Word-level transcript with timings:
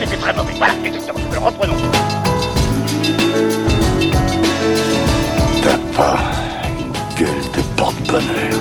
c'était 0.00 0.16
très 0.16 0.32
mauvais. 0.34 0.54
Voilà, 0.56 0.74
exactement. 0.84 1.20
Reprenons. 1.44 1.76
T'as 5.62 5.78
pas 5.94 6.18
une 6.78 6.92
gueule 7.18 7.44
de 7.54 7.62
porte-bonheur. 7.76 8.60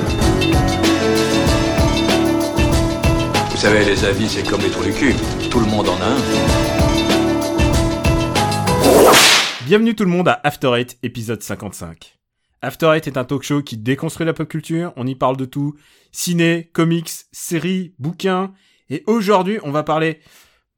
Vous 3.52 3.58
savez, 3.58 3.86
les 3.86 4.06
avis, 4.06 4.28
c'est 4.28 4.48
comme 4.48 4.62
les 4.62 4.70
trous 4.70 4.84
du 4.84 4.94
cul. 4.94 5.16
Tout 5.50 5.60
le 5.60 5.66
monde 5.66 5.88
en 5.90 5.96
a 6.02 6.06
un. 6.06 6.18
Bienvenue 9.66 9.96
tout 9.96 10.04
le 10.04 10.10
monde 10.10 10.28
à 10.28 10.42
After 10.44 10.74
Eight, 10.76 10.98
épisode 11.04 11.42
55. 11.42 12.18
After 12.62 12.88
Eight 12.94 13.08
est 13.08 13.18
un 13.18 13.24
talk 13.24 13.44
show 13.44 13.62
qui 13.62 13.78
déconstruit 13.78 14.26
la 14.26 14.34
pop 14.34 14.48
culture, 14.48 14.92
on 14.98 15.08
y 15.08 15.16
parle 15.16 15.38
de 15.38 15.46
tout. 15.46 15.76
Ciné, 16.12 16.70
comics, 16.74 17.12
séries, 17.32 17.94
bouquins. 18.00 18.52
Et 18.90 19.04
aujourd'hui, 19.06 19.60
on 19.64 19.72
va 19.72 19.84
parler, 19.84 20.20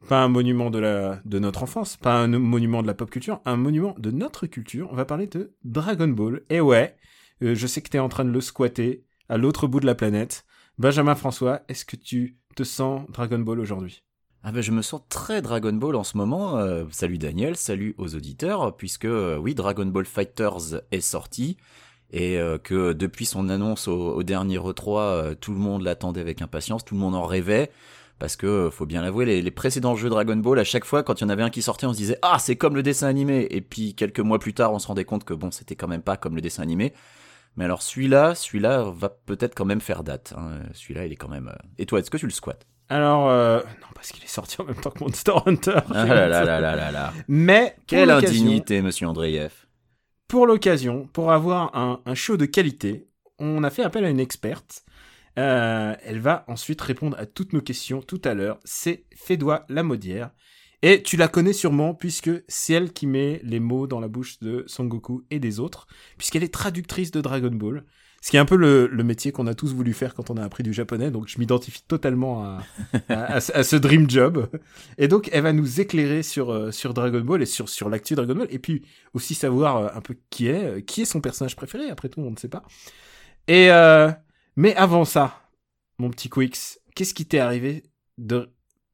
pas 0.07 0.23
un 0.23 0.27
monument 0.27 0.69
de, 0.69 0.79
la, 0.79 1.21
de 1.25 1.39
notre 1.39 1.63
enfance, 1.63 1.97
pas 1.97 2.15
un 2.15 2.27
monument 2.27 2.81
de 2.81 2.87
la 2.87 2.93
pop 2.93 3.09
culture, 3.09 3.41
un 3.45 3.55
monument 3.55 3.95
de 3.97 4.11
notre 4.11 4.47
culture. 4.47 4.89
On 4.91 4.95
va 4.95 5.05
parler 5.05 5.27
de 5.27 5.53
Dragon 5.63 6.07
Ball. 6.07 6.41
Et 6.49 6.61
ouais, 6.61 6.95
euh, 7.43 7.55
je 7.55 7.67
sais 7.67 7.81
que 7.81 7.89
t'es 7.89 7.99
en 7.99 8.09
train 8.09 8.25
de 8.25 8.31
le 8.31 8.41
squatter 8.41 9.03
à 9.29 9.37
l'autre 9.37 9.67
bout 9.67 9.79
de 9.79 9.85
la 9.85 9.95
planète. 9.95 10.45
Benjamin 10.77 11.15
François, 11.15 11.61
est-ce 11.67 11.85
que 11.85 11.95
tu 11.95 12.37
te 12.55 12.63
sens 12.63 13.09
Dragon 13.09 13.39
Ball 13.39 13.59
aujourd'hui? 13.59 14.03
Ah 14.43 14.51
ben 14.51 14.61
je 14.61 14.71
me 14.71 14.81
sens 14.81 15.01
très 15.07 15.43
Dragon 15.43 15.73
Ball 15.73 15.95
en 15.95 16.03
ce 16.03 16.17
moment. 16.17 16.57
Euh, 16.57 16.85
salut 16.91 17.19
Daniel, 17.19 17.55
salut 17.55 17.93
aux 17.99 18.15
auditeurs, 18.15 18.75
puisque 18.75 19.05
euh, 19.05 19.37
oui, 19.37 19.53
Dragon 19.53 19.85
Ball 19.85 20.05
Fighters 20.05 20.81
est 20.91 21.01
sorti 21.01 21.57
et 22.13 22.37
que 22.65 22.91
depuis 22.91 23.25
son 23.25 23.47
annonce 23.47 23.87
au, 23.87 24.21
dernier 24.21 24.57
E3, 24.57 25.33
tout 25.35 25.53
le 25.53 25.59
monde 25.59 25.83
l'attendait 25.83 26.19
avec 26.19 26.41
impatience, 26.41 26.83
tout 26.83 26.93
le 26.93 26.99
monde 26.99 27.15
en 27.15 27.25
rêvait. 27.25 27.71
Parce 28.21 28.35
que 28.35 28.69
faut 28.71 28.85
bien 28.85 29.01
l'avouer, 29.01 29.25
les, 29.25 29.41
les, 29.41 29.49
précédents 29.49 29.95
jeux 29.95 30.07
Dragon 30.07 30.35
Ball, 30.35 30.59
à 30.59 30.63
chaque 30.63 30.85
fois, 30.85 31.01
quand 31.01 31.19
il 31.19 31.23
y 31.23 31.25
en 31.25 31.29
avait 31.29 31.41
un 31.41 31.49
qui 31.49 31.63
sortait, 31.63 31.87
on 31.87 31.93
se 31.93 31.97
disait 31.97 32.19
ah 32.21 32.37
c'est 32.37 32.55
comme 32.55 32.75
le 32.75 32.83
dessin 32.83 33.07
animé. 33.07 33.47
Et 33.49 33.61
puis 33.61 33.95
quelques 33.95 34.19
mois 34.19 34.37
plus 34.37 34.53
tard, 34.53 34.71
on 34.73 34.77
se 34.77 34.85
rendait 34.85 35.05
compte 35.05 35.23
que 35.23 35.33
bon 35.33 35.49
c'était 35.49 35.75
quand 35.75 35.87
même 35.87 36.03
pas 36.03 36.17
comme 36.17 36.35
le 36.35 36.41
dessin 36.41 36.61
animé. 36.61 36.93
Mais 37.57 37.65
alors 37.65 37.81
celui-là, 37.81 38.35
celui-là 38.35 38.93
va 38.95 39.09
peut-être 39.09 39.55
quand 39.55 39.65
même 39.65 39.81
faire 39.81 40.03
date. 40.03 40.35
Hein. 40.37 40.59
Celui-là, 40.75 41.07
il 41.07 41.11
est 41.11 41.15
quand 41.15 41.29
même. 41.29 41.51
Et 41.79 41.87
toi, 41.87 41.97
est-ce 41.97 42.11
que 42.11 42.17
tu 42.17 42.27
le 42.27 42.31
squattes? 42.31 42.67
Alors, 42.89 43.27
euh, 43.27 43.57
non, 43.81 43.87
parce 43.95 44.11
qu'il 44.11 44.23
est 44.23 44.27
sorti 44.27 44.61
en 44.61 44.65
même 44.65 44.75
temps 44.75 44.91
que 44.91 45.03
Monster 45.03 45.33
Hunter. 45.47 45.79
Ah 45.89 46.05
là 46.05 46.27
là 46.27 46.45
là 46.45 46.61
là 46.61 46.75
là 46.75 46.91
là. 46.91 47.13
Mais. 47.27 47.75
Quelle 47.87 48.11
indignité, 48.11 48.83
monsieur 48.83 49.07
Andreev. 49.07 49.51
Pour 50.27 50.45
l'occasion, 50.45 51.09
pour 51.11 51.31
avoir 51.31 51.75
un, 51.75 52.01
un, 52.05 52.13
show 52.13 52.37
de 52.37 52.45
qualité, 52.45 53.07
on 53.39 53.63
a 53.63 53.71
fait 53.71 53.81
appel 53.81 54.05
à 54.05 54.09
une 54.09 54.19
experte. 54.19 54.83
Euh, 55.39 55.95
elle 56.03 56.19
va 56.19 56.43
ensuite 56.47 56.81
répondre 56.81 57.17
à 57.19 57.25
toutes 57.25 57.53
nos 57.53 57.61
questions 57.61 58.01
tout 58.01 58.21
à 58.23 58.33
l'heure. 58.33 58.59
C'est 58.63 59.05
Fédois 59.15 59.65
Lamodière. 59.69 60.31
Et 60.83 61.03
tu 61.03 61.15
la 61.15 61.27
connais 61.27 61.53
sûrement 61.53 61.93
puisque 61.93 62.31
c'est 62.47 62.73
elle 62.73 62.91
qui 62.91 63.05
met 63.05 63.39
les 63.43 63.59
mots 63.59 63.85
dans 63.85 63.99
la 63.99 64.07
bouche 64.07 64.39
de 64.39 64.63
Son 64.67 64.85
Goku 64.85 65.23
et 65.29 65.39
des 65.39 65.59
autres, 65.59 65.87
puisqu'elle 66.17 66.43
est 66.43 66.53
traductrice 66.53 67.11
de 67.11 67.21
Dragon 67.21 67.51
Ball. 67.51 67.85
Ce 68.23 68.29
qui 68.29 68.37
est 68.37 68.39
un 68.39 68.45
peu 68.45 68.55
le, 68.55 68.87
métier 69.03 69.31
qu'on 69.31 69.47
a 69.47 69.55
tous 69.55 69.73
voulu 69.73 69.93
faire 69.93 70.13
quand 70.13 70.29
on 70.29 70.37
a 70.37 70.43
appris 70.43 70.61
du 70.61 70.73
japonais, 70.73 71.09
donc 71.09 71.27
je 71.27 71.39
m'identifie 71.39 71.83
totalement 71.87 72.59
à, 73.09 73.39
ce 73.41 73.75
dream 73.75 74.07
job. 74.09 74.47
Et 74.99 75.07
donc 75.07 75.29
elle 75.31 75.41
va 75.41 75.53
nous 75.53 75.81
éclairer 75.81 76.21
sur, 76.21 76.51
euh, 76.51 76.71
sur 76.71 76.93
Dragon 76.93 77.21
Ball 77.21 77.41
et 77.41 77.47
sur, 77.47 77.67
sur 77.67 77.89
l'actu 77.89 78.13
Dragon 78.13 78.35
Ball, 78.35 78.47
et 78.51 78.59
puis 78.59 78.83
aussi 79.13 79.33
savoir 79.33 79.77
euh, 79.77 79.87
un 79.95 80.01
peu 80.01 80.15
qui 80.29 80.47
est, 80.47 80.83
qui 80.85 81.01
est 81.01 81.05
son 81.05 81.19
personnage 81.19 81.55
préféré, 81.55 81.89
après 81.89 82.09
tout 82.09 82.21
on 82.21 82.29
ne 82.29 82.37
sait 82.37 82.47
pas. 82.47 82.63
Et 83.47 83.69
mais 84.55 84.75
avant 84.75 85.05
ça, 85.05 85.41
mon 85.97 86.09
petit 86.09 86.29
Quix, 86.29 86.79
qu'est-ce 86.95 87.13
qui 87.13 87.25
t'est 87.25 87.39
arrivé 87.39 87.83
de 88.17 88.49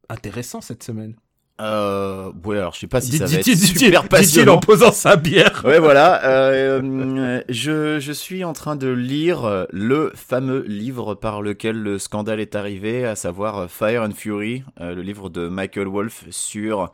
intéressant 0.09 0.61
cette 0.61 0.83
semaine? 0.83 1.15
Euh, 1.59 2.31
ouais, 2.45 2.59
alors 2.59 2.75
je 2.75 2.81
sais 2.81 2.87
pas 2.87 3.01
si 3.01 3.17
ça 3.17 3.25
va 3.25 3.33
être 3.33 3.55
super 3.55 4.07
passionnant. 4.07 4.55
en 4.55 4.59
posant 4.59 4.91
sa 4.91 5.15
bière. 5.15 5.63
Ouais, 5.65 5.79
voilà. 5.79 6.23
Euh, 6.25 7.41
je, 7.49 7.99
je 7.99 8.11
suis 8.11 8.43
en 8.43 8.53
train 8.53 8.75
de 8.75 8.89
lire 8.89 9.65
le 9.71 10.11
fameux 10.13 10.63
livre 10.67 11.15
par 11.15 11.41
lequel 11.41 11.81
le 11.81 11.97
scandale 11.97 12.39
est 12.39 12.55
arrivé, 12.55 13.05
à 13.05 13.15
savoir 13.15 13.71
Fire 13.71 14.03
and 14.03 14.11
Fury, 14.11 14.63
euh, 14.81 14.93
le 14.93 15.01
livre 15.01 15.29
de 15.29 15.47
Michael 15.47 15.87
Wolff 15.87 16.25
sur 16.29 16.91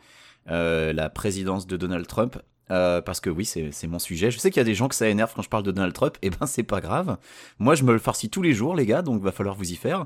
euh, 0.50 0.94
la 0.94 1.09
présidence 1.09 1.68
de 1.68 1.75
Donald 1.78 2.07
Trump. 2.07 2.38
Euh, 2.72 3.01
parce 3.01 3.19
que 3.19 3.29
oui, 3.29 3.46
c'est 3.46 3.88
mon 3.88 4.00
sujet. 4.00 4.31
Je 4.31 4.40
sais 4.40 4.50
qu'il 4.50 4.59
y 4.59 4.62
a 4.62 4.66
des 4.66 4.75
gens 4.75 4.88
que 4.88 4.96
ça 4.96 5.07
énerve 5.09 5.34
quand 5.35 5.41
je 5.41 5.50
parle 5.50 5.63
de 5.63 5.72
Donald 5.72 5.94
Trump. 5.94 6.18
Eh 6.22 6.29
ben, 6.29 6.46
c'est 6.46 6.63
pas 6.63 6.79
grave. 6.79 7.18
Moi, 7.59 7.75
je 7.75 7.84
me 7.84 7.91
le 7.91 8.00
farcis 8.00 8.29
tous 8.29 8.41
les 8.41 8.53
jours, 8.53 8.75
les 8.75 8.85
gars, 8.85 9.01
donc 9.01 9.22
va 9.22 9.31
falloir 9.31 9.56
vous 9.56 9.72
y 9.72 9.75
faire. 9.75 10.06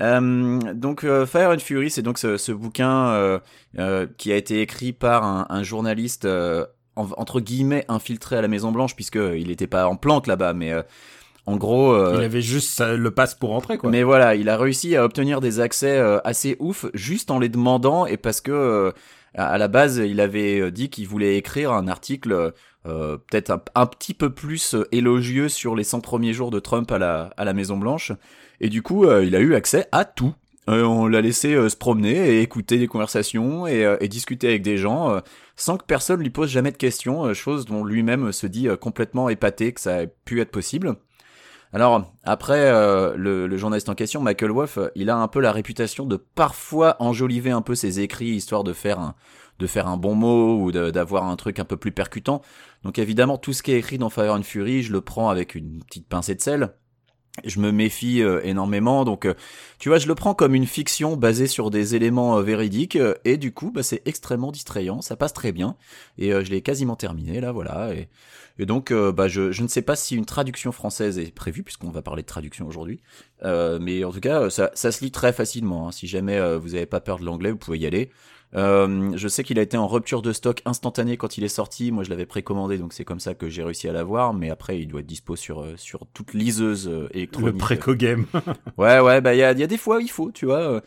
Euh, 0.00 0.58
donc 0.74 1.04
euh, 1.04 1.24
Fire 1.26 1.50
and 1.50 1.58
Fury, 1.58 1.90
c'est 1.90 2.02
donc 2.02 2.18
ce, 2.18 2.36
ce 2.36 2.52
bouquin 2.52 3.08
euh, 3.08 3.38
euh, 3.78 4.06
qui 4.18 4.30
a 4.32 4.36
été 4.36 4.60
écrit 4.60 4.92
par 4.92 5.24
un, 5.24 5.46
un 5.48 5.62
journaliste 5.62 6.28
entre 6.96 7.40
guillemets 7.40 7.84
infiltré 7.88 8.36
à 8.36 8.42
la 8.42 8.48
Maison 8.48 8.72
Blanche 8.72 8.94
puisque 8.94 9.16
il 9.16 9.48
n'était 9.48 9.66
pas 9.66 9.86
en 9.86 9.96
planque 9.96 10.26
là-bas, 10.26 10.54
mais 10.54 10.72
en 11.44 11.56
gros, 11.56 11.94
il 12.14 12.22
avait 12.22 12.40
juste 12.40 12.80
le 12.80 13.10
passe 13.10 13.34
pour 13.34 13.52
entrer 13.52 13.76
quoi. 13.76 13.90
Mais 13.90 14.02
voilà, 14.02 14.34
il 14.34 14.48
a 14.48 14.56
réussi 14.56 14.96
à 14.96 15.04
obtenir 15.04 15.40
des 15.40 15.60
accès 15.60 15.98
assez 16.24 16.56
ouf 16.58 16.86
juste 16.94 17.30
en 17.30 17.38
les 17.38 17.50
demandant 17.50 18.06
et 18.06 18.16
parce 18.16 18.40
que 18.40 18.94
à 19.36 19.58
la 19.58 19.68
base, 19.68 19.98
il 19.98 20.20
avait 20.20 20.70
dit 20.70 20.88
qu'il 20.88 21.06
voulait 21.06 21.36
écrire 21.36 21.72
un 21.72 21.88
article 21.88 22.52
euh, 22.86 23.16
peut-être 23.16 23.50
un, 23.74 23.86
petit 23.86 24.14
peu 24.14 24.30
plus 24.30 24.76
élogieux 24.92 25.48
sur 25.48 25.74
les 25.74 25.84
100 25.84 26.00
premiers 26.00 26.32
jours 26.32 26.50
de 26.50 26.60
Trump 26.60 26.90
à 26.92 26.98
la, 26.98 27.30
à 27.36 27.44
la 27.44 27.52
Maison 27.52 27.76
Blanche. 27.76 28.12
Et 28.60 28.68
du 28.68 28.82
coup, 28.82 29.04
euh, 29.04 29.24
il 29.24 29.34
a 29.34 29.40
eu 29.40 29.54
accès 29.54 29.86
à 29.92 30.04
tout. 30.04 30.34
Euh, 30.68 30.84
on 30.84 31.06
l'a 31.06 31.20
laissé 31.20 31.54
euh, 31.54 31.68
se 31.68 31.76
promener 31.76 32.16
et 32.16 32.42
écouter 32.42 32.78
des 32.78 32.86
conversations 32.86 33.66
et, 33.66 33.96
et 34.00 34.08
discuter 34.08 34.48
avec 34.48 34.62
des 34.62 34.76
gens 34.76 35.20
sans 35.56 35.78
que 35.78 35.84
personne 35.84 36.20
lui 36.20 36.30
pose 36.30 36.50
jamais 36.50 36.70
de 36.70 36.76
questions, 36.76 37.32
chose 37.34 37.64
dont 37.64 37.84
lui-même 37.84 38.30
se 38.32 38.46
dit 38.46 38.68
complètement 38.80 39.28
épaté 39.28 39.72
que 39.72 39.80
ça 39.80 40.02
ait 40.02 40.12
pu 40.24 40.40
être 40.40 40.50
possible. 40.50 40.96
Alors 41.72 42.14
après, 42.22 42.70
le, 43.16 43.46
le, 43.46 43.56
journaliste 43.56 43.88
en 43.88 43.94
question, 43.94 44.20
Michael 44.20 44.50
Wolff, 44.50 44.78
il 44.94 45.10
a 45.10 45.16
un 45.16 45.28
peu 45.28 45.40
la 45.40 45.52
réputation 45.52 46.06
de 46.06 46.16
parfois 46.16 46.96
enjoliver 47.00 47.50
un 47.50 47.62
peu 47.62 47.74
ses 47.74 48.00
écrits 48.00 48.28
histoire 48.28 48.64
de 48.64 48.72
faire 48.72 48.98
un, 48.98 49.14
de 49.58 49.66
faire 49.66 49.86
un 49.88 49.96
bon 49.96 50.14
mot 50.14 50.60
ou 50.60 50.72
d'avoir 50.72 51.24
un 51.24 51.36
truc 51.36 51.58
un 51.58 51.64
peu 51.64 51.76
plus 51.76 51.92
percutant. 51.92 52.42
Donc 52.84 52.98
évidemment, 52.98 53.38
tout 53.38 53.52
ce 53.52 53.62
qui 53.62 53.72
est 53.72 53.78
écrit 53.78 53.98
dans 53.98 54.10
Fire 54.10 54.34
and 54.34 54.42
Fury, 54.42 54.82
je 54.82 54.92
le 54.92 55.00
prends 55.00 55.28
avec 55.28 55.54
une 55.54 55.82
petite 55.82 56.08
pincée 56.08 56.34
de 56.34 56.40
sel 56.40 56.74
je 57.44 57.60
me 57.60 57.70
méfie 57.70 58.22
euh, 58.22 58.40
énormément 58.44 59.04
donc 59.04 59.24
euh, 59.24 59.34
tu 59.78 59.88
vois 59.88 59.98
je 59.98 60.08
le 60.08 60.14
prends 60.14 60.34
comme 60.34 60.54
une 60.54 60.66
fiction 60.66 61.16
basée 61.16 61.46
sur 61.46 61.70
des 61.70 61.94
éléments 61.94 62.38
euh, 62.38 62.42
véridiques 62.42 62.98
et 63.24 63.36
du 63.36 63.52
coup 63.52 63.70
bah, 63.70 63.82
c'est 63.82 64.02
extrêmement 64.06 64.52
distrayant 64.52 65.02
ça 65.02 65.16
passe 65.16 65.32
très 65.32 65.52
bien 65.52 65.76
et 66.18 66.30
je 66.30 66.50
l'ai 66.50 66.62
quasiment 66.62 66.96
terminé 66.96 67.40
là 67.40 67.52
voilà 67.52 67.90
et, 67.94 68.08
donc 68.64 68.90
bah 68.90 69.28
je, 69.28 69.52
je 69.52 69.62
ne 69.62 69.68
sais 69.68 69.82
pas 69.82 69.96
si 69.96 70.16
une 70.16 70.24
traduction 70.24 70.72
française 70.72 71.18
est 71.18 71.34
prévue 71.34 71.62
puisqu'on 71.62 71.90
va 71.90 72.00
parler 72.00 72.22
de 72.22 72.26
traduction 72.26 72.66
aujourd'hui 72.66 73.02
mais 73.44 74.02
en 74.02 74.12
tout 74.12 74.20
cas 74.20 74.48
ça, 74.48 74.70
ça 74.74 74.92
se 74.92 75.04
lit 75.04 75.10
très 75.10 75.34
facilement 75.34 75.88
hein. 75.88 75.92
si 75.92 76.06
jamais 76.06 76.56
vous 76.56 76.70
n'avez 76.70 76.86
pas 76.86 77.00
peur 77.00 77.18
de 77.18 77.26
l'anglais 77.26 77.50
vous 77.50 77.58
pouvez 77.58 77.78
y 77.78 77.86
aller 77.86 78.10
euh, 78.54 79.12
je 79.16 79.28
sais 79.28 79.42
qu'il 79.42 79.58
a 79.58 79.62
été 79.62 79.76
en 79.76 79.86
rupture 79.86 80.22
de 80.22 80.32
stock 80.32 80.62
instantanée 80.64 81.16
quand 81.16 81.36
il 81.36 81.44
est 81.44 81.48
sorti. 81.48 81.90
Moi, 81.90 82.04
je 82.04 82.10
l'avais 82.10 82.26
précommandé, 82.26 82.78
donc 82.78 82.92
c'est 82.92 83.04
comme 83.04 83.20
ça 83.20 83.34
que 83.34 83.48
j'ai 83.48 83.62
réussi 83.62 83.88
à 83.88 83.92
l'avoir. 83.92 84.34
Mais 84.34 84.50
après, 84.50 84.80
il 84.80 84.86
doit 84.86 85.00
être 85.00 85.06
dispo 85.06 85.36
sur 85.36 85.62
euh, 85.62 85.74
sur 85.76 86.06
toute 86.12 86.34
liseuse 86.34 86.88
euh, 86.88 87.08
électronique. 87.12 87.52
Le 87.52 87.58
préco 87.58 87.94
game. 87.94 88.26
ouais, 88.78 89.00
ouais, 89.00 89.20
bah 89.20 89.34
il 89.34 89.38
y 89.38 89.42
a, 89.42 89.52
y 89.52 89.62
a 89.62 89.66
des 89.66 89.76
fois 89.76 90.00
il 90.00 90.10
faut, 90.10 90.30
tu 90.30 90.46
vois. 90.46 90.82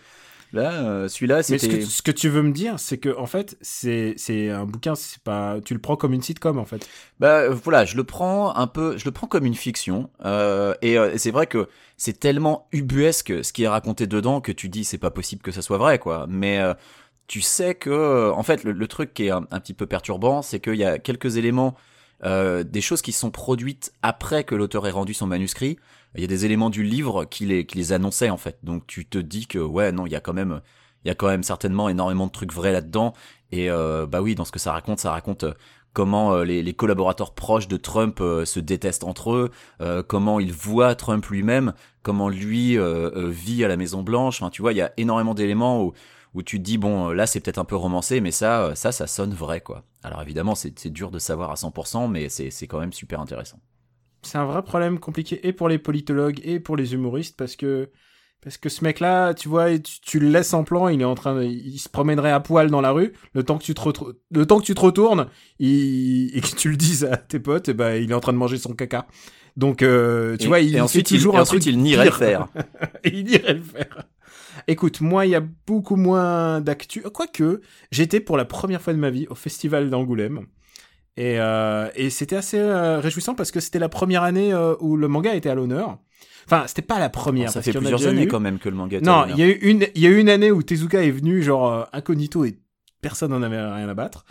Là, 0.52 1.08
celui-là, 1.08 1.44
c'était. 1.44 1.68
Mais 1.68 1.74
ce 1.74 1.78
que, 1.78 1.86
ce 1.86 2.02
que, 2.02 2.10
tu 2.10 2.28
veux 2.28 2.42
me 2.42 2.52
dire, 2.52 2.80
c'est 2.80 2.98
que 2.98 3.16
en 3.16 3.28
fait, 3.28 3.56
c'est 3.62 4.16
c'est 4.18 4.50
un 4.50 4.66
bouquin, 4.66 4.96
c'est 4.96 5.22
pas, 5.22 5.58
tu 5.64 5.76
le 5.76 5.80
prends 5.80 5.96
comme 5.96 6.12
une 6.12 6.24
sitcom 6.24 6.58
en 6.58 6.66
fait. 6.66 6.90
Bah 7.20 7.50
voilà, 7.50 7.86
je 7.86 7.96
le 7.96 8.04
prends 8.04 8.56
un 8.56 8.66
peu, 8.66 8.98
je 8.98 9.06
le 9.06 9.12
prends 9.12 9.28
comme 9.28 9.46
une 9.46 9.54
fiction. 9.54 10.10
Euh, 10.26 10.74
et 10.82 10.98
c'est 11.18 11.30
vrai 11.30 11.46
que 11.46 11.70
c'est 11.98 12.20
tellement 12.20 12.68
ubuesque 12.72 13.44
ce 13.44 13.54
qui 13.54 13.62
est 13.62 13.68
raconté 13.68 14.08
dedans 14.08 14.42
que 14.42 14.52
tu 14.52 14.70
dis 14.70 14.86
c'est 14.86 14.98
pas 14.98 15.12
possible 15.12 15.44
que 15.44 15.52
ça 15.52 15.62
soit 15.62 15.78
vrai 15.78 16.00
quoi. 16.00 16.26
Mais 16.28 16.60
tu 17.30 17.42
sais 17.42 17.76
que, 17.76 18.32
en 18.32 18.42
fait, 18.42 18.64
le, 18.64 18.88
truc 18.88 19.14
qui 19.14 19.28
est 19.28 19.30
un, 19.30 19.44
petit 19.44 19.76
peu 19.76 19.86
perturbant, 19.86 20.42
c'est 20.42 20.60
qu'il 20.60 20.76
y 20.76 20.84
a 20.84 20.98
quelques 20.98 21.38
éléments, 21.38 21.76
euh, 22.26 22.64
des 22.64 22.82
choses 22.82 23.04
qui 23.04 23.12
sont 23.12 23.30
produites 23.30 23.94
après 24.02 24.44
que 24.44 24.56
l'auteur 24.56 24.88
ait 24.88 24.92
rendu 24.92 25.14
son 25.14 25.28
manuscrit. 25.28 25.78
Il 26.16 26.22
y 26.22 26.24
a 26.24 26.28
des 26.28 26.46
éléments 26.46 26.72
du 26.72 26.82
livre 26.82 27.26
qui 27.26 27.46
les, 27.46 27.68
qui 27.68 27.78
les 27.78 27.94
annonçaient 27.94 28.32
en 28.32 28.38
fait. 28.38 28.58
Donc 28.64 28.88
tu 28.88 29.06
te 29.06 29.20
dis 29.20 29.46
que 29.46 29.60
ouais, 29.60 29.92
non, 29.92 30.08
il 30.08 30.12
y 30.12 30.16
a 30.16 30.20
quand 30.22 30.34
même, 30.34 30.62
il 31.06 31.08
y 31.08 31.12
a 31.12 31.16
quand 31.16 31.28
même 31.28 31.44
certainement 31.44 31.88
énormément 31.88 32.26
de 32.26 32.32
trucs 32.32 32.52
vrais 32.52 32.72
là-dedans. 32.72 33.14
Et 33.52 33.70
euh, 33.70 34.08
bah 34.08 34.22
oui, 34.22 34.34
dans 34.34 34.44
ce 34.44 34.52
que 34.52 34.60
ça 34.60 34.72
raconte, 34.72 35.00
ça 35.00 35.12
raconte 35.12 35.44
euh, 35.44 35.54
comment 35.94 36.34
euh, 36.34 36.44
les, 36.46 36.64
les, 36.64 36.74
collaborateurs 36.74 37.36
proches 37.36 37.68
de 37.68 37.78
Trump 37.78 38.18
se 38.20 38.60
détestent 38.60 39.04
entre 39.04 39.34
eux, 39.34 39.52
comment 40.08 40.40
ils 40.40 40.54
voient 40.54 40.96
Trump 40.96 41.24
lui-même, 41.28 41.74
comment 42.02 42.28
lui 42.30 42.78
vit 43.16 43.64
à 43.64 43.68
la 43.68 43.78
Maison 43.78 44.02
Blanche. 44.02 44.42
Enfin, 44.42 44.50
tu 44.50 44.64
vois, 44.64 44.74
il 44.74 44.78
y 44.78 44.82
a 44.82 44.92
énormément 44.98 45.36
d'éléments 45.36 45.84
où 45.84 45.94
où 46.34 46.44
tu 46.44 46.58
te 46.60 46.64
dis 46.64 46.78
bon 46.78 47.10
là 47.10 47.26
c'est 47.26 47.40
peut-être 47.40 47.58
un 47.58 47.66
peu 47.66 47.76
romancé 47.76 48.22
mais 48.22 48.32
ça 48.32 48.64
euh, 48.66 48.76
ça 48.76 48.92
ça 48.92 49.08
sonne 49.08 49.34
vrai 49.34 49.62
quoi. 49.62 49.84
Alors 50.04 50.22
évidemment 50.22 50.56
c'est 50.56 50.88
dur 50.90 51.12
de 51.12 51.20
savoir 51.20 51.52
à 51.52 51.56
100% 51.56 52.10
mais 52.10 52.30
c'est 52.30 52.68
quand 52.68 52.80
même 52.80 52.94
super 52.94 53.20
intéressant. 53.20 53.60
C'est 54.22 54.38
un 54.38 54.46
vrai 54.46 54.64
problème 54.64 55.00
compliqué 55.00 55.48
et 55.48 55.54
pour 55.54 55.70
les 55.70 55.80
politologues 55.80 56.42
et 56.44 56.60
pour 56.60 56.76
les 56.76 56.94
humoristes 56.94 57.38
parce 57.38 57.56
que 57.56 57.90
Parce 58.42 58.58
que 58.58 58.70
ce 58.70 58.86
mec-là, 58.86 59.34
tu 59.34 59.50
vois, 59.50 59.78
tu, 59.80 60.00
tu, 60.00 60.18
le 60.20 60.30
laisses 60.30 60.54
en 60.54 60.64
plan, 60.64 60.88
il 60.88 61.02
est 61.02 61.06
en 61.06 61.16
train 61.16 61.36
de, 61.36 61.44
il 61.44 61.78
se 61.78 61.90
promènerait 61.90 62.32
à 62.32 62.40
poil 62.40 62.70
dans 62.70 62.80
la 62.80 62.92
rue, 62.92 63.12
le 63.34 63.44
temps 63.44 63.58
que 63.58 63.66
tu 63.66 63.74
te, 63.74 63.82
le 64.32 64.46
temps 64.46 64.60
que 64.62 64.66
tu 64.66 64.74
te 64.76 64.80
retournes, 64.80 65.28
il, 65.60 66.32
et 66.38 66.40
que 66.40 66.56
tu 66.56 66.70
le 66.70 66.78
dises 66.78 67.04
à 67.04 67.18
tes 67.18 67.40
potes, 67.42 67.68
et 67.68 67.74
ben, 67.74 67.96
il 68.02 68.12
est 68.12 68.14
en 68.14 68.22
train 68.22 68.32
de 68.32 68.38
manger 68.38 68.58
son 68.58 68.74
caca. 68.74 69.08
Donc, 69.58 69.82
euh, 69.84 70.38
tu 70.38 70.46
et, 70.46 70.48
vois, 70.48 70.62
il 70.62 70.74
et 70.74 70.80
ensuite, 70.80 71.08
toujours 71.08 71.36
il, 71.36 71.40
un 71.40 71.42
ensuite, 71.42 71.64
truc 71.64 71.74
il 71.74 71.82
nierait 71.82 72.06
le 72.12 72.12
faire. 72.12 72.48
et 73.04 73.10
il 73.10 73.30
irait 73.30 73.56
le 73.56 73.62
faire. 73.64 74.04
Écoute, 74.68 75.02
moi, 75.02 75.26
il 75.26 75.30
y 75.32 75.36
a 75.36 75.44
beaucoup 75.68 75.96
moins 75.96 76.62
d'actu. 76.62 77.02
Quoique, 77.02 77.62
j'étais 77.92 78.20
pour 78.20 78.38
la 78.38 78.46
première 78.46 78.82
fois 78.82 78.94
de 78.94 79.00
ma 79.00 79.10
vie 79.10 79.28
au 79.30 79.36
festival 79.36 79.90
d'Angoulême. 79.90 80.46
Et, 81.18 81.36
euh, 81.40 81.90
et 81.96 82.10
c'était 82.10 82.38
assez 82.38 82.58
euh, 82.58 83.00
réjouissant 83.00 83.36
parce 83.36 83.52
que 83.52 83.60
c'était 83.60 83.80
la 83.80 83.90
première 83.90 84.24
année 84.24 84.54
euh, 84.54 84.76
où 84.80 84.96
le 84.96 85.08
manga 85.10 85.36
était 85.36 85.50
à 85.50 85.56
l'honneur. 85.56 85.98
Enfin, 86.46 86.64
c'était 86.68 86.82
pas 86.82 86.98
la 86.98 87.10
première. 87.10 87.50
ça 87.50 87.56
parce 87.60 87.66
fait 87.66 87.78
plusieurs 87.78 88.08
années 88.08 88.24
eu. 88.24 88.28
quand 88.28 88.40
même 88.40 88.58
que 88.58 88.70
le 88.70 88.76
manga 88.76 88.98
à 88.98 89.02
Non, 89.02 89.22
l'honneur. 89.22 89.38
il 89.38 89.40
y 89.40 89.44
a 89.44 89.48
eu 89.48 89.58
une, 89.62 89.88
il 89.96 90.02
y 90.02 90.08
a 90.08 90.10
eu 90.10 90.18
une 90.20 90.30
année 90.30 90.50
où 90.52 90.64
Tezuka 90.64 91.04
est 91.04 91.12
venu 91.12 91.44
genre 91.44 91.88
incognito 91.92 92.46
et 92.46 92.58
personne 93.02 93.32
n'en 93.32 93.44
avait 93.44 93.60
rien 93.60 93.90
à 93.90 93.94
battre. 93.94 94.24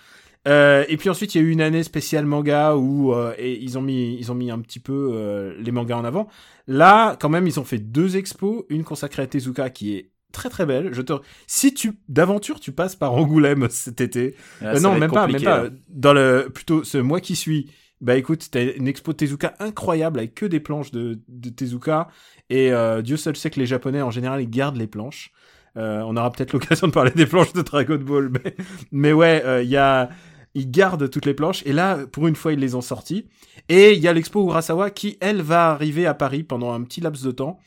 Et 0.46 0.96
puis 0.98 1.10
ensuite, 1.10 1.34
il 1.34 1.42
y 1.42 1.44
a 1.44 1.46
eu 1.46 1.50
une 1.50 1.60
année 1.60 1.82
spéciale 1.82 2.24
manga 2.24 2.74
où 2.74 3.14
et 3.36 3.52
ils 3.62 3.76
ont 3.76 3.82
mis, 3.82 4.16
ils 4.18 4.32
ont 4.32 4.34
mis 4.34 4.50
un 4.50 4.58
petit 4.60 4.80
peu 4.80 5.54
les 5.58 5.70
mangas 5.72 5.96
en 5.98 6.06
avant. 6.06 6.26
Là, 6.66 7.16
quand 7.20 7.28
même, 7.28 7.46
ils 7.46 7.60
ont 7.60 7.64
fait 7.64 7.78
deux 7.78 8.16
expos, 8.16 8.64
une 8.70 8.82
consacrée 8.82 9.22
à 9.22 9.26
Tezuka 9.26 9.68
qui 9.68 9.94
est 9.96 10.10
très 10.32 10.48
très 10.48 10.66
belle. 10.66 10.92
Je 10.92 11.02
te, 11.02 11.12
si 11.46 11.74
tu 11.74 11.92
d'aventure 12.08 12.60
tu 12.60 12.72
passes 12.72 12.96
par 12.96 13.14
Angoulême 13.14 13.68
cet 13.70 14.00
été, 14.00 14.34
Ah, 14.60 14.74
euh, 14.74 14.80
non 14.80 14.98
même 14.98 15.10
pas, 15.10 15.26
même 15.26 15.42
pas. 15.42 15.64
là. 15.64 15.70
Dans 15.88 16.12
le 16.12 16.48
plutôt 16.52 16.84
ce 16.84 16.98
mois 16.98 17.20
qui 17.20 17.36
suit, 17.36 17.70
bah 18.00 18.16
écoute, 18.16 18.48
t'as 18.50 18.74
une 18.76 18.86
expo 18.88 19.12
Tezuka 19.12 19.54
incroyable 19.58 20.18
avec 20.20 20.34
que 20.34 20.46
des 20.46 20.60
planches 20.60 20.90
de, 20.92 21.18
de 21.28 21.48
Tezuka 21.50 22.08
et 22.50 22.72
euh, 22.72 23.02
Dieu 23.02 23.16
seul 23.16 23.36
sait 23.36 23.50
que 23.50 23.58
les 23.58 23.66
Japonais 23.66 24.02
en 24.02 24.10
général 24.10 24.40
ils 24.40 24.50
gardent 24.50 24.76
les 24.76 24.86
planches. 24.86 25.32
Euh, 25.76 26.02
on 26.06 26.16
aura 26.16 26.30
peut-être 26.32 26.52
l'occasion 26.54 26.86
de 26.88 26.92
parler 26.92 27.10
des 27.12 27.26
planches 27.26 27.52
de 27.52 27.62
Dragon 27.62 27.98
Ball, 27.98 28.30
mais, 28.44 28.54
mais 28.92 29.12
ouais, 29.12 29.64
il 29.64 29.70
y 29.70 29.76
a 29.76 30.08
ils 30.54 30.70
gardent 30.70 31.10
toutes 31.10 31.26
les 31.26 31.34
planches 31.34 31.62
et 31.66 31.72
là 31.72 31.98
pour 32.10 32.26
une 32.26 32.34
fois 32.34 32.52
ils 32.52 32.58
les 32.58 32.74
ont 32.74 32.80
sorties 32.80 33.26
et 33.68 33.92
il 33.92 33.98
y 34.00 34.08
a 34.08 34.12
l'expo 34.14 34.44
Urasawa 34.48 34.90
qui 34.90 35.18
elle 35.20 35.42
va 35.42 35.70
arriver 35.70 36.06
à 36.06 36.14
Paris 36.14 36.42
pendant 36.42 36.72
un 36.72 36.82
petit 36.82 37.00
laps 37.02 37.22
de 37.22 37.30
temps 37.30 37.60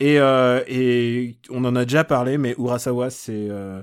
et 0.00 0.18
euh, 0.20 0.62
et 0.68 1.38
on 1.50 1.64
en 1.64 1.74
a 1.76 1.84
déjà 1.84 2.04
parlé 2.04 2.38
mais 2.38 2.54
Urasawa 2.58 3.10
c'est 3.10 3.48
euh, 3.50 3.82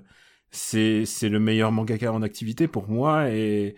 le 0.51 1.37
meilleur 1.37 1.71
mangaka 1.71 2.11
en 2.13 2.21
activité 2.21 2.67
pour 2.67 2.89
moi 2.89 3.29
et 3.29 3.75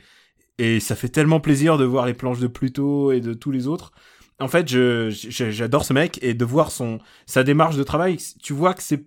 et 0.60 0.80
ça 0.80 0.96
fait 0.96 1.10
tellement 1.10 1.40
plaisir 1.40 1.78
de 1.78 1.86
voir 1.86 2.06
les 2.06 2.14
planches 2.16 2.40
de 2.40 2.48
Pluto 2.48 3.12
et 3.12 3.22
de 3.22 3.34
tous 3.34 3.52
les 3.52 3.68
autres. 3.68 3.92
En 4.40 4.48
fait, 4.48 4.70
je 4.70 5.10
je- 5.12 5.52
j'adore 5.52 5.86
ce 5.86 5.94
mec 5.94 6.20
et 6.24 6.34
de 6.36 6.46
voir 6.46 6.72
son 6.72 7.00
sa 7.28 7.44
démarche 7.44 7.78
de 7.78 7.84
travail, 7.84 8.18
tu 8.44 8.54
vois 8.54 8.74
que 8.74 8.84
c'est 8.84 9.06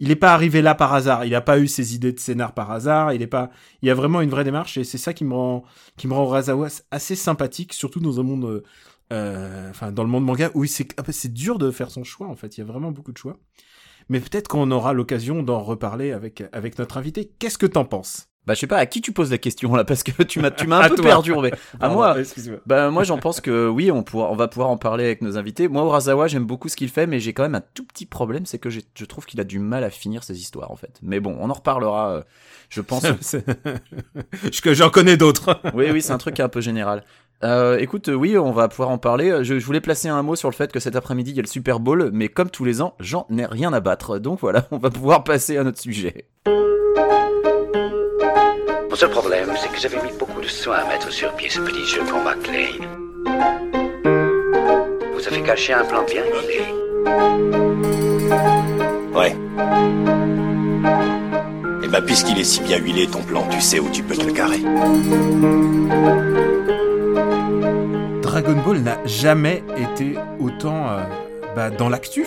il 0.00 0.10
est 0.10 0.16
pas 0.16 0.34
arrivé 0.34 0.62
là 0.62 0.74
par 0.74 0.94
hasard, 0.94 1.24
il 1.24 1.34
a 1.34 1.40
pas 1.40 1.58
eu 1.60 1.68
ses 1.68 1.94
idées 1.94 2.12
de 2.12 2.20
scénar 2.20 2.54
par 2.54 2.70
hasard, 2.72 3.12
il 3.12 3.22
est 3.22 3.26
pas 3.28 3.50
il 3.82 3.88
y 3.88 3.90
a 3.90 3.94
vraiment 3.94 4.20
une 4.20 4.30
vraie 4.30 4.44
démarche 4.44 4.76
et 4.78 4.84
c'est 4.84 4.98
ça 4.98 5.12
qui 5.14 5.24
me 5.24 5.34
rend 5.34 5.64
qui 5.96 6.08
me 6.08 6.14
rend 6.14 6.24
Urasawa 6.26 6.68
assez 6.90 7.16
sympathique 7.16 7.72
surtout 7.74 8.00
dans 8.00 8.20
un 8.20 8.24
monde 8.24 8.62
euh, 9.12 9.22
euh, 9.22 9.70
enfin 9.70 9.92
dans 9.92 10.02
le 10.02 10.08
monde 10.08 10.24
manga 10.24 10.50
où 10.54 10.64
c'est 10.64 10.88
ah 10.96 11.02
bah, 11.02 11.12
c'est 11.12 11.32
dur 11.32 11.58
de 11.58 11.70
faire 11.70 11.90
son 11.90 12.04
choix 12.04 12.28
en 12.28 12.36
fait, 12.36 12.56
il 12.56 12.60
y 12.60 12.62
a 12.62 12.66
vraiment 12.66 12.90
beaucoup 12.90 13.12
de 13.12 13.18
choix. 13.18 13.38
Mais 14.08 14.18
peut-être 14.20 14.48
qu'on 14.48 14.70
aura 14.70 14.92
l'occasion 14.92 15.42
d'en 15.42 15.60
reparler 15.60 16.12
avec 16.12 16.42
avec 16.52 16.78
notre 16.78 16.96
invité. 16.96 17.32
Qu'est-ce 17.38 17.58
que 17.58 17.66
t'en 17.66 17.84
penses? 17.84 18.28
Bah, 18.44 18.54
je 18.54 18.58
sais 18.58 18.66
pas, 18.66 18.78
à 18.78 18.86
qui 18.86 19.00
tu 19.00 19.12
poses 19.12 19.30
la 19.30 19.38
question 19.38 19.72
là? 19.76 19.84
Parce 19.92 20.02
que 20.02 20.22
tu 20.24 20.40
m'as, 20.40 20.50
tu 20.50 20.66
m'as 20.66 20.80
un 20.84 20.88
peu 20.88 20.96
toi. 20.96 21.04
perturbé. 21.04 21.52
À 21.80 21.88
moi. 21.88 22.16
Bah 22.66 22.90
moi 22.90 23.04
j'en 23.04 23.18
pense 23.18 23.40
que 23.40 23.68
oui, 23.68 23.90
on, 23.90 24.02
pourra, 24.02 24.30
on 24.30 24.36
va 24.36 24.48
pouvoir 24.48 24.70
en 24.70 24.76
parler 24.76 25.04
avec 25.04 25.22
nos 25.22 25.38
invités. 25.38 25.68
Moi 25.68 25.82
Urasawa, 25.84 26.26
j'aime 26.26 26.44
beaucoup 26.44 26.68
ce 26.68 26.76
qu'il 26.76 26.88
fait, 26.88 27.06
mais 27.06 27.20
j'ai 27.20 27.32
quand 27.32 27.44
même 27.44 27.54
un 27.54 27.62
tout 27.74 27.84
petit 27.84 28.06
problème, 28.06 28.46
c'est 28.46 28.58
que 28.58 28.70
je 28.70 29.04
trouve 29.04 29.26
qu'il 29.26 29.40
a 29.40 29.44
du 29.44 29.58
mal 29.58 29.84
à 29.84 29.90
finir 29.90 30.24
ses 30.24 30.40
histoires 30.40 30.70
en 30.72 30.76
fait. 30.76 30.98
Mais 31.02 31.20
bon, 31.20 31.36
on 31.40 31.50
en 31.50 31.54
reparlera, 31.54 32.10
euh, 32.10 32.22
je 32.68 32.80
pense. 32.80 33.04
J'en 34.64 34.90
connais 34.90 35.16
d'autres. 35.16 35.60
oui, 35.74 35.86
oui, 35.92 36.02
c'est 36.02 36.12
un 36.12 36.18
truc 36.18 36.40
un 36.40 36.48
peu 36.48 36.60
général. 36.60 37.04
Euh, 37.44 37.78
écoute, 37.78 38.08
euh, 38.08 38.14
oui, 38.14 38.38
on 38.38 38.52
va 38.52 38.68
pouvoir 38.68 38.90
en 38.90 38.98
parler. 38.98 39.42
Je, 39.42 39.58
je 39.58 39.66
voulais 39.66 39.80
placer 39.80 40.08
un 40.08 40.22
mot 40.22 40.36
sur 40.36 40.48
le 40.48 40.54
fait 40.54 40.70
que 40.70 40.78
cet 40.80 40.94
après-midi 40.94 41.32
il 41.32 41.36
y 41.36 41.40
a 41.40 41.42
le 41.42 41.48
Super 41.48 41.80
Bowl, 41.80 42.10
mais 42.12 42.28
comme 42.28 42.50
tous 42.50 42.64
les 42.64 42.80
ans, 42.82 42.94
j'en 43.00 43.26
ai 43.36 43.46
rien 43.46 43.72
à 43.72 43.80
battre. 43.80 44.18
Donc 44.18 44.38
voilà, 44.40 44.66
on 44.70 44.78
va 44.78 44.90
pouvoir 44.90 45.24
passer 45.24 45.56
à 45.56 45.64
notre 45.64 45.80
sujet. 45.80 46.26
Mon 48.90 48.96
seul 48.96 49.10
problème, 49.10 49.48
c'est 49.56 49.72
que 49.72 49.80
j'avais 49.80 50.00
mis 50.04 50.16
beaucoup 50.18 50.40
de 50.40 50.46
soin 50.46 50.76
à 50.76 50.86
mettre 50.86 51.10
sur 51.10 51.32
pied 51.32 51.48
ce 51.48 51.60
petit 51.60 51.84
jeu 51.86 52.02
pour 52.04 52.20
McLean. 52.22 52.86
Vous 55.14 55.26
avez 55.26 55.42
caché 55.42 55.72
un 55.72 55.84
plan 55.84 56.04
bien 56.04 56.22
huilé. 56.24 56.62
Ouais. 59.14 59.34
Et 61.82 61.88
bah, 61.88 62.02
puisqu'il 62.02 62.38
est 62.38 62.44
si 62.44 62.60
bien 62.60 62.78
huilé, 62.78 63.06
ton 63.06 63.22
plan, 63.22 63.44
tu 63.50 63.60
sais 63.60 63.80
où 63.80 63.88
tu 63.90 64.02
peux 64.02 64.14
te 64.14 64.26
le 64.26 64.32
carrer. 64.32 64.60
Dragon 68.32 68.62
Ball 68.64 68.78
n'a 68.78 68.96
jamais 69.06 69.62
été 69.76 70.14
autant 70.40 70.88
euh, 70.88 71.02
bah, 71.54 71.68
dans 71.68 71.90
l'actu. 71.90 72.24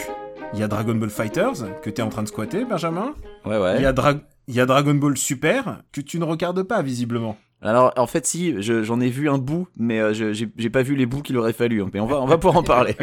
Il 0.53 0.59
y 0.59 0.61
a 0.61 0.67
Dragon 0.67 0.93
Ball 0.93 1.09
Fighters 1.09 1.81
que 1.81 1.89
tu 1.89 1.99
es 1.99 2.03
en 2.03 2.09
train 2.09 2.21
de 2.21 2.27
squatter, 2.27 2.63
Benjamin. 2.63 3.15
Ouais, 3.43 3.57
ouais. 3.57 3.77
Il 3.77 3.81
y, 3.81 3.87
a 3.87 3.91
Dra- 3.91 4.19
il 4.47 4.53
y 4.53 4.59
a 4.59 4.67
Dragon 4.67 4.93
Ball 4.93 5.17
Super 5.17 5.81
que 5.91 6.01
tu 6.01 6.19
ne 6.19 6.23
regardes 6.23 6.61
pas, 6.61 6.83
visiblement. 6.83 7.37
Alors, 7.63 7.91
en 7.97 8.05
fait, 8.05 8.27
si, 8.27 8.61
je- 8.61 8.83
j'en 8.83 9.01
ai 9.01 9.09
vu 9.09 9.29
un 9.31 9.39
bout, 9.39 9.67
mais 9.77 9.99
euh, 9.99 10.13
je- 10.13 10.31
j'ai 10.31 10.69
pas 10.69 10.83
vu 10.83 10.95
les 10.95 11.07
bouts 11.07 11.23
qu'il 11.23 11.37
aurait 11.37 11.53
fallu. 11.53 11.81
hein. 11.81 11.89
Mais 11.91 11.99
on 11.99 12.05
va, 12.05 12.21
on 12.21 12.27
va 12.27 12.37
pouvoir 12.37 12.57
en 12.57 12.63
parler. 12.63 12.95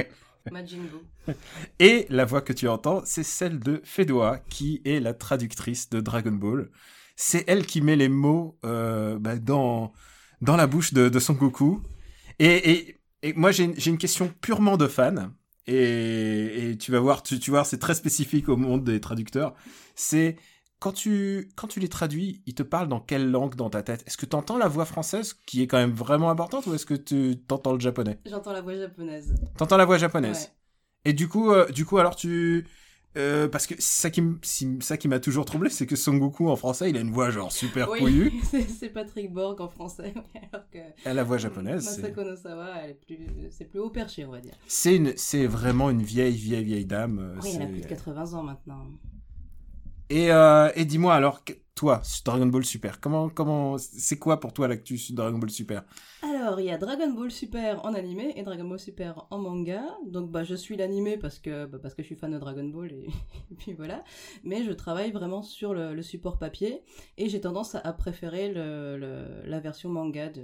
Et 1.81 2.07
la 2.09 2.25
voix 2.25 2.41
que 2.41 2.53
tu 2.53 2.69
entends, 2.69 3.03
c'est 3.05 3.25
celle 3.25 3.59
de 3.59 3.81
Fedwa, 3.83 4.39
qui 4.49 4.81
est 4.85 5.01
la 5.01 5.13
traductrice 5.13 5.91
de 5.91 5.99
Dragon 6.01 6.31
Ball. 6.31 6.71
C'est 7.17 7.43
elle 7.49 7.67
qui 7.67 7.81
met 7.83 7.97
les 7.97 8.09
mots 8.09 8.57
euh, 8.65 9.19
bah, 9.19 9.35
dans, 9.39 9.93
dans 10.41 10.55
la 10.57 10.69
bouche 10.69 10.95
de, 10.95 11.09
de 11.09 11.19
Son 11.19 11.33
Goku. 11.33 11.81
Et, 12.39 12.71
et, 12.73 12.99
et 13.23 13.33
moi, 13.35 13.51
j'ai 13.53 13.65
une- 13.65 13.99
question 13.99 14.33
purement 14.41 14.77
de 14.77 14.87
fan. 14.87 15.33
Et, 15.67 16.71
et 16.71 16.77
tu 16.77 16.91
vas 16.91 16.99
voir, 17.01 17.23
tu, 17.23 17.39
tu 17.39 17.51
voir, 17.51 17.67
c'est 17.67 17.79
très 17.79 17.95
spécifique 17.95 18.49
au 18.49 18.57
monde 18.57 18.83
des 18.85 19.01
traducteurs. 19.01 19.55
C'est 19.95 20.37
quand 20.81 20.93
tu, 20.93 21.49
quand 21.55 21.69
tu 21.69 21.79
les 21.79 21.89
traduis, 21.89 22.43
ils 22.47 22.55
te 22.55 22.65
parlent 22.65 22.89
dans 22.89 22.99
quelle 22.99 23.31
langue 23.31 23.55
dans 23.55 23.71
ta 23.71 23.83
tête? 23.85 24.03
Est-ce 24.07 24.17
que 24.17 24.27
tu 24.27 24.35
entends 24.35 24.59
la 24.59 24.67
voix 24.67 24.85
française, 24.85 25.35
qui 25.47 25.63
est 25.63 25.69
quand 25.69 25.79
même 25.79 25.93
vraiment 25.93 26.31
importante, 26.31 26.67
ou 26.67 26.75
est-ce 26.75 26.87
que 26.87 26.95
tu 26.95 27.37
t'entends 27.47 27.73
le 27.75 27.79
japonais? 27.81 28.19
J'entends 28.27 28.53
la 28.53 28.61
voix 28.61 28.75
japonaise. 28.75 29.35
T'entends 29.57 29.77
la 29.77 29.85
voix 29.85 29.99
japonaise 29.99 30.51
Ouais. 31.05 31.11
et 31.11 31.13
du 31.13 31.29
coup, 31.29 31.53
euh, 31.53 31.71
du 31.71 31.85
coup, 31.85 31.99
alors 31.99 32.17
tu, 32.17 32.67
euh, 33.17 33.49
parce 33.49 33.67
que 33.67 33.75
ça 33.79 34.11
qui, 34.11 34.23
ça 34.81 34.97
qui 34.97 35.09
m'a 35.09 35.21
toujours 35.21 35.45
troublé, 35.45 35.69
c'est 35.71 35.87
que 35.87 35.97
Son 35.97 36.15
Goku 36.17 36.49
en 36.49 36.57
français, 36.57 36.91
il 36.91 36.97
a 36.97 37.01
une 37.01 37.11
voix 37.11 37.31
genre 37.31 37.53
super 37.53 37.89
couillue. 37.89 38.31
Oui, 38.33 38.41
c'est- 38.51 38.69
c'est 38.69 38.89
Patrick 38.89 39.33
Borg 39.33 39.61
en 39.61 39.69
français, 39.69 40.15
alors 40.53 40.69
que 40.71 40.79
Et 40.79 41.13
la 41.13 41.23
voix 41.25 41.39
japonaise, 41.39 41.85
c'est- 41.85 42.03
Masako 42.03 42.25
Nosawa, 42.25 42.71
elle 42.83 42.91
est 42.91 42.95
plus, 42.95 43.19
c'est 43.51 43.67
plus 43.67 43.81
haut 43.81 43.91
perché, 43.91 44.25
on 44.25 44.31
va 44.31 44.41
dire. 44.41 44.55
c'est 44.67 44.97
une, 44.97 45.13
c'est 45.17 45.47
vraiment 45.47 45.91
une 45.91 46.03
vieille, 46.03 46.37
vieille, 46.37 46.65
vieille 46.65 46.87
dame. 46.87 47.19
euh, 47.19 47.41
Oui, 47.43 47.51
elle 47.55 47.63
a 47.63 47.67
plus 47.67 47.81
de 47.83 47.87
80 47.87 48.33
ans 48.35 48.43
maintenant. 48.43 48.87
Et, 50.11 50.31
euh, 50.31 50.71
et 50.75 50.85
dis-moi 50.85 51.15
alors, 51.15 51.43
toi, 51.75 52.03
Dragon 52.25 52.47
Ball 52.47 52.65
Super, 52.65 53.01
comment, 53.01 53.29
comment, 53.31 53.79
c'est 53.79 54.19
quoi 54.19 54.41
pour 54.41 54.53
toi 54.53 54.69
l'actu 54.69 54.99
Dragon 55.13 55.39
Ball 55.39 55.51
Super? 55.51 55.85
Alors, 56.25 56.61
il 56.61 56.67
y 56.67 56.71
a 56.71 56.79
Dragon 56.79 57.11
Ball 57.13 57.33
Super 57.33 57.85
en 57.85 57.95
animé 57.95 58.33
et 58.37 58.45
Dragon 58.45 58.63
Ball 58.65 58.79
Super 58.79 59.27
en 59.31 59.39
manga. 59.39 59.83
Donc, 60.07 60.31
bah, 60.31 60.45
je 60.45 60.55
suis 60.55 60.77
l'animé 60.77 61.17
parce 61.17 61.41
que, 61.41 61.67
bah, 61.67 61.79
parce 61.83 61.95
que 61.95 62.03
je 62.03 62.07
suis 62.07 62.15
fan 62.15 62.31
de 62.31 62.39
Dragon 62.39 62.63
Ball 62.65 62.93
et, 62.93 63.09
et 63.51 63.55
puis 63.57 63.73
voilà. 63.73 64.05
Mais 64.45 64.63
je 64.63 64.71
travaille 64.71 65.11
vraiment 65.11 65.43
sur 65.43 65.75
le, 65.75 65.95
le 65.95 66.03
support 66.03 66.39
papier 66.39 66.85
et 67.19 67.29
j'ai 67.29 67.41
tendance 67.41 67.75
à, 67.75 67.81
à 67.81 67.93
préférer 67.93 68.53
le, 68.53 68.97
le- 68.99 69.43
la 69.45 69.59
version 69.59 69.91
manga 69.91 70.29
de, 70.29 70.43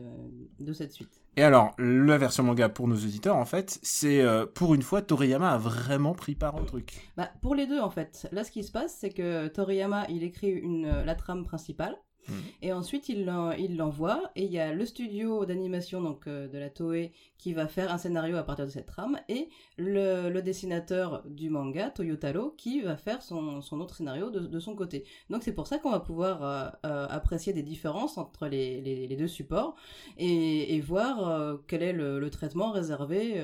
de 0.59 0.73
cette 0.73 0.93
suite. 0.93 1.23
Et 1.37 1.45
alors, 1.45 1.75
la 1.79 2.19
version 2.19 2.43
manga 2.43 2.69
pour 2.69 2.89
nos 2.89 2.97
auditeurs, 2.97 3.37
en 3.37 3.45
fait, 3.45 3.79
c'est 3.85 4.21
euh, 4.21 4.47
pour 4.47 4.75
une 4.75 4.83
fois, 4.83 5.01
Toriyama 5.01 5.53
a 5.53 5.59
vraiment 5.59 6.13
pris 6.13 6.35
part 6.35 6.57
au 6.57 6.65
truc. 6.65 7.09
Bah, 7.17 7.31
pour 7.41 7.55
les 7.55 7.69
deux, 7.69 7.79
en 7.79 7.91
fait. 7.91 8.29
Là, 8.33 8.43
ce 8.43 8.51
qui 8.51 8.65
se 8.65 8.73
passe, 8.73 8.97
c'est 8.99 9.11
que 9.11 9.47
Toriyama, 9.47 10.07
il 10.09 10.25
écrit 10.25 10.51
une, 10.51 10.89
la 11.05 11.15
trame 11.15 11.45
principale. 11.45 11.97
Mhm. 12.29 12.35
Et 12.63 12.73
ensuite, 12.73 13.09
il 13.09 13.25
l'en- 13.25 13.53
il 13.53 13.77
l'envoie. 13.77 14.31
Et 14.37 14.45
il 14.45 14.53
y 14.53 14.59
a 14.59 14.73
le 14.73 14.85
studio 14.87 15.45
d'animation 15.45 16.01
donc 16.03 16.27
euh, 16.27 16.49
de 16.49 16.59
la 16.59 16.71
Toei 16.71 17.13
qui 17.39 17.53
va 17.53 17.67
faire 17.69 17.93
un 17.93 17.99
scénario 17.99 18.37
à 18.37 18.43
partir 18.43 18.67
de 18.67 18.71
cette 18.71 18.87
trame. 18.87 19.19
Et 19.29 19.49
le, 19.77 20.41
dessinateur 20.41 21.23
du 21.27 21.51
manga, 21.51 21.91
Toyotaro, 21.91 22.55
qui 22.57 22.81
va 22.81 22.97
faire 22.97 23.23
son, 23.23 23.61
autre 23.73 23.95
scénario 23.95 24.31
de, 24.31 24.59
son 24.61 24.75
côté. 24.75 25.05
Donc 25.31 25.43
c'est 25.43 25.53
pour 25.53 25.67
ça 25.67 25.79
qu'on 25.79 25.91
va 25.91 26.01
pouvoir 26.01 26.43
euh, 26.43 26.69
euh, 26.87 27.07
apprécier 27.09 27.53
des 27.53 27.63
différences 27.63 28.19
entre 28.19 28.47
les, 28.47 29.17
deux 29.19 29.29
supports 29.29 29.75
et, 30.17 30.81
voir 30.81 31.59
quel 31.67 31.83
est 31.83 31.93
le, 31.93 32.29
traitement 32.31 32.71
réservé 32.71 33.41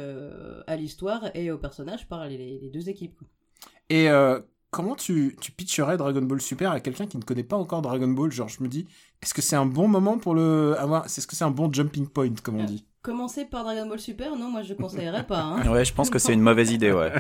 à 0.67 0.77
l'histoire 0.77 1.31
et 1.35 1.51
aux 1.51 1.59
personnages 1.59 2.07
par 2.09 2.29
les, 2.29 2.59
les 2.59 2.71
deux 2.71 2.89
équipes. 2.89 3.21
Et 3.91 4.09
comment 4.75 4.97
tu, 4.97 5.37
tu 5.41 5.53
pitcherais 5.53 5.97
Dragon 5.97 6.23
Ball 6.23 6.41
Super 6.41 6.73
à 6.73 6.81
quelqu'un 6.81 7.07
qui 7.07 7.17
ne 7.17 7.23
connaît 7.23 7.45
pas 7.45 7.57
encore 7.57 7.81
Dragon 7.81 8.09
Ball? 8.09 8.33
Genre, 8.33 8.49
je 8.49 8.61
me 8.63 8.69
dis, 8.69 8.89
est-ce 9.23 9.33
que 9.33 9.41
c'est 9.41 9.55
un 9.57 9.67
bon 9.67 9.87
moment 9.87 10.19
pour 10.19 10.35
le 10.35 10.75
avoir 10.79 11.05
Est-ce 11.07 11.27
que 11.29 11.37
c'est 11.37 11.45
un 11.45 11.53
bon 11.53 11.73
jumping 11.73 12.09
point, 12.09 12.35
comme 12.43 12.57
on 12.57 12.65
dit? 12.65 12.85
Commencer 13.05 13.45
par 13.45 13.65
Dragon 13.65 13.87
Ball 13.87 14.01
Super, 14.01 14.35
non, 14.35 14.49
moi 14.51 14.63
je 14.63 14.73
conseillerais 14.73 15.27
pas. 15.27 15.43
Hein. 15.43 15.63
Ouais, 15.71 15.85
je 15.85 15.93
pense 15.93 16.09
que 16.09 16.19
c'est 16.19 16.33
une 16.33 16.41
mauvaise 16.41 16.73
idée, 16.73 16.91
ouais. 16.91 17.13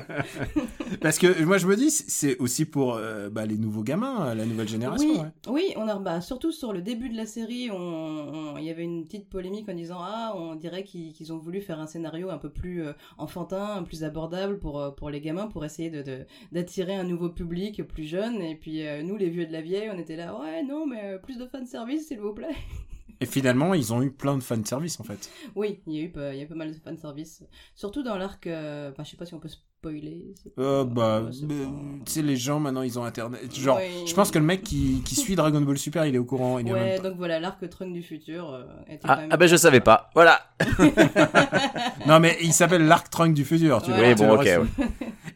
Parce 1.02 1.18
que 1.18 1.44
moi 1.44 1.58
je 1.58 1.66
me 1.66 1.76
dis, 1.76 1.90
c'est 1.90 2.38
aussi 2.38 2.64
pour 2.64 2.94
euh, 2.94 3.28
bah, 3.28 3.44
les 3.44 3.58
nouveaux 3.58 3.82
gamins, 3.82 4.34
la 4.34 4.46
nouvelle 4.46 4.66
génération. 4.66 5.06
Oui, 5.06 5.18
ouais. 5.18 5.28
oui, 5.48 5.74
on 5.76 5.86
a 5.86 5.96
bah, 5.98 6.22
surtout 6.22 6.52
sur 6.52 6.72
le 6.72 6.80
début 6.80 7.10
de 7.10 7.16
la 7.18 7.26
série, 7.26 7.70
on- 7.70 7.76
on- 7.76 8.56
il 8.56 8.64
y 8.64 8.70
avait 8.70 8.82
une 8.84 9.04
petite 9.04 9.28
polémique 9.28 9.68
en 9.68 9.74
disant 9.74 9.98
ah, 10.00 10.32
on 10.34 10.54
dirait 10.54 10.84
qu'ils 10.84 11.32
ont 11.34 11.38
voulu 11.38 11.60
faire 11.60 11.78
un 11.80 11.86
scénario 11.86 12.30
un 12.30 12.38
peu 12.38 12.48
plus 12.48 12.82
euh, 12.82 12.92
enfantin, 13.18 13.82
plus 13.82 14.04
abordable 14.04 14.58
pour 14.58 14.80
euh, 14.80 14.90
pour 14.90 15.10
les 15.10 15.20
gamins, 15.20 15.48
pour 15.48 15.66
essayer 15.66 15.90
de 15.90 16.00
de- 16.00 16.24
d'attirer 16.52 16.94
un 16.96 17.04
nouveau 17.04 17.28
public 17.28 17.82
plus 17.86 18.04
jeune. 18.04 18.40
Et 18.40 18.54
puis 18.54 18.86
euh, 18.86 19.02
nous, 19.02 19.18
les 19.18 19.28
vieux 19.28 19.44
de 19.46 19.52
la 19.52 19.60
vieille, 19.60 19.90
on 19.94 19.98
était 19.98 20.16
là 20.16 20.34
ouais 20.40 20.62
non 20.62 20.86
mais 20.86 21.00
euh, 21.04 21.18
plus 21.18 21.36
de 21.36 21.44
fanservice 21.44 22.06
s'il 22.08 22.20
vous 22.20 22.32
plaît. 22.32 22.48
Et 23.24 23.26
finalement, 23.26 23.72
ils 23.74 23.92
ont 23.94 24.02
eu 24.02 24.10
plein 24.10 24.36
de 24.36 24.42
fanservice 24.42 25.00
en 25.00 25.04
fait. 25.04 25.30
Oui, 25.54 25.80
il 25.86 25.94
y 25.94 26.00
a 26.00 26.02
eu 26.02 26.10
pas, 26.10 26.34
il 26.34 26.40
y 26.40 26.42
a 26.42 26.46
pas 26.46 26.54
mal 26.54 26.70
de 26.72 26.78
fanservice, 26.78 27.42
surtout 27.74 28.02
dans 28.02 28.16
l'arc. 28.18 28.46
euh, 28.46 28.90
Enfin, 28.90 29.02
je 29.02 29.10
sais 29.10 29.16
pas 29.16 29.24
si 29.24 29.32
on 29.32 29.38
peut 29.40 29.48
spoiler. 29.48 30.34
Euh, 30.58 30.84
pas- 30.84 30.90
bah, 30.90 31.20
bah, 31.22 31.30
pas- 31.48 32.04
tu 32.04 32.12
sais, 32.12 32.22
les 32.22 32.36
gens 32.36 32.60
maintenant 32.60 32.82
ils 32.82 32.98
ont 32.98 33.04
internet. 33.04 33.54
Genre, 33.54 33.78
Oui. 33.78 34.06
je 34.06 34.14
pense 34.14 34.30
que 34.30 34.38
le 34.38 34.44
mec 34.44 34.62
qui, 34.62 35.02
qui 35.06 35.14
suit 35.14 35.36
Dragon 35.36 35.60
Ball 35.62 35.78
Super, 35.78 36.04
il 36.06 36.14
est 36.14 36.18
au 36.18 36.24
courant. 36.24 36.58
Il 36.58 36.70
Ouais, 36.72 36.98
donc 37.00 37.16
voilà, 37.16 37.40
l'arc 37.40 37.66
Trunk 37.70 37.92
du 37.94 38.02
futur 38.02 38.50
euh, 38.52 38.64
était 38.88 39.00
Ah, 39.04 39.14
quand 39.14 39.20
même- 39.22 39.30
ah 39.32 39.36
ben 39.38 39.46
je 39.46 39.56
savais 39.56 39.80
pas. 39.80 40.10
Voilà. 40.14 40.40
Non, 42.06 42.20
mais 42.20 42.36
il 42.42 42.52
s'appelle 42.52 42.86
l'Arc 42.86 43.08
Trunk 43.10 43.34
du 43.34 43.44
futur. 43.44 43.82
Tu 43.82 43.90
Ouais. 43.90 43.96
vois, 43.96 44.08
Oui, 44.08 44.14
bon, 44.14 44.34
ok. 44.34 44.44
ouais. 44.44 44.60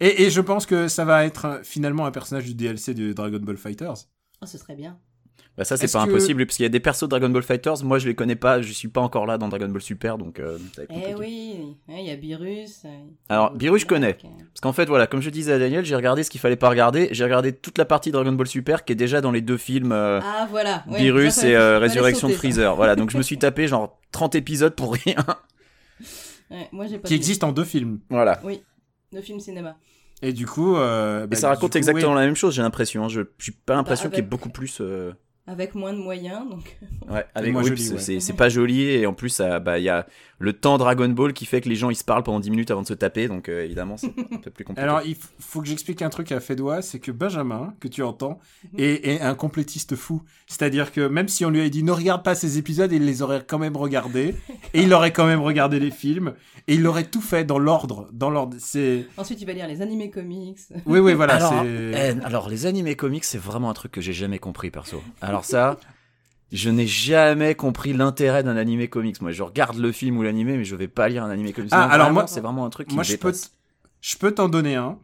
Et, 0.00 0.24
et 0.24 0.30
je 0.30 0.40
pense 0.40 0.66
que 0.66 0.86
ça 0.88 1.04
va 1.04 1.24
être 1.24 1.44
euh, 1.46 1.58
finalement 1.62 2.04
un 2.06 2.10
personnage 2.10 2.44
du 2.44 2.54
DLC 2.54 2.92
de 2.94 3.12
Dragon 3.12 3.38
Ball 3.40 3.56
Fighters. 3.56 3.94
Ah, 4.40 4.46
ce 4.46 4.58
serait 4.58 4.76
bien. 4.76 4.98
Bah 5.58 5.64
ça 5.64 5.76
c'est 5.76 5.90
pas 5.92 6.04
que- 6.06 6.10
impossible 6.10 6.46
parce 6.46 6.56
qu'il 6.56 6.62
y 6.62 6.66
a 6.66 6.70
des 6.70 6.78
persos 6.80 7.02
de 7.02 7.08
Dragon 7.08 7.28
Ball 7.28 7.42
Fighters, 7.42 7.82
moi 7.84 7.98
je 7.98 8.06
les 8.06 8.14
connais 8.14 8.36
pas, 8.36 8.62
je 8.62 8.72
suis 8.72 8.86
pas 8.88 9.00
encore 9.00 9.26
là 9.26 9.36
dans 9.38 9.48
Dragon 9.48 9.68
Ball 9.68 9.82
Super 9.82 10.16
donc 10.16 10.38
euh, 10.38 10.56
Eh 10.88 11.14
oui, 11.16 11.74
ouais, 11.88 11.96
il 11.98 12.06
y 12.06 12.10
a 12.10 12.16
Beerus. 12.16 12.82
euh, 12.84 12.88
Alors, 13.28 13.52
Beerus, 13.54 13.82
je 13.82 13.86
connais. 13.86 14.12
Parce 14.14 14.60
qu'en 14.62 14.72
fait 14.72 14.86
voilà, 14.86 15.06
comme 15.08 15.20
je 15.20 15.30
disais 15.30 15.52
à 15.52 15.58
Daniel, 15.58 15.84
j'ai 15.84 15.96
regardé 15.96 16.22
ce 16.22 16.30
qu'il 16.30 16.40
fallait 16.40 16.54
pas 16.56 16.68
regarder, 16.68 17.08
j'ai 17.10 17.24
regardé 17.24 17.52
toute 17.52 17.76
la 17.76 17.84
partie 17.84 18.12
Dragon 18.12 18.30
Ball 18.32 18.46
Super 18.46 18.84
qui 18.84 18.92
est 18.92 18.96
déjà 18.96 19.20
dans 19.20 19.32
les 19.32 19.40
deux 19.40 19.56
films 19.56 19.90
euh, 19.92 20.20
Ah 20.22 20.46
voilà. 20.48 20.84
ouais, 20.88 20.98
Beerus 21.02 21.34
ça, 21.34 21.48
et 21.48 21.56
euh, 21.56 21.78
Résurrection 21.80 22.28
de. 22.28 22.34
Freezer. 22.34 22.76
Voilà, 22.76 22.94
donc 22.94 23.10
je 23.10 23.18
me 23.18 23.22
suis 23.28 23.36
tapé 23.38 23.66
genre 23.66 23.98
30 24.12 24.36
épisodes 24.36 24.74
pour 24.76 24.94
rien. 24.94 25.16
Ouais, 26.50 26.68
moi 26.72 26.86
j'ai 26.86 26.98
pas 26.98 27.06
Qui 27.08 27.14
existe 27.14 27.44
en 27.44 27.52
deux 27.52 27.64
films. 27.64 28.00
voilà. 28.08 28.40
de 29.12 29.20
film 29.20 29.38
cinéma. 29.40 29.76
Et 30.22 30.32
du 30.32 30.46
coup. 30.46 30.76
euh, 30.76 31.24
Et 31.24 31.26
bah, 31.26 31.36
ça 31.36 31.48
raconte 31.48 31.72
coup, 31.72 31.78
exactement 31.78 32.12
oui. 32.12 32.18
la 32.18 32.24
même 32.24 32.34
chose, 32.36 32.54
j'ai 32.54 32.62
l'impression. 32.62 33.04
hein. 33.04 33.08
Je 33.08 33.20
j'ai 33.38 33.52
pas 33.52 33.74
l'impression 33.74 34.06
Bah, 34.08 34.14
qu'il 34.14 34.24
y 34.24 34.26
ait 34.26 34.30
beaucoup 34.30 34.48
plus. 34.48 34.78
Avec 35.50 35.74
moins 35.74 35.94
de 35.94 35.98
moyens, 35.98 36.48
donc. 36.50 36.76
Ouais, 37.10 37.24
avec 37.34 37.52
moins 37.52 37.62
oui, 37.62 37.68
joli, 37.70 37.80
c'est- 37.82 37.94
ouais. 37.94 37.98
c'est 38.00 38.20
c'est 38.20 38.32
pas 38.34 38.50
joli 38.50 38.82
et 38.82 39.06
en 39.06 39.14
plus 39.14 39.40
bah 39.62 39.78
il 39.78 39.84
y 39.84 39.88
a 39.88 40.06
le 40.38 40.52
temps 40.52 40.78
Dragon 40.78 41.08
Ball 41.08 41.32
qui 41.32 41.46
fait 41.46 41.60
que 41.60 41.68
les 41.68 41.76
gens 41.76 41.90
ils 41.90 41.96
se 41.96 42.04
parlent 42.04 42.22
pendant 42.22 42.40
10 42.40 42.50
minutes 42.50 42.70
avant 42.70 42.82
de 42.82 42.86
se 42.86 42.94
taper 42.94 43.28
donc 43.28 43.48
euh, 43.48 43.64
évidemment 43.64 43.96
c'est 43.96 44.06
un 44.06 44.38
peu 44.38 44.50
plus 44.50 44.64
compliqué. 44.64 44.82
Alors, 44.82 45.02
il 45.04 45.16
faut 45.38 45.60
que 45.60 45.66
j'explique 45.66 46.02
un 46.02 46.10
truc 46.10 46.32
à 46.32 46.40
Fédois, 46.40 46.82
c'est 46.82 46.98
que 46.98 47.10
Benjamin, 47.10 47.74
que 47.80 47.88
tu 47.88 48.02
entends, 48.02 48.38
est, 48.76 49.06
est 49.06 49.20
un 49.20 49.34
complétiste 49.34 49.96
fou. 49.96 50.22
C'est-à-dire 50.46 50.92
que 50.92 51.06
même 51.06 51.28
si 51.28 51.44
on 51.44 51.50
lui 51.50 51.60
avait 51.60 51.70
dit 51.70 51.82
ne 51.82 51.92
regarde 51.92 52.22
pas 52.22 52.34
ces 52.34 52.58
épisodes, 52.58 52.92
il 52.92 53.04
les 53.04 53.22
aurait 53.22 53.44
quand 53.46 53.58
même 53.58 53.76
regardés, 53.76 54.34
et 54.74 54.82
il 54.82 54.92
aurait 54.94 55.12
quand 55.12 55.26
même 55.26 55.40
regardé 55.40 55.80
les 55.80 55.90
films, 55.90 56.34
et 56.66 56.74
il 56.74 56.86
aurait 56.86 57.04
tout 57.04 57.20
fait 57.20 57.44
dans 57.44 57.58
l'ordre. 57.58 58.08
Dans 58.12 58.30
l'ordre. 58.30 58.56
C'est. 58.58 59.06
Ensuite, 59.16 59.40
il 59.40 59.46
va 59.46 59.52
lire 59.52 59.66
les 59.66 59.82
animés 59.82 60.10
comics. 60.10 60.58
Oui, 60.86 61.00
oui, 61.00 61.14
voilà. 61.14 61.34
alors, 61.34 61.64
eh, 61.64 62.14
alors 62.24 62.48
les 62.48 62.66
animés 62.66 62.94
comics 62.94 63.24
c'est 63.24 63.38
vraiment 63.38 63.70
un 63.70 63.74
truc 63.74 63.92
que 63.92 64.00
j'ai 64.00 64.12
jamais 64.12 64.38
compris 64.38 64.70
perso. 64.70 65.02
Alors 65.20 65.44
ça 65.44 65.78
je 66.52 66.70
n'ai 66.70 66.86
jamais 66.86 67.54
compris 67.54 67.92
l'intérêt 67.92 68.42
d'un 68.42 68.56
animé 68.56 68.88
comics. 68.88 69.20
Moi, 69.20 69.32
je 69.32 69.42
regarde 69.42 69.76
le 69.78 69.92
film 69.92 70.16
ou 70.18 70.22
l'animé, 70.22 70.56
mais 70.56 70.64
je 70.64 70.76
vais 70.76 70.88
pas 70.88 71.08
lire 71.08 71.24
un 71.24 71.30
animé 71.30 71.52
comics. 71.52 71.70
Ah, 71.74 71.86
Non, 71.86 71.92
alors 71.92 72.12
moi- 72.12 72.26
c'est 72.26 72.40
vraiment 72.40 72.64
un 72.64 72.70
truc 72.70 72.88
qui 72.88 72.94
Moi, 72.94 73.02
me 73.02 73.06
je 73.08 73.16
peux, 73.16 73.28
dépasse. 73.32 73.52
je 74.00 74.16
peux 74.16 74.32
t'en 74.32 74.48
donner 74.48 74.76
un. 74.76 74.98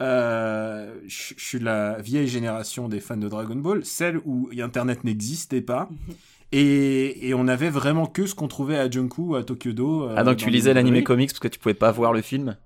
Euh, 0.00 0.94
je 1.06 1.34
je 1.36 1.44
suis 1.44 1.58
de 1.58 1.64
la 1.64 1.98
vieille 2.00 2.28
génération 2.28 2.88
des 2.88 3.00
fans 3.00 3.16
de 3.16 3.28
Dragon 3.28 3.56
Ball, 3.56 3.84
celle 3.84 4.18
où 4.24 4.48
Internet 4.60 5.04
n'existait 5.04 5.60
pas. 5.60 5.88
Et, 6.50 7.28
et 7.28 7.34
on 7.34 7.46
avait 7.46 7.68
vraiment 7.68 8.06
que 8.06 8.24
ce 8.24 8.34
qu'on 8.34 8.48
trouvait 8.48 8.78
à 8.78 8.90
Junku, 8.90 9.36
à 9.36 9.42
Tokyo 9.42 9.72
Do. 9.74 10.04
euh, 10.04 10.14
Ah 10.16 10.24
donc 10.24 10.38
tu 10.38 10.48
lisais 10.48 10.72
l'animé 10.72 11.04
comics 11.04 11.28
parce 11.28 11.40
que 11.40 11.48
tu 11.48 11.58
pouvais 11.58 11.74
pas 11.74 11.92
voir 11.92 12.14
le 12.14 12.22
film? 12.22 12.56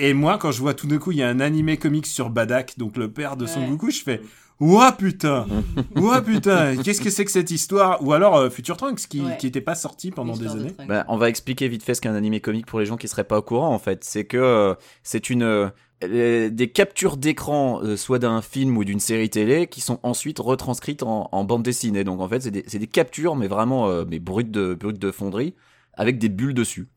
Et 0.00 0.12
moi, 0.12 0.38
quand 0.38 0.50
je 0.50 0.58
vois 0.60 0.74
tout 0.74 0.88
d'un 0.88 0.98
coup, 0.98 1.12
il 1.12 1.18
y 1.18 1.22
a 1.22 1.28
un 1.28 1.38
animé 1.38 1.76
comics 1.76 2.06
sur 2.08 2.30
Badak, 2.30 2.74
donc 2.78 2.96
le 2.96 3.12
père 3.12 3.36
de 3.36 3.46
Son 3.46 3.60
Ouais. 3.60 3.68
Goku, 3.68 3.92
je 3.92 4.02
fais 4.02 4.20
Ouah 4.60 4.92
putain 4.92 5.46
Ouah 5.96 6.20
putain 6.20 6.76
Qu'est-ce 6.82 7.00
que 7.00 7.10
c'est 7.10 7.24
que 7.24 7.30
cette 7.30 7.50
histoire? 7.50 8.02
Ou 8.04 8.12
alors 8.12 8.36
euh, 8.36 8.50
Future 8.50 8.76
Trunks, 8.76 9.06
qui 9.08 9.20
Ouais. 9.20 9.36
qui 9.38 9.46
était 9.46 9.60
pas 9.60 9.74
sorti 9.76 10.10
pendant 10.10 10.36
des 10.36 10.46
de 10.46 10.50
années. 10.50 10.74
Bah, 10.88 11.04
on 11.08 11.16
va 11.16 11.28
expliquer 11.28 11.68
vite 11.68 11.82
fait 11.84 11.94
ce 11.94 12.00
qu'est 12.00 12.08
un 12.08 12.14
animé 12.16 12.40
comique 12.40 12.66
pour 12.66 12.80
les 12.80 12.86
gens 12.86 12.96
qui 12.96 13.06
seraient 13.08 13.24
pas 13.24 13.38
au 13.38 13.42
courant 13.42 13.72
en 13.72 13.78
fait. 13.78 14.02
C'est 14.04 14.24
que 14.24 14.36
euh, 14.36 14.74
c'est 15.04 15.30
une 15.30 15.42
euh, 15.44 15.68
des 16.02 16.70
captures 16.72 17.16
d'écran 17.16 17.80
euh, 17.82 17.96
soit 17.96 18.18
d'un 18.18 18.42
film 18.42 18.76
ou 18.76 18.84
d'une 18.84 19.00
série 19.00 19.30
télé 19.30 19.66
qui 19.68 19.80
sont 19.80 20.00
ensuite 20.02 20.38
retranscrites 20.40 21.02
en, 21.04 21.28
en 21.30 21.44
bande 21.44 21.62
dessinée. 21.62 22.02
Donc 22.04 22.20
en 22.20 22.28
fait 22.28 22.40
c'est 22.42 22.78
des, 22.78 22.86
captures 22.88 23.36
mais 23.36 23.46
vraiment 23.48 23.88
euh, 23.88 24.04
mais 24.08 24.18
brutes 24.18 24.50
de 24.50 24.74
brutes 24.74 24.98
de 24.98 25.10
fonderie 25.12 25.54
avec 25.94 26.18
des 26.18 26.28
bulles 26.28 26.54
dessus. 26.54 26.88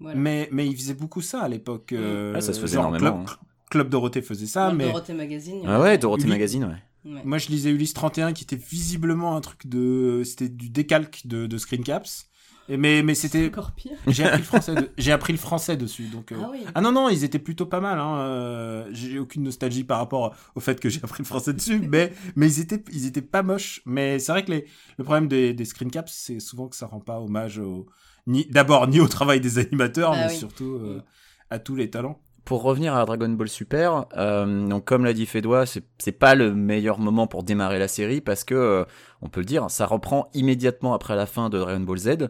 Voilà. 0.00 0.18
Mais, 0.18 0.48
mais 0.52 0.66
il 0.66 0.76
faisait 0.76 0.94
beaucoup 0.94 1.22
ça 1.22 1.40
à 1.42 1.48
l'époque. 1.48 1.92
euh, 1.92 2.34
Ouais, 2.34 2.40
ça 2.40 2.52
se 2.52 2.60
faisait 2.60 2.76
énormément, 2.78 3.24
Club, 3.24 3.36
Club 3.70 3.88
Dorothée 3.88 4.22
faisait 4.22 4.46
ça, 4.46 4.72
mais 4.72 4.86
Dorothée 4.86 5.14
Magazine. 5.14 5.62
Ah 5.66 5.80
ouais, 5.80 5.96
Dorothée 5.98 6.26
Magazine 6.28 6.64
ouais. 6.64 6.76
Ouais. 7.06 7.22
moi 7.24 7.38
je 7.38 7.48
lisais 7.48 7.70
Ulysse 7.70 7.94
31 7.94 8.32
qui 8.32 8.42
était 8.44 8.56
visiblement 8.56 9.36
un 9.36 9.40
truc 9.40 9.66
de. 9.66 10.22
C'était 10.24 10.48
du 10.48 10.68
décalque 10.70 11.22
de, 11.26 11.46
de 11.46 11.58
Screen 11.58 11.82
Caps. 11.84 12.26
Et 12.68 12.76
mais 12.76 13.04
mais 13.04 13.14
c'était. 13.14 13.46
encore 13.46 13.70
pire. 13.72 13.92
J'ai 14.08 14.24
appris 14.24 14.38
le 14.38 14.44
français. 14.44 14.74
de- 14.74 14.90
J'ai 14.98 15.12
appris 15.12 15.32
le 15.32 15.38
français 15.38 15.76
dessus, 15.76 16.08
donc. 16.08 16.32
euh, 16.32 16.36
Ah 16.42 16.48
oui. 16.50 16.64
Ah 16.74 16.80
non, 16.80 16.90
non, 16.90 17.08
ils 17.08 17.22
étaient 17.22 17.38
plutôt 17.38 17.66
pas 17.66 17.78
mal. 17.80 18.00
Hein. 18.00 18.18
euh, 18.18 18.88
J'ai 18.90 19.20
aucune 19.20 19.44
nostalgie 19.44 19.84
par 19.84 19.98
rapport 19.98 20.34
au 20.56 20.60
fait 20.60 20.80
que 20.80 20.88
j'ai 20.88 20.98
appris 21.04 21.22
le 21.22 21.26
français 21.28 21.52
dessus, 21.52 21.78
mais, 21.88 22.12
mais 22.34 22.48
ils, 22.52 22.60
étaient, 22.60 22.82
ils 22.92 23.06
étaient 23.06 23.22
pas 23.22 23.44
moches. 23.44 23.82
Mais 23.86 24.18
c'est 24.18 24.32
vrai 24.32 24.44
que 24.44 24.50
les, 24.50 24.66
le 24.98 25.04
problème 25.04 25.28
des, 25.28 25.54
des 25.54 25.64
screen 25.64 25.92
caps, 25.92 26.12
c'est 26.12 26.40
souvent 26.40 26.66
que 26.66 26.74
ça 26.74 26.86
rend 26.88 26.98
pas 26.98 27.20
hommage 27.20 27.58
au, 27.58 27.86
ni, 28.26 28.46
d'abord 28.46 28.88
ni 28.88 28.98
au 28.98 29.06
travail 29.06 29.40
des 29.40 29.58
animateurs, 29.58 30.10
Bah 30.10 30.26
mais 30.26 30.32
oui. 30.32 30.36
surtout 30.36 30.74
euh, 30.82 30.96
Mm. 30.98 31.02
à 31.50 31.58
tous 31.60 31.76
les 31.76 31.88
talents. 31.88 32.20
Pour 32.46 32.62
revenir 32.62 32.94
à 32.94 33.04
Dragon 33.04 33.28
Ball 33.28 33.48
Super, 33.48 34.06
euh, 34.16 34.68
donc 34.68 34.84
comme 34.84 35.04
l'a 35.04 35.12
dit 35.12 35.26
Fédois, 35.26 35.64
c'est 35.66 36.12
pas 36.12 36.36
le 36.36 36.54
meilleur 36.54 37.00
moment 37.00 37.26
pour 37.26 37.42
démarrer 37.42 37.80
la 37.80 37.88
série 37.88 38.20
parce 38.20 38.44
que 38.44 38.54
euh, 38.54 38.84
on 39.20 39.28
peut 39.28 39.40
le 39.40 39.46
dire, 39.46 39.68
ça 39.68 39.84
reprend 39.84 40.30
immédiatement 40.32 40.94
après 40.94 41.16
la 41.16 41.26
fin 41.26 41.50
de 41.50 41.58
Dragon 41.58 41.80
Ball 41.80 41.98
Z. 41.98 42.28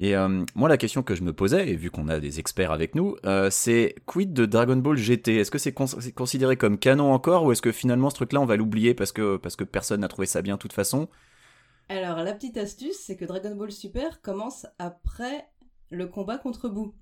Et 0.00 0.16
euh, 0.16 0.44
moi, 0.56 0.68
la 0.68 0.76
question 0.76 1.04
que 1.04 1.14
je 1.14 1.22
me 1.22 1.32
posais, 1.32 1.68
et 1.68 1.76
vu 1.76 1.92
qu'on 1.92 2.08
a 2.08 2.18
des 2.18 2.40
experts 2.40 2.72
avec 2.72 2.96
nous, 2.96 3.14
c'est 3.50 3.94
quid 4.06 4.32
de 4.32 4.44
Dragon 4.44 4.74
Ball 4.74 4.96
GT 4.96 5.36
Est-ce 5.36 5.52
que 5.52 5.58
c'est 5.58 5.72
considéré 5.72 6.56
comme 6.56 6.76
canon 6.76 7.12
encore, 7.12 7.44
ou 7.44 7.52
est-ce 7.52 7.62
que 7.62 7.70
finalement 7.70 8.10
ce 8.10 8.16
truc-là 8.16 8.40
on 8.40 8.46
va 8.46 8.56
l'oublier 8.56 8.92
parce 8.92 9.12
que 9.12 9.36
parce 9.36 9.54
que 9.54 9.62
personne 9.62 10.00
n'a 10.00 10.08
trouvé 10.08 10.26
ça 10.26 10.42
bien 10.42 10.56
de 10.56 10.60
toute 10.60 10.72
façon? 10.72 11.08
Alors, 11.88 12.16
la 12.24 12.32
petite 12.32 12.56
astuce, 12.56 12.98
c'est 12.98 13.16
que 13.16 13.24
Dragon 13.24 13.54
Ball 13.54 13.70
Super 13.70 14.20
commence 14.20 14.66
après 14.80 15.46
le 15.90 16.08
combat 16.08 16.38
contre 16.38 16.68
Boo. 16.68 16.92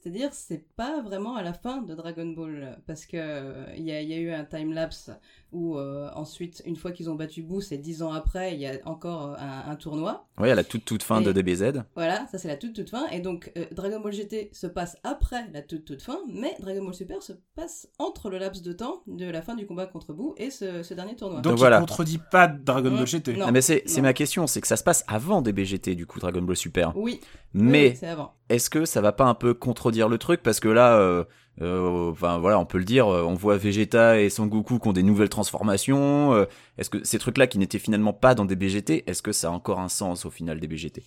C'est-à-dire, 0.00 0.28
c'est 0.32 0.64
pas 0.76 1.02
vraiment 1.02 1.34
à 1.36 1.42
la 1.42 1.52
fin 1.52 1.82
de 1.82 1.94
Dragon 1.94 2.26
Ball, 2.26 2.78
parce 2.86 3.04
que 3.06 3.16
euh, 3.16 3.64
il 3.76 3.82
y, 3.84 3.90
a, 3.92 4.00
il 4.00 4.08
y 4.08 4.14
a 4.14 4.18
eu 4.18 4.30
un 4.30 4.44
time-lapse 4.44 5.10
où 5.50 5.76
euh, 5.78 6.08
ensuite, 6.14 6.62
une 6.66 6.76
fois 6.76 6.92
qu'ils 6.92 7.08
ont 7.10 7.14
battu 7.14 7.42
Boo, 7.42 7.60
c'est 7.60 7.78
dix 7.78 8.02
ans 8.02 8.12
après, 8.12 8.54
il 8.54 8.60
y 8.60 8.66
a 8.66 8.72
encore 8.84 9.32
euh, 9.32 9.34
un, 9.38 9.70
un 9.70 9.76
tournoi. 9.76 10.26
Oui, 10.38 10.50
à 10.50 10.54
la 10.54 10.62
toute 10.62 10.84
toute 10.84 11.02
fin 11.02 11.20
Et- 11.20 11.24
de 11.24 11.32
DBZ. 11.32 11.82
Voilà, 11.96 12.26
ça 12.30 12.38
c'est 12.38 12.48
la 12.48 12.56
toute 12.56 12.74
toute 12.74 12.90
fin. 12.90 13.06
Et 13.08 13.20
donc, 13.20 13.50
euh, 13.56 13.64
Dragon 13.72 13.98
Ball 14.00 14.12
GT 14.12 14.50
se 14.52 14.66
passe 14.66 14.96
après 15.04 15.46
la 15.52 15.62
toute 15.62 15.84
toute 15.84 16.02
fin, 16.02 16.18
mais 16.28 16.54
Dragon 16.60 16.84
Ball 16.84 16.94
Super 16.94 17.22
se 17.22 17.32
passe 17.56 17.88
entre 17.98 18.28
le 18.30 18.38
laps 18.38 18.62
de 18.62 18.72
temps 18.72 19.02
de 19.06 19.24
la 19.24 19.42
fin 19.42 19.56
du 19.56 19.66
combat 19.66 19.86
contre 19.86 20.12
Boo 20.12 20.34
et 20.36 20.50
ce, 20.50 20.82
ce 20.82 20.94
dernier 20.94 21.16
tournoi. 21.16 21.40
Donc, 21.40 21.52
Donc 21.52 21.58
voilà. 21.58 21.78
il 21.78 21.80
contredit 21.80 22.20
pas 22.30 22.46
Dragon 22.46 22.90
Ball 22.90 23.06
GT. 23.06 23.32
non. 23.36 23.46
Ah, 23.48 23.52
mais 23.52 23.62
c'est 23.62 23.82
ma 24.00 24.12
question, 24.12 24.46
c'est 24.46 24.60
que 24.60 24.68
ça 24.68 24.76
se 24.76 24.84
passe 24.84 25.02
avant 25.08 25.40
DBGT 25.42 25.94
du 25.94 26.06
coup 26.06 26.20
Dragon 26.20 26.42
Ball 26.42 26.56
Super. 26.56 26.92
Oui, 26.96 27.20
Mais 27.54 27.90
oui, 27.90 27.96
c'est 27.98 28.06
avant. 28.08 28.34
est-ce 28.50 28.68
que 28.68 28.84
ça 28.84 29.00
va 29.00 29.12
pas 29.12 29.24
un 29.24 29.34
peu 29.34 29.54
contredire 29.88 30.08
le 30.08 30.18
truc 30.18 30.42
parce 30.42 30.60
que 30.60 30.68
là 30.68 30.98
euh, 30.98 31.24
euh, 31.62 32.10
enfin 32.10 32.38
voilà 32.38 32.58
on 32.58 32.66
peut 32.66 32.76
le 32.76 32.84
dire 32.84 33.08
euh, 33.08 33.22
on 33.22 33.32
voit 33.32 33.56
Vegeta 33.56 34.20
et 34.20 34.28
Sangoku 34.28 34.78
qui 34.78 34.88
ont 34.88 34.92
des 34.92 35.02
nouvelles 35.02 35.30
transformations 35.30 36.34
euh, 36.34 36.44
est-ce 36.76 36.90
que 36.90 37.02
ces 37.04 37.18
trucs 37.18 37.38
là 37.38 37.46
qui 37.46 37.58
n'étaient 37.58 37.78
finalement 37.78 38.12
pas 38.12 38.34
dans 38.34 38.44
des 38.44 38.54
BGT 38.54 39.08
est-ce 39.08 39.22
que 39.22 39.32
ça 39.32 39.48
a 39.48 39.50
encore 39.50 39.80
un 39.80 39.88
sens 39.88 40.26
au 40.26 40.30
final 40.30 40.60
des 40.60 40.66
BGT 40.68 41.02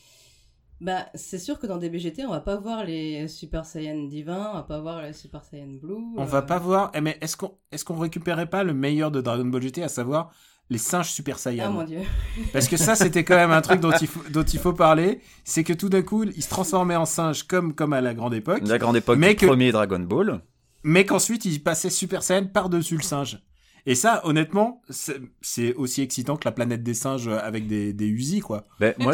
Bah, 0.82 1.06
c'est 1.14 1.38
sûr 1.38 1.60
que 1.60 1.68
dans 1.68 1.78
des 1.78 1.92
BGT, 1.92 2.26
on 2.26 2.32
va 2.32 2.40
pas 2.40 2.56
voir 2.56 2.84
les 2.84 3.28
Super 3.28 3.66
Saiyan 3.66 4.08
divins, 4.08 4.50
on 4.52 4.56
va 4.56 4.64
pas 4.64 4.80
voir 4.80 5.04
les 5.04 5.14
Super 5.14 5.44
Saiyan 5.44 5.78
Blue. 5.80 5.94
On 6.18 6.24
euh, 6.24 6.26
va 6.26 6.42
pas 6.42 6.58
voir. 6.58 6.90
Eh, 6.96 7.02
mais 7.02 7.20
est-ce 7.22 7.38
qu'on 7.38 7.52
est 7.72 7.84
qu'on 7.84 8.00
récupérait 8.00 8.50
pas 8.50 8.64
le 8.64 8.74
meilleur 8.74 9.12
de 9.12 9.22
Dragon 9.22 9.46
Ball 9.46 9.62
GT, 9.62 9.84
à 9.84 9.90
savoir 9.90 10.32
les 10.70 10.77
singes 10.77 11.12
Super 11.12 11.38
Saiyan 11.39 11.65
Ah 11.68 11.70
mon 11.72 11.84
dieu. 11.84 12.00
Parce 12.53 12.68
que 12.68 12.77
ça, 12.77 12.96
c'était 12.96 13.24
quand 13.24 13.36
même 13.36 13.51
un 13.51 13.62
truc 13.62 13.80
dont 13.82 13.91
il 14.00 14.08
faut, 14.08 14.22
dont 14.30 14.44
il 14.44 14.60
faut 14.60 14.74
parler. 14.74 15.20
C'est 15.44 15.63
que 15.63 15.74
tout 15.74 15.89
d'un 15.89 16.01
coup, 16.01 16.24
ils 16.24 16.44
se 16.44 16.50
transformaient 16.50 16.96
en 16.96 17.06
singes 17.06 17.44
comme, 17.44 17.74
comme 17.75 17.94
à 17.94 18.01
la 18.01 18.13
grande 18.13 18.34
époque. 18.34 18.62
la 18.65 18.77
grande 18.77 18.96
époque 18.98 19.18
Mais 19.18 19.30
du 19.32 19.36
que- 19.38 19.46
premier 19.48 19.72
Dragon 19.72 20.00
Ball 20.00 20.41
Mais 20.84 21.06
qu'ensuite, 21.06 21.44
ils 21.46 21.62
passaient 21.62 21.89
Super 21.89 22.24
Saiyan 22.24 22.46
par-dessus 22.46 22.96
le 22.98 23.03
singe. 23.03 23.39
Et 23.88 23.96
ça, 23.96 24.22
honnêtement, 24.25 24.82
c'est 25.41 25.74
aussi 25.74 26.03
excitant 26.03 26.38
que 26.38 26.46
la 26.46 26.51
planète 26.51 26.84
des 26.84 26.94
singes 26.94 27.27
avec 27.27 27.65
des, 27.65 27.94
des 27.94 28.06
Uzi, 28.06 28.39
quoi. 28.39 28.68
Ben, 28.80 28.94
moi, 29.00 29.13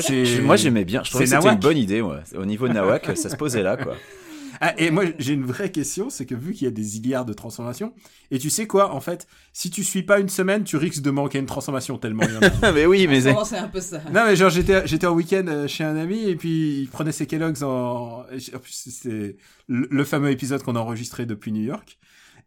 j'aimais 0.57 0.83
bien. 0.83 1.03
Je 1.03 1.09
trouvais 1.09 1.23
que 1.23 1.29
c'est 1.29 1.37
c'était 1.37 1.53
une 1.53 1.59
bonne 1.59 1.77
idée, 1.77 2.01
ouais. 2.01 2.19
Au 2.37 2.43
niveau 2.45 2.67
de 2.67 2.73
Nawak, 2.73 3.15
ça 3.17 3.29
se 3.29 3.37
posait 3.37 3.63
là, 3.63 3.77
quoi. 3.77 3.95
Ah, 4.61 4.73
et 4.77 4.91
moi, 4.91 5.03
j'ai 5.19 5.33
une 5.33 5.45
vraie 5.45 5.71
question, 5.71 6.09
c'est 6.09 6.25
que 6.25 6.35
vu 6.35 6.53
qu'il 6.53 6.65
y 6.65 6.67
a 6.67 6.71
des 6.71 6.81
milliards 6.99 7.25
de 7.25 7.33
transformations, 7.33 7.93
et 8.31 8.39
tu 8.39 8.49
sais 8.49 8.67
quoi, 8.67 8.93
en 8.93 8.99
fait, 9.01 9.27
si 9.53 9.69
tu 9.69 9.83
suis 9.83 10.03
pas 10.03 10.19
une 10.19 10.29
semaine, 10.29 10.63
tu 10.63 10.77
risques 10.77 11.01
de 11.01 11.11
manquer 11.11 11.39
une 11.39 11.45
transformation 11.45 11.97
tellement 11.97 12.23
il 12.23 12.33
y 12.33 12.37
en 12.37 12.41
a. 12.67 12.71
mais 12.73 12.85
oui, 12.85 13.07
mais 13.07 13.21
c'est- 13.21 13.35
c'est 13.45 13.57
un 13.57 13.67
peu 13.67 13.81
ça? 13.81 13.99
Non, 14.13 14.25
mais 14.25 14.35
genre, 14.35 14.49
j'étais, 14.49 14.85
j'étais 14.87 15.07
en 15.07 15.13
week-end 15.13 15.45
euh, 15.47 15.67
chez 15.67 15.83
un 15.83 15.95
ami, 15.95 16.23
et 16.29 16.35
puis 16.35 16.81
il 16.81 16.87
prenait 16.89 17.11
ses 17.11 17.27
Kellogg's 17.27 17.61
en, 17.63 18.21
en 18.21 18.59
plus, 18.61 18.89
c'était 18.89 19.37
le, 19.67 20.03
fameux 20.03 20.31
épisode 20.31 20.63
qu'on 20.63 20.75
a 20.75 20.79
enregistré 20.79 21.25
depuis 21.25 21.51
New 21.51 21.63
York. 21.63 21.97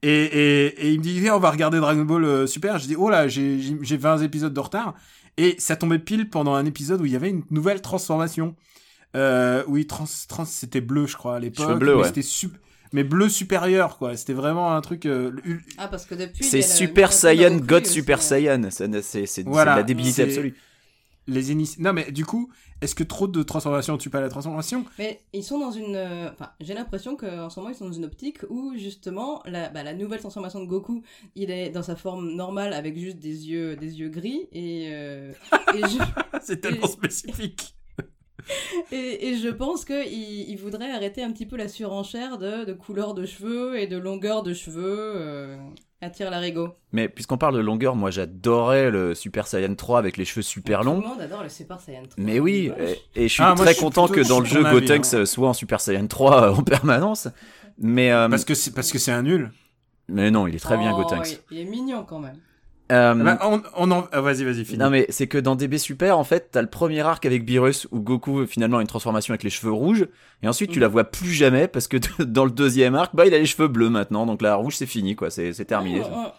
Et, 0.03 0.09
et, 0.09 0.67
et 0.87 0.93
il 0.93 0.99
me 0.99 1.03
dit, 1.05 1.21
viens, 1.21 1.37
on 1.37 1.41
va 1.41 1.51
regarder 1.51 1.79
Dragon 1.79 2.05
Ball 2.05 2.25
euh, 2.25 2.47
Super. 2.47 2.79
Je 2.79 2.87
dis, 2.87 2.97
oh 2.97 3.11
là, 3.11 3.29
j'ai, 3.29 3.61
j'ai 3.61 3.77
j'ai 3.83 3.97
20 3.99 4.19
épisodes 4.23 4.55
de 4.55 4.61
retard. 4.61 4.95
Et 5.37 5.57
ça 5.59 5.77
tombait 5.77 5.99
pile 5.99 6.29
pendant 6.31 6.55
un 6.55 6.65
épisode 6.65 7.01
où 7.03 7.07
il 7.07 7.13
y 7.13 7.17
avait 7.17 7.29
une 7.31 7.43
nouvelle 7.51 7.81
transformation. 7.83 8.57
Euh, 9.17 9.65
oui, 9.67 9.87
trans, 9.87 10.05
trans, 10.29 10.45
c'était 10.45 10.81
bleu, 10.81 11.07
je 11.07 11.17
crois, 11.17 11.37
à 11.37 11.41
l'époque. 11.41 11.81
Mais 11.83 11.93
ouais. 11.93 12.07
C'était 12.07 12.23
sup- 12.23 12.57
mais 12.93 13.05
bleu 13.05 13.29
supérieur, 13.29 13.99
quoi. 13.99 14.17
C'était 14.17 14.33
vraiment 14.33 14.73
un 14.75 14.81
truc. 14.81 15.07
euh, 15.07 15.33
Ah, 15.79 15.89
parce 15.89 16.07
que 16.07 16.15
depuis. 16.15 16.45
c'est 16.45 16.63
Super 16.63 17.13
Saiyan 17.13 17.51
Goku 17.57 17.67
God 17.67 17.83
aussi, 17.85 17.93
Super 17.95 18.19
hein. 18.19 18.23
Saiyan. 18.23 18.63
C'est 18.71 19.03
c'est- 19.03 19.27
c'est 19.27 19.43
Voilà, 19.47 19.73
de 19.73 19.77
la 19.79 19.83
débilité 19.85 20.23
absolue. 20.23 20.55
les 21.27 21.53
inici... 21.53 21.81
Non, 21.81 21.93
mais 21.93 22.11
du 22.11 22.25
coup, 22.25 22.51
est-ce 22.81 22.95
que 22.97 23.05
trop 23.05 23.29
de 23.29 23.43
transformations 23.45 23.97
tue 23.99 24.11
pas 24.11 24.21
la 24.21 24.29
transformation? 24.29 24.85
Mais 24.99 25.21
ils 25.33 25.45
sont 25.45 25.59
dans 25.61 25.71
une. 25.71 25.95
euh, 25.95 26.31
Enfin, 26.33 26.51
j'ai 26.61 26.75
l'impression 26.75 27.15
qu'en 27.17 27.49
ce 27.51 27.61
moment, 27.61 27.71
ils 27.71 27.77
sont 27.77 27.87
dans 27.87 27.93
une 27.93 28.05
optique 28.07 28.39
où, 28.49 28.73
justement, 28.77 29.43
la, 29.45 29.69
bah, 29.69 29.83
la 29.85 29.95
nouvelle 29.95 30.19
transformation 30.21 30.61
de 30.61 30.67
Goku, 30.67 31.03
il 31.37 31.51
est 31.53 31.71
dans 31.71 31.83
sa 31.85 31.95
forme 31.95 32.31
normale 32.35 32.73
avec 32.73 32.99
juste 32.99 33.19
des 33.19 33.49
yeux, 33.49 33.77
des 33.77 34.01
yeux 34.01 34.09
gris. 34.09 34.49
Et, 34.53 34.89
euh, 34.93 35.33
et, 35.75 35.81
je, 35.89 35.99
C'est 36.43 36.61
tellement 36.61 36.87
Et- 36.87 36.91
spécifique. 36.91 37.75
et, 38.93 39.29
et 39.29 39.37
je 39.37 39.49
pense 39.49 39.85
qu'il 39.85 40.05
il 40.07 40.57
voudrait 40.57 40.91
arrêter 40.91 41.23
un 41.23 41.31
petit 41.33 41.47
peu 41.47 41.57
la 41.57 41.69
surenchère 41.69 42.39
de, 42.39 42.65
de 42.65 42.73
couleur 42.73 43.15
de 43.15 43.25
cheveux 43.27 43.79
et 43.79 43.87
de 43.87 43.97
longueur 43.97 44.43
de 44.43 44.55
cheveux. 44.55 45.13
Euh, 45.17 45.57
attire 46.03 46.31
l'arigot. 46.31 46.71
Mais 46.93 47.09
puisqu'on 47.11 47.37
parle 47.37 47.55
de 47.55 47.61
longueur, 47.61 47.95
moi 47.95 48.11
j'adorais 48.11 48.91
le 48.91 49.15
Super 49.15 49.47
Saiyan 49.47 49.75
3 49.75 49.99
avec 49.99 50.17
les 50.17 50.25
cheveux 50.25 50.41
super 50.43 50.81
Tout 50.81 50.87
longs. 50.87 51.01
le 51.03 51.07
monde 51.09 51.21
adore 51.21 51.43
le 51.43 51.49
Super 51.51 51.79
Saiyan 51.79 52.03
3. 52.05 52.15
Mais 52.17 52.41
oui, 52.41 52.71
et, 53.15 53.25
et 53.25 53.29
je 53.29 53.33
suis 53.35 53.43
Ah, 53.43 53.55
moi, 53.55 53.65
très 53.67 53.75
je 53.75 53.79
suis 53.79 53.85
content 53.85 54.09
que 54.09 54.27
dans 54.27 54.41
le 54.41 54.47
jeu 54.47 54.63
Gotenks 54.63 55.13
hein. 55.13 55.27
soit 55.27 55.49
en 55.51 55.53
Super 55.53 55.81
Saiyan 55.81 56.07
3 56.07 56.43
euh, 56.43 56.55
en 56.55 56.63
permanence. 56.63 57.29
Mais, 57.79 58.13
euh, 58.13 58.29
Parce 58.29 58.45
que 58.47 58.55
c'est 58.55 58.73
parce 58.75 58.93
que 58.93 58.99
c'est 58.99 59.13
un 59.13 59.23
nul. 59.23 59.51
mais 60.09 60.31
non, 60.31 60.47
il 60.47 60.55
est 60.55 60.59
très 60.59 60.79
bien 60.79 60.93
Oh, 60.95 61.03
Gotenks. 61.03 61.41
Il, 61.51 61.59
il 61.59 61.61
est 61.61 61.71
mignon 61.71 62.05
quand 62.09 62.19
même. 62.19 62.39
Euh, 62.91 63.15
Bah, 63.15 63.39
on, 63.45 63.63
on 63.77 63.91
en... 63.91 64.07
ah, 64.13 64.21
vas-y, 64.21 64.45
vas-y, 64.45 64.65
finis. 64.65 64.79
Non 64.79 64.91
mais 64.91 65.07
c'est 65.11 65.27
que 65.27 65.39
dans 65.39 65.55
DB 65.57 65.79
Super 65.79 66.19
en 66.19 66.25
fait 66.25 66.49
t'as 66.53 66.63
le 66.63 66.69
premier 66.69 67.01
arc 67.01 67.25
avec 67.27 67.45
Beerus 67.45 67.87
où 67.93 68.01
Goku 68.01 68.47
finalement 68.47 68.79
a 68.79 68.81
une 68.81 68.87
transformation 68.87 69.33
avec 69.33 69.43
les 69.45 69.51
cheveux 69.51 69.73
rouges 69.73 70.07
et 70.43 70.49
ensuite 70.49 70.71
tu 70.71 70.79
Mhm. 70.79 70.83
la 70.83 70.89
vois 70.89 71.05
plus 71.05 71.33
jamais 71.33 71.69
parce 71.69 71.87
que 71.89 71.97
dans 72.25 72.45
le 72.45 72.51
deuxième 72.51 72.95
arc 72.95 73.15
bah 73.15 73.27
il 73.27 73.35
a 73.35 73.39
les 73.39 73.47
cheveux 73.47 73.69
bleus 73.69 73.91
maintenant 73.91 74.27
donc 74.27 74.43
la 74.43 74.55
rouge 74.57 74.75
c'est 74.77 74.87
fini 74.87 75.15
quoi 75.17 75.31
c'est 75.31 75.53
c'est 75.53 75.65
terminé. 75.67 76.01
On, 76.01 76.05
ça. 76.05 76.11
on- 76.13 76.33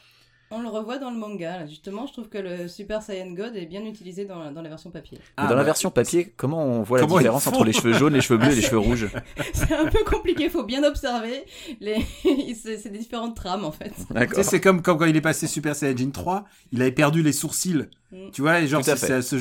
on 0.52 0.62
le 0.62 0.68
revoit 0.68 0.98
dans 0.98 1.10
le 1.12 1.18
manga. 1.18 1.60
là. 1.60 1.66
Justement, 1.68 2.06
je 2.08 2.14
trouve 2.14 2.30
que 2.30 2.38
le 2.38 2.68
Super 2.68 3.02
Saiyan 3.02 3.32
God 3.32 3.56
est 3.56 3.66
bien 3.66 3.84
utilisé 3.86 4.26
dans, 4.26 4.40
la- 4.40 4.52
dans 4.52 4.62
la 4.62 4.70
version 4.70 4.92
papier. 4.92 5.18
Mais 5.20 5.34
Ah, 5.38 5.44
dans 5.48 5.56
la 5.56 5.62
bah, 5.62 5.64
version 5.66 5.90
papier 5.92 6.34
comment 6.38 6.64
on 6.66 6.84
voit 6.84 7.00
la 7.00 7.06
Comment 7.06 7.20
ils 7.20 7.24
différence 7.24 7.48
entre 7.48 7.64
les 7.64 7.74
cheveux 7.74 7.94
jaunes 7.94 8.14
les 8.14 8.22
cheveux 8.22 8.38
bleus 8.38 8.52
et 8.52 8.56
les 8.56 8.62
cheveux 8.70 8.80
rouges 8.80 9.08
C'est 9.54 9.74
un 9.74 9.88
peu 9.88 10.04
compliqué, 10.06 10.50
faut 10.50 10.64
bien 10.64 10.84
observer. 10.84 11.44
Les... 11.80 11.98
c'est 12.56 12.90
des 12.90 13.00
différentes 13.00 13.36
trames 13.36 13.66
en 13.66 13.72
fait. 13.72 13.90
Tu 13.90 14.02
sais, 14.02 14.14
D'accord. 14.14 14.44
c'est 14.44 14.62
comme, 14.62 14.82
comme 14.82 14.98
quand 14.98 15.06
il 15.06 15.16
est 15.16 15.22
passé 15.22 15.48
Super 15.48 15.76
Saiyajin 15.76 16.12
3, 16.12 16.46
il 16.72 16.82
avait 16.82 16.92
perdu 16.92 17.24
les 17.24 17.34
sourcils. 17.34 17.86
Mm. 18.12 18.30
Tu 18.34 18.42
vois, 18.42 18.60
et 18.60 18.68
genre, 18.68 18.84
c'est 18.84 18.92
à, 19.12 19.22
ce 19.22 19.36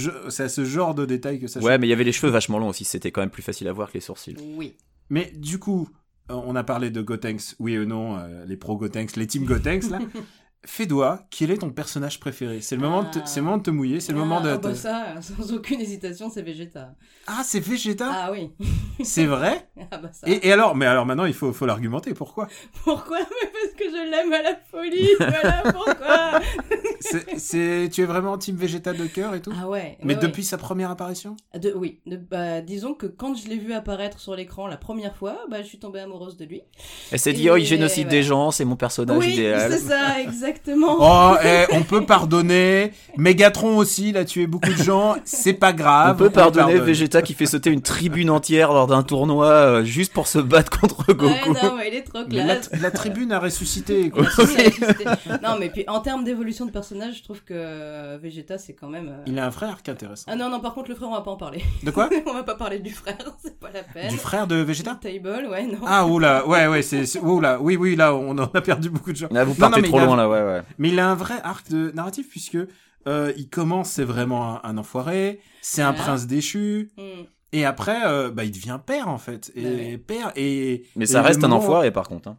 à 0.60 0.64
genre 0.64 0.94
de 0.94 1.04
détail 1.04 1.40
que 1.40 1.48
ça 1.48 1.60
Ouais 1.60 1.78
mais 1.78 1.86
il 1.86 1.90
y 1.90 1.92
avait 1.92 2.04
les 2.04 2.12
cheveux 2.12 2.30
vachement 2.32 2.58
longs 2.58 2.68
aussi 2.68 2.84
c'était 2.84 3.10
quand 3.10 3.20
même 3.20 3.30
plus 3.30 3.42
facile 3.42 3.68
à 3.68 3.72
voir 3.72 3.88
que 3.88 3.94
les 3.94 4.00
sourcils. 4.00 4.36
Oui. 4.56 4.76
Mais 5.08 5.32
du 5.34 5.58
coup, 5.58 5.88
euh, 6.30 6.34
on 6.46 6.54
a 6.54 6.62
parlé 6.62 6.90
de 6.90 7.02
Gotenks, 7.02 7.56
oui 7.58 7.76
ou 7.78 7.84
non, 7.84 8.16
euh, 8.18 8.44
les 8.46 8.56
pro 8.56 8.76
Gotenks, 8.76 9.16
les 9.16 9.26
team 9.26 9.44
Gotenks, 9.44 9.90
là. 9.90 9.98
Fais-toi, 10.66 11.20
quel 11.30 11.50
est 11.52 11.56
ton 11.58 11.70
personnage 11.70 12.20
préféré 12.20 12.60
C'est 12.60 12.76
le, 12.76 12.82
moment 12.82 13.02
de 13.04 13.08
te- 13.08 13.18
Ah. 13.20 13.26
c'est 13.26 13.40
le 13.40 13.44
moment 13.46 13.56
de 13.56 13.62
te 13.62 13.70
mouiller, 13.70 13.98
c'est 13.98 14.12
le 14.12 14.18
Ah, 14.18 14.24
moment 14.24 14.40
de... 14.42 14.50
ah 14.50 14.58
bah 14.58 14.74
ça, 14.74 15.14
sans 15.22 15.54
aucune 15.54 15.80
hésitation, 15.80 16.28
c'est 16.28 16.42
Vegeta. 16.42 16.94
Ah, 17.26 17.40
c'est 17.44 17.60
Vegeta? 17.60 18.10
Ah 18.12 18.30
oui. 18.30 18.50
C'est 19.02 19.24
vrai? 19.24 19.68
Ah 19.90 19.96
bah 19.96 20.10
ça. 20.12 20.28
et, 20.28 20.46
et 20.46 20.52
alors 20.52 20.76
Mais 20.76 20.84
alors 20.86 21.06
maintenant, 21.06 21.24
il 21.24 21.32
faut, 21.32 21.52
faut 21.54 21.64
l'argumenter, 21.64 22.12
pourquoi? 22.12 22.46
Pourquoi? 22.84 23.18
Mais 23.20 23.50
parce 23.50 23.74
que 23.74 23.84
je 23.84 24.10
l'aime 24.10 24.32
à 24.34 24.42
la 24.42 24.56
folie. 24.70 25.08
voilà 25.18 25.62
pourquoi? 25.72 26.40
C'est- 27.38 27.88
Tu 27.90 28.02
es 28.02 28.04
vraiment 28.04 28.36
team 28.36 28.56
Vegeta 28.56 28.92
de 28.92 29.06
cœur 29.06 29.34
et 29.34 29.40
tout? 29.40 29.52
Ah 29.58 29.66
ouais. 29.68 29.96
Mais 30.04 30.14
ouais, 30.14 30.20
depuis 30.20 30.44
sa 30.44 30.58
première 30.58 30.90
apparition? 30.90 31.36
De- 31.58 31.72
oui. 31.74 32.00
De- 32.06 32.16
bah, 32.18 32.60
disons 32.60 32.92
que 32.94 33.06
quand 33.06 33.34
je 33.34 33.48
l'ai 33.48 33.56
vu 33.58 33.72
apparaître 33.72 34.20
sur 34.20 34.36
l'écran 34.36 34.66
la 34.66 34.76
première 34.76 35.16
fois, 35.16 35.38
bah, 35.50 35.62
je 35.62 35.66
suis 35.66 35.78
tombée 35.78 36.00
amoureuse 36.00 36.36
de 36.36 36.44
lui. 36.44 36.60
Elle 37.10 37.18
s'est 37.18 37.32
dit 37.32 37.48
oh 37.50 37.56
il 37.56 37.64
génocide 37.64 38.04
ouais. 38.06 38.10
des 38.10 38.22
gens 38.22 38.50
c'est 38.50 38.66
mon 38.66 38.76
personnage 38.76 39.16
oui, 39.18 39.32
idéal. 39.32 39.72
c'est 39.72 39.78
ça, 39.78 40.20
exactement. 40.20 40.49
Oh, 41.00 41.34
eh, 41.44 41.64
on 41.72 41.82
peut 41.82 42.04
pardonner. 42.06 42.92
Megatron 43.16 43.76
aussi, 43.76 44.10
il 44.10 44.16
a 44.16 44.24
tué 44.24 44.46
beaucoup 44.46 44.70
de 44.72 44.82
gens. 44.82 45.16
C'est 45.24 45.52
pas 45.54 45.72
grave. 45.72 46.16
on 46.16 46.18
peut 46.18 46.30
pardonner 46.30 46.66
pardonne. 46.74 46.86
Vegeta 46.86 47.22
qui 47.22 47.34
fait 47.34 47.46
sauter 47.46 47.70
une 47.70 47.82
tribune 47.82 48.30
entière 48.30 48.72
lors 48.72 48.86
d'un 48.86 49.02
tournoi 49.02 49.46
euh, 49.46 49.84
juste 49.84 50.12
pour 50.12 50.26
se 50.26 50.38
battre 50.38 50.78
contre 50.80 51.12
Goku. 51.12 51.26
Ouais, 51.52 51.62
non, 51.62 51.76
mais 51.76 51.88
il 51.88 51.94
est 51.94 52.02
trop 52.02 52.18
la, 52.18 52.24
classe. 52.24 52.70
la 52.80 52.90
tribune 52.90 53.32
a 53.32 53.38
ressuscité. 53.38 54.10
Quoi. 54.10 54.24
Non, 55.42 55.56
mais 55.58 55.70
puis 55.70 55.84
en 55.88 56.00
termes 56.00 56.24
d'évolution 56.24 56.66
de 56.66 56.70
personnage, 56.70 57.18
je 57.18 57.22
trouve 57.24 57.40
que 57.42 57.54
euh, 57.54 58.18
Vegeta, 58.22 58.58
c'est 58.58 58.72
quand 58.74 58.88
même. 58.88 59.08
euh, 59.08 59.22
Il 59.26 59.38
a 59.38 59.46
un 59.46 59.50
frère 59.50 59.82
qui 59.82 59.90
est 59.90 59.92
intéressant. 59.94 60.26
Ah 60.28 60.36
non, 60.36 60.48
non, 60.50 60.60
par 60.60 60.74
contre, 60.74 60.90
le 60.90 60.94
frère, 60.96 61.08
on 61.08 61.14
va 61.14 61.20
pas 61.22 61.30
en 61.30 61.36
parler. 61.36 61.62
De 61.82 61.90
quoi 61.90 62.08
on 62.26 62.32
va 62.34 62.42
pas 62.42 62.54
parler 62.54 62.78
du 62.78 62.90
frère, 62.92 63.16
c'est 63.42 63.58
pas 63.58 63.70
la 63.72 63.82
peine. 63.82 64.08
Du 64.10 64.16
frère 64.16 64.46
de 64.46 64.56
Vegeta 64.56 64.94
Table, 65.00 65.48
ouais, 65.50 65.64
non. 65.66 65.78
Ah, 65.86 66.06
oula, 66.06 66.46
ouais, 66.46 66.66
ouais, 66.66 66.82
c'est. 66.82 67.04
Oula, 67.20 67.58
oui, 67.60 67.76
oui, 67.76 67.96
là, 67.96 68.14
on 68.14 68.30
en 68.38 68.44
a 68.54 68.60
perdu 68.60 68.90
beaucoup 68.90 69.12
de 69.12 69.16
gens. 69.16 69.28
Là, 69.30 69.44
vous 69.44 69.52
Non, 69.52 69.70
partez 69.70 69.82
non, 69.82 69.88
trop 69.88 69.98
a- 69.98 70.04
loin 70.04 70.16
là, 70.16 70.28
ouais, 70.28 70.39
ouais. 70.46 70.62
Mais 70.78 70.88
il 70.90 70.98
a 71.00 71.08
un 71.10 71.14
vrai 71.14 71.36
arc 71.44 71.68
de 71.70 71.90
narratif, 71.94 72.28
puisque 72.28 72.58
euh, 73.06 73.32
il 73.36 73.48
commence, 73.48 73.90
c'est 73.90 74.04
vraiment 74.04 74.56
un, 74.56 74.60
un 74.64 74.78
enfoiré, 74.78 75.40
c'est 75.62 75.82
un 75.82 75.90
Voilà. 75.92 76.04
prince 76.04 76.26
déchu, 76.26 76.90
Hmm. 76.96 77.22
et 77.52 77.64
après, 77.64 78.00
euh, 78.06 78.30
bah, 78.30 78.44
il 78.44 78.50
devient 78.52 78.78
père, 78.84 79.08
en 79.08 79.18
fait. 79.18 79.50
Et 79.56 79.62
Bah 79.62 79.68
ouais. 79.70 79.98
père, 79.98 80.32
et. 80.36 80.84
Mais 80.96 81.06
ça 81.06 81.22
reste 81.22 81.42
un 81.44 81.52
enfoiré 81.52 81.90
par 81.90 82.08
contre. 82.08 82.28
hein. 82.28 82.36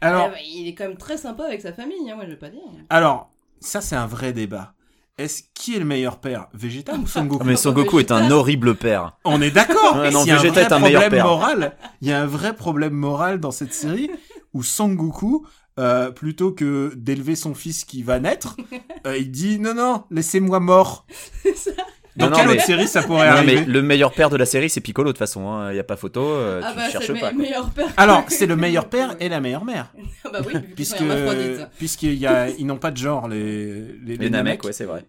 Alors, 0.00 0.26
Ah 0.26 0.30
bah, 0.30 0.36
il 0.44 0.66
est 0.68 0.74
quand 0.74 0.88
même 0.88 0.96
très 0.96 1.16
sympa 1.18 1.44
avec 1.44 1.60
sa 1.60 1.72
famille, 1.72 2.10
hein, 2.10 2.16
moi 2.16 2.24
je 2.24 2.30
vais 2.30 2.36
pas 2.36 2.48
dire. 2.50 2.60
alors, 2.88 3.30
ça, 3.60 3.80
c'est 3.82 3.96
un 3.96 4.06
vrai 4.06 4.32
débat. 4.32 4.72
Est-ce 5.18 5.42
qui 5.52 5.76
est 5.76 5.78
le 5.78 5.84
meilleur 5.84 6.16
père 6.18 6.48
Vegeta 6.54 6.94
ou 6.94 7.06
Son 7.06 7.26
Goku? 7.26 7.42
Ah, 7.42 7.46
mais 7.46 7.56
Son 7.56 7.72
Goku 7.72 7.98
est 8.00 8.10
un 8.10 8.20
Vegeta, 8.20 8.36
horrible 8.36 8.74
père. 8.74 9.18
On 9.26 9.42
est 9.42 9.50
d'accord. 9.50 9.96
Ouais, 10.00 10.10
non, 10.10 10.20
S'il 10.20 10.28
y 10.28 10.30
a 10.32 10.36
un 10.36 10.42
Vegeta 10.42 10.52
vrai 10.52 10.62
est 10.62 10.72
un 10.72 10.78
meilleur 10.78 11.00
problème 11.02 11.10
père. 11.22 11.26
moral. 11.26 11.76
Il 12.00 12.08
y 12.08 12.12
a 12.12 12.22
un 12.22 12.26
vrai 12.26 12.54
problème 12.56 12.94
moral 12.94 13.38
dans 13.38 13.50
cette 13.50 13.74
série 13.74 14.10
où 14.54 14.62
Sangoku, 14.62 15.46
euh, 15.78 16.10
plutôt 16.10 16.52
que 16.52 16.92
d'élever 16.96 17.36
son 17.36 17.54
fils 17.54 17.84
qui 17.84 18.02
va 18.02 18.18
naître, 18.20 18.56
euh, 19.06 19.16
il 19.16 19.30
dit 19.30 19.58
non 19.58 19.74
non, 19.74 20.04
laissez-moi 20.10 20.60
mort. 20.60 21.06
Ça. 21.54 21.70
Dans 22.16 22.26
Non, 22.26 22.32
non, 22.32 22.36
quelle 22.38 22.46
mais- 22.48 22.54
autre 22.54 22.64
série 22.64 22.88
ça 22.88 23.02
pourrait 23.04 23.30
Non, 23.30 23.36
arriver 23.36 23.60
mais 23.60 23.64
le 23.66 23.82
meilleur 23.82 24.12
père 24.12 24.30
de 24.30 24.36
la 24.36 24.44
série, 24.44 24.68
c'est 24.68 24.80
Piccolo 24.80 25.10
de 25.10 25.12
toute 25.12 25.18
façon. 25.20 25.68
Il 25.70 25.76
y 25.76 25.78
a 25.78 25.84
pas 25.84 25.96
photo. 25.96 26.20
euh, 26.22 26.60
Ah 26.62 26.72
tu 26.72 26.76
bah 26.76 26.90
cherches 26.90 27.08
le 27.08 27.20
pas. 27.20 27.32
meilleur 27.32 27.70
père. 27.70 27.86
Alors 27.96 28.24
c'est 28.28 28.46
le 28.46 28.56
meilleur 28.56 28.88
père 28.88 29.14
et 29.20 29.28
la 29.28 29.40
meilleure 29.40 29.64
mère, 29.64 29.92
Ah 30.24 30.30
bah 30.32 30.40
oui, 30.44 30.54
puisque 30.74 30.98
sont 30.98 31.08
hermaphrodites. 31.08 31.68
puisqu'il 31.78 32.14
y 32.14 32.26
a 32.26 32.48
ils 32.50 32.66
n'ont 32.66 32.78
pas 32.78 32.90
de 32.90 32.96
genre 32.96 33.28
les 33.28 33.74
les, 34.04 34.16
Les 34.16 34.28
Namek, 34.28 34.64
ouais, 34.64 34.72
c'est 34.72 34.84
vrai. 34.86 35.04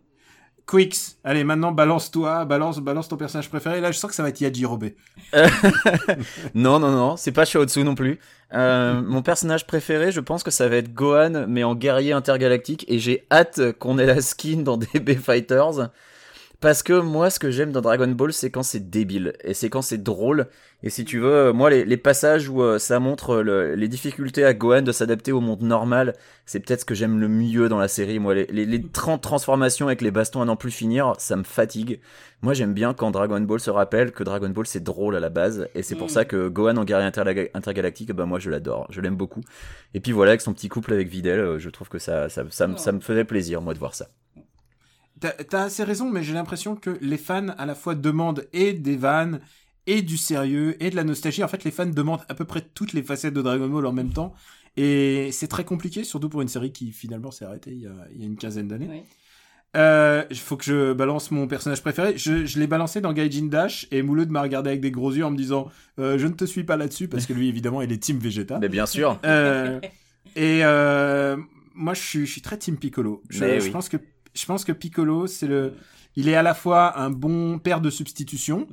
Quicks, 0.68 1.18
allez 1.24 1.44
maintenant 1.44 1.72
balance-toi, 1.72 2.46
balance 2.46 2.80
balance 2.80 3.08
ton 3.08 3.18
personnage 3.18 3.50
préféré. 3.50 3.82
Là 3.82 3.92
je 3.92 3.98
sens 3.98 4.10
que 4.10 4.16
ça 4.16 4.24
va 4.24 4.30
être 4.30 4.42
Yajirobe. 4.42 4.90
Non, 6.56 6.80
non, 6.80 6.92
non, 6.92 7.18
c'est 7.18 7.32
pas 7.32 7.46
Shiotsu 7.46 7.84
non 7.84 7.96
plus. 7.96 8.20
Euh, 8.54 9.02
mon 9.02 9.22
personnage 9.22 9.66
préféré, 9.66 10.12
je 10.12 10.20
pense 10.20 10.44
que 10.44 10.52
ça 10.52 10.68
va 10.68 10.78
être 10.78 10.94
Gohan, 10.94 11.46
mais 11.48 11.64
en 11.64 11.76
guerrier 11.76 12.12
intergalactique, 12.14 12.86
et 12.88 13.00
j'ai 13.00 13.26
hâte 13.32 13.74
qu'on 13.80 13.98
ait 13.98 14.06
la 14.06 14.22
skin 14.22 14.58
dans 14.58 14.78
DB 14.78 15.16
Fighters. 15.16 15.90
Parce 16.62 16.84
que 16.84 16.94
moi, 17.00 17.32
ce 17.32 17.40
que 17.40 17.50
j'aime 17.50 17.72
dans 17.72 17.82
Dragon 17.82 18.08
Ball, 18.08 18.32
c'est 18.32 18.52
quand 18.52 18.62
c'est 18.62 18.92
débile, 18.92 19.34
et 19.44 19.56
c'est 19.56 19.70
quand 19.72 19.82
c'est 19.82 20.02
drôle. 20.02 20.48
Et 20.84 20.92
si 20.92 21.06
tu 21.06 21.18
veux, 21.20 21.52
moi, 21.52 21.72
les, 21.72 21.86
les 21.86 21.98
passages 21.98 22.50
où 22.50 22.62
euh, 22.62 22.78
ça 22.78 23.00
montre 23.00 23.38
le- 23.38 23.74
les 23.74 23.88
difficultés 23.88 24.46
à 24.46 24.54
Gohan 24.54 24.84
de 24.84 24.92
s'adapter 24.92 25.32
au 25.32 25.42
monde 25.42 25.64
normal, 25.64 26.14
c'est 26.46 26.60
peut-être 26.60 26.82
ce 26.82 26.86
que 26.86 26.94
j'aime 26.94 27.20
le 27.20 27.28
mieux 27.28 27.68
dans 27.68 27.80
la 27.80 27.88
série. 27.88 28.20
Moi, 28.20 28.36
les, 28.36 28.46
les, 28.52 28.68
les 28.68 28.80
30 28.84 29.24
transformations 29.24 29.88
avec 29.88 30.02
les 30.02 30.12
bastons 30.12 30.40
à 30.42 30.46
n'en 30.46 30.56
plus 30.56 30.70
finir, 30.70 31.16
ça 31.18 31.36
me 31.36 31.44
fatigue. 31.44 32.00
Moi, 32.44 32.54
j'aime 32.54 32.76
bien 32.76 32.94
quand 32.94 33.10
Dragon 33.10 33.42
Ball 33.42 33.60
se 33.60 33.72
rappelle 33.72 34.12
que 34.12 34.24
Dragon 34.24 34.50
Ball 34.50 34.68
c'est 34.68 34.84
drôle 34.84 35.16
à 35.16 35.20
la 35.20 35.30
base, 35.30 35.68
et 35.74 35.82
c'est 35.82 35.96
pour 35.96 36.08
Mm. 36.08 36.10
ça 36.10 36.26
que 36.26 36.48
Gohan 36.48 36.78
en 36.78 36.84
guerrier 36.86 37.08
interga- 37.10 37.50
intergalactique, 37.56 38.12
bah 38.14 38.26
moi 38.28 38.38
je 38.38 38.52
l'adore, 38.52 38.86
je 38.92 39.02
l'aime 39.02 39.16
beaucoup. 39.16 39.42
Et 39.96 40.00
puis 40.00 40.12
voilà, 40.12 40.30
avec 40.32 40.42
son 40.42 40.54
petit 40.54 40.70
couple 40.70 40.94
avec 40.94 41.08
Videl, 41.08 41.40
euh, 41.40 41.58
je 41.60 41.70
trouve 41.72 41.90
que 41.90 41.98
ça, 42.00 42.30
ça, 42.30 42.44
ça, 42.52 42.68
me- 42.68 42.78
ça 42.78 42.92
me 42.92 43.00
faisait 43.00 43.26
plaisir 43.26 43.62
moi 43.64 43.74
de 43.74 43.80
voir 43.80 43.96
ça. 43.96 44.10
T'as 45.22 45.64
assez 45.64 45.84
raison, 45.84 46.10
mais 46.10 46.24
j'ai 46.24 46.34
l'impression 46.34 46.76
que 46.76 46.98
les 47.02 47.18
fans 47.18 47.50
à 47.58 47.66
la 47.66 47.76
fois 47.76 47.96
demandent 47.96 48.48
et 48.54 48.74
des 48.74 48.98
vannes, 48.98 49.40
et 49.88 50.02
du 50.02 50.18
sérieux, 50.18 50.76
et 50.84 50.90
de 50.90 50.96
la 50.96 51.04
nostalgie. 51.04 51.44
En 51.44 51.48
fait, 51.48 51.64
les 51.64 51.72
fans 51.72 51.86
demandent 51.86 52.22
à 52.30 52.34
peu 52.34 52.46
près 52.46 52.62
toutes 52.62 52.94
les 52.94 53.04
facettes 53.04 53.34
de 53.34 53.42
Dragon 53.42 53.68
Ball 53.68 53.86
en 53.86 53.92
même 53.92 54.12
temps. 54.12 54.34
Et 54.78 55.30
c'est 55.32 55.48
très 55.48 55.66
compliqué, 55.66 56.04
surtout 56.04 56.30
pour 56.30 56.42
une 56.42 56.48
série 56.48 56.72
qui 56.72 56.92
finalement 56.92 57.32
s'est 57.32 57.46
arrêtée 57.46 57.72
il 57.72 57.82
y 57.82 57.88
a, 57.88 57.92
il 58.14 58.22
y 58.22 58.24
a 58.24 58.26
une 58.26 58.38
quinzaine 58.38 58.68
d'années. 58.68 58.88
Oui. 58.90 59.04
Euh, 59.78 60.26
il 60.30 60.38
faut 60.38 60.58
que 60.58 60.66
je 60.66 60.92
balance 60.94 61.32
mon 61.32 61.48
personnage 61.48 61.82
préféré. 61.82 62.18
Je, 62.18 62.46
je 62.46 62.60
l'ai 62.60 62.68
balancé 62.68 63.00
dans 63.00 63.14
Gaijin 63.14 63.46
Dash 63.46 63.88
et 63.92 64.02
Mouloud 64.02 64.30
m'a 64.30 64.42
regardé 64.42 64.70
avec 64.70 64.82
des 64.82 64.92
gros 64.92 65.12
yeux 65.14 65.24
en 65.26 65.32
me 65.32 65.38
disant 65.38 65.70
euh, 66.00 66.18
Je 66.18 66.28
ne 66.28 66.34
te 66.34 66.44
suis 66.46 66.64
pas 66.64 66.76
là-dessus 66.78 67.08
parce 67.08 67.26
que 67.26 67.34
lui, 67.34 67.48
évidemment, 67.48 67.82
il 67.82 67.92
est 67.92 67.98
Team 67.98 68.18
Vegeta. 68.20 68.60
Mais 68.60 68.70
bien 68.70 68.86
sûr. 68.86 69.20
Euh, 69.26 69.80
et 70.36 70.62
euh, 70.64 71.38
moi, 71.74 71.94
je 71.94 72.02
suis, 72.02 72.26
je 72.26 72.32
suis 72.32 72.42
très 72.42 72.58
Team 72.58 72.78
Piccolo. 72.78 73.24
Je, 73.30 73.46
Mais 73.46 73.60
je 73.60 73.66
oui. 73.66 73.72
pense 73.72 73.88
que 73.88 73.98
je 74.34 74.46
pense 74.46 74.64
que 74.66 74.72
Piccolo, 74.72 75.28
c'est 75.28 75.48
le, 75.48 75.74
il 76.16 76.28
est 76.30 76.36
à 76.36 76.44
la 76.44 76.54
fois 76.54 77.00
un 77.00 77.10
bon 77.10 77.60
père 77.60 77.82
de 77.82 77.90
substitution. 77.90 78.68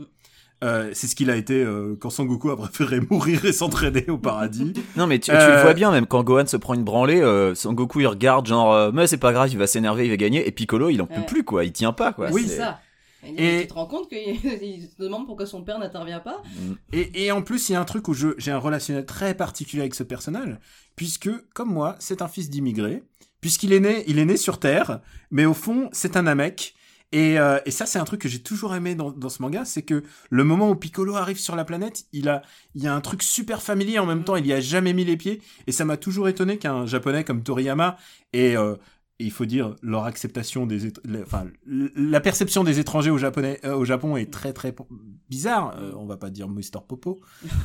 Euh, 0.65 0.91
c'est 0.93 1.07
ce 1.07 1.15
qu'il 1.15 1.31
a 1.31 1.37
été 1.37 1.63
euh, 1.63 1.95
quand 2.01 2.11
Sangoku 2.11 2.51
a 2.51 2.57
préféré 2.57 2.99
mourir 3.11 3.45
et 3.45 3.53
s'entraîner 3.53 4.07
au 4.09 4.19
paradis. 4.19 4.73
Non 4.97 5.07
mais 5.07 5.21
tu, 5.21 5.31
tu 5.31 5.37
Euh, 5.37 5.57
le 5.57 5.63
vois 5.63 5.73
bien 5.75 5.93
même 5.93 6.07
quand 6.07 6.25
Gohan 6.25 6.47
se 6.47 6.57
prend 6.57 6.75
une 6.75 6.83
branlée, 6.83 7.21
euh, 7.21 7.55
Sangoku 7.55 8.01
il 8.01 8.09
regarde 8.09 8.47
genre 8.47 8.73
euh, 8.75 8.91
mais 8.93 9.07
c'est 9.07 9.19
pas 9.19 9.33
grave, 9.33 9.51
il 9.53 9.57
va 9.59 9.69
s'énerver, 9.69 10.07
il 10.07 10.11
va 10.11 10.17
gagner 10.17 10.49
et 10.49 10.51
Piccolo 10.51 10.89
il 10.91 11.01
en 11.01 11.07
peut 11.07 11.25
plus 11.29 11.45
quoi, 11.45 11.65
il 11.65 11.71
tient 11.73 11.93
pas 11.93 12.13
quoi. 12.13 12.31
Oui. 12.33 12.45
c'est 12.49 12.57
ça. 12.57 12.81
Et, 13.25 13.59
Et- 13.59 13.63
tu 13.63 13.69
te 13.69 13.75
rends 13.75 13.87
compte 13.87 14.09
qu'il 14.09 14.19
il 14.63 14.89
se 14.89 15.01
demande 15.01 15.27
pourquoi 15.27 15.47
son 15.47 15.63
père 15.63 15.79
n'intervient 15.79 16.19
pas 16.21 16.43
Et, 16.93 17.25
et 17.27 17.31
en 17.33 17.43
plus, 17.43 17.69
il 17.69 17.73
y 17.73 17.75
a 17.77 17.81
un 17.81 17.85
truc 17.85 18.09
où 18.09 18.15
je- 18.15 18.35
j'ai 18.39 18.51
un 18.51 18.59
relationnel 18.59 19.07
très 19.07 19.35
particulier 19.35 19.83
avec 19.83 19.95
ce 19.97 20.03
personnage, 20.05 20.57
puisque, 20.97 21.29
comme 21.53 21.69
moi, 21.73 21.97
c'est 21.99 22.23
un 22.23 22.29
fils 22.29 22.49
d'immigré, 22.49 23.03
puisqu'il 23.41 23.73
est 23.73 23.81
né, 23.81 24.05
il 24.07 24.19
est 24.19 24.25
né 24.25 24.37
sur 24.37 24.59
Terre, 24.61 25.01
mais 25.31 25.45
au 25.45 25.55
fond, 25.55 25.89
c'est 25.93 26.17
un 26.17 26.23
Namek. 26.23 26.75
Et, 27.11 27.39
euh, 27.39 27.59
et 27.65 27.71
ça, 27.71 27.87
c'est 27.87 27.99
un 27.99 28.05
truc 28.05 28.21
que 28.21 28.29
j'ai 28.29 28.43
toujours 28.43 28.75
aimé 28.75 28.95
dans, 28.95 29.11
dans 29.11 29.31
ce 29.31 29.41
manga, 29.41 29.65
c'est 29.65 29.83
que 29.83 30.03
le 30.29 30.45
moment 30.45 30.69
où 30.69 30.75
Piccolo 30.75 31.17
arrive 31.17 31.39
sur 31.39 31.57
la 31.57 31.65
planète, 31.65 32.05
il 32.13 32.29
a, 32.29 32.43
il 32.75 32.83
y 32.83 32.87
a 32.87 32.95
un 32.95 33.01
truc 33.01 33.23
super 33.23 33.63
familier 33.63 33.99
en 33.99 34.05
même 34.05 34.25
temps, 34.25 34.37
il 34.37 34.47
y 34.47 34.53
a 34.53 34.61
jamais 34.61 34.93
mis 34.93 35.07
les 35.07 35.17
pieds, 35.17 35.41
et 35.67 35.73
ça 35.73 35.87
m'a 35.87 35.97
toujours 35.97 36.29
étonné 36.29 36.59
qu'un 36.59 36.85
japonais 36.85 37.25
comme 37.25 37.43
Toriyama 37.43 37.97
ait, 38.35 38.59
euh, 38.59 38.75
et 39.21 39.25
il 39.25 39.33
faut 39.33 39.47
dire 39.47 39.75
leur 39.83 40.05
acceptation 40.05 40.65
des 40.67 40.93
la- 41.05 41.23
enfin 41.23 41.47
la 41.67 42.21
perception 42.21 42.63
des 42.63 42.79
étrangers 42.79 43.11
au 43.11 43.19
japonais 43.19 43.59
euh, 43.65 43.75
au 43.75 43.85
Japon 43.85 44.17
est 44.17 44.31
très 44.33 44.53
très 44.53 44.75
bizarre. 45.29 45.75
Euh, 45.79 45.93
on 45.97 46.07
va 46.07 46.17
pas 46.17 46.31
dire 46.31 46.49
Mister 46.49 46.79
Popo. 46.87 47.19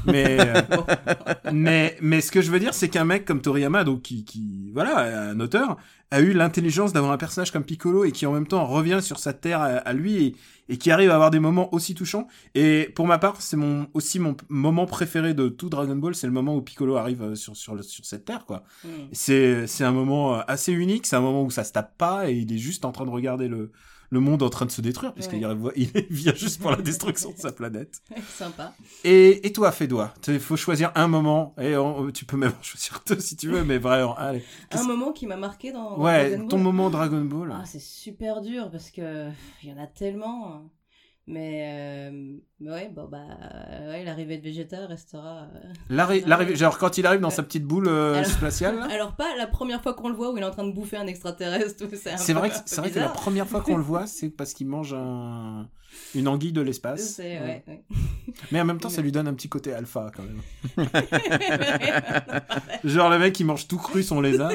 Mais 0.08 0.38
euh, 0.40 0.62
mais 1.54 1.96
mais 2.02 2.22
ce 2.22 2.32
que 2.32 2.42
je 2.42 2.52
veux 2.52 2.60
dire 2.60 2.74
c'est 2.74 2.90
qu'un 2.90 3.06
mec 3.06 3.26
comme 3.26 3.42
Toriyama 3.42 3.84
donc 3.84 4.02
qui 4.02 4.26
qui 4.26 4.72
voilà 4.74 5.30
un 5.30 5.40
auteur 5.40 5.78
a 6.12 6.22
eu 6.22 6.34
l'intelligence 6.34 6.94
d'avoir 6.94 7.12
un 7.12 7.18
personnage 7.18 7.52
comme 7.52 7.64
Piccolo 7.64 8.04
et 8.06 8.12
qui 8.12 8.26
en 8.26 8.32
même 8.34 8.48
temps 8.48 8.66
revient 8.66 9.00
sur 9.02 9.20
sa 9.20 9.34
terre 9.34 9.62
à, 9.62 9.66
à 9.68 9.94
lui 9.94 10.16
et, 10.24 10.36
et 10.70 10.78
qui 10.78 10.92
arrive 10.92 11.10
à 11.12 11.16
avoir 11.16 11.30
des 11.32 11.40
moments 11.40 11.74
aussi 11.74 11.94
touchants 11.96 12.28
et 12.56 12.90
pour 12.96 13.06
ma 13.08 13.18
part 13.20 13.42
c'est 13.42 13.58
mon 13.58 13.88
aussi 13.94 14.20
mon 14.20 14.36
moment 14.50 14.86
préféré 14.86 15.34
de 15.34 15.50
tout 15.50 15.70
Dragon 15.70 15.96
Ball 15.96 16.16
c'est 16.16 16.28
le 16.28 16.34
moment 16.34 16.56
où 16.56 16.62
Piccolo 16.62 16.96
arrive 16.96 17.22
euh, 17.22 17.36
sur 17.36 17.56
sur 17.56 17.76
le- 17.76 17.84
sur 17.84 18.06
cette 18.06 18.26
terre 18.26 18.46
quoi 18.46 18.64
Hmm. 18.84 18.88
c'est 19.12 19.68
c'est 19.68 19.84
un 19.84 19.92
moment 19.92 20.36
euh, 20.36 20.42
assez 20.48 20.72
unique, 20.72 21.06
c'est 21.06 21.16
un 21.16 21.22
moment 21.22 21.44
où 21.44 21.52
ça 21.52 21.64
se 21.64 21.72
tape 21.74 21.98
pas 21.98 22.30
et 22.30 22.34
il 22.36 22.52
est 22.54 22.58
juste 22.58 22.86
en 22.86 22.92
train 22.92 23.06
de 23.06 23.10
regarder 23.12 23.48
le 23.48 23.72
le 24.14 24.20
monde 24.22 24.42
en 24.44 24.50
train 24.50 24.66
de 24.66 24.72
se 24.72 24.80
détruire 24.82 25.14
puisqu'il 25.14 25.46
Ouais. 25.46 25.74
il 25.76 25.90
vient 26.10 26.34
juste 26.36 26.62
pour 26.62 26.72
la 26.72 26.78
destruction 26.82 27.32
de 27.32 27.38
sa 27.38 27.52
planète. 27.52 28.02
Sympa. 28.30 28.74
Et, 29.04 29.46
et 29.46 29.52
toi, 29.52 29.72
Fédois, 29.72 30.14
il 30.28 30.40
faut 30.40 30.56
choisir 30.56 30.92
un 30.96 31.08
moment 31.08 31.54
et 31.60 31.76
on- 31.76 32.12
tu 32.12 32.24
peux 32.26 32.38
même 32.38 32.54
en 32.58 32.64
choisir 32.64 33.02
deux 33.08 33.20
si 33.20 33.36
tu 33.36 33.50
veux, 33.50 33.64
mais 33.64 33.78
vraiment, 33.80 34.16
allez. 34.16 34.44
Un 34.72 34.84
moment 34.84 35.12
qui 35.12 35.26
m'a 35.28 35.36
marqué 35.38 35.72
dans, 35.72 35.98
Ouais, 36.00 36.30
Dragon 36.30 36.48
ton 36.48 36.56
Ball. 36.58 36.64
moment 36.64 36.90
Dragon 36.90 37.22
Ball. 37.26 37.52
Ah, 37.54 37.64
c'est 37.66 37.82
super 37.82 38.42
dur 38.42 38.70
parce 38.72 38.90
que 38.92 39.30
il 39.64 39.70
y 39.70 39.74
en 39.74 39.78
a 39.84 39.88
tellement. 39.88 40.64
Mais, 41.26 42.10
euh, 42.12 42.36
mais 42.60 42.70
ouais, 42.70 42.90
bon 42.94 43.08
bah, 43.08 43.24
ouais, 43.88 44.04
l'arrivée 44.04 44.38
de 44.40 44.44
Vegeta 44.44 44.86
restera. 44.88 45.48
euh, 45.56 45.60
L'arri- 45.90 46.22
L'arrivée, 46.28 46.58
genre 46.58 46.78
quand 46.78 46.98
il 46.98 47.06
arrive 47.06 47.22
dans 47.22 47.30
sa 47.30 47.44
petite 47.44 47.64
boule 47.64 47.88
euh, 47.88 48.16
Alors- 48.16 48.26
spatiale. 48.26 48.78
Alors 48.92 49.16
pas 49.16 49.34
la 49.38 49.48
première 49.48 49.82
fois 49.82 49.94
qu'on 49.94 50.10
le 50.10 50.16
voit 50.16 50.32
où 50.34 50.38
il 50.38 50.44
est 50.44 50.46
en 50.46 50.52
train 50.52 50.66
de 50.68 50.74
bouffer 50.74 50.98
un 50.98 51.08
extraterrestre. 51.08 51.86
C'est 52.18 52.34
vrai, 52.34 52.50
que, 52.50 52.56
c'est 52.66 52.82
vrai 52.82 52.92
que 52.92 53.00
la 53.00 53.08
première 53.08 53.48
fois 53.48 53.62
qu'on 53.62 53.78
le 53.78 53.84
voit, 53.84 54.06
c'est 54.08 54.30
parce 54.32 54.54
qu'il 54.54 54.68
mange 54.68 54.94
un, 54.94 55.70
une 56.14 56.28
anguille 56.28 56.52
de 56.52 56.60
l'espace. 56.60 57.20
Ouais. 57.20 57.64
ouais. 57.68 57.84
Mais 58.52 58.60
en 58.60 58.66
même 58.66 58.80
temps, 58.82 58.90
ça 58.90 59.02
lui 59.02 59.14
donne 59.14 59.30
un 59.30 59.34
petit 59.34 59.48
côté 59.50 59.74
alpha 59.74 60.12
quand 60.14 60.24
même. 60.24 60.42
Genre 62.84 63.10
le 63.10 63.18
mec, 63.20 63.40
il 63.40 63.46
mange 63.46 63.68
tout 63.70 63.78
cru 63.78 64.04
son 64.04 64.20
lézard. 64.20 64.52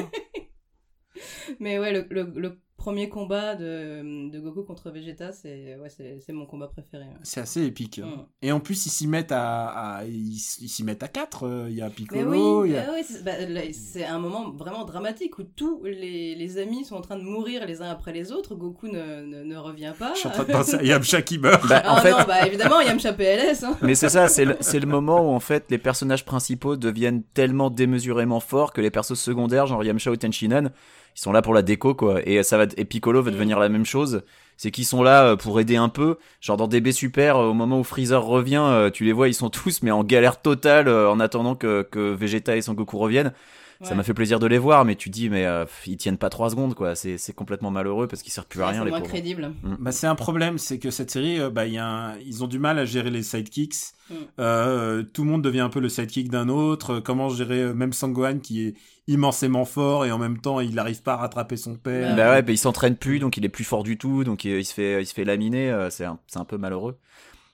Mais 1.59 1.79
ouais, 1.79 1.91
le, 1.91 2.05
le, 2.11 2.31
le 2.35 2.59
premier 2.79 3.09
combat 3.09 3.53
de, 3.55 4.31
de 4.31 4.39
Goku 4.39 4.63
contre 4.63 4.89
Vegeta, 4.89 5.31
c'est 5.31 5.75
ouais, 5.75 5.89
c'est 5.89 6.33
mon 6.33 6.45
combat 6.47 6.67
préféré. 6.67 7.03
ouais. 7.03 7.09
C'est 7.21 7.41
assez 7.41 7.63
épique. 7.63 7.99
Mm. 7.99 8.25
Et 8.41 8.51
en 8.51 8.59
plus, 8.59 8.87
ils 8.87 8.89
s'y 8.89 9.05
mettent 9.05 9.31
à, 9.31 9.67
à- 9.97 10.05
ils 10.05 10.39
s'y 10.39 10.83
mettent 10.83 11.03
à 11.03 11.07
quatre. 11.07 11.45
euh, 11.47 11.67
Il 11.69 11.75
y 11.75 11.81
a 11.81 11.85
Mais 11.85 11.91
Piccolo, 11.91 12.61
oui, 12.63 12.69
il 12.69 12.73
y 12.73 12.77
a... 12.77 12.91
oui, 12.91 13.01
c'est 13.07 13.23
bah, 13.23 13.33
c'est 13.73 14.05
un 14.05 14.17
moment 14.17 14.49
vraiment 14.51 14.85
dramatique 14.85 15.37
où 15.37 15.43
tous 15.43 15.83
les, 15.83 16.33
les 16.35 16.57
amis 16.57 16.85
sont 16.85 16.95
en 16.95 17.01
train 17.01 17.17
de 17.17 17.23
mourir 17.23 17.65
les 17.67 17.81
uns 17.83 17.89
après 17.89 18.13
les 18.13 18.31
autres. 18.31 18.55
Goku 18.55 18.87
ne, 18.87 19.23
ne, 19.25 19.43
ne 19.43 19.57
revient 19.57 19.93
pas. 19.99 20.13
Je 20.15 20.19
suis 20.19 20.27
en 20.27 20.31
train 20.31 20.45
de 20.45 20.51
penser 20.51 20.75
à 20.75 20.83
Yamcha 20.83 21.21
qui 21.21 21.37
meurt. 21.45 21.67
Bah, 21.67 21.83
en 21.85 21.95
Ah 21.97 22.01
fait, 22.01 22.11
non, 22.11 22.17
bah 22.27 22.47
évidemment, 22.47 22.81
Yamcha 22.81 23.13
PLS. 23.13 23.63
Hein. 23.63 23.77
Mais 23.81 23.93
c'est 23.95 24.09
ça, 24.09 24.27
c'est 24.27 24.45
le, 24.45 24.57
c'est 24.61 24.79
le 24.79 24.87
moment 24.87 25.19
où 25.29 25.33
en 25.35 25.39
fait 25.39 25.65
les 25.69 25.77
personnages 25.77 26.25
principaux 26.25 26.77
deviennent 26.77 27.23
tellement 27.33 27.69
démesurément 27.69 28.39
forts 28.39 28.73
que 28.73 28.81
les 28.81 28.89
persos 28.91 29.19
secondaires, 29.19 29.67
genre 29.67 29.83
Yamcha 29.83 30.11
ou 30.11 30.15
Tenchinan, 30.15 30.69
ils 31.15 31.19
sont 31.21 31.31
là 31.31 31.41
pour 31.41 31.53
la 31.53 31.61
déco 31.61 31.93
quoi. 31.95 32.21
Et 32.25 32.43
ça 32.43 32.57
va, 32.57 32.65
et 32.77 32.85
Piccolo 32.85 33.21
va 33.21 33.31
Mm. 33.31 33.33
devenir 33.33 33.59
la 33.59 33.69
même 33.69 33.85
chose. 33.85 34.23
C'est 34.57 34.71
qu'ils 34.71 34.85
sont 34.85 35.03
là 35.03 35.23
euh, 35.25 35.35
pour 35.37 35.59
aider 35.59 35.77
un 35.77 35.89
peu. 35.89 36.17
Genre 36.41 36.57
dans 36.57 36.67
DB 36.67 36.91
Super, 36.91 37.37
euh, 37.37 37.47
au 37.47 37.53
moment 37.53 37.79
où 37.79 37.83
Freezer 37.83 38.23
revient, 38.23 38.61
euh, 38.61 38.89
tu 38.89 39.05
les 39.05 39.13
vois, 39.13 39.27
ils 39.29 39.33
sont 39.33 39.49
tous 39.49 39.81
mais 39.83 39.91
en 39.91 40.03
galère 40.03 40.41
totale 40.41 40.89
en 40.89 41.19
attendant 41.19 41.55
que, 41.55 41.83
que 41.89 42.13
Vegeta 42.13 42.55
et 42.57 42.61
Son 42.61 42.73
Goku 42.73 42.97
reviennent. 42.97 43.33
Ça 43.81 43.95
m'a 43.95 44.03
fait 44.03 44.13
plaisir 44.13 44.39
de 44.39 44.45
les 44.47 44.57
voir, 44.57 44.83
mais 44.83 44.95
tu 44.95 45.09
dis 45.09 45.29
mais 45.29 45.45
euh, 45.45 45.65
ils 45.87 45.95
tiennent 45.95 46.17
pas 46.17 46.29
trois 46.29 46.49
secondes 46.49 46.75
quoi. 46.75 46.95
C'est 46.95 47.17
c'est 47.17 47.31
complètement 47.33 47.71
malheureux 47.71 48.07
parce 48.07 48.21
qu'ils 48.23 48.33
servent 48.33 48.47
plus 48.47 48.61
à 48.61 48.67
rien 48.67 48.79
c'est 48.79 48.85
les 48.85 48.89
moins 48.91 48.99
pauvres. 48.99 49.11
crédible. 49.11 49.53
Bah, 49.79 49.93
c'est 49.93 50.07
un 50.07 50.15
problème, 50.15 50.57
c'est 50.57 50.79
que 50.79 50.91
cette 50.91 51.09
série, 51.11 51.39
euh, 51.39 51.49
bah, 51.49 51.65
il 51.65 51.73
y 51.73 51.77
a 51.77 51.85
un- 51.87 52.17
ils 52.19 52.43
ont 52.43 52.47
du 52.47 52.59
mal 52.59 52.77
à 52.77 52.83
gérer 52.85 53.09
les 53.09 53.23
sidekicks. 53.23 53.75
Mm. 54.09 54.13
Euh, 54.39 55.03
tout 55.03 55.23
le 55.23 55.29
monde 55.29 55.41
devient 55.43 55.61
un 55.61 55.69
peu 55.69 55.79
le 55.79 55.87
sidekick 55.87 56.29
d'un 56.29 56.49
autre. 56.49 56.95
Euh, 56.95 57.01
Comment 57.01 57.29
gérer 57.29 57.73
même 57.73 57.93
Sangohan 57.93 58.39
qui 58.39 58.67
est 58.67 58.73
immensément 59.07 59.65
fort 59.65 60.05
et 60.05 60.11
en 60.11 60.17
même 60.17 60.39
temps 60.39 60.59
il 60.59 60.75
n'arrive 60.75 61.01
pas 61.01 61.13
à 61.13 61.17
rattraper 61.17 61.55
son 61.57 61.75
père. 61.75 62.15
Bah 62.15 62.31
ouais, 62.31 62.41
bah 62.41 62.51
il 62.51 62.57
s'entraîne 62.57 62.95
plus, 62.97 63.19
donc 63.19 63.37
il 63.37 63.45
est 63.45 63.49
plus 63.49 63.63
fort 63.63 63.83
du 63.83 63.97
tout, 63.97 64.23
donc 64.25 64.43
il, 64.45 64.51
il 64.57 64.65
se 64.65 64.73
fait, 64.73 65.01
il 65.01 65.05
se 65.05 65.13
fait 65.13 65.23
laminer. 65.23 65.71
euh, 65.71 65.89
c'est 65.89 66.05
un, 66.05 66.19
c'est 66.27 66.39
un 66.39 66.45
peu 66.45 66.57
malheureux. 66.57 66.97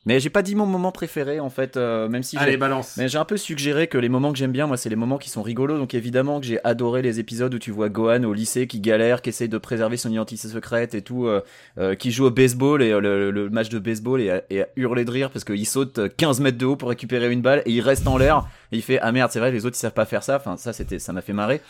Mais 0.07 0.19
j'ai 0.19 0.29
pas 0.29 0.43
dit 0.43 0.53
mon 0.53 0.67
moment 0.67 0.91
préféré 0.91 1.39
en 1.39 1.49
fait, 1.49 1.77
euh, 1.77 2.07
même 2.07 2.21
si 2.21 2.37
j'ai- 2.37 2.43
Allez, 2.43 2.57
balance. 2.57 2.95
mais 2.97 3.07
j'ai 3.07 3.17
un 3.17 3.25
peu 3.25 3.37
suggéré 3.37 3.87
que 3.87 3.97
les 3.97 4.07
moments 4.07 4.31
que 4.31 4.37
j'aime 4.37 4.51
bien, 4.51 4.67
moi, 4.67 4.77
c'est 4.77 4.89
les 4.89 4.95
moments 4.95 5.17
qui 5.17 5.31
sont 5.31 5.41
rigolos. 5.41 5.79
Donc 5.79 5.95
évidemment 5.95 6.39
que 6.39 6.45
j'ai 6.45 6.63
adoré 6.63 7.01
les 7.01 7.19
épisodes 7.19 7.51
où 7.53 7.57
tu 7.57 7.71
vois 7.71 7.89
Gohan 7.89 8.23
au 8.23 8.33
lycée 8.33 8.67
qui 8.67 8.79
galère, 8.81 9.23
qui 9.23 9.29
essaye 9.29 9.49
de 9.49 9.57
préserver 9.57 9.97
son 9.97 10.11
identité 10.11 10.47
secrète 10.47 10.93
et 10.93 11.01
tout, 11.01 11.25
euh, 11.25 11.41
euh, 11.79 11.95
qui 11.95 12.11
joue 12.11 12.25
au 12.25 12.29
baseball 12.31 12.83
et 12.83 12.91
euh, 12.91 12.99
le, 12.99 13.31
le 13.31 13.49
match 13.49 13.69
de 13.69 13.79
baseball 13.79 14.21
et, 14.21 14.29
à- 14.29 14.43
et 14.51 14.61
à 14.61 14.67
hurler 14.75 15.05
de 15.05 15.11
rire 15.11 15.31
parce 15.31 15.43
qu'il 15.43 15.65
saute 15.65 15.99
15 16.17 16.39
mètres 16.39 16.59
de 16.59 16.65
haut 16.67 16.75
pour 16.75 16.89
récupérer 16.89 17.31
une 17.31 17.41
balle 17.41 17.63
et 17.65 17.71
il 17.71 17.81
reste 17.81 18.07
en 18.07 18.17
l'air 18.17 18.45
et 18.71 18.75
il 18.77 18.83
fait 18.83 18.99
ah 19.01 19.11
merde 19.11 19.31
c'est 19.31 19.39
vrai 19.39 19.51
les 19.51 19.65
autres 19.65 19.75
ils 19.75 19.79
savent 19.79 19.91
pas 19.93 20.05
faire 20.05 20.21
ça. 20.23 20.35
Enfin 20.35 20.55
ça 20.57 20.71
c'était 20.71 20.99
ça 20.99 21.13
m'a 21.13 21.21
fait 21.21 21.33
marrer. 21.33 21.61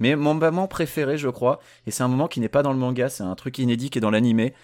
Mais 0.00 0.16
mon 0.16 0.32
moment 0.32 0.66
préféré 0.66 1.18
je 1.18 1.28
crois 1.28 1.60
et 1.86 1.90
c'est 1.90 2.02
un 2.02 2.08
moment 2.08 2.26
qui 2.26 2.40
n'est 2.40 2.48
pas 2.48 2.62
dans 2.62 2.72
le 2.72 2.78
manga, 2.78 3.10
c'est 3.10 3.22
un 3.22 3.34
truc 3.34 3.58
inédit 3.58 3.90
qui 3.90 3.98
est 3.98 4.00
dans 4.00 4.10
l'animé. 4.10 4.54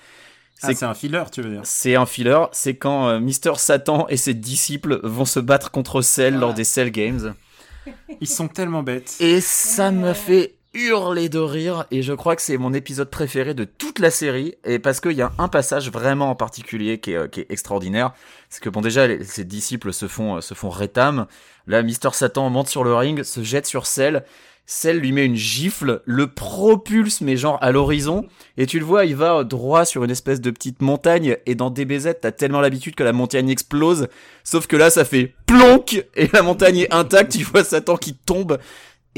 Ah, 0.63 0.75
c'est 0.75 0.85
un 0.85 0.95
filler, 0.95 1.23
tu 1.31 1.43
veux 1.43 1.51
dire. 1.51 1.61
C'est 1.65 1.95
un 1.95 2.07
filler, 2.07 2.45
c'est 2.53 2.77
quand 2.77 3.09
euh, 3.09 3.21
Mister 3.21 3.53
Satan 3.57 4.07
et 4.09 4.17
ses 4.17 4.35
disciples 4.35 5.01
vont 5.05 5.25
se 5.25 5.41
battre 5.41 5.71
contre 5.71 6.03
Cell 6.03 6.35
lors 6.35 6.55
des 6.55 6.65
Cell 6.65 6.91
Games. 6.91 7.35
Ils 8.21 8.29
sont 8.29 8.49
tellement 8.49 8.83
bêtes. 8.83 9.17
Et 9.21 9.41
ça 9.41 9.91
me 9.91 10.13
fait 10.13 10.57
hurler 10.75 11.29
de 11.29 11.39
rire. 11.39 11.87
Et 11.91 12.03
je 12.03 12.13
crois 12.13 12.37
que 12.37 12.43
c'est 12.43 12.59
mon 12.59 12.75
épisode 12.75 13.11
préféré 13.11 13.55
de 13.55 13.65
toute 13.65 13.99
la 13.99 14.11
série. 14.11 14.55
Et 14.65 14.79
parce 14.79 15.01
qu'il 15.01 15.13
y 15.13 15.23
a 15.23 15.33
un 15.39 15.49
passage 15.49 15.91
vraiment 15.91 16.31
en 16.31 16.35
particulier 16.35 16.99
qui 16.99 17.13
est, 17.13 17.17
euh, 17.17 17.29
qui 17.29 17.41
est 17.41 17.47
extraordinaire. 17.51 18.13
C'est 18.49 18.63
que 18.63 18.69
bon 18.69 18.81
déjà 18.81 19.07
les, 19.07 19.25
ses 19.25 19.45
disciples 19.45 19.93
se 19.93 20.09
font 20.09 20.37
euh, 20.37 20.41
se 20.41 20.55
font 20.55 20.71
rétam. 20.71 21.27
Là 21.67 21.83
Mister 21.83 22.11
Satan 22.13 22.51
monte 22.51 22.69
sur 22.69 22.85
le 22.85 22.95
ring 22.95 23.23
se 23.23 23.43
jette 23.43 23.67
sur 23.67 23.87
Cell 23.87 24.25
Cell 24.71 24.99
lui 24.99 25.13
met 25.13 25.25
une 25.25 25.35
gifle 25.35 26.03
le 26.05 26.27
propulse 26.27 27.23
mais 27.23 27.39
genre 27.39 27.57
à 27.63 27.73
l'horizon. 27.73 28.27
Et 28.59 28.67
tu 28.67 28.79
le 28.79 28.85
vois 28.85 29.07
il 29.07 29.17
va 29.17 29.43
droit 29.43 29.87
sur 29.87 30.05
une 30.05 30.11
espèce 30.11 30.43
de 30.43 30.51
petite 30.51 30.83
montagne. 30.83 31.39
Et 31.47 31.55
dans 31.55 31.71
DBZ 31.71 32.17
t'as 32.21 32.33
tellement 32.33 32.61
l'habitude 32.61 32.95
que 32.95 33.03
la 33.03 33.15
montagne 33.15 33.49
explose. 33.49 34.09
Sauf 34.45 34.67
que 34.67 34.77
là 34.77 34.91
ça 34.91 35.07
fait 35.07 35.33
plonk 35.47 36.05
et 36.15 36.29
la 36.35 36.43
montagne 36.43 36.81
est 36.81 36.93
intacte. 36.93 37.33
Tu 37.33 37.45
vois 37.45 37.65
Satan 37.65 37.97
qui 37.97 38.15
tombe 38.15 38.59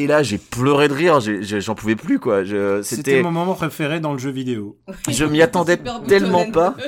et 0.03 0.07
là, 0.07 0.23
j'ai 0.23 0.39
pleuré 0.39 0.89
de 0.89 0.95
rire, 0.95 1.21
j'en 1.21 1.75
pouvais 1.75 1.97
plus, 1.97 2.19
quoi. 2.19 2.45
Je- 2.45 2.83
C'était 2.83 3.23
mon 3.23 3.31
moment 3.31 3.55
préféré 3.55 4.01
dans 4.01 4.13
le 4.13 4.19
jeu 4.19 4.31
vidéo. 4.31 4.79
je 5.11 5.25
m'y 5.25 5.43
attendais 5.43 5.79
tellement 6.07 6.51
pas. 6.51 6.75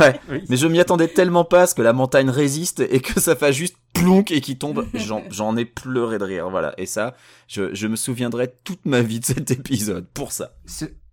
Ouais. 0.00 0.18
Oui. 0.30 0.38
Mais 0.48 0.56
je 0.56 0.66
m'y 0.66 0.80
attendais 0.80 1.08
tellement 1.08 1.44
pas 1.44 1.62
à 1.62 1.66
ce 1.66 1.74
que 1.74 1.82
la 1.82 1.92
montagne 1.92 2.30
résiste 2.30 2.80
et 2.80 3.00
que 3.00 3.20
ça 3.20 3.36
fasse 3.36 3.54
juste 3.54 3.76
plonk 3.92 4.30
et 4.30 4.40
qui 4.40 4.56
tombe. 4.56 4.86
J'en, 4.94 5.22
j'en 5.30 5.56
ai 5.58 5.64
pleuré 5.66 6.18
de 6.18 6.24
rire, 6.24 6.48
voilà. 6.48 6.72
Et 6.78 6.86
ça, 6.86 7.14
je, 7.48 7.74
je 7.74 7.86
me 7.86 7.96
souviendrai 7.96 8.52
toute 8.64 8.86
ma 8.86 9.02
vie 9.02 9.20
de 9.20 9.26
cet 9.26 9.50
épisode 9.50 10.06
pour 10.14 10.32
ça. 10.32 10.52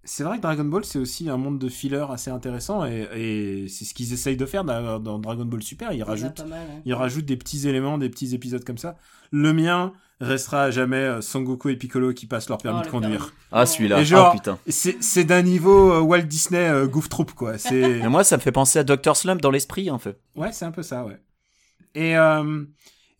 C'est- 0.04 0.24
vrai 0.24 0.38
que 0.38 0.42
Dragon 0.42 0.64
Ball, 0.66 0.84
c'est 0.86 1.00
aussi 1.00 1.30
un 1.30 1.38
monde 1.38 1.60
de 1.60 1.70
filler 1.70 2.06
assez 2.10 2.32
intéressant 2.32 2.86
et, 2.86 3.08
et 3.16 3.68
c'est 3.68 3.86
ce 3.86 3.94
qu'ils 3.94 4.14
essayent 4.14 4.38
de 4.38 4.46
faire 4.46 4.64
dans, 4.64 5.00
dans 5.00 5.20
Dragon 5.20 5.46
Ball 5.46 5.62
Super. 5.62 5.92
Ils 5.94 5.98
Il 6.00 6.04
rajoutent, 6.04 6.46
mal, 6.48 6.60
hein. 6.60 6.82
ils 6.86 6.94
rajoutent 6.94 7.26
des 7.26 7.38
petits 7.38 7.68
éléments, 7.68 7.98
des 7.98 8.10
petits 8.10 8.34
épisodes 8.34 8.64
comme 8.64 8.78
ça. 8.78 8.98
Le 9.32 9.54
mien 9.54 9.94
restera 10.20 10.64
à 10.66 10.72
jamais 10.72 10.98
euh, 10.98 11.22
Sangoku 11.22 11.70
et 11.70 11.76
Piccolo 11.76 12.14
qui 12.14 12.26
passent 12.28 12.50
leur 12.50 12.58
permis 12.60 12.80
Oh, 12.82 12.86
de 12.86 12.90
conduire. 12.92 13.20
permis. 13.26 13.34
Ah, 13.52 13.66
celui-là. 13.66 14.02
Et 14.02 14.06
genre- 14.06 14.28
Ah, 14.34 14.36
putain. 14.36 14.60
C'est 14.68 15.24
d'un 15.24 15.42
niveau 15.42 15.94
euh, 15.94 16.00
Walt 16.02 16.22
Disney 16.24 16.60
euh, 16.68 16.88
Goof 16.88 17.10
Troop, 17.10 17.32
quoi. 17.34 17.54
Moi, 18.10 18.24
ça 18.24 18.38
me 18.38 18.42
fait 18.42 18.52
penser 18.52 18.80
à 18.80 18.84
Dr. 18.84 19.16
Slump 19.16 19.42
dans 19.42 19.50
l'esprit, 19.52 19.90
en 19.90 19.98
fait. 20.00 20.20
Ouais, 20.36 20.52
c'est 20.52 20.66
un 20.66 20.72
peu 20.72 20.84
ça, 20.84 21.06
ouais. 21.06 21.20
Et, 21.96 22.16
euh, 22.18 22.64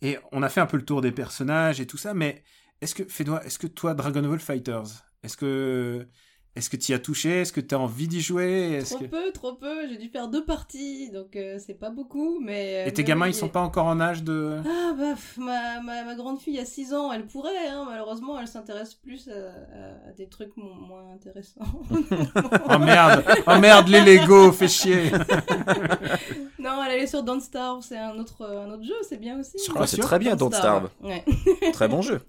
et 0.00 0.18
on 0.32 0.42
a 0.42 0.48
fait 0.48 0.60
un 0.60 0.66
peu 0.66 0.76
le 0.76 0.84
tour 0.84 1.00
des 1.00 1.12
personnages 1.12 1.80
et 1.80 1.86
tout 1.86 1.96
ça, 1.98 2.14
mais 2.14 2.42
est-ce 2.80 2.94
que, 2.94 3.04
Fédois, 3.04 3.44
est-ce 3.44 3.58
que 3.58 3.66
toi, 3.66 3.94
Dragon 3.94 4.22
Ball 4.22 4.38
Fighters, 4.38 4.86
est-ce 5.24 5.36
que, 5.36 6.06
est-ce 6.54 6.68
que 6.68 6.76
tu 6.76 6.92
y 6.92 6.94
as 6.94 6.98
touché? 6.98 7.40
Est-ce 7.40 7.52
que 7.52 7.60
tu 7.62 7.74
as 7.74 7.78
envie 7.78 8.08
d'y 8.08 8.20
jouer? 8.20 8.80
Trop 8.84 8.98
que... 8.98 9.04
peu, 9.04 9.32
trop 9.32 9.54
peu. 9.54 9.88
J'ai 9.88 9.96
dû 9.96 10.08
faire 10.08 10.28
deux 10.28 10.44
parties, 10.44 11.10
donc 11.10 11.34
euh, 11.36 11.58
c'est 11.64 11.74
pas 11.74 11.88
beaucoup, 11.90 12.40
mais. 12.40 12.84
euh, 12.84 12.86
Et 12.88 12.92
tes 12.92 13.02
mais 13.02 13.08
gamins, 13.08 13.24
oui, 13.26 13.30
ils 13.32 13.34
sont 13.34 13.46
et- 13.46 13.50
pas 13.50 13.60
encore 13.62 13.86
en 13.86 14.00
âge 14.00 14.22
de. 14.22 14.58
Ah 14.66 14.92
bah 14.96 15.12
pff, 15.14 15.38
ma, 15.38 15.80
ma, 15.80 16.04
ma 16.04 16.14
grande 16.14 16.38
fille 16.40 16.58
a 16.58 16.64
6 16.66 16.92
ans, 16.92 17.10
elle 17.12 17.26
pourrait, 17.26 17.68
hein, 17.68 17.84
malheureusement 17.88 18.38
elle 18.38 18.48
s'intéresse 18.48 18.94
plus 18.94 19.28
à, 19.28 19.32
à- 19.32 20.10
à 20.10 20.12
des 20.12 20.28
trucs 20.28 20.54
mo- 20.56 20.74
moins 20.74 21.12
intéressants. 21.14 21.60
Oh 22.74 22.78
merde 22.78 23.24
Oh 23.46 23.58
merde, 23.58 23.88
les 23.88 24.00
Lego, 24.00 24.52
fais 24.52 24.68
chier 24.68 25.10
non, 26.58 26.82
elle 26.84 27.02
est 27.02 27.06
sur 27.06 27.22
Don't 27.22 27.40
Starve, 27.40 27.82
c'est 27.86 27.96
un 27.98 28.18
autre, 28.18 28.44
un 28.46 28.70
autre 28.70 28.84
jeu, 28.84 28.94
c'est 29.08 29.18
bien 29.18 29.40
aussi. 29.40 29.58
Sur 29.58 29.74
Ah, 29.74 29.78
quoi, 29.78 29.86
c'est 29.86 29.96
très 29.98 30.18
bien, 30.18 30.36
Don't 30.36 30.52
Starve. 30.52 30.90
Ouais, 31.02 31.24
Très 31.72 31.88
bon 31.88 32.02
jeu. 32.02 32.20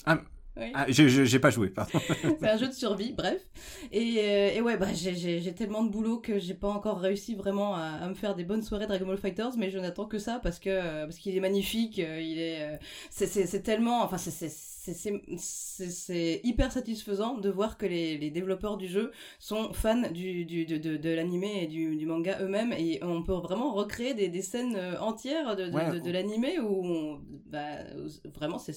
Oui. 0.58 0.72
ah, 0.74 0.86
j'ai- 0.88 1.40
pas 1.40 1.50
joué, 1.50 1.70
pardon. 1.70 2.00
c'est 2.40 2.48
un 2.50 2.58
jeu 2.58 2.68
de 2.68 2.74
survie, 2.74 3.12
bref. 3.14 3.42
Et, 3.92 4.16
euh, 4.20 4.52
et 4.56 4.62
ouais, 4.62 4.78
bah, 4.78 4.94
j'ai- 4.94 5.54
tellement 5.54 5.84
de 5.84 5.90
boulot 5.90 6.18
que 6.20 6.40
j'ai 6.40 6.54
pas 6.54 6.70
encore 6.70 7.00
réussi 7.00 7.36
vraiment 7.36 7.76
à, 7.76 7.82
à 8.02 8.08
me 8.10 8.14
faire 8.14 8.36
des 8.36 8.44
bonnes 8.44 8.62
soirées 8.64 8.88
Dragon 8.88 9.06
Ball 9.06 9.18
Fighters, 9.18 9.58
mais 9.58 9.70
je 9.70 9.80
n'attends 9.80 10.06
que 10.06 10.20
ça 10.20 10.40
parce 10.42 10.60
que 10.60 10.70
euh, 10.70 11.06
parce 11.06 11.18
qu'il 11.18 11.36
est 11.36 11.40
magnifique, 11.40 12.00
euh, 12.00 12.20
il 12.22 12.40
est, 12.40 12.80
c'est- 13.10 13.62
tellement, 13.64 14.04
enfin 14.04 14.18
c'est 14.18 14.50
c'est 14.50 16.42
hyper 16.44 16.72
satisfaisant 16.72 17.38
de 17.38 17.50
voir 17.50 17.78
que 17.78 17.86
les, 17.86 18.18
les 18.18 18.30
développeurs 18.32 18.78
du 18.78 18.88
jeu 18.88 19.12
sont 19.40 19.72
fans 19.74 20.10
du, 20.12 20.46
du 20.46 20.66
de, 20.66 20.78
de, 20.78 20.98
de 20.98 21.10
l'animé 21.10 21.64
et 21.64 21.68
du, 21.68 21.96
du 21.96 22.06
manga 22.06 22.38
eux-mêmes 22.42 22.74
et 22.74 23.00
on 23.04 23.24
peut 23.24 23.34
vraiment 23.34 23.74
recréer 23.74 24.14
des, 24.14 24.28
des 24.30 24.42
scènes 24.42 24.78
entières 25.00 25.56
de, 25.56 25.68
de, 25.68 25.72
Ouais, 25.74 25.90
de, 25.92 26.00
de 26.00 26.12
l'animé 26.12 26.60
où 26.60 26.86
on- 26.86 27.22
bah, 27.46 27.78
vraiment 28.36 28.58
c'est 28.60 28.74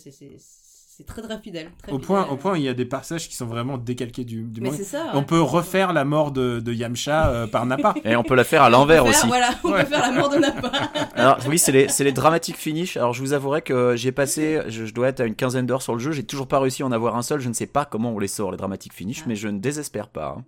c'est 0.96 1.04
très 1.04 1.20
très 1.20 1.38
fidèle. 1.40 1.70
Très 1.82 1.92
Au 1.92 1.98
point, 1.98 2.26
au 2.28 2.36
point, 2.36 2.52
où 2.52 2.56
il 2.56 2.62
y 2.62 2.68
a 2.68 2.74
des 2.74 2.86
passages 2.86 3.28
qui 3.28 3.34
sont 3.36 3.44
vraiment 3.46 3.76
décalqués 3.76 4.24
du, 4.24 4.44
du 4.44 4.60
Mais 4.62 4.70
manga. 4.70 4.78
c'est 4.78 4.88
ça. 4.96 5.10
On 5.12 5.18
ouais. 5.18 5.24
peut 5.24 5.40
refaire 5.40 5.92
la 5.92 6.04
mort 6.04 6.30
de, 6.32 6.60
de 6.60 6.72
Yamcha 6.72 7.28
euh, 7.28 7.46
par 7.46 7.66
Nappa. 7.66 7.94
Et 8.04 8.16
on 8.16 8.22
peut 8.22 8.34
la 8.34 8.44
faire 8.44 8.62
à 8.62 8.70
l'envers 8.70 9.04
aussi. 9.04 9.26
Voilà, 9.26 9.50
on 9.62 9.72
Ouais. 9.72 9.82
peut 9.84 9.90
faire 9.90 10.00
la 10.00 10.12
mort 10.12 10.28
de 10.30 10.36
Nappa. 10.38 10.70
Alors 11.14 11.38
oui, 11.48 11.58
c'est 11.58 11.72
les, 11.72 11.88
c'est 11.88 12.04
les 12.04 12.12
dramatic 12.12 12.56
finish. 12.56 12.96
Alors 12.96 13.12
je 13.12 13.20
vous 13.20 13.32
avouerai 13.34 13.60
que 13.62 13.94
j'ai 13.96 14.12
passé, 14.12 14.60
je, 14.68 14.86
je 14.86 14.94
dois 14.94 15.08
être 15.08 15.20
à 15.20 15.24
une 15.26 15.34
quinzaine 15.34 15.66
d'heures 15.66 15.82
sur 15.82 15.92
le 15.92 16.00
jeu. 16.00 16.12
J'ai 16.12 16.24
toujours 16.24 16.48
pas 16.48 16.58
réussi 16.60 16.82
à 16.82 16.86
en 16.86 16.92
avoir 16.92 17.16
un 17.16 17.22
seul. 17.22 17.40
Je 17.40 17.48
ne 17.48 17.54
sais 17.54 17.66
pas 17.66 17.84
comment 17.84 18.12
on 18.12 18.18
les 18.18 18.28
sort 18.28 18.50
les 18.50 18.56
dramatic 18.56 18.92
finish, 18.94 19.20
Ah. 19.20 19.26
mais 19.28 19.36
je 19.36 19.48
ne 19.48 19.58
désespère 19.58 20.08
pas. 20.08 20.36
hein. 20.38 20.44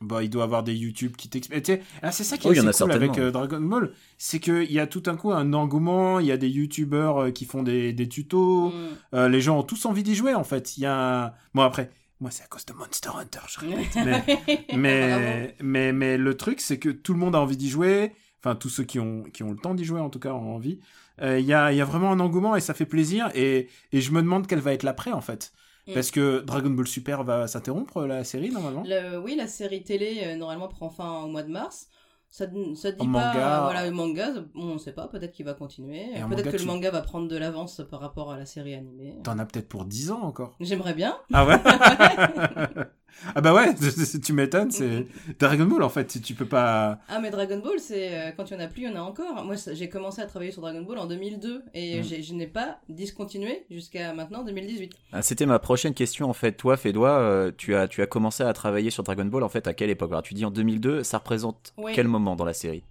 Bah, 0.00 0.22
il 0.22 0.30
doit 0.30 0.44
avoir 0.44 0.62
des 0.62 0.74
YouTube 0.74 1.14
qui 1.16 1.28
t'expliquent. 1.28 1.82
Ah, 2.02 2.10
c'est 2.10 2.24
ça 2.24 2.38
qui 2.38 2.46
Oh, 2.48 2.52
est 2.52 2.56
y 2.56 2.60
en 2.60 2.66
a 2.66 2.72
cool 2.72 2.90
avec 2.92 3.18
euh, 3.18 3.30
Dragon 3.30 3.60
Ball, 3.60 3.92
c'est 4.16 4.40
qu'il 4.40 4.72
y 4.72 4.78
a 4.80 4.86
tout 4.86 5.02
un 5.06 5.16
coup 5.16 5.30
un 5.30 5.52
engouement, 5.52 6.20
il 6.20 6.26
y 6.26 6.32
a 6.32 6.38
des 6.38 6.48
YouTubeurs 6.48 7.18
euh, 7.24 7.30
qui 7.30 7.44
font 7.44 7.62
des, 7.62 7.92
des 7.92 8.08
tutos, 8.08 8.70
Mm. 8.70 8.72
euh, 9.14 9.28
les 9.28 9.40
gens 9.42 9.58
ont 9.58 9.62
tous 9.62 9.84
envie 9.84 10.02
d'y 10.02 10.14
jouer 10.14 10.34
en 10.34 10.44
fait. 10.44 10.78
Il 10.78 10.80
y 10.82 10.86
a 10.86 11.26
un... 11.26 11.32
Bon 11.54 11.60
après, 11.62 11.90
moi 12.18 12.30
c'est 12.30 12.42
à 12.42 12.46
cause 12.46 12.64
de 12.64 12.72
Monster 12.72 13.10
Hunter, 13.14 13.40
je 13.48 13.60
répète. 13.60 13.94
mais, 14.74 14.76
mais, 14.76 15.54
mais, 15.60 15.92
mais 15.92 16.16
le 16.16 16.34
truc 16.36 16.60
c'est 16.62 16.78
que 16.78 16.88
tout 16.88 17.12
le 17.12 17.18
monde 17.18 17.34
a 17.36 17.40
envie 17.40 17.56
d'y 17.58 17.68
jouer, 17.68 18.12
enfin 18.42 18.54
tous 18.56 18.70
ceux 18.70 18.84
qui 18.84 18.98
ont, 19.00 19.24
qui 19.24 19.42
ont 19.42 19.50
le 19.50 19.58
temps 19.58 19.74
d'y 19.74 19.84
jouer 19.84 20.00
en 20.00 20.08
tout 20.08 20.18
cas 20.20 20.32
ont 20.32 20.54
envie. 20.54 20.80
Euh, 21.20 21.38
Il 21.38 21.44
y, 21.44 21.52
a, 21.52 21.72
il 21.72 21.76
y 21.76 21.82
a 21.82 21.84
vraiment 21.84 22.10
un 22.12 22.20
engouement 22.20 22.56
et 22.56 22.60
ça 22.60 22.72
fait 22.72 22.86
plaisir 22.86 23.30
et, 23.34 23.68
et 23.92 24.00
je 24.00 24.10
me 24.12 24.22
demande 24.22 24.46
quelle 24.46 24.60
va 24.60 24.72
être 24.72 24.82
l'après 24.82 25.12
en 25.12 25.20
fait. 25.20 25.52
Mm. 25.86 25.94
Parce 25.94 26.10
que 26.10 26.40
Dragon 26.40 26.70
Ball 26.70 26.86
Super 26.86 27.24
va 27.24 27.46
s'interrompre 27.48 28.02
la 28.06 28.22
série 28.24 28.50
normalement. 28.50 28.82
Le- 28.86 29.18
oui, 29.18 29.34
la 29.36 29.46
série 29.46 29.82
télé 29.82 30.22
euh, 30.24 30.36
normalement 30.36 30.68
prend 30.68 30.90
fin 30.90 31.22
au 31.22 31.28
mois 31.28 31.42
de 31.42 31.50
mars. 31.50 31.88
Ça, 32.32 32.46
ça 32.76 32.92
dit 32.92 33.00
En 33.00 33.10
pas. 33.10 33.32
manga. 33.32 33.60
voilà, 33.64 33.84
le 33.86 33.90
manga, 33.90 34.28
on 34.54 34.74
ne 34.74 34.78
sait 34.78 34.92
pas. 34.92 35.08
Peut-être 35.08 35.32
qu'il 35.32 35.44
va 35.44 35.54
continuer. 35.54 36.10
Peut-être 36.28 36.44
que 36.52 36.56
tu- 36.56 36.62
le 36.62 36.64
manga 36.64 36.90
va 36.92 37.00
prendre 37.00 37.26
de 37.26 37.36
l'avance 37.36 37.82
par 37.90 37.98
rapport 37.98 38.30
à 38.30 38.38
la 38.38 38.46
série 38.46 38.74
animée. 38.74 39.16
T'en 39.24 39.36
as 39.40 39.46
peut-être 39.46 39.68
pour 39.68 39.84
10 39.84 40.12
ans 40.12 40.20
encore. 40.22 40.54
J'aimerais 40.60 40.94
bien. 40.94 41.18
Ah 41.32 41.44
ouais 41.44 41.56
Ah 43.34 43.40
bah 43.40 43.52
ouais, 43.54 43.74
tu 44.24 44.32
m'étonnes, 44.32 44.70
c'est 44.70 45.06
Dragon 45.38 45.66
Ball 45.66 45.82
en 45.82 45.88
fait, 45.88 46.10
si 46.10 46.20
tu 46.22 46.34
peux 46.34 46.46
pas... 46.46 46.98
Ah, 47.08 47.18
mais 47.20 47.30
Dragon 47.30 47.58
Ball, 47.58 47.78
c'est 47.78 48.14
euh, 48.14 48.30
quand 48.36 48.50
il 48.50 48.54
y 48.54 48.56
en 48.56 48.60
a 48.60 48.66
plus, 48.66 48.82
il 48.82 48.88
y 48.88 48.92
en 48.92 48.96
a 48.96 49.00
encore. 49.00 49.44
Moi, 49.44 49.56
j'ai 49.72 49.88
commencé 49.88 50.22
à 50.22 50.26
travailler 50.26 50.50
sur 50.52 50.62
Dragon 50.62 50.82
Ball 50.82 50.98
en 50.98 51.06
2002 51.06 51.62
et 51.74 52.00
Mm. 52.00 52.02
j'ai- 52.04 52.22
je 52.22 52.34
n'ai 52.34 52.46
pas 52.46 52.78
discontinué 52.88 53.64
jusqu'à 53.70 54.12
maintenant 54.14 54.42
2018. 54.44 54.92
Ah, 55.12 55.22
C'était 55.22 55.46
ma 55.46 55.58
prochaine 55.58 55.94
question 55.94 56.30
en 56.30 56.32
fait. 56.32 56.52
Toi, 56.52 56.76
Fédois, 56.76 57.18
euh, 57.18 57.52
tu 57.56 57.74
as 57.74 57.88
tu 57.88 58.00
as 58.02 58.06
commencé 58.06 58.42
à 58.42 58.52
travailler 58.52 58.90
sur 58.90 59.02
Dragon 59.02 59.24
Ball 59.26 59.42
en 59.42 59.48
fait 59.48 59.66
à 59.66 59.74
quelle 59.74 59.90
époque? 59.90 60.10
Alors 60.10 60.22
tu 60.22 60.34
dis 60.34 60.44
en 60.44 60.50
2002. 60.50 61.02
Ça 61.02 61.18
représente 61.18 61.74
Oui. 61.76 61.92
quel 61.94 62.08
moment 62.08 62.36
dans 62.36 62.44
la 62.44 62.52
série? 62.54 62.84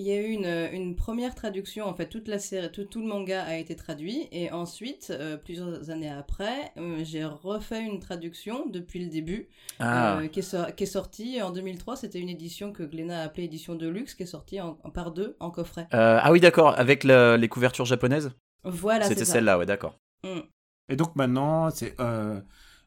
Il 0.00 0.06
y 0.06 0.12
a 0.12 0.20
eu 0.20 0.28
une, 0.30 0.46
une 0.72 0.94
première 0.94 1.34
traduction, 1.34 1.84
en 1.86 1.92
fait, 1.92 2.06
toute 2.08 2.28
la 2.28 2.38
série, 2.38 2.70
tout, 2.70 2.84
tout 2.84 3.00
le 3.00 3.08
manga 3.08 3.42
a 3.42 3.56
été 3.56 3.74
traduit, 3.74 4.28
et 4.30 4.52
ensuite, 4.52 5.08
euh, 5.10 5.36
plusieurs 5.36 5.90
années 5.90 6.08
après, 6.08 6.70
euh, 6.76 7.00
j'ai 7.02 7.24
refait 7.24 7.82
une 7.84 7.98
traduction 7.98 8.66
depuis 8.68 9.00
le 9.04 9.10
début, 9.10 9.48
Ah, 9.80 10.18
euh, 10.18 10.28
qui, 10.28 10.38
est, 10.38 10.76
qui 10.76 10.84
est 10.84 10.86
sortie 10.86 11.42
en 11.42 11.50
2003. 11.50 11.96
C'était 11.96 12.20
une 12.20 12.28
édition 12.28 12.72
que 12.72 12.84
Glénat 12.84 13.22
a 13.22 13.24
appelée 13.24 13.42
édition 13.44 13.74
de 13.74 13.88
luxe, 13.88 14.14
qui 14.14 14.22
est 14.22 14.26
sortie 14.26 14.60
en, 14.60 14.78
en 14.84 14.90
par 14.90 15.10
deux 15.10 15.36
en 15.40 15.50
coffret. 15.50 15.88
Euh, 15.92 16.20
ah 16.22 16.30
oui, 16.30 16.38
d'accord. 16.38 16.78
Avec 16.78 17.02
les 17.02 17.48
couvertures 17.48 17.84
japonaises? 17.84 18.30
Voilà, 18.62 19.04
C'était 19.06 19.24
celle-là, 19.24 19.58
ouais, 19.58 19.66
d'accord. 19.66 19.98
Mm. 20.22 20.40
Et 20.90 20.96
donc 20.96 21.16
maintenant, 21.16 21.70
c'est 21.70 21.94
euh, 22.00 22.40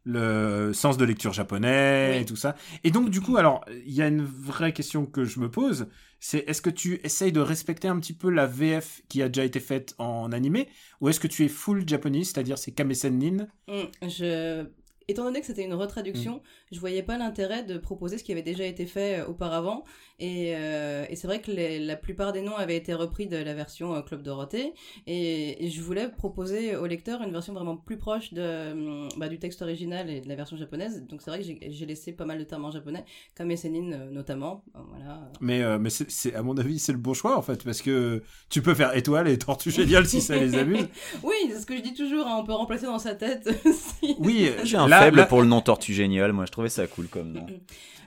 le 0.05 0.71
sens 0.73 0.97
de 0.97 1.03
lecture 1.05 1.33
japonais 1.33 2.13
Oui. 2.15 2.21
et 2.21 2.25
tout 2.25 2.35
ça. 2.37 2.55
Et 2.85 2.91
donc 2.91 3.09
du 3.09 3.19
coup, 3.19 3.35
alors, 3.35 3.65
il 3.85 3.93
y 3.93 4.01
a 4.01 4.07
une 4.07 4.23
vraie 4.23 4.73
question 4.73 5.05
que 5.05 5.23
je 5.25 5.39
me 5.39 5.51
pose, 5.51 5.87
c'est 6.21 6.47
est-ce 6.47 6.61
que 6.61 6.69
tu 6.69 7.01
essayes 7.03 7.33
de 7.33 7.41
respecter 7.41 7.89
un 7.89 7.99
petit 7.99 8.13
peu 8.13 8.29
la 8.29 8.45
VF 8.47 9.01
qui 9.09 9.21
a 9.21 9.27
déjà 9.27 9.43
été 9.43 9.59
faite 9.59 9.95
en 9.97 10.31
animé, 10.31 10.69
ou 11.01 11.09
est-ce 11.09 11.19
que 11.19 11.27
tu 11.27 11.43
es 11.43 11.49
full 11.49 11.85
japonais, 11.87 12.23
c'est-à-dire 12.23 12.57
c'est 12.57 12.71
Kamesen 12.71 13.17
Nin 13.19 13.47
Mm. 13.67 14.07
Je... 14.07 14.65
Étant 15.07 15.23
donné 15.25 15.41
que 15.41 15.47
c'était 15.47 15.65
une 15.65 15.73
retraduction, 15.73 16.35
Mm. 16.37 16.41
je 16.75 16.79
voyais 16.79 17.03
pas 17.03 17.17
l'intérêt 17.17 17.63
de 17.63 17.77
proposer 17.77 18.17
ce 18.17 18.23
qui 18.23 18.31
avait 18.31 18.43
déjà 18.43 18.63
été 18.65 18.85
fait 18.85 19.19
euh, 19.19 19.25
auparavant. 19.25 19.83
Et, 20.23 20.53
euh, 20.55 21.03
et 21.09 21.15
c'est 21.15 21.25
vrai 21.25 21.41
que 21.41 21.49
les- 21.51 21.79
la 21.79 21.95
plupart 21.95 22.31
des 22.31 22.41
noms 22.41 22.55
avaient 22.55 22.77
été 22.77 22.93
repris 22.93 23.25
de 23.25 23.37
la 23.37 23.55
version 23.55 23.95
euh, 23.95 24.01
Club 24.01 24.21
Dorothée. 24.21 24.73
Et, 25.07 25.65
et 25.65 25.69
je 25.71 25.81
voulais 25.81 26.09
proposer 26.09 26.75
au 26.75 26.85
lecteur 26.85 27.23
une 27.23 27.31
version 27.31 27.53
vraiment 27.53 27.75
plus 27.75 27.97
proche 27.97 28.31
de, 28.31 28.71
hum, 28.71 29.09
bah, 29.17 29.29
du 29.29 29.39
texte 29.39 29.63
original 29.63 30.09
et 30.11 30.21
de 30.21 30.29
la 30.29 30.35
version 30.35 30.55
japonaise. 30.57 31.03
Donc 31.09 31.21
c'est 31.23 31.31
vrai 31.31 31.39
que 31.41 31.45
j'ai- 31.45 31.85
laissé 31.87 32.11
pas 32.13 32.25
mal 32.25 32.37
de 32.37 32.43
termes 32.43 32.63
en 32.65 32.69
japonais, 32.71 33.03
comme 33.35 33.49
Essenin 33.49 33.91
euh, 33.93 34.11
notamment. 34.11 34.63
Voilà. 34.75 35.31
Mais, 35.41 35.63
euh, 35.63 35.79
mais 35.79 35.89
c'est, 35.89 36.35
à 36.35 36.43
mon 36.43 36.55
avis, 36.57 36.77
c'est 36.77 36.91
le 36.91 36.99
bon 36.99 37.15
choix 37.15 37.35
en 37.35 37.41
fait, 37.41 37.63
parce 37.63 37.81
que 37.81 38.21
tu 38.51 38.61
peux 38.61 38.75
faire 38.75 38.95
étoile 38.95 39.27
et 39.27 39.39
tortue 39.39 39.71
géniale 39.71 40.05
si 40.05 40.21
ça 40.21 40.35
les 40.37 40.53
amuse. 40.55 40.87
Oui, 41.23 41.33
c'est 41.49 41.59
ce 41.59 41.65
que 41.65 41.75
je 41.75 41.81
dis 41.81 41.95
toujours, 41.95 42.27
hein, 42.27 42.37
on 42.39 42.43
peut 42.43 42.53
remplacer 42.53 42.85
dans 42.85 42.99
sa 42.99 43.15
tête. 43.15 43.49
si- 43.73 44.15
Oui, 44.19 44.51
J'ai 44.63 44.77
un 44.77 44.87
là- 44.87 44.99
faible 45.01 45.17
là- 45.17 45.25
pour 45.25 45.41
le 45.41 45.47
nom 45.47 45.61
Tortue 45.61 45.93
Génial. 45.95 46.31
Moi, 46.31 46.45
je 46.45 46.51
trouvais 46.51 46.69
ça 46.69 46.85
cool 46.85 47.07
comme 47.07 47.31
nom. 47.31 47.47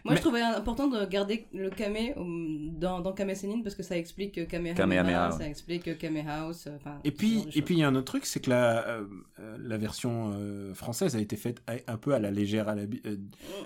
Moi, 0.05 0.13
Mais- 0.13 0.17
je 0.17 0.21
trouvais 0.21 0.43
important 0.43 0.87
de 0.87 1.03
garder 1.07 1.47
le 1.55 1.71
Kame 1.71 1.97
dans, 2.17 3.01
dans 3.01 3.13
Kame 3.13 3.33
parce 3.63 3.75
que 3.75 3.83
ça 3.83 3.97
explique 3.97 4.47
Kamehameha, 4.49 4.75
Kamehameha, 4.77 5.31
ouais. 5.31 5.39
ça 5.39 5.49
explique 5.49 5.99
Kame 5.99 6.19
House. 6.29 6.69
Et 7.05 7.11
puis, 7.11 7.45
et 7.55 7.63
puis 7.63 7.75
il 7.77 7.79
y 7.81 7.83
a 7.83 7.89
un 7.89 7.95
autre 7.95 8.05
truc, 8.07 8.27
c'est 8.27 8.41
que 8.41 8.51
la, 8.51 8.87
euh, 8.89 9.05
la 9.63 9.77
version 9.77 10.33
euh, 10.35 10.75
française 10.75 11.17
a 11.17 11.21
été 11.21 11.37
faite 11.37 11.63
un 11.87 11.97
peu 11.97 12.15
à 12.15 12.19
la 12.19 12.31
légère. 12.31 12.69
À 12.69 12.75
la, 12.75 12.83
euh, 12.83 13.17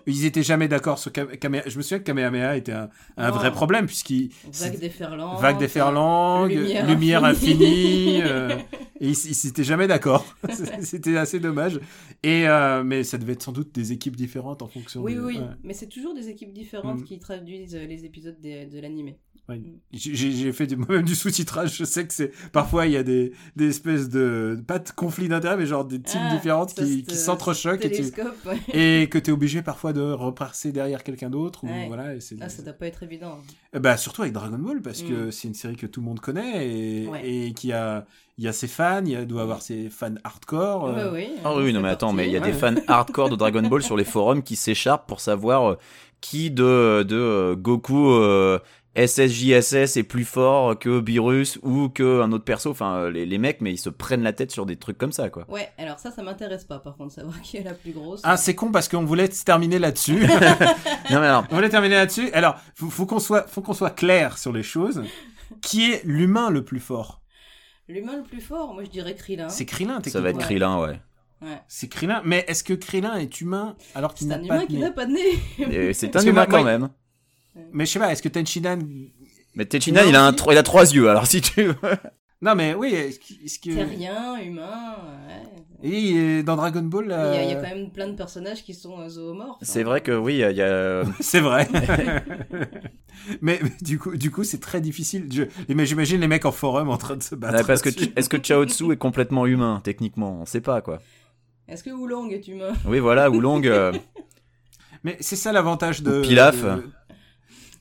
ils 0.07 0.25
étaient 0.25 0.43
jamais 0.43 0.69
d'accord 0.69 0.99
sur 0.99 1.13
Kame- 1.13 1.37
Kame- 1.37 1.63
Je 1.67 1.77
me 1.77 1.83
souviens 1.83 1.99
que 1.99 2.05
Kamehameha 2.05 2.57
était 2.57 2.73
un, 2.73 2.89
un 3.17 3.31
vrai 3.31 3.51
problème 3.53 3.87
puisqu'il 3.87 4.31
Vague 4.53 4.79
déferlante. 4.79 5.41
vague 5.41 5.59
déferlante, 5.59 6.51
lumière 6.51 6.87
lumière, 6.87 7.25
infinie. 7.25 8.19
et 9.01 9.09
ils 9.09 9.15
s'étaient 9.15 9.65
jamais 9.65 9.87
d'accord. 9.87 10.25
C'était 10.83 11.17
assez 11.17 11.39
dommage. 11.41 11.81
Et 12.23 12.49
euh, 12.49 12.83
mais 12.85 13.05
ça 13.05 13.17
devait 13.19 13.35
être 13.35 13.43
sans 13.43 13.53
doute 13.53 13.73
des 13.75 13.93
équipes 13.93 14.17
différentes 14.17 14.63
en 14.63 14.67
fonction. 14.69 15.03
Oui, 15.03 15.15
de- 15.15 15.21
oui, 15.21 15.39
ouais. 15.39 15.45
mais 15.63 15.73
c'est 15.75 15.87
toujours 15.87 16.15
des 16.15 16.29
équipes 16.29 16.53
différentes 16.53 17.01
Mm. 17.01 17.05
qui 17.05 17.19
traduisent 17.19 17.75
les 17.77 18.05
épisodes 18.05 18.28
des- 18.31 18.67
de 18.67 18.81
l'animé. 18.81 19.19
Ouais, 19.49 19.63
J'ai 19.95 20.53
fait 20.53 20.67
du, 20.67 20.77
moi-même 20.77 21.07
du 21.07 21.15
sous-titrage. 21.15 21.75
Je 21.79 21.85
sais 21.85 22.07
que 22.07 22.13
c'est 22.13 22.33
parfois 22.53 22.85
il 22.85 22.93
y 22.93 22.99
a 22.99 23.03
des, 23.03 23.33
des 23.57 23.69
espèces 23.71 24.11
de 24.11 24.63
pas 24.67 24.79
de 24.79 24.91
conflits 24.91 25.29
d'intérêts, 25.29 25.57
mais 25.57 25.65
genre 25.65 25.87
des 25.87 26.03
teams 26.03 26.21
Ah, 26.23 26.35
différentes 26.35 26.75
qui, 26.75 27.03
qui 27.05 27.15
euh, 27.15 27.17
s'entrechoquent 27.19 27.83
et, 27.83 27.89
tu- 27.91 27.97
Télescope, 27.97 28.37
ouais. 28.45 28.59
et 29.03 29.09
que 29.09 29.17
tu 29.17 29.31
es 29.31 29.33
obligé 29.33 29.63
parfois 29.63 29.95
de 29.95 30.03
repasser 30.03 30.71
derrière 30.71 31.03
quelqu'un 31.03 31.31
d'autre. 31.31 31.65
Ou, 31.65 31.69
Ouais. 31.69 31.87
voilà, 31.89 32.15
et 32.15 32.19
Ah, 32.43 32.49
ça 32.51 32.63
doit 32.63 32.75
pas 32.75 32.89
être 32.89 33.03
évident. 33.05 33.39
Bah, 33.73 33.97
surtout 33.97 34.21
avec 34.21 34.35
Dragon 34.35 34.59
Ball, 34.59 34.83
parce 34.83 35.01
que 35.01 35.29
Mm. 35.29 35.33
c'est 35.33 35.49
une 35.49 35.55
série 35.55 35.77
que 35.77 35.87
tout 35.87 36.01
le 36.01 36.07
monde 36.07 36.21
connaît 36.21 36.69
et, 36.69 37.07
Ouais. 37.09 37.27
et 37.27 37.55
qui 37.55 37.73
a, 37.73 38.05
il 38.37 38.45
y 38.45 38.49
a 38.49 38.53
ses 38.53 38.69
fans, 38.69 39.03
il 39.07 39.27
doit 39.27 39.43
avoir 39.43 39.63
ses 39.63 39.89
fans 39.89 40.15
hardcore. 40.25 40.89
euh, 40.89 41.11
Ouais, 41.13 41.27
oui. 41.27 41.41
Ah 41.43 41.57
oui, 41.57 41.73
non 41.73 41.81
mais 41.81 41.89
attends, 41.89 42.13
mais 42.13 42.27
il 42.27 42.33
y 42.33 42.37
a 42.37 42.41
Ouais. 42.41 42.49
des 42.49 42.53
fans 42.53 42.75
hardcore 42.87 43.31
de 43.31 43.37
Dragon 43.37 43.63
Ball 43.63 43.83
sur 43.83 43.97
les 43.97 44.05
forums 44.05 44.43
qui 44.43 44.57
s'écharpent 44.57 45.09
pour 45.09 45.21
savoir 45.21 45.71
euh, 45.73 45.79
qui 46.21 46.51
de, 46.51 47.03
de 47.03 47.17
euh, 47.17 47.57
Goku 47.57 48.11
euh, 48.11 48.59
SSJSS 48.97 49.97
est 49.97 50.03
plus 50.03 50.25
fort 50.25 50.79
que 50.79 50.99
Beerus 51.01 51.59
ou 51.63 51.89
que 51.89 52.21
un 52.21 52.33
autre 52.33 52.45
perso. 52.45 52.71
Enfin, 52.71 52.97
euh, 52.97 53.11
les, 53.11 53.27
les 53.27 53.39
mecs, 53.39 53.61
mais 53.61 53.73
ils 53.73 53.79
se 53.79 53.91
prennent 53.91 54.23
la 54.23 54.33
tête 54.33 54.51
sur 54.51 54.67
des 54.67 54.77
trucs 54.77 54.99
comme 54.99 55.13
ça, 55.13 55.31
quoi. 55.31 55.45
Ouais, 55.49 55.69
alors 55.79 55.99
ça, 55.99 56.11
ça 56.11 56.23
m'intéresse 56.23 56.65
pas, 56.65 56.79
par 56.81 56.97
contre, 56.97 57.15
savoir 57.15 57.41
qui 57.43 57.57
est 57.59 57.63
la 57.63 57.75
plus 57.75 57.93
grosse. 57.93 58.21
Ah, 58.25 58.37
c'est 58.37 58.55
con 58.55 58.73
parce 58.73 58.89
qu'on 58.89 59.05
voulait 59.05 59.31
se 59.31 59.45
terminer 59.45 59.79
là-dessus. 59.79 60.27
Non 61.11 61.21
mais 61.21 61.27
alors, 61.27 61.45
on 61.51 61.55
voulait 61.55 61.71
terminer 61.71 61.95
là-dessus. 61.95 62.31
Alors, 62.33 62.57
faut, 62.75 62.91
faut 62.91 63.07
qu'on 63.07 63.21
soit, 63.21 63.49
faut 63.49 63.63
qu'on 63.63 63.73
soit 63.73 63.91
clair 63.91 64.37
sur 64.37 64.53
les 64.53 64.63
choses. 64.63 65.03
Qui 65.63 65.93
est 65.93 66.03
l'humain 66.05 66.51
le 66.51 66.63
plus 66.63 66.81
fort? 66.81 67.23
L'humain 67.89 68.19
le 68.19 68.23
plus 68.23 68.43
fort, 68.43 68.75
moi 68.75 68.85
je 68.85 68.91
dirais 68.91 69.15
Krillin. 69.15 69.49
C'est 69.49 69.65
Krillin, 69.65 70.01
ça 70.05 70.21
va 70.21 70.29
être 70.29 70.37
Ouais. 70.37 70.43
Krillin, 70.43 70.79
ouais. 70.81 71.01
Ouais. 71.41 71.61
C'est 71.69 71.89
Krillin. 71.89 72.21
Mais 72.25 72.45
est-ce 72.49 72.65
que 72.65 72.75
Krillin 72.75 73.17
est 73.17 73.41
humain 73.41 73.77
alors 73.95 74.15
qu'il 74.15 74.27
C'est 74.29 74.37
n'a 74.37 74.43
un 74.43 74.47
pas 74.49 74.55
humain 74.57 74.63
de 74.63 74.67
qui 74.67 74.75
nez 74.75 74.81
n'a 74.81 74.91
pas 74.91 75.07
de 75.07 75.13
nez. 75.13 75.93
C'est 75.93 76.17
un 76.17 76.21
humain 76.23 76.47
quand 76.47 76.65
même. 76.65 76.89
Mais 77.73 77.87
je 77.87 77.93
sais 77.93 77.99
pas, 77.99 78.13
est-ce 78.13 78.23
que 78.23 78.29
Tenchinan... 78.29 78.79
Mais 79.55 79.65
Techina, 79.65 80.03
Non, 80.05 80.09
il 80.09 80.15
a 80.15 80.27
un, 80.27 80.33
il 80.53 80.59
a 80.59 80.63
trois 80.63 80.93
yeux. 80.93 81.09
Alors 81.11 81.27
si 81.27 81.41
tu 81.41 81.65
veux. 81.65 81.75
Non, 82.41 82.55
mais 82.55 82.73
oui, 82.73 82.95
est-ce 82.95 83.59
que... 83.59 83.75
Terrien, 83.75 84.37
humain, 84.37 84.95
ouais. 85.83 85.91
Et 85.91 86.13
euh, 86.15 86.43
dans 86.45 86.55
Dragon 86.55 86.83
Ball... 86.83 87.07
Il 87.07 87.11
y, 87.11 87.13
a, 87.13 87.43
il 87.43 87.51
y 87.51 87.53
a 87.53 87.57
euh, 87.59 87.63
quand 87.63 87.75
même 87.75 87.91
plein 87.91 88.07
de 88.07 88.13
personnages 88.15 88.63
qui 88.63 88.75
sont 88.75 89.01
euh, 89.01 89.09
zoomorphes. 89.09 89.59
C'est 89.63 89.83
vrai 89.83 90.03
que 90.03 90.13
oui, 90.13 90.35
il 90.35 90.57
y 90.57 90.63
a- 90.63 91.01
a. 91.01 91.05
C'est 91.21 91.41
vrai. 91.41 91.67
mais, 93.43 93.59
mais 93.63 93.73
du 93.81 93.99
coup, 93.99 94.17
du 94.17 94.31
coup, 94.31 94.45
c'est 94.45 94.61
très 94.61 94.81
difficile. 94.81 95.27
Je, 95.33 95.43
mais 95.75 95.87
j'imagine 95.87 96.21
les 96.21 96.29
mecs 96.29 96.45
en 96.45 96.53
forum 96.53 96.89
en 96.91 96.97
train 96.97 97.17
de 97.17 97.23
se 97.23 97.35
battre. 97.35 97.59
Ouais, 97.59 97.65
parce 97.65 97.83
que 97.83 97.89
est-ce 98.17 98.29
que 98.29 98.37
Chaotsu 98.43 98.93
est 98.93 98.97
complètement 98.97 99.47
humain 99.47 99.81
techniquement? 99.83 100.39
On 100.41 100.47
sait 100.47 100.61
pas 100.61 100.81
quoi. 100.81 101.01
Est-ce 101.69 101.83
que 101.85 101.91
Oolong 101.91 102.29
est 102.31 102.47
humain? 102.49 102.73
Oui, 102.87 102.99
voilà, 102.99 103.31
Oolong. 103.31 103.63
euh, 103.67 103.93
Mais 105.05 105.17
c'est 105.21 105.37
ça 105.37 105.53
l'avantage 105.53 106.03
de. 106.03 106.19
Ou 106.19 106.23
Pilaf. 106.23 106.63
de- 106.63 106.83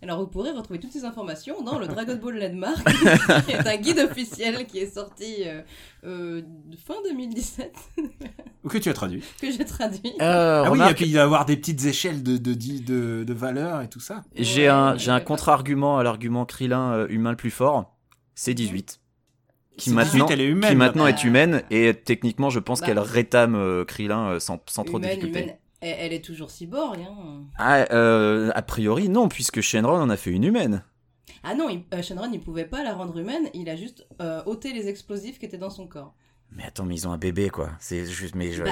Alors 0.03 0.19
vous 0.19 0.27
pourrez 0.27 0.51
retrouver 0.51 0.79
toutes 0.79 0.91
ces 0.91 1.05
informations 1.05 1.63
dans 1.63 1.79
le 1.79 1.87
Dragon 1.87 2.15
Ball 2.21 2.37
Landmark, 2.37 2.85
qui 3.45 3.51
est 3.51 3.67
un 3.67 3.77
guide 3.77 3.97
officiel 3.99 4.67
qui 4.67 4.77
est 4.79 4.93
sorti 4.93 5.43
euh, 5.45 5.61
euh, 6.05 6.41
fin 6.85 6.93
2017, 7.09 7.73
Ou 8.63 8.67
que 8.69 8.77
tu 8.77 8.89
as 8.89 8.93
traduit. 8.93 9.23
que 9.41 9.49
j'ai 9.51 9.65
traduit. 9.65 10.13
euh, 10.21 10.61
ah 10.63 10.63
oui, 10.65 10.69
remarque, 10.69 10.91
et 10.91 10.95
puis 10.95 11.05
il 11.07 11.13
va 11.13 11.19
y 11.21 11.23
avoir 11.23 11.45
des 11.45 11.57
petites 11.57 11.83
échelles 11.85 12.21
de, 12.21 12.37
de, 12.37 12.53
de, 12.53 12.77
de, 12.85 13.23
de 13.23 13.33
valeur 13.33 13.81
et 13.81 13.89
tout 13.89 13.99
ça. 13.99 14.23
J'ai 14.35 14.63
Ouais, 14.63 14.67
un, 14.67 14.97
j'ai 14.97 15.09
un 15.11 15.19
contre-argument 15.21 15.97
à 15.97 16.03
l'argument 16.03 16.45
Krillin 16.45 16.91
euh, 16.93 17.07
humain 17.09 17.31
le 17.31 17.37
plus 17.37 17.51
fort. 17.51 17.97
C'est 18.35 18.53
18. 18.53 18.99
Qui 19.77 19.91
maintenant, 19.91 20.25
18, 20.25 20.33
elle 20.33 20.41
est 20.41 20.47
humaine, 20.47 20.69
qui 20.71 20.75
maintenant 20.75 21.03
là. 21.03 21.09
est 21.11 21.23
humaine 21.23 21.63
et 21.69 21.93
techniquement 21.93 22.49
je 22.49 22.59
pense 22.59 22.81
Bah. 22.81 22.87
qu'elle 22.87 22.99
rétame 22.99 23.55
euh, 23.55 23.85
Krillin 23.85 24.29
euh, 24.31 24.39
sans, 24.39 24.59
sans 24.67 24.83
trop 24.83 24.97
de 24.99 25.03
humaine, 25.05 25.15
difficulté. 25.19 25.43
humaine. 25.43 25.57
Elle, 25.81 26.11
est 26.13 26.25
toujours 26.25 26.49
cyborg. 26.49 26.99
Hein. 26.99 27.43
Ah, 27.59 27.85
euh, 27.93 28.49
a 28.55 28.61
priori 28.63 29.09
non, 29.09 29.29
puisque 29.29 29.61
Shenron 29.61 29.99
en 30.01 30.09
a 30.09 30.17
fait 30.17 30.31
une 30.31 30.43
humaine. 30.43 30.83
Ah 31.43 31.53
non, 31.53 31.69
il, 31.69 31.83
euh, 31.93 32.01
Shenron, 32.01 32.29
il 32.33 32.39
pouvait 32.39 32.65
pas 32.65 32.83
la 32.83 32.93
rendre 32.95 33.15
humaine, 33.19 33.49
il 33.53 33.69
a 33.69 33.75
juste 33.75 34.07
euh, 34.19 34.41
ôté 34.47 34.73
les 34.73 34.87
explosifs 34.89 35.37
qui 35.37 35.45
étaient 35.45 35.57
dans 35.59 35.69
son 35.69 35.85
corps. 35.87 36.15
Mais 36.55 36.63
attends, 36.65 36.85
mais 36.85 36.95
ils 36.95 37.07
ont 37.07 37.11
un 37.11 37.17
bébé 37.17 37.49
quoi. 37.49 37.69
C'est 37.79 38.05
juste, 38.05 38.33
mais 38.33 38.51
je. 38.53 38.63
Bah, 38.63 38.71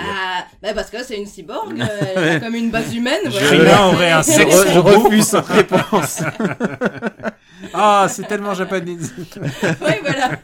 bah 0.62 0.74
parce 0.74 0.90
que 0.90 1.04
c'est 1.04 1.18
une 1.18 1.28
cyborg, 1.28 1.74
euh, 1.80 1.86
elle 2.16 2.30
a 2.30 2.40
comme 2.40 2.56
une 2.56 2.72
base 2.72 2.96
humaine. 2.96 3.22
voilà. 3.30 3.48
Krillin 3.48 3.86
aurait 3.88 4.12
un 4.12 4.22
Je, 4.22 4.32
sexe 4.32 4.56
re- 4.56 4.74
je 4.74 4.80
refuse 4.80 5.26
cette 5.26 5.46
réponse. 5.46 6.22
Ah, 7.74 8.08
c'est 8.10 8.28
tellement 8.28 8.54
japonais. 8.54 8.96
Oui, 9.64 9.94
voilà. 10.02 10.40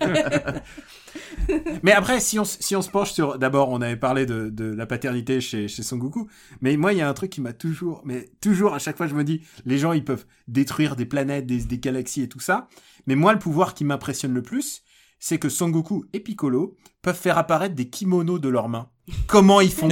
mais 1.83 1.91
après, 1.91 2.19
si 2.19 2.39
on, 2.39 2.45
si 2.45 2.75
on 2.75 2.81
se 2.81 2.89
penche 2.89 3.11
sur. 3.11 3.37
D'abord, 3.37 3.69
on 3.69 3.81
avait 3.81 3.95
parlé 3.97 4.25
de, 4.25 4.49
de 4.49 4.65
la 4.73 4.85
paternité 4.85 5.39
chez, 5.41 5.67
chez 5.67 5.83
Son 5.83 5.97
Goku. 5.97 6.29
Mais 6.61 6.77
moi, 6.77 6.93
il 6.93 6.99
y 6.99 7.01
a 7.01 7.07
un 7.09 7.13
truc 7.13 7.29
qui 7.31 7.41
m'a 7.41 7.53
toujours. 7.53 8.01
Mais 8.05 8.29
toujours, 8.41 8.73
à 8.73 8.79
chaque 8.79 8.97
fois, 8.97 9.07
je 9.07 9.13
me 9.15 9.23
dis 9.23 9.41
les 9.65 9.77
gens, 9.77 9.91
ils 9.93 10.03
peuvent 10.05 10.25
détruire 10.47 10.95
des 10.95 11.05
planètes, 11.05 11.45
des, 11.45 11.57
des 11.63 11.77
galaxies 11.77 12.23
et 12.23 12.29
tout 12.29 12.39
ça. 12.39 12.67
Mais 13.07 13.15
moi, 13.15 13.33
le 13.33 13.39
pouvoir 13.39 13.73
qui 13.73 13.83
m'impressionne 13.85 14.33
le 14.33 14.41
plus, 14.41 14.81
c'est 15.19 15.37
que 15.37 15.49
Son 15.49 15.69
Goku 15.69 16.05
et 16.13 16.19
Piccolo 16.19 16.77
peuvent 17.01 17.17
faire 17.19 17.37
apparaître 17.37 17.75
des 17.75 17.87
kimonos 17.89 18.39
de 18.39 18.49
leurs 18.49 18.69
mains. 18.69 18.87
Comment 19.27 19.61
ils 19.61 19.71
font? 19.71 19.89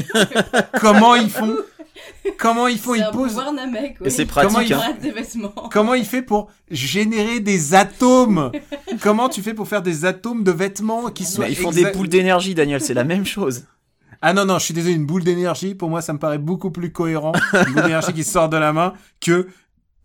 Comment 0.80 1.16
ils 1.16 1.30
font? 1.30 1.56
Comment 2.38 2.68
ils 2.68 2.78
font? 2.78 2.96
Ils 2.96 3.04
un 3.04 3.12
posent. 3.12 3.30
pouvoir 3.30 3.52
Namek. 3.54 3.98
Et 4.06 4.10
c'est 4.10 4.26
pratique, 4.26 4.50
Comment 4.54 4.62
il- 4.66 4.74
hein. 4.74 4.96
Des 5.02 5.12
vêtements. 5.12 5.50
Comment 5.72 5.94
il 5.96 6.06
fait 6.06 6.22
pour 6.22 6.50
générer 6.72 7.40
des 7.40 7.74
atomes? 7.76 8.52
Comment 9.02 9.28
tu 9.30 9.42
fais 9.42 9.54
pour 9.54 9.68
faire 9.68 9.82
des 9.82 10.06
atomes 10.06 10.44
de 10.44 10.52
vêtements 10.52 11.10
qui 11.10 11.26
soient 11.26 11.50
ils 11.50 11.56
font 11.56 11.72
exa- 11.72 11.76
des 11.86 11.92
boules 11.92 12.08
d'énergie, 12.08 12.56
Daniel, 12.56 12.80
c'est 12.82 12.94
la 12.94 13.04
même 13.04 13.26
chose. 13.26 13.66
Ah 14.22 14.34
non 14.34 14.46
non, 14.46 14.60
je 14.60 14.66
suis 14.66 14.74
désolé, 14.74 14.94
une 14.96 15.06
boule 15.06 15.24
d'énergie 15.24 15.76
pour 15.76 15.90
moi 15.90 16.02
ça 16.02 16.12
me 16.12 16.20
paraît 16.20 16.38
beaucoup 16.40 16.72
plus 16.72 16.92
cohérent, 16.92 17.32
une 17.54 17.74
boule 17.74 17.84
d'énergie 17.84 18.12
qui 18.14 18.26
sort 18.26 18.50
de 18.50 18.58
la 18.58 18.74
main 18.74 18.94
que 19.22 19.48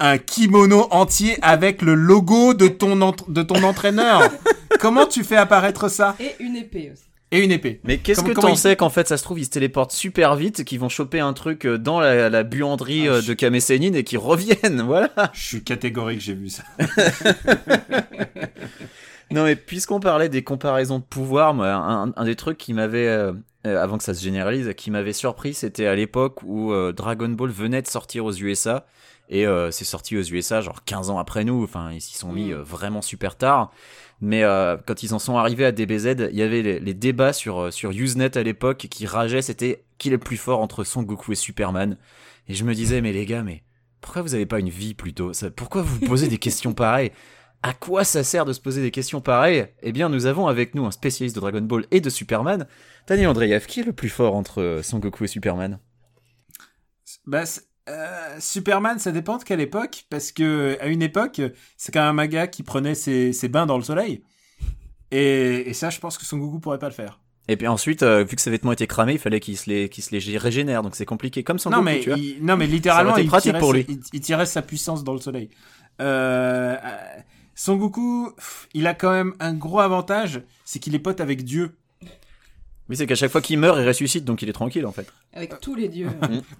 un 0.01 0.19
kimono 0.19 0.87
entier 0.91 1.39
avec 1.43 1.83
le 1.83 1.95
logo 1.95 2.55
de 2.55 2.69
ton 2.69 3.01
entre- 3.01 3.31
de 3.31 3.43
ton 3.43 3.63
entraîneur. 3.63 4.23
Comment 4.81 5.07
tu 5.07 5.25
fais 5.25 5.37
apparaître 5.37 5.89
ça? 5.89 6.17
Et 6.21 6.35
une 6.43 6.57
épée 6.57 6.91
aussi. 6.93 7.03
Et 7.31 7.43
une 7.43 7.51
épée. 7.53 7.81
Mais 7.85 7.99
qu'est-ce 7.99 8.21
Comment- 8.21 8.31
que 8.31 8.35
comment 8.37 8.49
t'en 8.49 8.55
il- 8.55 8.59
sais 8.59 8.77
qu'en 8.77 8.91
fait 8.91 9.09
ça 9.09 9.17
se 9.17 9.23
trouve 9.25 9.41
ils 9.41 9.45
se 9.47 9.51
téléportent 9.51 9.91
super 9.93 10.37
vite, 10.37 10.63
qu'ils 10.65 10.79
vont 10.79 10.89
choper 10.89 11.19
un 11.21 11.33
truc 11.33 11.67
euh, 11.67 11.79
dans 11.79 11.99
la, 11.99 12.29
la 12.29 12.43
buanderie 12.45 13.09
Ah, 13.09 13.13
euh, 13.15 13.21
je- 13.23 13.29
de 13.29 13.35
Kame 13.35 13.59
Sennin 13.61 13.93
et 13.95 14.05
qu'ils 14.05 14.19
reviennent, 14.19 14.83
voilà. 14.87 15.11
Je 15.33 15.41
suis 15.45 15.65
catégorique, 15.65 16.21
j'ai 16.21 16.35
vu 16.35 16.49
ça. 16.51 16.63
Non 19.31 19.45
mais 19.45 19.57
puisqu'on 19.57 20.01
parlait 20.01 20.29
des 20.29 20.45
comparaisons 20.45 20.99
de 20.99 21.05
pouvoir, 21.05 21.55
moi, 21.55 21.69
un, 21.73 22.13
un 22.15 22.25
des 22.25 22.37
trucs 22.37 22.59
qui 22.59 22.73
m'avait, 22.75 23.09
euh, 23.09 23.33
euh, 23.67 23.83
avant 23.83 23.97
que 23.99 24.05
ça 24.05 24.15
se 24.15 24.23
généralise, 24.23 24.73
qui 24.77 24.91
m'avait 24.91 25.15
surpris, 25.15 25.55
c'était 25.55 25.87
à 25.87 25.95
l'époque 25.97 26.43
où 26.45 26.73
euh, 26.73 26.93
Dragon 26.93 27.31
Ball 27.31 27.51
venait 27.51 27.83
de 27.83 27.87
sortir 27.89 28.27
aux 28.27 28.33
USA. 28.35 28.87
Et 29.35 29.47
euh, 29.47 29.73
c'est 29.73 29.85
sorti 29.85 30.17
aux 30.17 30.23
USA 30.23 30.61
genre 30.61 30.85
15 30.85 31.11
ans 31.11 31.19
après 31.19 31.45
nous, 31.45 31.65
enfin 31.65 31.91
ils 31.91 32.01
s'y 32.01 32.17
sont 32.17 32.31
mis 32.33 32.51
Mm. 32.51 32.53
euh, 32.53 32.63
vraiment 32.63 33.03
super 33.03 33.37
tard. 33.37 33.73
Mais 34.21 34.45
euh, 34.45 34.77
quand 34.87 35.03
ils 35.03 35.13
en 35.13 35.19
sont 35.19 35.37
arrivés 35.37 35.65
à 35.65 35.73
DBZ, 35.73 36.29
il 36.31 36.37
y 36.37 36.43
avait 36.43 36.63
les, 36.63 36.79
les 36.79 36.95
débats 36.95 37.33
sur, 37.33 37.73
sur 37.73 37.91
Usenet 37.91 38.39
à 38.39 38.43
l'époque 38.45 38.87
qui 38.91 39.07
rageaient, 39.07 39.43
c'était 39.43 39.85
qui 39.99 40.09
est 40.09 40.13
le 40.13 40.19
plus 40.19 40.37
fort 40.37 40.61
entre 40.61 40.85
Son 40.85 41.03
Goku 41.03 41.33
et 41.33 41.35
Superman. 41.35 41.99
Et 42.49 42.55
je 42.55 42.63
me 42.65 42.75
disais, 42.75 43.01
mais 43.01 43.13
les 43.13 43.27
gars, 43.27 43.43
mais 43.43 43.65
pourquoi 44.01 44.23
vous 44.23 44.35
avez 44.35 44.47
pas 44.47 44.61
une 44.61 44.69
vie 44.69 44.95
plutôt? 44.95 45.33
Pourquoi 45.57 45.83
vous 45.83 45.97
vous 45.99 46.07
posez 46.07 46.29
des 46.29 46.39
questions 46.39 46.73
pareilles? 46.73 47.11
À 47.65 47.73
quoi 47.73 48.05
ça 48.05 48.23
sert 48.23 48.45
de 48.45 48.53
se 48.53 48.61
poser 48.61 48.83
des 48.83 48.91
questions 48.93 49.21
pareilles? 49.21 49.67
Eh 49.83 49.91
bien, 49.91 50.09
nous 50.11 50.27
avons 50.27 50.47
avec 50.47 50.75
nous 50.77 50.85
un 50.87 50.91
spécialiste 50.93 51.35
de 51.35 51.41
Dragon 51.41 51.63
Ball 51.63 51.87
et 51.91 52.01
de 52.01 52.11
Superman, 52.11 52.69
Daniel 53.09 53.29
Andreev. 53.29 53.67
Qui 53.67 53.81
est 53.81 53.85
le 53.85 53.95
plus 53.95 54.11
fort 54.11 54.35
entre 54.37 54.81
Son 54.85 54.99
Goku 55.01 55.25
et 55.25 55.29
Superman? 55.29 55.81
Bah, 57.27 57.47
c'est- 57.47 57.63
euh, 57.89 58.37
Superman, 58.41 58.99
ça 58.99 59.13
dépend 59.13 59.39
de 59.39 59.45
quelle 59.45 59.61
époque, 59.61 60.05
parce 60.11 60.33
que 60.33 60.77
à 60.81 60.87
une 60.87 61.03
époque, 61.03 61.41
c'est 61.77 61.93
quand 61.93 62.01
même 62.01 62.19
un 62.19 62.25
manga 62.25 62.47
qui 62.47 62.63
prenait 62.63 62.95
ses, 62.95 63.33
ses 63.33 63.49
bains 63.49 63.67
dans 63.67 63.77
le 63.77 63.85
soleil. 63.85 64.23
Et, 65.11 65.69
et 65.69 65.75
ça, 65.75 65.91
je 65.91 66.01
pense 66.01 66.19
que 66.19 66.25
Son 66.25 66.39
Goku 66.39 66.61
pourrait 66.61 66.79
pas 66.79 66.89
le 66.89 66.95
faire. 66.95 67.21
Et 67.47 67.57
puis 67.57 67.67
ensuite, 67.67 68.03
euh, 68.03 68.25
vu 68.25 68.37
que 68.37 68.43
ses 68.43 68.51
vêtements 68.51 68.73
étaient 68.73 68.87
cramés, 68.87 69.13
il 69.13 69.19
fallait 69.19 69.41
qu'il 69.41 69.59
se 69.59 69.69
les, 69.69 69.89
qu'il 69.91 70.03
se 70.03 70.17
les 70.17 70.39
régénère, 70.39 70.83
donc 70.83 70.97
c'est 70.97 71.05
compliqué. 71.05 71.45
Comme 71.45 71.59
Son 71.59 71.71
non, 71.71 71.79
Goku, 71.79 71.85
mais 71.85 72.01
tu 72.01 72.09
vois. 72.09 72.19
il, 72.19 72.45
non, 72.45 72.57
mais 72.57 72.67
littéralement, 72.67 73.17
il, 73.17 73.31
tirait 73.31 73.59
pour 73.59 73.75
lui. 73.75 73.85
il, 73.89 74.01
il 74.13 74.21
tirait 74.21 74.47
sa 74.47 74.63
puissance 74.63 75.05
dans 75.05 75.13
le 75.13 75.21
soleil. 75.21 75.51
Euh, 76.01 76.77
Son 77.55 77.77
Goku, 77.77 78.33
il 78.73 78.87
a 78.87 78.95
quand 78.95 79.13
même 79.13 79.35
un 79.41 79.53
gros 79.53 79.81
avantage, 79.81 80.41
c'est 80.65 80.79
qu'il 80.79 80.95
est 80.95 81.01
pote 81.01 81.21
avec 81.21 81.45
Dieu. 81.45 81.77
Oui, 82.89 82.97
c'est 82.97 83.07
qu'à 83.07 83.15
chaque 83.15 83.31
fois 83.31 83.41
qu'il 83.41 83.59
meurt, 83.59 83.79
il 83.81 83.87
ressuscite, 83.87 84.25
donc 84.25 84.43
il 84.43 84.49
est 84.49 84.53
tranquille 84.53 84.85
en 84.85 84.93
fait. 84.93 85.07
Avec 85.33 85.59
tous 85.61 85.75
les 85.75 85.89
dieux. 85.89 86.09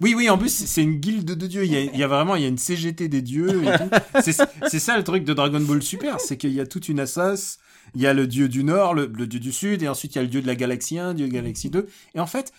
Oui, 0.01 0.15
oui, 0.15 0.29
en 0.29 0.37
plus, 0.37 0.49
c'est 0.49 0.81
une 0.81 0.95
guilde 0.95 1.25
de 1.35 1.47
dieux. 1.47 1.65
Il 1.65 1.71
y 1.71 1.77
a, 1.77 1.81
il 1.81 1.97
y 1.97 2.03
a 2.03 2.07
vraiment, 2.07 2.35
il 2.35 2.41
y 2.41 2.45
a 2.45 2.47
une 2.47 2.57
CGT 2.57 3.07
des 3.09 3.21
dieux 3.21 3.63
et 3.63 3.77
tout. 3.77 4.21
C'est 4.21 4.79
ça 4.79 4.97
le 4.97 5.03
truc 5.03 5.23
de 5.23 5.33
Dragon 5.33 5.59
Ball 5.59 5.83
Super, 5.83 6.19
c'est 6.19 6.37
qu'il 6.37 6.51
y 6.51 6.59
a 6.59 6.65
toute 6.65 6.89
une 6.89 6.99
assoce. 6.99 7.59
Il 7.93 8.01
y 8.01 8.07
a 8.07 8.13
le 8.13 8.25
dieu 8.25 8.49
du 8.49 8.63
Nord, 8.63 8.95
le, 8.95 9.05
le 9.05 9.27
dieu 9.27 9.39
du 9.39 9.51
Sud, 9.51 9.83
et 9.83 9.87
ensuite 9.87 10.15
il 10.15 10.17
y 10.17 10.19
a 10.19 10.23
le 10.23 10.27
dieu 10.27 10.41
de 10.41 10.47
la 10.47 10.55
galaxie 10.55 10.97
1, 10.97 11.13
dieu 11.13 11.27
de 11.27 11.33
la 11.33 11.41
galaxie 11.41 11.69
2. 11.69 11.87
Et 12.15 12.19
en 12.19 12.25
fait, 12.25 12.51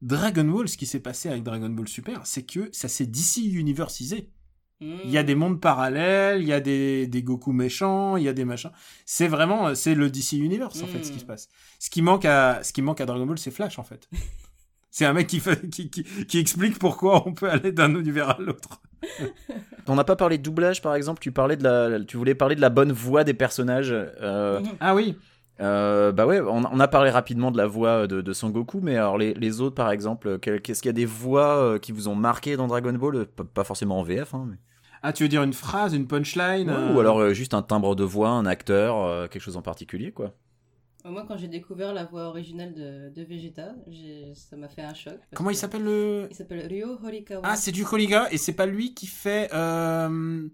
Dragon 0.00 0.44
Ball, 0.44 0.68
ce 0.68 0.76
qui 0.76 0.86
s'est 0.86 1.00
passé 1.00 1.28
avec 1.28 1.42
Dragon 1.42 1.68
Ball 1.68 1.88
Super, 1.88 2.20
c'est 2.24 2.44
que 2.44 2.68
ça 2.72 2.88
s'est 2.88 3.06
d'ici 3.06 3.50
universisé. 3.50 4.30
Il 4.80 5.10
y 5.10 5.18
a 5.18 5.22
des 5.22 5.34
mondes 5.34 5.60
parallèles, 5.60 6.40
il 6.42 6.48
y 6.48 6.52
a 6.52 6.60
des, 6.60 7.06
des 7.06 7.22
Goku 7.22 7.52
méchants, 7.52 8.16
il 8.16 8.22
y 8.24 8.28
a 8.28 8.32
des 8.32 8.44
machins. 8.46 8.70
C'est 9.04 9.28
vraiment, 9.28 9.68
euh, 9.68 9.74
c'est 9.74 9.94
le 9.94 10.08
DC 10.10 10.32
Universe, 10.38 10.82
en 10.82 10.86
fait, 10.86 11.04
ce 11.04 11.10
qui 11.10 11.18
Mm. 11.18 11.20
se 11.20 11.24
passe. 11.26 11.48
Ce 11.78 11.90
qui 11.90 12.00
manque 12.02 12.24
à, 12.24 12.62
ce 12.62 12.72
qui 12.72 12.80
manque 12.80 13.00
à 13.00 13.06
Dragon 13.06 13.26
Ball, 13.26 13.38
c'est 13.38 13.50
Flash, 13.50 13.78
en 13.78 13.82
fait. 13.82 14.08
c'est 14.90 15.04
un 15.04 15.12
mec 15.12 15.26
qui, 15.26 15.38
fait, 15.40 15.68
qui, 15.68 15.90
qui, 15.90 16.04
qui 16.04 16.38
explique 16.38 16.78
pourquoi 16.78 17.26
on 17.28 17.34
peut 17.34 17.50
aller 17.50 17.72
d'un 17.72 17.94
univers 17.94 18.30
à 18.30 18.38
l'autre. 18.40 18.80
on 19.86 19.94
n'a 19.96 20.04
pas 20.04 20.16
parlé 20.16 20.38
de 20.38 20.42
doublage 20.42 20.82
par 20.82 20.94
exemple. 20.94 21.20
Tu 21.20 21.32
parlais 21.32 21.56
de 21.56 21.64
la, 21.64 22.00
tu 22.04 22.16
voulais 22.16 22.34
parler 22.34 22.54
de 22.54 22.60
la 22.60 22.68
bonne 22.70 22.92
voix 22.92 23.24
des 23.24 23.34
personnages. 23.34 23.92
Euh, 23.92 24.60
Mhm. 24.60 24.68
Ah 24.80 24.94
oui. 24.94 25.16
euh, 25.60 26.10
bah 26.12 26.26
ouais, 26.26 26.40
on, 26.40 26.62
on 26.70 26.80
a 26.80 26.88
parlé 26.88 27.10
rapidement 27.10 27.50
de 27.50 27.56
la 27.58 27.66
voix 27.66 28.06
de, 28.06 28.20
de 28.22 28.32
Sangoku, 28.32 28.80
mais 28.82 28.96
alors 28.96 29.18
les, 29.18 29.34
les 29.34 29.60
autres 29.60 29.74
par 29.74 29.90
exemple, 29.90 30.38
qu'est-ce 30.38 30.80
qu'il 30.82 30.88
y 30.88 30.90
a 30.90 30.92
des 30.94 31.04
voix 31.06 31.78
qui 31.80 31.92
vous 31.92 32.08
ont 32.08 32.14
marqué 32.14 32.56
dans 32.56 32.66
Dragon 32.66 32.92
Ball? 32.94 33.26
Pas, 33.26 33.44
pas 33.44 33.64
forcément 33.64 33.98
en 34.00 34.02
VF, 34.02 34.34
hein, 34.34 34.46
mais- 34.50 34.56
Ah, 35.02 35.12
tu 35.12 35.22
veux 35.22 35.28
dire 35.28 35.42
une 35.42 35.52
phrase, 35.54 35.94
une 35.94 36.06
punchline 36.06 36.68
Ouais, 36.68 36.76
euh, 36.76 36.94
ou 36.94 37.00
alors 37.00 37.18
euh, 37.20 37.32
juste 37.32 37.54
un 37.54 37.62
timbre 37.62 37.94
de 37.96 38.04
voix, 38.04 38.30
un 38.30 38.46
acteur, 38.46 38.96
euh, 38.98 39.28
quelque 39.28 39.42
chose 39.42 39.56
en 39.56 39.62
particulier 39.62 40.12
quoi. 40.12 40.34
Moi, 41.02 41.24
quand 41.26 41.38
j'ai 41.38 41.48
découvert 41.48 41.94
la 41.94 42.04
voix 42.04 42.24
originale 42.26 42.74
de, 42.74 43.08
de 43.08 43.22
Vegeta, 43.24 43.72
j'ai- 43.88 44.34
ça 44.34 44.56
m'a 44.58 44.68
fait 44.68 44.82
un 44.82 44.92
choc. 44.92 45.18
Comment 45.34 45.48
il 45.48 45.56
s'appelle 45.56 45.82
le 45.84 46.28
Il 46.30 46.36
s'appelle 46.36 46.66
Ryo 46.66 46.98
Horikawa. 47.02 47.40
Ah, 47.42 47.56
c'est 47.56 47.72
du 47.72 47.84
Koliga 47.86 48.28
et 48.30 48.36
c'est 48.36 48.52
pas 48.52 48.66
lui 48.66 48.92
qui 48.92 49.06
fait. 49.06 49.48
euh, 49.54 50.46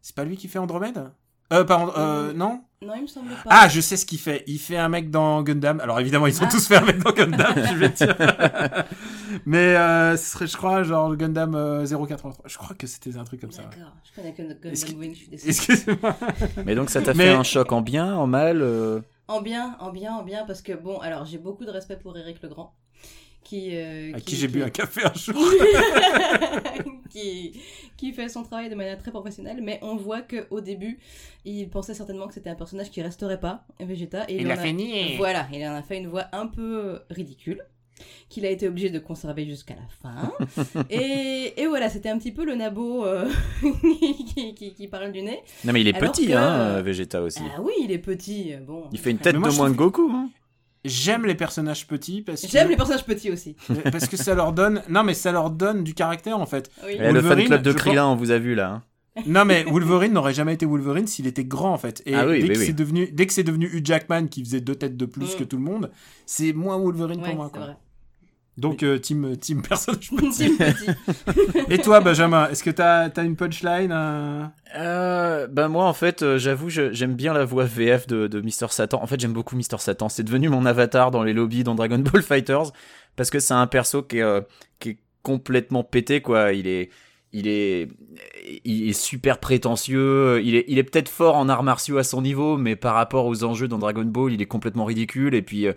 C'est 0.00 0.16
pas 0.16 0.24
lui 0.24 0.36
qui 0.36 0.48
fait 0.48 0.58
Andromède? 0.58 1.12
Euh, 1.52 1.64
pas 1.64 1.76
And- 1.78 1.92
euh, 1.96 2.32
non 2.32 2.62
Non, 2.80 2.94
il 2.96 3.02
me 3.02 3.06
semble 3.06 3.28
pas. 3.30 3.36
Ah, 3.50 3.68
je 3.68 3.80
sais 3.80 3.96
ce 3.96 4.04
qu'il 4.06 4.18
fait. 4.18 4.42
Il 4.46 4.58
fait 4.58 4.76
un 4.78 4.88
mec 4.88 5.10
dans 5.10 5.42
Gundam. 5.42 5.80
Alors 5.80 6.00
évidemment, 6.00 6.26
ils 6.26 6.40
ont 6.42 6.46
Ah. 6.46 6.50
tous 6.50 6.66
fait 6.66 6.76
un 6.76 6.80
mec 6.84 6.98
dans 6.98 7.12
Gundam, 7.12 7.54
je 7.56 7.74
vais 7.76 7.90
te 7.90 8.04
dire. 8.04 8.16
Mais 9.46 9.76
euh, 9.76 10.16
ce 10.16 10.30
serait, 10.30 10.46
je 10.46 10.56
crois, 10.56 10.82
genre 10.82 11.08
le 11.10 11.16
Gundam 11.16 11.54
euh, 11.54 11.86
083. 11.86 12.32
Je 12.46 12.56
crois 12.58 12.74
que 12.76 12.86
c'était 12.86 13.16
un 13.16 13.24
truc 13.24 13.40
comme 13.40 13.52
ça. 13.52 13.62
D'accord, 13.62 13.92
je 14.04 14.14
connais 14.20 14.32
que 14.32 14.42
Gundam 14.42 14.98
Wing, 15.00 15.12
je 15.14 15.18
suis 15.18 15.28
désolée. 15.28 15.50
Excusez-moi. 15.50 16.16
Mais 16.66 16.74
donc 16.74 16.90
ça 16.90 17.00
t'a 17.02 17.14
Mais- 17.14 17.24
fait 17.30 17.34
un 17.34 17.42
choc 17.42 17.70
en 17.72 17.80
bien, 17.82 18.14
en 18.16 18.26
mal 18.26 18.60
euh, 18.62 19.00
En 19.28 19.40
bien, 19.42 19.76
en 19.80 19.90
bien, 19.90 20.12
en 20.14 20.22
bien, 20.22 20.44
parce 20.46 20.62
que 20.62 20.72
bon, 20.72 20.98
alors 20.98 21.24
j'ai 21.24 21.38
beaucoup 21.38 21.64
de 21.64 21.70
respect 21.70 21.96
pour 21.96 22.16
Eric 22.18 22.42
Legrand, 22.42 22.74
qui. 23.44 23.70
euh, 23.74 24.12
À 24.14 24.20
qui 24.20 24.36
j'ai 24.36 24.48
bu 24.48 24.62
un 24.62 24.70
café 24.70 25.02
un 25.04 25.12
jour. 25.14 25.34
qui, 27.12 27.60
qui 27.96 28.12
fait 28.12 28.28
son 28.28 28.42
travail 28.42 28.68
de 28.70 28.74
manière 28.74 28.98
très 28.98 29.10
professionnelle, 29.10 29.60
mais 29.62 29.78
on 29.82 29.96
voit 29.96 30.22
que 30.22 30.46
au 30.50 30.60
début, 30.60 30.98
il 31.44 31.68
pensait 31.68 31.94
certainement 31.94 32.26
que 32.26 32.34
c'était 32.34 32.50
un 32.50 32.54
personnage 32.54 32.90
qui 32.90 33.02
resterait 33.02 33.40
pas, 33.40 33.64
Vegeta, 33.80 34.24
et 34.28 34.36
Il 34.40 34.46
l'a 34.46 34.54
a- 34.54 34.56
fait 34.56 34.72
nier. 34.72 35.14
Voilà, 35.18 35.46
il 35.52 35.64
en 35.66 35.74
a 35.74 35.82
fait 35.82 35.98
une 35.98 36.08
voix 36.08 36.26
un 36.32 36.46
peu 36.46 37.00
ridicule 37.10 37.62
qu'il 38.28 38.44
a 38.46 38.50
été 38.50 38.66
obligé 38.66 38.90
de 38.90 38.98
conserver 38.98 39.44
jusqu'à 39.44 39.74
la 39.74 39.86
fin. 40.02 40.32
et, 40.90 41.52
et 41.60 41.66
voilà, 41.66 41.88
c'était 41.88 42.08
un 42.08 42.18
petit 42.18 42.32
peu 42.32 42.44
le 42.44 42.54
nabo 42.56 43.04
euh, 43.04 43.30
qui, 44.34 44.54
qui, 44.54 44.74
qui 44.74 44.88
parle 44.88 45.12
du 45.12 45.22
nez. 45.22 45.40
Non 45.64 45.72
mais 45.72 45.82
il 45.82 45.88
est 45.88 45.94
Alors 45.96 46.10
petit, 46.10 46.26
que, 46.28 46.32
hein, 46.32 46.52
euh, 46.78 46.82
Vegeta 46.82 47.22
aussi. 47.22 47.42
Ah 47.56 47.60
oui, 47.60 47.72
il 47.82 47.92
est 47.92 47.98
petit, 47.98 48.54
bon. 48.66 48.84
Il 48.92 48.98
fait 48.98 49.10
une 49.10 49.18
tête 49.18 49.36
moi, 49.36 49.50
de 49.50 49.54
moins 49.54 49.70
que 49.70 49.76
Goku. 49.76 50.10
Hein. 50.12 50.30
J'aime 50.84 51.24
les 51.26 51.34
personnages 51.36 51.86
petits 51.86 52.22
parce 52.22 52.42
que 52.42 52.48
J'aime 52.48 52.68
les 52.68 52.76
personnages 52.76 53.04
petits 53.04 53.30
aussi. 53.30 53.56
parce 53.92 54.08
que 54.08 54.16
ça 54.16 54.34
leur 54.34 54.52
donne 54.52 54.82
non 54.88 55.04
mais 55.04 55.14
ça 55.14 55.30
leur 55.32 55.50
donne 55.50 55.84
du 55.84 55.94
caractère 55.94 56.38
en 56.38 56.46
fait. 56.46 56.70
Oui. 56.84 56.92
Eh, 56.94 56.98
le 56.98 57.04
fan 57.04 57.14
Wolverine, 57.14 57.46
club 57.46 57.62
de 57.62 57.72
Krillin, 57.72 58.06
on 58.06 58.16
vous 58.16 58.30
a 58.32 58.38
vu 58.38 58.54
là. 58.54 58.70
hein. 58.70 58.82
Non 59.26 59.44
mais 59.44 59.62
Wolverine 59.64 60.12
n'aurait 60.12 60.32
jamais 60.34 60.54
été 60.54 60.64
Wolverine 60.66 61.06
s'il 61.06 61.26
était 61.26 61.44
grand 61.44 61.72
en 61.72 61.78
fait. 61.78 62.02
Et 62.06 62.14
Ah 62.14 62.26
oui, 62.26 62.38
dès, 62.40 62.48
oui, 62.48 62.54
que 62.54 62.58
oui. 62.60 62.66
c'est 62.66 62.72
devenu 62.72 63.08
dès 63.12 63.26
que 63.26 63.32
c'est 63.32 63.42
devenu 63.44 63.66
Hugh 63.66 63.84
Jackman 63.86 64.26
qui 64.26 64.42
faisait 64.44 64.60
deux 64.62 64.74
têtes 64.74 64.96
de 64.96 65.04
plus 65.06 65.34
Mm. 65.34 65.38
que 65.38 65.44
tout 65.44 65.56
le 65.56 65.62
monde, 65.62 65.90
c'est 66.26 66.52
moins 66.52 66.78
Wolverine 66.78 67.20
Ouais, 67.20 67.26
pour 67.28 67.36
moi 67.36 67.50
c'est 67.52 67.58
quoi. 67.58 67.66
vrai. 67.66 67.76
Donc 68.58 68.82
euh, 68.82 68.98
team 68.98 69.36
team 69.38 69.62
personnage 69.68 70.10
petit. 70.10 70.52
Et 71.70 71.78
toi 71.78 72.00
Benjamin, 72.00 72.48
est-ce 72.50 72.62
que 72.62 72.70
t'as 72.70 73.08
as 73.08 73.22
une 73.22 73.34
punchline 73.36 73.90
euh 73.92 74.44
Euh, 74.76 75.46
ben 75.46 75.68
moi 75.68 75.86
en 75.86 75.92
fait 75.94 76.22
euh, 76.22 76.38
j'avoue 76.38 76.68
je- 76.68 76.92
j'aime 76.92 77.14
bien 77.14 77.32
la 77.32 77.44
voix 77.44 77.64
VF 77.64 78.06
de, 78.06 78.26
de 78.26 78.40
Mister 78.40 78.66
Satan. 78.70 79.02
En 79.02 79.06
fait 79.06 79.18
j'aime 79.20 79.32
beaucoup 79.32 79.56
Mister 79.56 79.78
Satan. 79.78 80.08
C'est 80.10 80.22
devenu 80.22 80.48
mon 80.50 80.66
avatar 80.66 81.10
dans 81.10 81.22
les 81.22 81.32
lobbies 81.32 81.64
dans 81.64 81.74
Dragon 81.74 81.98
Ball 81.98 82.22
Fighters 82.22 82.72
parce 83.16 83.30
que 83.30 83.38
c'est 83.40 83.54
un 83.54 83.66
perso 83.66 84.02
qui 84.02 84.18
est, 84.18 84.22
euh, 84.22 84.42
qui 84.80 84.90
est 84.90 84.98
complètement 85.22 85.82
pété 85.84 86.20
quoi. 86.20 86.52
Il 86.52 86.66
est 86.66 86.90
il 87.32 87.48
est 87.48 87.88
il 88.66 88.90
est 88.90 88.92
super 88.92 89.38
prétentieux. 89.38 90.42
Il 90.44 90.54
est 90.56 90.66
il 90.68 90.76
est 90.78 90.84
peut-être 90.84 91.08
fort 91.08 91.36
en 91.36 91.48
arts 91.48 91.62
martiaux 91.62 91.96
à 91.96 92.04
son 92.04 92.20
niveau, 92.20 92.58
mais 92.58 92.76
par 92.76 92.94
rapport 92.94 93.24
aux 93.24 93.44
enjeux 93.44 93.68
dans 93.68 93.78
Dragon 93.78 94.04
Ball 94.04 94.32
il 94.34 94.42
est 94.42 94.46
complètement 94.46 94.84
ridicule 94.84 95.34
et 95.34 95.40
puis 95.42 95.66
euh, 95.66 95.72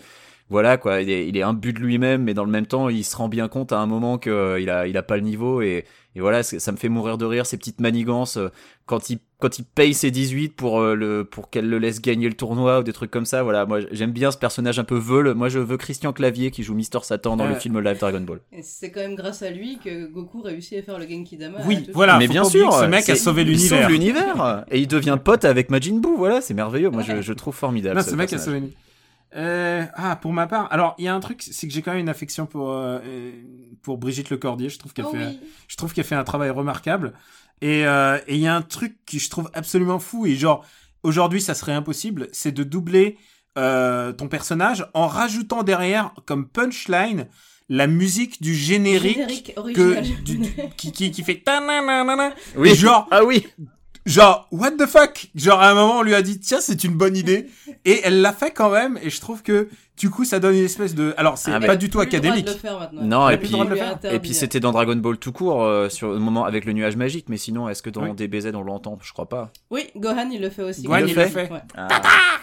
voilà 0.49 0.77
quoi, 0.77 1.01
il 1.01 1.09
est, 1.09 1.27
il 1.27 1.35
est 1.37 1.41
imbu 1.41 1.73
de 1.73 1.79
lui-même, 1.79 2.23
mais 2.23 2.33
dans 2.35 2.45
le 2.45 2.51
même 2.51 2.67
temps, 2.67 2.87
il 2.89 3.03
se 3.03 3.15
rend 3.15 3.29
bien 3.29 3.47
compte 3.47 3.71
à 3.71 3.79
un 3.79 3.87
moment 3.87 4.17
qu'il 4.19 4.31
il 4.59 4.69
a, 4.69 4.87
il 4.87 4.95
a 4.97 5.03
pas 5.03 5.15
le 5.15 5.23
niveau 5.23 5.61
et, 5.61 5.85
et 6.15 6.19
voilà, 6.21 6.43
ça 6.43 6.71
me 6.71 6.77
fait 6.77 6.87
mourir 6.89 7.17
de 7.17 7.25
rire 7.25 7.45
ces 7.45 7.57
petites 7.57 7.81
manigances 7.81 8.37
euh, 8.37 8.49
quand 8.85 9.09
il, 9.09 9.17
quand 9.39 9.57
il 9.59 9.65
paye 9.65 9.93
ses 9.93 10.11
18 10.11 10.49
pour 10.55 10.79
euh, 10.79 10.93
le, 10.95 11.25
pour 11.25 11.49
qu'elle 11.49 11.67
le 11.67 11.77
laisse 11.79 11.99
gagner 12.01 12.29
le 12.29 12.35
tournoi 12.35 12.79
ou 12.79 12.83
des 12.83 12.93
trucs 12.93 13.11
comme 13.11 13.25
ça. 13.25 13.43
Voilà, 13.43 13.65
moi 13.65 13.79
j'aime 13.91 14.11
bien 14.11 14.31
ce 14.31 14.37
personnage 14.37 14.79
un 14.79 14.83
peu 14.85 14.95
veule. 14.97 15.33
Moi 15.33 15.49
je 15.49 15.59
veux 15.59 15.75
Christian 15.77 16.13
Clavier 16.13 16.51
qui 16.51 16.63
joue 16.63 16.73
Mister 16.75 16.99
Satan 17.01 17.35
dans 17.35 17.45
Euh. 17.45 17.49
le 17.49 17.55
film 17.55 17.79
live 17.81 17.97
Dragon 17.99 18.21
Ball. 18.21 18.39
Et 18.53 18.61
c'est 18.61 18.91
quand 18.91 19.01
même 19.01 19.15
grâce 19.15 19.41
à 19.41 19.49
lui 19.49 19.77
que 19.83 20.05
Goku 20.07 20.41
réussit 20.41 20.77
à 20.77 20.83
faire 20.83 20.99
le 20.99 21.05
Genki 21.07 21.35
Dama. 21.37 21.57
Oui, 21.65 21.89
voilà. 21.93 22.17
mais 22.17 22.27
bien 22.29 22.43
sûr, 22.45 22.71
ce 22.71 22.85
mec 22.85 23.09
a 23.09 23.15
sauvé 23.15 23.41
il 23.41 23.49
l'univers. 23.49 23.81
sauve 23.81 23.91
l'univers 23.91 24.63
et 24.71 24.79
il 24.79 24.87
devient 24.87 25.17
pote 25.21 25.43
avec 25.43 25.69
Majin 25.69 25.97
Buu. 25.99 26.15
Voilà, 26.17 26.39
c'est 26.39 26.53
merveilleux. 26.53 26.91
Moi 26.91 27.01
je, 27.01 27.21
je 27.21 27.33
trouve 27.33 27.55
formidable. 27.55 27.97
Non, 27.97 28.03
ce 28.03 28.11
ce 28.11 28.15
mec 28.15 28.31
a 28.31 28.37
sauvé. 28.37 28.61
Euh, 29.35 29.83
ah, 29.95 30.15
pour 30.15 30.31
ma 30.33 30.47
part, 30.47 30.71
alors 30.71 30.95
il 30.97 31.05
y 31.05 31.07
a 31.07 31.15
un 31.15 31.19
truc, 31.19 31.41
c'est 31.41 31.67
que 31.67 31.73
j'ai 31.73 31.81
quand 31.81 31.91
même 31.91 31.99
une 31.99 32.09
affection 32.09 32.45
pour 32.45 32.71
euh, 32.71 32.99
euh, 33.03 33.31
pour 33.81 33.97
Brigitte 33.97 34.29
Lecordier. 34.29 34.69
Je 34.69 34.79
trouve 34.79 34.93
qu'elle 34.93 35.05
Oh 35.07 35.11
fait, 35.11 35.25
oui. 35.25 35.39
je 35.67 35.75
trouve 35.75 35.93
qu'elle 35.93 36.05
fait 36.05 36.15
un 36.15 36.23
travail 36.23 36.49
remarquable. 36.51 37.13
Et 37.61 37.85
euh, 37.85 38.17
et 38.27 38.35
il 38.35 38.41
y 38.41 38.47
a 38.47 38.55
un 38.55 38.61
truc 38.61 38.97
que 39.05 39.17
je 39.19 39.29
trouve 39.29 39.49
absolument 39.53 39.99
fou 39.99 40.25
et 40.25 40.35
genre 40.35 40.65
aujourd'hui 41.03 41.41
ça 41.41 41.53
serait 41.53 41.73
impossible, 41.73 42.27
c'est 42.31 42.51
de 42.53 42.63
doubler 42.63 43.17
euh, 43.57 44.11
ton 44.13 44.27
personnage 44.27 44.85
en 44.93 45.07
rajoutant 45.07 45.63
derrière 45.63 46.13
comme 46.25 46.47
punchline 46.47 47.27
la 47.67 47.87
musique 47.87 48.41
du 48.41 48.53
générique, 48.53 49.15
Générique 49.17 49.53
que 49.55 49.59
original. 49.59 50.03
du- 50.23 50.37
du- 50.37 50.53
qui, 50.77 50.91
qui 50.91 51.11
qui 51.11 51.23
fait 51.23 51.41
ta-na-na-na-na. 51.45 52.33
Oui, 52.57 52.69
Et 52.69 52.75
genre 52.75 53.07
ah 53.11 53.23
oui. 53.23 53.47
Genre 54.05 54.47
what 54.51 54.71
the 54.71 54.85
fuck? 54.85 55.27
Genre 55.35 55.59
à 55.59 55.69
un 55.69 55.73
moment 55.73 55.99
on 55.99 56.01
lui 56.03 56.13
a 56.15 56.21
dit 56.21 56.39
tiens 56.39 56.59
c'est 56.61 56.83
une 56.83 56.93
bonne 56.95 57.15
idée 57.15 57.47
et 57.85 58.01
elle 58.03 58.21
l'a 58.21 58.33
fait 58.33 58.51
quand 58.51 58.69
même 58.69 58.99
et 59.01 59.09
je 59.09 59.19
trouve 59.19 59.41
que 59.43 59.69
du 59.97 60.09
coup 60.09 60.25
ça 60.25 60.39
donne 60.39 60.55
une 60.55 60.63
espèce 60.65 60.93
de 60.93 61.13
alors 61.17 61.37
c'est 61.37 61.51
Ah, 61.51 61.59
pas 61.59 61.75
du 61.75 61.89
tout 61.89 61.99
Plus 61.99 62.05
le 62.05 62.19
droit 62.19 62.21
de 62.21 62.25
académique 62.27 62.47
le 62.47 62.59
faire 62.59 62.79
maintenant. 62.79 63.01
Non, 63.03 63.29
et 63.29 63.37
puis- 63.37 63.55
Et 63.55 63.75
faire. 63.75 64.13
Et 64.13 64.19
puis 64.19 64.33
c'était 64.33 64.59
dans 64.59 64.71
Dragon 64.71 64.95
Ball 64.95 65.17
tout 65.17 65.31
court 65.31 65.63
euh, 65.63 65.89
sur 65.89 66.11
le 66.11 66.19
moment 66.19 66.45
avec 66.45 66.65
le 66.65 66.73
nuage 66.73 66.95
magique, 66.97 67.29
mais 67.29 67.37
sinon 67.37 67.67
est-ce 67.69 67.81
que 67.81 67.89
dans 67.89 68.03
Oui. 68.03 68.13
DBZ 68.15 68.51
on 68.53 68.61
l'entend? 68.63 68.97
Je 69.01 69.11
crois 69.13 69.27
pas. 69.29 69.51
Oui, 69.71 69.87
Gohan 69.95 70.29
il 70.31 70.41
le 70.41 70.49
fait 70.49 70.63
aussi. 70.63 70.83
Gohan, 70.83 70.97
il 70.97 71.03
le 71.05 71.09
il 71.09 71.15
le 71.15 71.21
fait? 71.23 71.29
fait 71.29 71.51
Ouais. 71.51 71.61
Ah. 71.75 71.87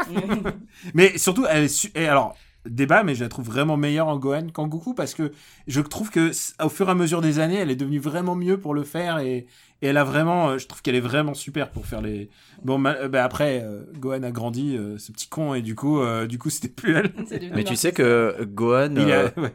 mais 0.95 1.17
surtout 1.19 1.45
elle 1.49 1.65
est 1.65 1.69
su- 1.69 1.93
et 1.95 2.07
alors 2.09 2.35
débat 2.65 3.03
mais 3.03 3.15
je 3.15 3.23
la 3.25 3.29
trouve 3.29 3.47
vraiment 3.47 3.77
meilleure 3.77 4.09
en 4.09 4.17
Gohan 4.19 4.47
qu'en 4.53 4.69
Goku 4.69 4.95
parce 4.95 5.15
que 5.15 5.33
je 5.67 5.81
trouve 5.81 6.11
que 6.11 6.31
au 6.63 6.69
fur 6.69 6.89
et 6.89 6.93
à 6.93 6.95
mesure 6.95 7.21
des 7.21 7.39
années 7.41 7.57
elle 7.57 7.71
est 7.71 7.77
devenue 7.77 7.99
vraiment 7.99 8.35
mieux 8.37 8.59
pour 8.59 8.73
le 8.75 8.85
faire 8.85 9.19
et, 9.19 9.47
et 9.83 9.89
elle 9.89 9.97
a 9.99 10.05
vraiment 10.05 10.51
euh, 10.51 10.59
je 10.59 10.67
trouve 10.67 10.81
qu'elle 10.83 10.95
est 10.95 11.01
vraiment 11.01 11.35
super 11.35 11.71
pour 11.71 11.87
faire 11.87 12.01
les 12.01 12.31
bon 12.65 12.79
ma- 12.79 12.95
euh, 12.95 13.09
bah, 13.09 13.25
après 13.25 13.61
euh, 13.63 13.83
Gohan 13.99 14.23
a 14.23 14.31
grandi 14.31 14.77
euh, 14.77 14.97
ce 14.99 15.13
petit 15.13 15.29
con 15.29 15.55
et 15.55 15.63
du 15.63 15.75
coup 15.75 16.01
euh, 16.01 16.27
du 16.27 16.39
coup 16.39 16.49
c'était 16.51 16.69
plus 16.69 16.95
elle 16.95 17.13
Mais 17.55 17.65
tu 17.65 17.77
sais 17.77 17.93
que 17.93 18.45
Gohan, 18.45 18.95
il, 18.97 19.13
a- 19.13 19.25
ouais, 19.39 19.53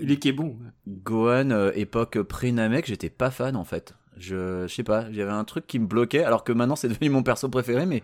il 0.00 0.10
est 0.10 0.16
qui 0.16 0.28
est 0.28 0.32
bon 0.32 0.56
Gohan 0.86 1.50
euh, 1.50 1.70
époque 1.74 2.20
pré-Namek, 2.22 2.86
j'étais 2.86 3.10
pas 3.10 3.30
fan 3.30 3.56
en 3.56 3.64
fait. 3.64 3.94
Je, 4.18 4.64
je 4.66 4.74
sais 4.74 4.82
pas, 4.82 5.12
j'avais 5.12 5.30
un 5.30 5.44
truc 5.44 5.66
qui 5.66 5.78
me 5.78 5.86
bloquait, 5.86 6.24
alors 6.24 6.42
que 6.42 6.52
maintenant 6.52 6.76
c'est 6.76 6.88
devenu 6.88 7.10
mon 7.10 7.22
perso 7.22 7.50
préféré, 7.50 7.84
mais 7.84 8.02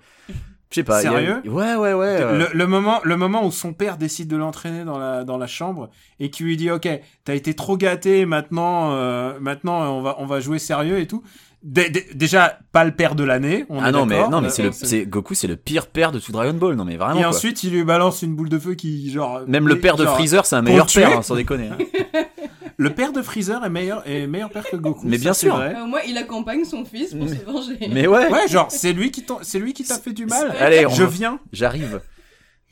je 0.70 0.76
sais 0.76 0.84
pas. 0.84 0.98
a- 0.98 1.02
Sérieux? 1.02 1.40
Ouais, 1.46 1.74
ouais, 1.74 1.94
ouais. 1.94 2.06
euh, 2.20 2.38
Le, 2.38 2.58
le 2.58 2.66
moment, 2.66 3.00
le 3.04 3.16
moment 3.16 3.46
où 3.46 3.50
son 3.50 3.72
père 3.72 3.96
décide 3.98 4.28
de 4.28 4.36
l'entraîner 4.36 4.84
dans 4.84 4.98
la, 4.98 5.24
dans 5.24 5.38
la 5.38 5.46
chambre 5.46 5.88
et 6.20 6.30
qui 6.30 6.44
lui 6.44 6.56
dit 6.56 6.70
ok 6.70 6.88
t'as 7.24 7.34
été 7.34 7.54
trop 7.54 7.76
gâté 7.76 8.26
maintenant 8.26 8.92
euh, 8.92 9.38
maintenant 9.40 9.96
on 9.98 10.02
va 10.02 10.16
on 10.18 10.26
va 10.26 10.40
jouer 10.40 10.58
sérieux 10.58 10.98
et 10.98 11.06
tout 11.06 11.22
Dé- 11.64 11.90
dé- 11.90 12.06
déjà 12.14 12.58
pas 12.72 12.82
le 12.84 12.90
père 12.90 13.14
de 13.14 13.22
l'année 13.22 13.66
Ah 13.70 13.88
est 13.88 13.92
non, 13.92 14.04
mais 14.04 14.28
non, 14.28 14.40
mais 14.40 14.48
c'est 14.50 14.64
le, 14.64 15.04
Goku, 15.04 15.34
c'est 15.34 15.46
le 15.46 15.54
pire 15.56 15.86
père 15.86 16.10
de 16.10 16.18
tout 16.18 16.32
Dragon 16.32 16.54
Ball. 16.54 16.74
Non, 16.74 16.84
mais 16.84 16.96
vraiment. 16.96 17.14
et 17.20 17.22
quoi. 17.22 17.28
ensuite 17.28 17.62
il 17.62 17.70
lui 17.72 17.84
balance 17.84 18.22
une 18.22 18.34
boule 18.34 18.48
de 18.48 18.58
feu 18.58 18.74
qui 18.74 19.12
genre 19.12 19.42
Même 19.46 19.68
le 19.68 19.78
père 19.78 19.96
de 19.96 20.04
genre, 20.04 20.16
Freezer, 20.16 20.44
c'est 20.44 20.56
un 20.56 20.62
meilleur 20.62 20.86
père, 20.86 21.18
hein, 21.18 21.22
sans 21.22 21.36
déconner. 21.36 21.68
hein. 21.68 21.78
le 22.76 22.90
père 22.90 23.12
de 23.12 23.22
Freezer 23.22 23.64
est 23.64 23.70
meilleur 23.70 24.02
est 24.08 24.26
meilleur 24.26 24.50
père 24.50 24.64
que 24.68 24.74
Goku 24.76 25.02
Mais 25.06 25.18
bien 25.18 25.34
sûr. 25.34 25.54
vrai. 25.54 25.74
Euh, 25.76 25.84
Au 25.84 25.86
moins 25.86 26.00
il 26.06 26.18
accompagne 26.18 26.64
son 26.64 26.84
fils 26.84 27.14
pour 27.14 27.26
Mais- 27.26 27.36
se 27.36 27.44
venger. 27.44 27.78
Mais 27.92 28.06
ouais, 28.08 28.28
ouais 28.32 28.48
genre 28.48 28.66
c'est 28.70 28.92
lui 28.92 29.12
qui 29.12 29.22
t'en- 29.22 29.38
c'est 29.42 29.60
lui 29.60 29.72
qui 29.72 29.84
t'a 29.84 29.98
fait 29.98 30.12
du 30.12 30.26
mal 30.26 30.52
Allez, 30.58 30.84
on 30.86 30.90
je 30.90 31.04
viens 31.04 31.38
j'arrive. 31.52 32.00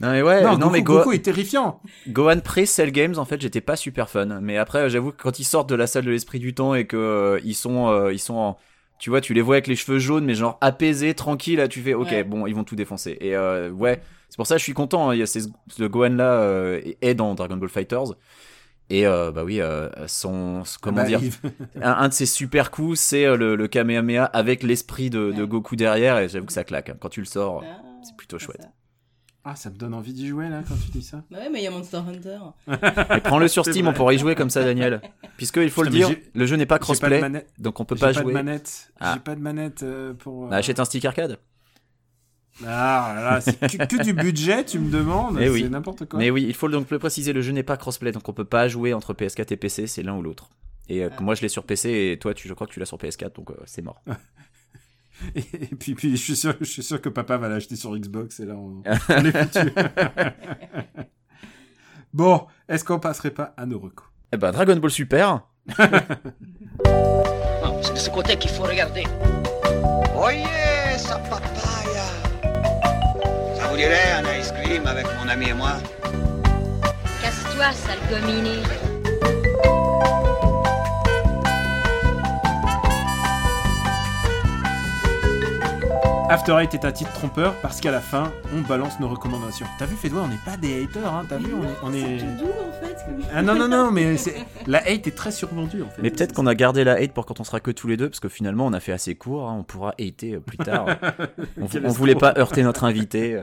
Non, 0.01 0.11
mais 0.13 0.23
ouais, 0.23 0.43
non, 0.43 0.53
non, 0.53 0.57
Goku, 0.59 0.71
mais 0.73 0.83
Go- 0.83 0.97
Goku 0.97 1.13
est 1.13 1.19
terrifiant 1.25 1.81
Gohan 2.09 2.41
pré-Cell 2.41 2.91
Games, 2.91 3.15
en 3.19 3.27
fait, 3.27 3.39
j'étais 3.41 3.61
pas 3.61 3.77
super 3.77 4.09
fan. 4.09 4.41
Mais 4.43 4.57
après, 4.57 4.89
j'avoue 4.89 5.13
que 5.13 5.23
quand 5.23 5.39
ils 5.39 5.45
sortent 5.45 5.69
de 5.69 5.75
la 5.75 5.87
salle 5.87 6.07
de 6.07 6.11
l'esprit 6.11 6.39
du 6.39 6.55
temps 6.55 6.75
et 6.75 6.87
que 6.87 6.97
euh, 6.97 7.41
ils 7.45 7.55
sont, 7.55 7.89
euh, 7.91 8.11
ils 8.11 8.19
sont 8.19 8.35
en, 8.37 8.57
tu 9.01 9.11
vois, 9.11 9.21
tu 9.21 9.35
les 9.35 9.41
vois 9.43 9.57
avec 9.57 9.67
les 9.67 9.75
cheveux 9.77 9.99
jaunes, 9.99 10.25
mais 10.25 10.35
genre 10.35 10.57
apaisés, 10.61 11.15
tranquilles, 11.15 11.57
là, 11.57 11.67
tu 11.67 11.81
fais, 11.81 11.95
ok, 11.95 12.09
Ouais. 12.11 12.23
bon, 12.23 12.47
ils 12.47 12.55
vont 12.55 12.63
tout 12.65 12.77
défoncer. 12.77 13.17
Et 13.21 13.35
euh, 13.35 13.71
ouais, 13.71 14.01
c'est 14.29 14.37
pour 14.37 14.47
ça 14.47 14.55
que 14.55 14.59
je 14.61 14.65
suis 14.65 14.75
content. 14.75 15.11
hein. 15.11 15.15
Il 15.15 15.19
y 15.19 15.23
a 15.23 15.27
ces, 15.27 15.41
ce 15.69 15.83
Gohan 15.85 16.11
là 16.11 16.35
euh, 16.43 16.81
est 17.03 17.15
dans 17.15 17.35
Dragon 17.35 17.57
Ball 17.57 17.69
Fighters. 17.69 18.15
Et 18.93 19.07
euh, 19.07 19.31
bah 19.31 19.45
oui, 19.45 19.61
son, 20.09 20.63
comment 20.83 20.97
Bah, 20.99 21.05
dire, 21.05 21.21
un, 21.83 21.93
un 21.93 22.09
de 22.09 22.13
ses 22.13 22.27
super 22.27 22.71
coups, 22.73 22.99
c'est 22.99 23.25
le, 23.37 23.55
le 23.57 23.69
Kamehameha 23.69 24.25
avec 24.25 24.63
l'esprit 24.65 25.11
de. 25.11 25.45
Goku 25.45 25.77
derrière. 25.77 26.19
Et 26.19 26.29
j'avoue 26.29 26.47
que 26.47 26.53
ça 26.53 26.65
claque. 26.65 26.91
hein. 26.91 26.97
Quand 27.01 27.09
tu 27.09 27.21
le 27.21 27.27
sors, 27.27 27.63
Ah, 27.65 27.83
c'est 28.03 28.17
plutôt 28.17 28.39
chouette. 28.39 28.63
ça. 28.63 28.69
Ah, 29.45 29.57
ça 29.57 29.71
me 29.71 29.77
donne 29.77 29.95
envie 29.95 30.13
d'y 30.13 30.29
jouer 30.29 30.49
là 30.51 30.63
quand 30.69 30.75
tu 30.77 30.91
dis 30.91 31.03
ça. 31.03 31.23
Bah 31.31 31.39
ouais, 31.39 31.49
mais 31.51 31.61
il 31.61 31.65
y 31.65 31.67
a 31.67 31.71
Monster 31.71 31.97
Hunter. 32.07 32.39
Et 33.17 33.21
prends-le 33.23 33.49
sur 33.49 33.65
Steam, 33.65 33.87
vrai. 33.87 33.95
on 33.95 33.97
pourra 33.97 34.13
y 34.13 34.19
jouer 34.19 34.35
comme 34.35 34.51
ça, 34.51 34.63
Daniel. 34.63 35.01
Puisque 35.39 35.57
il 35.57 35.71
faut 35.71 35.83
le 35.83 35.91
Putain, 35.91 36.09
dire, 36.09 36.19
le 36.35 36.45
jeu 36.47 36.57
n'est 36.57 36.67
pas 36.67 36.75
pas 36.75 36.81
crossplay, 36.81 37.23
donc 37.59 37.81
on 37.81 37.85
peut 37.87 37.95
J'ai 37.97 38.01
pas 38.01 38.07
pas 38.09 38.13
de 38.19 38.23
jouer. 38.23 38.33
manette. 38.35 38.93
Ah. 39.01 39.13
J'ai 39.15 39.21
pas 39.21 39.35
de 39.35 39.41
manette 39.41 39.83
euh, 39.83 40.13
pour. 40.13 40.45
euh, 40.45 40.49
Bah, 40.51 40.57
achète 40.57 40.79
un 40.79 40.85
stick 40.85 41.05
arcade. 41.07 41.39
Ah 42.67 43.13
là 43.17 43.23
là, 43.23 43.41
c'est 43.41 43.59
que, 43.59 43.97
que 43.97 44.03
du 44.03 44.13
budget, 44.13 44.65
tu 44.67 44.79
me 44.79 44.91
demandes. 44.91 45.39
Eh 45.41 45.45
c'est 45.45 45.51
oui. 45.51 45.71
n'importe 45.71 46.05
quoi. 46.07 46.19
Mais 46.19 46.29
oui, 46.31 46.45
il 46.47 46.53
faut 46.55 46.69
donc 46.69 46.91
le 46.91 46.99
préciser, 46.99 47.33
le 47.33 47.41
jeu 47.41 47.53
n'est 47.53 47.63
pas 47.63 47.79
crossplay, 47.79 48.13
donc 48.13 48.29
on 48.29 48.35
peut 48.35 48.45
pas 48.45 48.69
jouer 48.69 48.93
entre 48.93 49.15
PS4 49.15 49.53
et 49.55 49.57
PC, 49.57 49.87
c'est 49.87 50.03
l'un 50.03 50.15
ou 50.17 50.23
l'autre. 50.23 50.51
Et 50.91 51.03
euh, 51.05 51.09
Ah. 51.17 51.23
moi 51.23 51.35
je 51.35 51.41
l'ai 51.41 51.49
sur 51.49 51.65
PC 51.65 52.11
et 52.13 52.19
toi 52.19 52.35
tu, 52.35 52.47
je 52.49 52.53
crois 52.53 52.67
que 52.67 52.73
tu 52.73 52.81
l'as 52.81 52.85
sur 52.87 52.99
PS4, 52.99 53.35
donc 53.37 53.51
euh, 53.51 53.55
c'est 53.65 53.81
mort. 53.81 54.03
Et, 55.35 55.41
et 55.41 55.75
puis, 55.77 55.95
puis 55.95 56.17
je 56.17 56.23
suis 56.23 56.37
sûr, 56.37 56.55
je 56.61 56.65
suis 56.67 56.83
sûr 56.83 57.01
que 57.01 57.09
papa 57.09 57.37
va 57.37 57.49
l'acheter 57.49 57.77
sur 57.77 57.97
Xbox 57.97 58.41
et 58.41 58.47
là 58.47 58.55
on, 58.55 58.83
on 59.09 59.25
est 59.25 59.37
foutu. 59.37 59.73
bon, 62.13 62.47
est-ce 62.69 62.85
qu'on 62.85 62.99
passerait 62.99 63.31
pas 63.31 63.55
à 63.57 63.67
nos 63.67 63.79
recos? 63.79 64.07
Eh 64.33 64.37
ben 64.37 64.51
Dragon 64.53 64.77
Ball 64.77 64.91
Super, 64.91 65.41
Non, 65.77 65.79
c'est 67.83 67.95
de 67.95 67.99
ce 67.99 68.11
côté 68.11 68.37
qu'il 68.37 68.51
faut 68.51 68.63
regarder. 68.65 69.05
Oye, 70.17 70.45
esa 70.95 71.17
papaya. 71.19 72.05
Ça 73.57 73.67
vous 73.69 73.77
dirait 73.77 74.13
un 74.13 74.39
ice 74.41 74.53
cream 74.53 74.87
avec 74.87 75.07
mon 75.21 75.29
ami 75.29 75.49
et 75.49 75.55
moi? 75.55 75.73
Casse-toi, 77.23 77.73
sale 77.73 77.99
gominé. 78.11 78.63
After 86.31 86.57
Eight 86.61 86.75
est 86.75 86.85
un 86.85 86.93
titre 86.93 87.13
trompeur 87.13 87.55
parce 87.61 87.81
qu'à 87.81 87.91
la 87.91 88.01
fin, 88.01 88.33
on 88.55 88.61
balance 88.61 89.01
nos 89.01 89.09
recommandations. 89.09 89.67
T'as 89.81 89.87
vu, 89.87 89.97
Fédois, 89.97 90.23
on 90.23 90.29
n'est 90.29 90.37
pas 90.45 90.57
des 90.57 90.85
haters, 90.85 91.13
hein. 91.13 91.27
T'as 91.29 91.39
vu, 91.39 91.53
on 91.83 91.93
est, 91.93 92.23
on 92.23 92.37
doux 92.37 92.45
en 92.47 92.73
fait. 92.87 92.97
Ah 93.35 93.43
non 93.43 93.57
non 93.57 93.67
non, 93.67 93.91
mais 93.91 94.17
c'est 94.17 94.37
la 94.69 94.79
hate 94.79 95.09
est 95.09 95.17
très 95.17 95.33
survendue 95.33 95.83
en 95.83 95.89
fait. 95.89 96.01
mais 96.01 96.11
peut-être 96.11 96.33
qu'on 96.33 96.47
a 96.47 96.55
gardé 96.55 96.85
la 96.85 96.93
hate 96.93 97.13
pour 97.15 97.27
quand 97.27 97.41
on 97.41 97.45
sera 97.45 97.59
que 97.59 97.73
tous 97.73 97.89
les 97.89 97.97
deux, 97.97 98.09
parce 98.09 98.21
que 98.21 98.29
finalement 98.29 98.65
on 98.67 98.73
a 98.73 98.79
fait 98.79 98.93
assez 98.93 99.17
court, 99.17 99.49
hein, 99.49 99.57
on 99.59 99.65
pourra 99.65 99.93
hater 99.99 100.35
euh, 100.35 100.41
plus 100.41 100.59
tard. 100.59 100.87
on, 101.61 101.67
on 101.85 101.89
voulait 101.89 102.15
pas 102.15 102.33
heurter 102.39 102.63
notre 102.63 102.85
invité. 102.85 103.43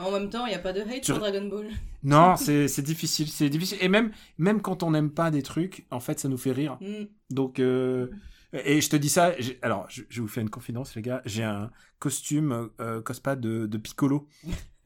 En 0.00 0.10
même 0.10 0.30
temps, 0.30 0.46
il 0.46 0.50
n'y 0.50 0.56
a 0.56 0.60
pas 0.60 0.72
de 0.72 0.80
hate 0.80 1.00
Tu- 1.02 1.04
sur 1.12 1.18
Dragon 1.20 1.46
Ball. 1.46 1.66
Non, 2.02 2.34
c'est 2.36 2.66
c'est 2.66 2.82
difficile, 2.82 3.28
c'est 3.28 3.48
difficile. 3.48 3.78
Et 3.80 3.88
même 3.88 4.10
même 4.38 4.60
quand 4.62 4.82
on 4.82 4.90
n'aime 4.90 5.10
pas 5.10 5.30
des 5.30 5.42
trucs, 5.42 5.86
en 5.92 6.00
fait, 6.00 6.18
ça 6.18 6.28
nous 6.28 6.38
fait 6.38 6.52
rire. 6.52 6.76
Hmm. 6.80 7.04
Donc, 7.30 7.60
euh, 7.60 8.08
et 8.52 8.80
je 8.80 8.88
te 8.88 8.96
dis 8.96 9.08
ça, 9.08 9.32
alors 9.62 9.86
je, 9.88 10.20
vous 10.20 10.28
faire 10.28 10.42
une 10.42 10.50
confidence, 10.50 10.94
les 10.96 11.02
gars. 11.02 11.20
J'ai 11.26 11.44
un 11.44 11.70
costume 11.98 12.70
euh, 12.80 13.00
cosplay 13.02 13.36
de, 13.36 13.66
de 13.66 13.78
Piccolo. 13.78 14.26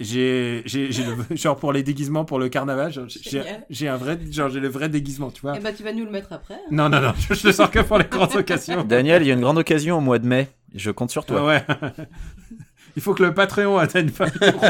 J'ai, 0.01 0.63
j'ai, 0.65 0.91
j'ai 0.91 1.05
le, 1.05 1.15
genre 1.37 1.57
pour 1.57 1.73
les 1.73 1.83
déguisements 1.85 2.25
pour 2.25 2.39
le 2.41 2.49
carnaval, 2.49 2.93
genre, 2.93 3.07
j'ai, 3.71 3.89
un 3.89 3.97
vrai, 3.97 4.19
genre 4.31 4.49
j'ai 4.49 4.59
le 4.59 4.67
vrai 4.69 4.89
déguisement, 4.89 5.31
tu 5.31 5.43
vois. 5.43 5.57
Et 5.57 5.61
bah 5.61 5.73
tu 5.73 5.85
vas 5.85 5.93
nous 5.93 6.05
le 6.05 6.11
mettre 6.11 6.33
après. 6.33 6.55
hein. 6.55 6.69
Non, 6.73 6.89
non, 6.89 7.01
non, 7.01 7.13
je, 7.19 7.35
je 7.41 7.47
le 7.47 7.53
sors 7.53 7.71
que 7.71 7.79
pour 7.81 7.99
les 7.99 8.05
grandes 8.07 8.35
occasions. 8.37 8.83
Daniel, 8.83 9.23
il 9.23 9.29
y 9.29 9.31
a 9.31 9.35
une 9.35 9.41
grande 9.43 9.59
occasion 9.59 9.99
au 9.99 10.01
mois 10.01 10.19
de 10.19 10.27
mai, 10.27 10.49
je 10.75 10.91
compte 10.91 11.11
sur 11.13 11.25
toi. 11.25 11.47
Ouais. 11.47 11.65
Il 12.97 13.01
faut 13.03 13.15
que 13.15 13.23
le 13.23 13.33
Patreon 13.33 13.79
atteigne 13.79 14.09
20 14.09 14.39
000 14.39 14.51
euros. 14.57 14.67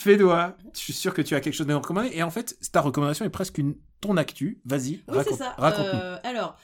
Fais-toi. 0.00 0.56
Je 0.72 0.78
suis 0.78 0.92
sûr 0.94 1.12
que 1.12 1.20
tu 1.20 1.34
as 1.34 1.40
quelque 1.40 1.52
chose 1.52 1.68
à 1.68 1.72
nous 1.72 1.78
recommander. 1.78 2.10
Et 2.14 2.22
en 2.22 2.30
fait, 2.30 2.56
ta 2.72 2.80
recommandation 2.80 3.24
est 3.24 3.30
presque 3.30 3.58
une 3.58 3.74
ton 4.00 4.16
actu. 4.16 4.60
Vas-y, 4.64 4.92
Oui, 4.92 5.00
c'est 5.08 5.12
raconte, 5.16 5.38
ça. 5.38 5.50
raconte-nous. 5.58 5.98
Euh, 6.00 6.16
alors, 6.24 6.56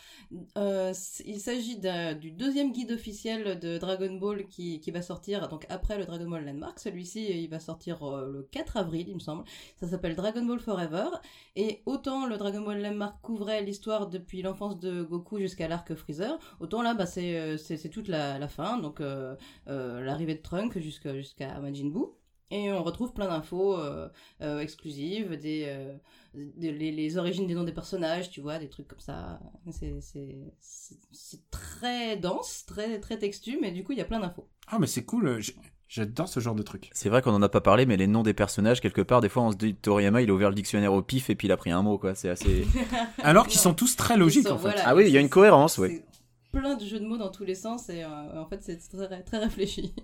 euh, 0.56 0.94
il 1.26 1.38
s'agit 1.38 1.78
du 2.18 2.30
deuxième 2.30 2.72
guide 2.72 2.92
officiel 2.92 3.58
de 3.60 3.76
Dragon 3.76 4.14
Ball 4.14 4.46
qui, 4.46 4.80
qui 4.80 4.90
va 4.90 5.02
sortir 5.02 5.48
donc 5.48 5.66
après 5.68 5.98
le 5.98 6.06
Dragon 6.06 6.30
Ball 6.30 6.46
Landmark. 6.46 6.80
Celui-ci, 6.80 7.26
il 7.42 7.48
va 7.50 7.60
sortir 7.60 8.02
euh, 8.08 8.32
le 8.32 8.42
4 8.50 8.78
avril, 8.78 9.06
il 9.08 9.16
me 9.16 9.20
semble. 9.20 9.44
Ça 9.78 9.86
s'appelle 9.86 10.16
Dragon 10.16 10.46
Ball 10.46 10.58
Forever. 10.58 11.08
Et 11.56 11.82
autant 11.84 12.26
le 12.26 12.38
Dragon 12.38 12.62
Ball 12.62 12.80
Landmark 12.80 13.20
couvrait 13.20 13.62
l'histoire 13.62 14.08
depuis 14.08 14.40
l'enfance 14.40 14.80
de 14.80 15.02
Goku 15.02 15.38
jusqu'à 15.38 15.68
l'arc 15.68 15.94
Freezer, 15.94 16.38
autant 16.60 16.80
là, 16.80 16.94
bah, 16.94 17.04
c'est 17.04 17.36
euh, 17.38 17.56
toute 17.92 18.08
la, 18.08 18.38
la 18.38 18.48
fin, 18.48 18.78
donc 18.78 19.00
euh, 19.00 19.36
euh, 19.68 20.02
l'arrivée 20.02 20.34
de 20.34 20.42
Trunk 20.42 20.78
jusqu'à 20.78 21.14
jusqu'à 21.14 21.60
Majin 21.60 21.90
Buu. 21.90 22.06
Et 22.50 22.70
on 22.72 22.82
retrouve 22.84 23.12
plein 23.12 23.26
d'infos 23.28 23.76
euh, 23.78 24.08
euh, 24.40 24.60
exclusives, 24.60 25.36
des, 25.36 25.64
euh, 25.66 25.92
des- 26.34 26.70
les, 26.72 26.92
les 26.92 27.18
origines 27.18 27.46
des 27.46 27.54
noms 27.54 27.64
des 27.64 27.72
personnages, 27.72 28.30
tu 28.30 28.40
vois, 28.40 28.58
des 28.60 28.68
trucs 28.68 28.86
comme 28.86 29.00
ça. 29.00 29.40
C'est- 29.72 30.00
C'est 30.00 30.36
c'est- 30.60 30.98
c'est 31.10 31.50
très 31.50 32.16
dense, 32.16 32.64
très, 32.66 33.00
très 33.00 33.18
textu, 33.18 33.58
mais 33.60 33.72
du 33.72 33.82
coup, 33.82 33.92
il 33.92 33.98
y 33.98 34.00
a 34.00 34.04
plein 34.04 34.20
d'infos. 34.20 34.48
Ah, 34.68 34.78
mais 34.78 34.86
c'est 34.86 35.04
cool. 35.04 35.40
J'adore 35.88 36.28
ce 36.28 36.40
genre 36.40 36.54
de 36.56 36.62
truc. 36.62 36.90
C'est 36.92 37.08
vrai 37.08 37.22
qu'on 37.22 37.32
en 37.32 37.42
a 37.42 37.48
pas 37.48 37.60
parlé, 37.60 37.84
mais 37.86 37.96
les 37.96 38.06
noms 38.08 38.22
des 38.24 38.34
personnages, 38.34 38.80
quelque 38.80 39.02
part, 39.02 39.20
des 39.20 39.28
fois 39.28 39.44
on 39.44 39.52
se 39.52 39.56
dit 39.56 39.74
Toriyama 39.76 40.20
il 40.22 40.30
a 40.30 40.32
ouvert 40.32 40.48
le 40.48 40.54
dictionnaire 40.56 40.92
au 40.92 41.00
pif 41.02 41.30
et 41.30 41.34
puis 41.36 41.46
il 41.48 41.52
a 41.52 41.56
pris 41.56 41.70
un 41.70 41.82
mot, 41.82 41.96
quoi. 41.98 42.14
C'est 42.16 42.28
assez. 42.28 42.64
Alors 43.22 43.46
qu'ils 43.46 43.60
sont 43.60 43.74
tous 43.74 43.94
très 43.96 44.16
logiques, 44.16 44.46
sont- 44.48 44.54
en 44.54 44.58
fait. 44.58 44.62
voilà, 44.68 44.82
Ah 44.84 44.94
oui, 44.96 45.04
il 45.06 45.12
y 45.12 45.16
a 45.16 45.20
une 45.20 45.28
cohérence, 45.28 45.78
ouais. 45.78 46.04
Plein 46.52 46.74
de 46.76 46.84
jeux 46.84 46.98
de 47.00 47.06
mots 47.06 47.18
dans 47.18 47.30
tous 47.30 47.44
les 47.44 47.54
sens, 47.54 47.88
et 47.88 48.02
euh, 48.02 48.40
en 48.40 48.46
fait, 48.46 48.62
c'est 48.62 48.78
très, 48.78 49.22
très 49.22 49.38
réfléchi. 49.38 49.94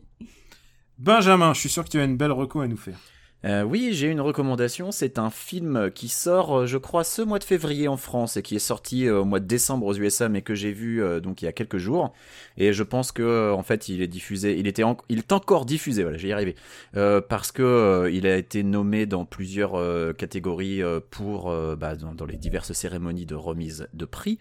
Benjamin, 1.02 1.52
je 1.52 1.58
suis 1.58 1.68
sûr 1.68 1.82
que 1.82 1.88
tu 1.88 1.98
as 1.98 2.04
une 2.04 2.16
belle 2.16 2.30
reco 2.30 2.60
à 2.60 2.68
nous 2.68 2.76
faire. 2.76 2.96
Euh, 3.44 3.64
oui, 3.64 3.90
j'ai 3.90 4.06
une 4.06 4.20
recommandation. 4.20 4.92
C'est 4.92 5.18
un 5.18 5.30
film 5.30 5.90
qui 5.92 6.06
sort, 6.06 6.60
euh, 6.60 6.66
je 6.66 6.78
crois, 6.78 7.02
ce 7.02 7.22
mois 7.22 7.40
de 7.40 7.44
février 7.44 7.88
en 7.88 7.96
France 7.96 8.36
et 8.36 8.42
qui 8.42 8.54
est 8.54 8.60
sorti 8.60 9.08
euh, 9.08 9.22
au 9.22 9.24
mois 9.24 9.40
de 9.40 9.44
décembre 9.44 9.86
aux 9.86 9.96
USA, 9.96 10.28
mais 10.28 10.42
que 10.42 10.54
j'ai 10.54 10.70
vu 10.70 11.02
donc 11.20 11.42
il 11.42 11.46
y 11.46 11.48
a 11.48 11.52
quelques 11.52 11.78
jours. 11.78 12.12
Et 12.56 12.72
je 12.72 12.84
pense 12.84 13.10
que 13.10 13.50
en 13.50 13.64
fait, 13.64 13.88
il 13.88 14.00
est 14.00 14.06
diffusé. 14.06 14.56
Il 14.56 14.68
était, 14.68 14.84
est 15.08 15.32
encore 15.32 15.66
diffusé. 15.66 16.04
Voilà, 16.04 16.18
j'ai 16.18 16.28
y 16.28 16.32
arrivé 16.32 16.54
parce 16.92 17.50
que 17.50 18.08
il 18.12 18.24
a 18.28 18.36
été 18.36 18.62
nommé 18.62 19.04
dans 19.04 19.24
plusieurs 19.24 19.72
catégories 20.14 20.82
pour 21.10 21.52
bah, 21.76 21.96
dans, 21.96 22.14
dans 22.14 22.26
les 22.26 22.36
diverses 22.36 22.72
cérémonies 22.74 23.26
de 23.26 23.34
remise 23.34 23.88
de 23.92 24.04
prix. 24.04 24.38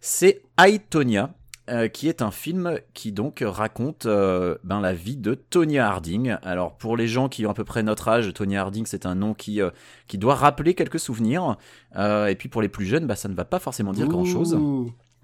C'est 0.00 0.42
Aitonia. 0.58 1.32
Euh, 1.70 1.88
qui 1.88 2.08
est 2.08 2.22
un 2.22 2.30
film 2.30 2.78
qui 2.94 3.12
donc 3.12 3.42
raconte 3.46 4.06
euh, 4.06 4.56
ben, 4.64 4.80
la 4.80 4.92
vie 4.92 5.16
de 5.16 5.34
Tonya 5.34 5.86
Harding. 5.86 6.36
Alors 6.42 6.76
pour 6.76 6.96
les 6.96 7.08
gens 7.08 7.28
qui 7.28 7.46
ont 7.46 7.50
à 7.50 7.54
peu 7.54 7.64
près 7.64 7.82
notre 7.82 8.08
âge, 8.08 8.32
Tonya 8.34 8.62
Harding 8.62 8.86
c'est 8.86 9.06
un 9.06 9.14
nom 9.14 9.34
qui, 9.34 9.60
euh, 9.60 9.70
qui 10.06 10.18
doit 10.18 10.34
rappeler 10.34 10.74
quelques 10.74 11.00
souvenirs. 11.00 11.56
Et 11.96 12.34
puis 12.38 12.48
pour 12.48 12.62
les 12.62 12.68
plus 12.68 12.86
jeunes, 12.86 13.06
bah, 13.06 13.16
ça 13.16 13.28
ne 13.28 13.34
va 13.34 13.44
pas 13.44 13.58
forcément 13.58 13.92
dire 13.92 14.08
grand-chose. 14.08 14.56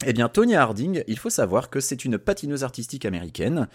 Eh 0.05 0.13
bien, 0.13 0.29
Tonya 0.29 0.61
Harding, 0.61 1.03
il 1.07 1.19
faut 1.19 1.31
savoir 1.31 1.71
que 1.71 1.81
c'est 1.81 2.05
une 2.05 2.19
patineuse 2.19 2.65
artistique 2.65 3.07
américaine 3.07 3.67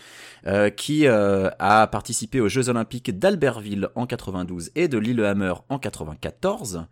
euh, 0.45 0.69
qui 0.69 1.07
euh, 1.07 1.49
a 1.57 1.87
participé 1.87 2.39
aux 2.39 2.47
Jeux 2.47 2.69
Olympiques 2.69 3.17
d'Albertville 3.17 3.89
en 3.95 4.05
92 4.05 4.69
et 4.75 4.87
de 4.87 4.99
Lillehammer 4.99 5.53
en 5.69 5.79
94. 5.79 6.85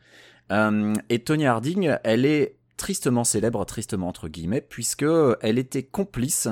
Euh, 0.51 0.93
et 1.09 1.19
Tonya 1.19 1.51
Harding, 1.51 1.95
elle 2.03 2.25
est 2.25 2.55
tristement 2.79 3.23
célèbre, 3.23 3.63
tristement 3.65 4.07
entre 4.07 4.29
guillemets, 4.29 4.61
puisque 4.61 5.05
elle 5.41 5.59
était 5.59 5.83
complice 5.83 6.47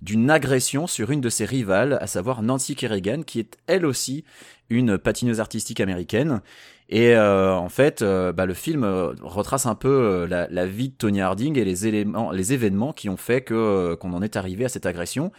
d'une 0.00 0.30
agression 0.30 0.86
sur 0.86 1.10
une 1.10 1.20
de 1.20 1.28
ses 1.28 1.44
rivales, 1.44 1.98
à 2.00 2.06
savoir 2.06 2.42
Nancy 2.42 2.76
Kerrigan, 2.76 3.22
qui 3.22 3.40
est 3.40 3.58
elle 3.66 3.84
aussi 3.84 4.24
une 4.70 4.96
patineuse 4.96 5.40
artistique 5.40 5.80
américaine. 5.80 6.40
Et 6.88 7.14
euh, 7.14 7.54
en 7.54 7.68
fait, 7.68 8.00
euh, 8.02 8.32
bah, 8.32 8.46
le 8.46 8.54
film 8.54 8.84
euh, 8.84 9.12
retrace 9.20 9.66
un 9.66 9.74
peu 9.74 9.88
euh, 9.88 10.46
la, 10.48 10.66
vie 10.66 10.90
de 10.90 10.94
Tony 10.94 11.20
Harding 11.20 11.58
et 11.58 11.64
les 11.64 11.86
éléments, 11.86 12.30
les 12.30 12.52
événements 12.52 12.92
qui 12.92 13.08
ont 13.08 13.16
fait 13.16 13.40
que 13.42 13.54
euh, 13.54 13.96
qu'on 13.96 14.12
en 14.12 14.22
est 14.22 14.36
arrivé 14.36 14.64
à 14.64 14.68
cette 14.68 14.86
agression. 14.86 15.32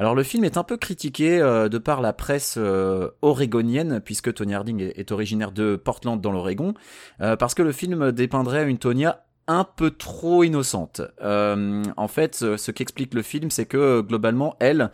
Alors 0.00 0.14
le 0.14 0.22
film 0.22 0.44
est 0.44 0.56
un 0.56 0.64
peu 0.64 0.78
critiqué 0.78 1.40
euh, 1.40 1.68
de 1.68 1.76
par 1.76 2.00
la 2.00 2.14
presse 2.14 2.54
euh, 2.56 3.10
orégonienne, 3.20 4.00
puisque 4.00 4.32
Tony 4.32 4.54
Harding 4.54 4.80
est, 4.94 5.12
originaire 5.12 5.52
de 5.52 5.76
Portland 5.76 6.18
dans 6.18 6.32
l'Oregon, 6.32 6.72
euh, 7.20 7.36
parce 7.36 7.54
que 7.54 7.60
le 7.62 7.70
film 7.70 8.10
dépeindrait 8.10 8.66
une 8.66 8.78
Tonya 8.78 9.26
un 9.52 9.64
peu 9.64 9.90
trop 9.90 10.44
innocente. 10.44 11.00
Euh, 11.22 11.82
en 11.96 12.08
fait, 12.08 12.34
ce, 12.36 12.56
ce 12.56 12.70
qu'explique 12.70 13.14
le 13.14 13.22
film, 13.22 13.50
c'est 13.50 13.66
que 13.66 14.00
globalement, 14.00 14.56
elle, 14.60 14.90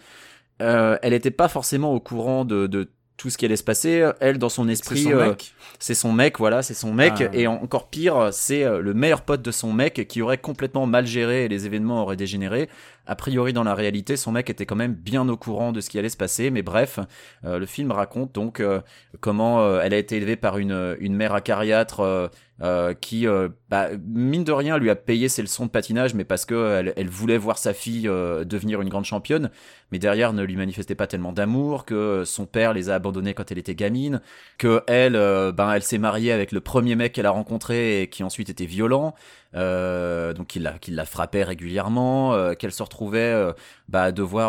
euh, 0.63 0.97
elle 1.03 1.13
n'était 1.13 1.31
pas 1.31 1.49
forcément 1.49 1.93
au 1.93 2.01
courant 2.01 2.45
de, 2.45 2.67
de 2.67 2.89
tout 3.19 3.31
ce 3.31 3.39
qui 3.39 3.45
allait 3.45 3.57
se 3.57 3.65
passer. 3.65 4.11
Elle, 4.21 4.39
dans 4.39 4.49
son 4.49 4.65
C'est 4.67 4.73
esprit, 4.73 5.03
son 5.05 5.11
euh, 5.13 5.29
mec. 5.29 5.55
c'est 5.79 5.95
son 5.95 6.13
mec, 6.13 6.39
voilà, 6.39 6.63
c'est 6.63 6.75
son 6.75 6.93
mec. 6.93 7.15
Ah. 7.21 7.29
Et 7.35 7.47
en- 7.47 7.55
encore 7.63 7.89
pire, 7.89 8.29
c'est 8.33 8.65
le 8.65 8.95
meilleur 8.95 9.23
pote 9.23 9.43
de 9.43 9.51
son 9.51 9.73
mec 9.73 10.07
qui 10.09 10.23
aurait 10.23 10.39
complètement 10.39 10.87
mal 10.87 11.07
géré 11.07 11.45
et 11.45 11.49
les 11.49 11.67
événements 11.67 12.03
auraient 12.03 12.17
dégénéré. 12.17 12.69
A 13.07 13.17
priori, 13.17 13.53
dans 13.53 13.65
la 13.65 13.75
réalité, 13.75 14.17
son 14.17 14.33
mec 14.33 14.51
était 14.51 14.67
quand 14.67 14.77
même 14.77 14.95
bien 14.95 15.29
au 15.29 15.37
courant 15.37 15.73
de 15.73 15.81
ce 15.81 15.91
qui 15.91 15.99
allait 15.99 16.09
se 16.09 16.17
passer. 16.17 16.51
Mais 16.51 16.63
bref, 16.63 16.99
euh, 17.45 17.59
le 17.59 17.67
film 17.67 17.93
raconte 17.93 18.35
donc 18.35 18.61
euh, 18.61 18.81
comment 19.21 19.61
euh, 19.61 19.81
elle 19.83 19.95
a 19.95 19.99
été 19.99 20.17
élevée 20.17 20.37
par 20.37 20.59
une, 20.59 20.97
une 21.01 21.15
mère 21.15 21.35
acariâtre 21.35 22.01
euh, 22.01 22.29
euh, 22.63 22.95
qui, 22.95 23.27
bah, 23.69 23.89
mine 24.07 24.43
de 24.43 24.53
rien, 24.53 24.79
lui 24.79 24.89
a 24.89 24.97
payé 24.97 25.29
ses 25.29 25.43
leçons 25.43 25.67
de 25.67 25.71
patinage, 25.71 26.15
mais 26.15 26.25
parce 26.25 26.47
que 26.47 26.93
elle, 26.97 27.09
voulait 27.11 27.37
voir 27.37 27.59
sa 27.59 27.75
fille 27.75 28.05
devenir 28.05 28.81
une 28.81 28.89
grande 28.89 29.05
championne, 29.05 29.51
mais 29.93 29.99
derrière 29.99 30.33
ne 30.33 30.43
lui 30.43 30.57
manifestait 30.57 30.95
pas 30.95 31.07
tellement 31.07 31.33
d'amour, 31.33 31.85
que 31.85 32.23
son 32.25 32.47
père 32.47 32.73
les 32.73 32.89
a 32.89 32.95
abandonnés 32.95 33.35
quand 33.35 33.53
elle 33.53 33.59
était 33.59 33.75
gamine, 33.75 34.23
que 34.57 34.83
elle, 34.87 35.13
ben, 35.53 35.71
elle 35.71 35.83
s'est 35.83 35.99
mariée 35.99 36.33
avec 36.33 36.51
le 36.51 36.61
premier 36.61 36.97
mec 36.97 37.13
qu'elle 37.13 37.27
a 37.27 37.31
rencontré 37.31 38.01
et 38.01 38.09
qui 38.09 38.25
ensuite 38.25 38.49
était 38.49 38.65
violent. 38.65 39.15
Euh, 39.57 40.35
donc 40.35 40.49
qu'il 40.49 40.63
la, 40.63 41.05
frappait 41.07 41.43
régulièrement, 41.43 42.35
euh, 42.35 42.53
qu'elle 42.53 42.73
se 42.73 42.83
retrouvait 42.83 43.19
euh, 43.21 43.53
bah, 43.89 44.03
à 44.03 44.13
devoir 44.13 44.47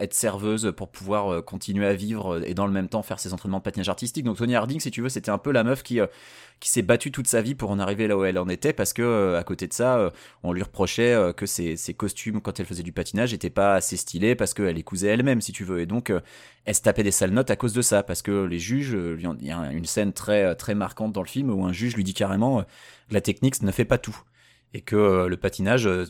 être 0.00 0.14
serveuse 0.14 0.72
pour 0.76 0.88
pouvoir 0.88 1.44
continuer 1.44 1.86
à 1.86 1.94
vivre 1.94 2.42
et 2.44 2.54
dans 2.54 2.66
le 2.66 2.72
même 2.72 2.88
temps 2.88 3.02
faire 3.02 3.20
ses 3.20 3.32
entraînements 3.32 3.58
de 3.58 3.62
patinage 3.62 3.88
artistique. 3.88 4.24
Donc 4.24 4.38
Tony 4.38 4.56
Harding, 4.56 4.80
si 4.80 4.90
tu 4.90 5.02
veux, 5.02 5.08
c'était 5.08 5.30
un 5.30 5.38
peu 5.38 5.52
la 5.52 5.62
meuf 5.62 5.82
qui, 5.82 6.00
qui 6.60 6.68
s'est 6.68 6.82
battue 6.82 7.12
toute 7.12 7.28
sa 7.28 7.40
vie 7.40 7.54
pour 7.54 7.70
en 7.70 7.78
arriver 7.78 8.08
là 8.08 8.16
où 8.16 8.24
elle 8.24 8.38
en 8.38 8.48
était, 8.48 8.72
parce 8.72 8.92
que 8.92 9.36
à 9.36 9.44
côté 9.44 9.68
de 9.68 9.72
ça, 9.72 10.12
on 10.42 10.52
lui 10.52 10.62
reprochait 10.62 11.32
que 11.36 11.46
ses, 11.46 11.76
costumes 11.96 12.40
quand 12.40 12.58
elle 12.58 12.66
faisait 12.66 12.82
du 12.82 12.92
patinage 12.92 13.32
étaient 13.32 13.50
pas 13.50 13.74
assez 13.74 13.96
stylés 13.96 14.34
parce 14.34 14.54
qu'elle 14.54 14.74
les 14.74 14.82
cousait 14.82 15.08
elle-même, 15.08 15.40
si 15.40 15.52
tu 15.52 15.64
veux, 15.64 15.80
et 15.80 15.86
donc 15.86 16.12
elle 16.64 16.74
se 16.74 16.82
tapait 16.82 17.02
des 17.02 17.10
sales 17.10 17.30
notes 17.30 17.50
à 17.50 17.56
cause 17.56 17.74
de 17.74 17.82
ça, 17.82 18.02
parce 18.02 18.22
que 18.22 18.44
les 18.44 18.58
juges, 18.58 18.96
il 19.18 19.46
y 19.46 19.52
a 19.52 19.72
une 19.72 19.86
scène 19.86 20.12
très 20.12 20.54
très 20.54 20.74
marquante 20.74 21.12
dans 21.12 21.22
le 21.22 21.28
film 21.28 21.50
où 21.50 21.64
un 21.64 21.72
juge 21.72 21.94
lui 21.94 22.04
dit 22.04 22.14
carrément 22.14 22.64
la 23.10 23.20
technique 23.20 23.62
ne 23.62 23.70
fait 23.70 23.84
pas 23.84 23.98
tout 23.98 24.18
et 24.74 24.80
que 24.80 24.96
euh, 24.96 25.28
le 25.28 25.36
patinage 25.36 25.86
euh, 25.86 26.06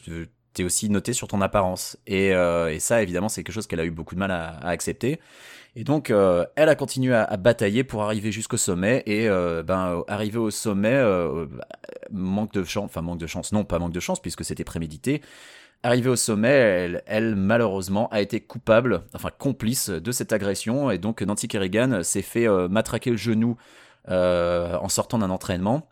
t'es 0.53 0.65
aussi 0.65 0.91
noté 0.91 1.13
sur 1.13 1.29
ton 1.29 1.41
apparence. 1.41 1.97
Et, 2.07 2.33
euh, 2.35 2.73
et 2.73 2.81
ça 2.81 3.03
évidemment 3.03 3.29
c'est 3.29 3.45
quelque 3.45 3.55
chose 3.55 3.67
qu'elle 3.67 3.81
a 3.81 3.85
eu 3.85 3.91
beaucoup 3.91 4.15
de 4.15 4.21
mal 4.21 4.31
à, 4.31 4.59
accepter. 4.67 5.21
Et 5.77 5.85
donc 5.85 6.11
elle 6.11 6.69
a 6.69 6.75
continué 6.75 7.15
à, 7.15 7.37
batailler 7.37 7.85
pour 7.85 8.03
arriver 8.03 8.33
jusqu'au 8.33 8.57
sommet. 8.57 9.05
Et 9.07 9.29
ben 9.29 10.03
arrivé 10.09 10.39
au 10.39 10.51
sommet 10.51 11.01
manque 12.11 12.53
de 12.53 12.65
chance 12.65 12.87
enfin 12.87 13.03
manque 13.03 13.21
de 13.21 13.29
chance. 13.29 13.53
Non 13.53 13.65
pas 13.65 13.79
manque 13.79 13.93
de 13.93 14.01
chance 14.01 14.21
puisque 14.21 14.45
c'était 14.45 14.65
prémédité. 14.65 15.23
Arrivée 15.85 16.11
au 16.11 16.17
sommet, 16.17 17.01
elle, 17.07 17.37
malheureusement 17.37 18.09
a 18.09 18.21
été 18.21 18.41
coupable, 18.41 19.05
enfin 19.15 19.31
complice 19.39 19.91
de 19.91 20.11
cette 20.11 20.33
agression, 20.33 20.91
et 20.91 20.99
donc 20.99 21.23
Nancy 21.23 21.47
Kerrigan 21.47 22.03
s'est 22.03 22.23
fait 22.23 22.49
matraquer 22.69 23.11
le 23.11 23.17
genou 23.17 23.57
en 24.09 24.89
sortant 24.89 25.19
d'un 25.19 25.31
entraînement. 25.31 25.89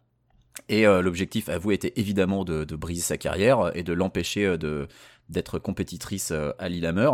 Et 0.69 0.87
euh, 0.87 1.01
l'objectif 1.01 1.49
avoué 1.49 1.75
était 1.75 1.93
évidemment 1.97 2.45
de, 2.45 2.65
briser 2.77 3.03
sa 3.03 3.17
carrière 3.17 3.71
et 3.75 3.83
de 3.83 3.93
l'empêcher 3.93 4.47
euh, 4.47 4.87
d'être 5.29 5.59
compétitrice 5.59 6.31
euh, 6.33 6.53
à 6.59 6.69
Lillehammer. 6.69 7.11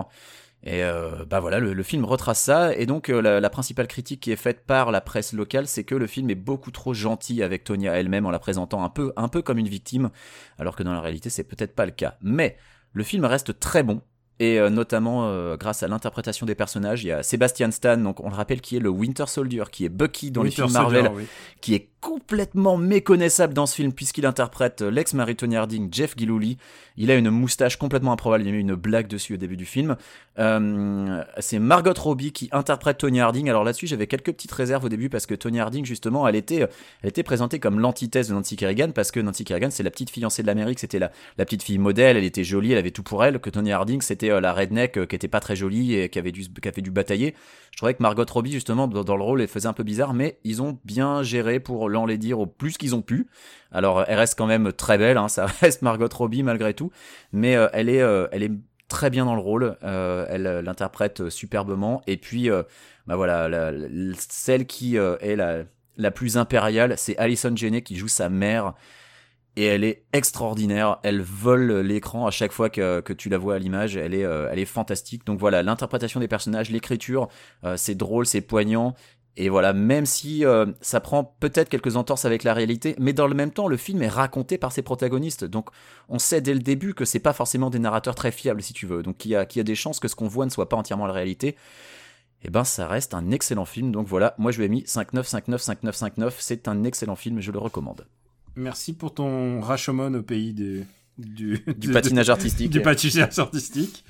Et 0.64 0.84
euh, 0.84 1.24
bah 1.24 1.40
voilà, 1.40 1.59
le, 1.59 1.82
film 1.82 2.05
retrace 2.05 2.40
ça. 2.40 2.74
Et 2.76 2.86
donc 2.86 3.09
euh, 3.09 3.20
la, 3.20 3.40
la 3.40 3.50
principale 3.50 3.88
critique 3.88 4.20
qui 4.20 4.30
est 4.30 4.36
faite 4.36 4.64
par 4.64 4.92
la 4.92 5.00
presse 5.00 5.32
locale, 5.32 5.66
c'est 5.66 5.84
que 5.84 5.94
le 5.94 6.07
film 6.07 6.30
est 6.30 6.36
beaucoup 6.36 6.70
trop 6.70 6.94
gentil 6.94 7.42
avec 7.42 7.64
Tonya 7.64 7.92
elle-même 7.94 8.26
en 8.26 8.30
la 8.30 8.38
présentant 8.38 8.84
un 8.84 8.88
peu, 8.88 9.12
un 9.16 9.28
peu 9.28 9.42
comme 9.42 9.59
une 9.59 9.68
victime, 9.68 10.11
alors 10.59 10.76
que 10.76 10.84
dans 10.84 10.92
la 10.92 11.00
réalité 11.00 11.30
c'est 11.30 11.44
peut-être 11.44 11.74
pas 11.74 11.86
le 11.86 11.92
cas. 11.92 12.16
Mais 12.22 12.57
le 12.92 13.03
film 13.03 13.24
reste 13.24 13.59
très 13.59 13.82
bon. 13.82 14.03
Et 14.41 14.59
euh, 14.59 14.70
notamment 14.70 15.26
euh, 15.26 15.57
grâce 15.57 15.83
à 15.83 15.89
l'interprétation 15.89 16.47
des 16.47 16.55
personnages, 16.55 17.05
il 17.05 17.09
y 17.09 17.12
a 17.12 17.22
Sebastian 17.22 17.70
Stan, 17.70 17.97
donc 17.97 18.20
on 18.20 18.28
le 18.28 18.35
rappelle 18.35 18.61
qui 18.61 18.76
est 18.76 18.80
le 18.80 18.89
Winter 18.89 19.26
Soldier, 19.26 19.64
qui 19.70 19.85
est 19.85 19.89
Bucky 19.89 20.30
dans 20.30 20.43
les 20.43 20.51
films 20.51 20.68
Soldier, 20.68 21.03
Marvel, 21.03 21.12
oui. 21.14 21.26
qui 21.61 21.74
est 21.74 21.89
complètement 22.03 22.76
méconnaissable 22.76 23.55
dans 23.55 23.64
ce 23.64 23.76
film 23.76 23.93
puisqu'il 23.93 24.26
interprète 24.26 24.83
euh, 24.83 24.91
l'ex-mari 24.91 25.37
Tony 25.37 25.57
Harding, 25.57 25.89
Jeff 25.93 26.14
Gilhooly. 26.16 26.59
Il 26.97 27.11
a 27.12 27.14
une 27.14 27.30
moustache 27.30 27.76
complètement 27.76 28.12
improbable, 28.12 28.43
il 28.43 28.51
y 28.51 28.53
a 28.53 28.57
eu 28.57 28.59
une 28.59 28.74
blague 28.74 29.07
dessus 29.07 29.35
au 29.35 29.37
début 29.37 29.57
du 29.57 29.64
film. 29.64 29.97
Euh, 30.39 31.22
c'est 31.39 31.61
Margot 31.61 31.95
Robbie 31.97 32.33
qui 32.33 32.49
interprète 32.51 32.99
Tony 32.99 33.20
Harding. 33.20 33.49
Alors 33.49 33.62
là-dessus, 33.62 33.87
j'avais 33.87 34.09
quelques 34.09 34.33
petites 34.33 34.53
réserves 34.53 34.85
au 34.85 34.89
début 34.89 35.09
parce 35.09 35.26
que 35.26 35.35
Tony 35.35 35.61
Harding, 35.61 35.85
justement, 35.85 36.26
elle 36.26 36.35
était, 36.35 36.68
elle 37.03 37.09
était 37.09 37.22
présentée 37.22 37.61
comme 37.61 37.78
l'antithèse 37.78 38.28
de 38.28 38.35
Nancy 38.35 38.57
Kerrigan 38.57 38.91
parce 38.93 39.12
que 39.12 39.20
Nancy 39.20 39.45
Kerrigan, 39.45 39.68
c'est 39.70 39.85
la 39.85 39.91
petite 39.91 40.11
fiancée 40.11 40.43
de 40.43 40.49
l'Amérique, 40.49 40.80
c'était 40.80 40.99
la, 40.99 41.12
la 41.39 41.45
petite 41.45 41.62
fille 41.62 41.78
modèle, 41.78 42.16
elle 42.16 42.24
était 42.24 42.45
jolie, 42.45 42.72
elle 42.72 42.78
avait 42.78 42.91
tout 42.91 43.05
pour 43.05 43.24
elle, 43.24 43.39
que 43.39 43.49
Tony 43.49 43.70
Harding, 43.70 44.03
c'était 44.03 44.21
euh, 44.30 44.40
la 44.40 44.52
redneck 44.52 44.98
euh, 44.98 45.06
qui 45.06 45.16
était 45.16 45.28
pas 45.28 45.40
très 45.40 45.56
jolie 45.56 45.94
et 45.94 46.08
qui 46.08 46.18
avait 46.18 46.32
dû, 46.32 46.42
qui 46.42 46.68
avait 46.68 46.82
dû 46.82 46.90
batailler. 46.90 47.34
Je 47.70 47.76
trouvais 47.78 47.94
que 47.94 48.02
Margot 48.02 48.24
Robbie, 48.28 48.52
justement, 48.52 48.86
dans, 48.86 49.16
le 49.16 49.22
rôle, 49.22 49.40
elle 49.40 49.48
faisait 49.48 49.68
un 49.68 49.72
peu 49.72 49.82
bizarre, 49.82 50.14
mais 50.14 50.38
ils 50.44 50.60
ont 50.60 50.78
bien 50.84 51.22
géré 51.22 51.60
pour 51.60 51.88
l'enlaidir 51.88 52.38
au 52.38 52.46
plus 52.46 52.76
qu'ils 52.76 52.94
ont 52.94 53.02
pu. 53.02 53.28
Alors, 53.70 54.04
elle 54.06 54.18
reste 54.18 54.36
quand 54.36 54.46
même 54.46 54.72
très 54.72 54.98
belle, 54.98 55.16
hein, 55.16 55.28
ça 55.28 55.46
reste 55.60 55.82
Margot 55.82 56.08
Robbie 56.12 56.42
malgré 56.42 56.74
tout, 56.74 56.90
mais 57.32 57.56
euh, 57.56 57.68
elle 57.72 57.88
est, 57.88 58.02
euh, 58.02 58.26
elle 58.32 58.42
est 58.42 58.52
très 58.92 59.08
bien 59.08 59.24
dans 59.24 59.34
le 59.34 59.40
rôle, 59.40 59.76
euh, 59.82 60.26
elle 60.28 60.46
euh, 60.46 60.62
l'interprète 60.62 61.22
euh, 61.22 61.30
superbement, 61.30 62.02
et 62.06 62.18
puis, 62.18 62.50
euh, 62.50 62.62
bah 63.06 63.16
voilà, 63.16 63.72
celle 64.18 64.66
qui 64.66 64.98
euh, 64.98 65.16
est 65.20 65.34
la, 65.34 65.62
la 65.96 66.10
plus 66.10 66.36
impériale, 66.36 66.94
c'est 66.98 67.16
Alison 67.16 67.56
Janney 67.56 67.82
qui 67.82 67.96
joue 67.96 68.08
sa 68.08 68.28
mère, 68.28 68.74
et 69.57 69.64
elle 69.64 69.84
est 69.84 70.05
extraordinaire. 70.12 70.98
Elle 71.03 71.20
vole 71.20 71.80
l'écran 71.80 72.26
à 72.26 72.30
chaque 72.30 72.53
fois 72.53 72.70
que, 72.70 73.00
que 73.00 73.12
tu 73.12 73.28
la 73.28 73.38
vois 73.38 73.57
à 73.57 73.59
l'image. 73.59 73.96
Elle 73.96 74.14
est, 74.14 74.24
euh, 74.24 74.48
elle 74.50 74.59
est 74.59 74.64
fantastique. 74.64 75.26
Donc 75.26 75.38
voilà, 75.38 75.62
l'interprétation 75.62 76.20
des 76.20 76.28
personnages, 76.28 76.70
l'écriture, 76.70 77.28
euh, 77.64 77.76
c'est 77.76 77.94
drôle, 77.94 78.26
c'est 78.26 78.40
poignant. 78.40 78.94
Et 79.36 79.48
voilà, 79.48 79.72
même 79.72 80.05
si 80.05 80.44
euh, 80.44 80.66
ça 80.82 81.00
prend 81.00 81.24
peut-être 81.24 81.70
quelques 81.70 81.96
entorses 81.96 82.26
avec 82.26 82.44
la 82.44 82.53
réalité, 82.53 82.94
mais 82.98 83.14
dans 83.14 83.26
le 83.26 83.34
même 83.34 83.50
temps, 83.50 83.66
le 83.66 83.78
film 83.78 84.03
est 84.03 84.09
raconté 84.09 84.59
par 84.59 84.72
ses 84.72 84.82
protagonistes. 84.82 85.44
Donc 85.44 85.70
on 86.11 86.18
sait 86.18 86.42
dès 86.42 86.53
le 86.53 86.61
début 86.61 86.92
que 86.92 87.07
c'est 87.07 87.18
pas 87.18 87.32
forcément 87.32 87.70
des 87.70 87.78
narrateurs 87.78 88.14
très 88.14 88.30
fiables, 88.30 88.62
si 88.62 88.74
tu 88.74 88.86
veux. 88.86 89.03
Donc 89.03 89.24
il 89.24 89.30
y 89.30 89.36
a, 89.36 89.46
y 89.55 89.61
a 89.61 89.64
des 89.64 89.74
chances 89.74 90.00
que 90.00 90.09
ce 90.09 90.16
qu'on 90.16 90.28
voit 90.28 90.44
ne 90.44 90.50
soit 90.50 90.68
pas 90.68 90.76
entièrement 90.76 91.07
la 91.07 91.14
réalité. 91.14 91.57
Et 92.44 92.50
ben 92.50 92.64
ça 92.64 92.86
reste 92.88 93.14
un 93.14 93.30
excellent 93.30 93.64
film. 93.64 93.92
Donc 93.92 94.07
voilà, 94.07 94.34
moi 94.36 94.50
je 94.50 94.59
lui 94.59 94.66
ai 94.66 94.68
mis 94.68 94.82
5-9, 94.82 95.22
5-9, 95.22 95.64
5-9, 95.64 96.12
5-9. 96.16 96.32
C'est 96.38 96.68
un 96.68 96.84
excellent 96.84 97.16
film, 97.16 97.40
je 97.40 97.53
le 97.53 97.59
recommande. 97.59 98.07
Merci 98.57 98.92
pour 98.92 99.14
ton 99.14 99.61
Rashomon 99.61 100.12
au 100.14 100.22
pays 100.22 100.53
du, 100.53 100.84
du, 101.18 101.59
Du 101.76 101.88
de- 101.88 101.92
patinage 101.92 102.30
artistique. 102.30 102.70
du 102.70 102.82
patinage 102.82 103.38
artistique. 103.38 104.05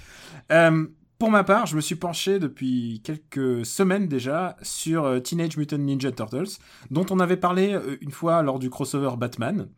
Euh, 0.50 0.86
pour 1.18 1.30
ma 1.30 1.44
part, 1.44 1.66
je 1.66 1.76
me 1.76 1.80
suis 1.80 1.94
penché 1.94 2.40
depuis 2.40 3.00
quelques 3.04 3.64
semaines 3.64 4.08
déjà 4.08 4.56
sur 4.62 5.04
euh, 5.04 5.20
Teenage 5.20 5.56
Mutant 5.56 5.78
Ninja 5.78 6.10
Turtles, 6.10 6.58
dont 6.90 7.06
on 7.10 7.20
avait 7.20 7.36
parlé 7.36 7.72
euh, 7.74 7.96
une 8.00 8.10
fois 8.10 8.42
lors 8.42 8.58
du 8.58 8.68
crossover 8.70 9.12
Batman, 9.16 9.68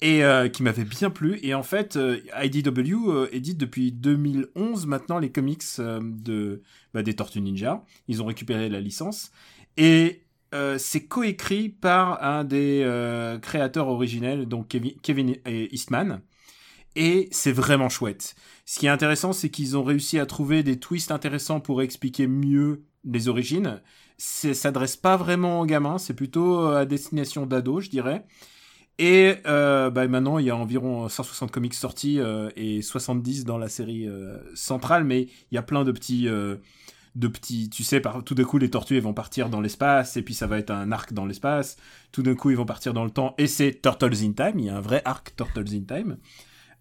et 0.00 0.24
euh, 0.24 0.48
qui 0.48 0.62
m'avait 0.62 0.84
bien 0.86 1.10
plu. 1.10 1.38
Et 1.42 1.52
en 1.52 1.62
fait, 1.62 1.98
IDW 2.42 3.26
édite 3.32 3.58
depuis 3.58 3.92
2011 3.92 4.86
maintenant 4.86 5.18
les 5.18 5.30
comics 5.30 5.62
de, 5.78 6.62
bah, 6.94 7.02
des 7.02 7.12
Tortues 7.12 7.42
Ninja. 7.42 7.84
Ils 8.08 8.22
ont 8.22 8.26
récupéré 8.26 8.70
la 8.70 8.80
licence. 8.80 9.30
Et 9.76 10.22
euh, 10.54 10.78
c'est 10.78 11.06
coécrit 11.06 11.68
par 11.68 12.22
un 12.22 12.44
des 12.44 12.82
euh, 12.84 13.38
créateurs 13.38 13.88
originels, 13.88 14.46
donc 14.46 14.68
Kevin, 14.68 14.92
Kevin 15.02 15.36
Eastman. 15.46 16.22
Et 16.96 17.28
c'est 17.30 17.52
vraiment 17.52 17.88
chouette. 17.88 18.34
Ce 18.66 18.78
qui 18.78 18.86
est 18.86 18.90
intéressant, 18.90 19.32
c'est 19.32 19.48
qu'ils 19.48 19.76
ont 19.76 19.84
réussi 19.84 20.18
à 20.18 20.26
trouver 20.26 20.62
des 20.62 20.78
twists 20.78 21.12
intéressants 21.12 21.60
pour 21.60 21.82
expliquer 21.82 22.26
mieux 22.26 22.82
les 23.04 23.28
origines. 23.28 23.80
Ça 24.18 24.52
s'adresse 24.54 24.96
pas 24.96 25.16
vraiment 25.16 25.60
aux 25.60 25.66
gamins, 25.66 25.98
c'est 25.98 26.14
plutôt 26.14 26.66
à 26.66 26.84
destination 26.84 27.46
d'ados, 27.46 27.84
je 27.84 27.90
dirais. 27.90 28.24
Et 29.00 29.36
euh, 29.46 29.88
bah, 29.88 30.06
maintenant, 30.08 30.38
il 30.38 30.44
y 30.44 30.50
a 30.50 30.56
environ 30.56 31.08
160 31.08 31.50
comics 31.50 31.72
sortis 31.72 32.20
euh, 32.20 32.50
et 32.54 32.82
70 32.82 33.46
dans 33.46 33.56
la 33.56 33.70
série 33.70 34.06
euh, 34.06 34.36
centrale, 34.54 35.04
mais 35.04 35.22
il 35.22 35.54
y 35.54 35.56
a 35.56 35.62
plein 35.62 35.84
de 35.84 35.92
petits, 35.92 36.28
euh, 36.28 36.56
de 37.20 37.28
petits, 37.28 37.70
tu 37.70 37.84
sais, 37.84 38.00
par, 38.00 38.24
tout 38.24 38.34
d'un 38.34 38.44
coup, 38.44 38.58
les 38.58 38.70
tortues 38.70 38.96
elles 38.96 39.02
vont 39.02 39.14
partir 39.14 39.48
dans 39.48 39.60
l'espace, 39.60 40.16
et 40.16 40.22
puis 40.22 40.34
ça 40.34 40.46
va 40.48 40.58
être 40.58 40.70
un 40.70 40.90
arc 40.90 41.12
dans 41.12 41.26
l'espace. 41.26 41.76
Tout 42.10 42.22
d'un 42.22 42.34
coup, 42.34 42.50
ils 42.50 42.56
vont 42.56 42.64
partir 42.66 42.92
dans 42.92 43.04
le 43.04 43.10
temps, 43.10 43.34
et 43.38 43.46
c'est 43.46 43.80
Turtles 43.80 44.24
in 44.24 44.32
Time. 44.32 44.58
Il 44.58 44.64
y 44.64 44.70
a 44.70 44.76
un 44.76 44.80
vrai 44.80 45.02
arc 45.04 45.36
Turtles 45.36 45.72
in 45.74 45.82
Time. 45.82 46.16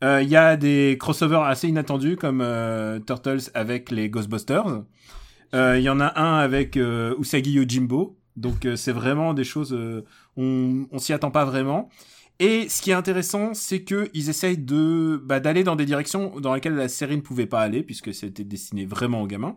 Euh, 0.03 0.23
Il 0.23 0.29
y 0.29 0.37
a 0.37 0.55
des 0.57 0.97
crossovers 0.99 1.43
assez 1.43 1.67
inattendus 1.67 2.15
comme 2.15 2.41
euh, 2.41 2.99
Turtles 2.99 3.51
avec 3.53 3.91
les 3.91 4.09
Ghostbusters. 4.09 4.83
Euh, 5.53 5.77
Il 5.77 5.83
y 5.83 5.89
en 5.89 5.99
a 5.99 6.19
un 6.19 6.39
avec 6.39 6.77
Usagi 6.77 7.51
Yojimbo. 7.51 8.15
Donc 8.37 8.65
c'est 8.77 8.93
vraiment 8.93 9.33
des 9.33 9.43
choses, 9.43 9.77
on, 10.37 10.87
on 10.89 10.97
s'y 10.99 11.11
attend 11.11 11.29
pas 11.31 11.43
vraiment. 11.43 11.89
Et 12.41 12.69
ce 12.69 12.81
qui 12.81 12.91
est 12.91 12.93
intéressant, 12.93 13.53
c'est 13.53 13.81
que 13.83 14.09
ils 14.13 14.29
essayent 14.29 14.57
de 14.57 15.21
bah, 15.23 15.39
d'aller 15.41 15.63
dans 15.65 15.75
des 15.75 15.85
directions 15.85 16.39
dans 16.39 16.53
lesquelles 16.53 16.75
la 16.75 16.87
série 16.87 17.17
ne 17.17 17.21
pouvait 17.21 17.45
pas 17.47 17.59
aller, 17.61 17.83
puisque 17.83 18.13
c'était 18.13 18.45
destiné 18.45 18.85
vraiment 18.85 19.21
aux 19.21 19.27
gamins. 19.27 19.55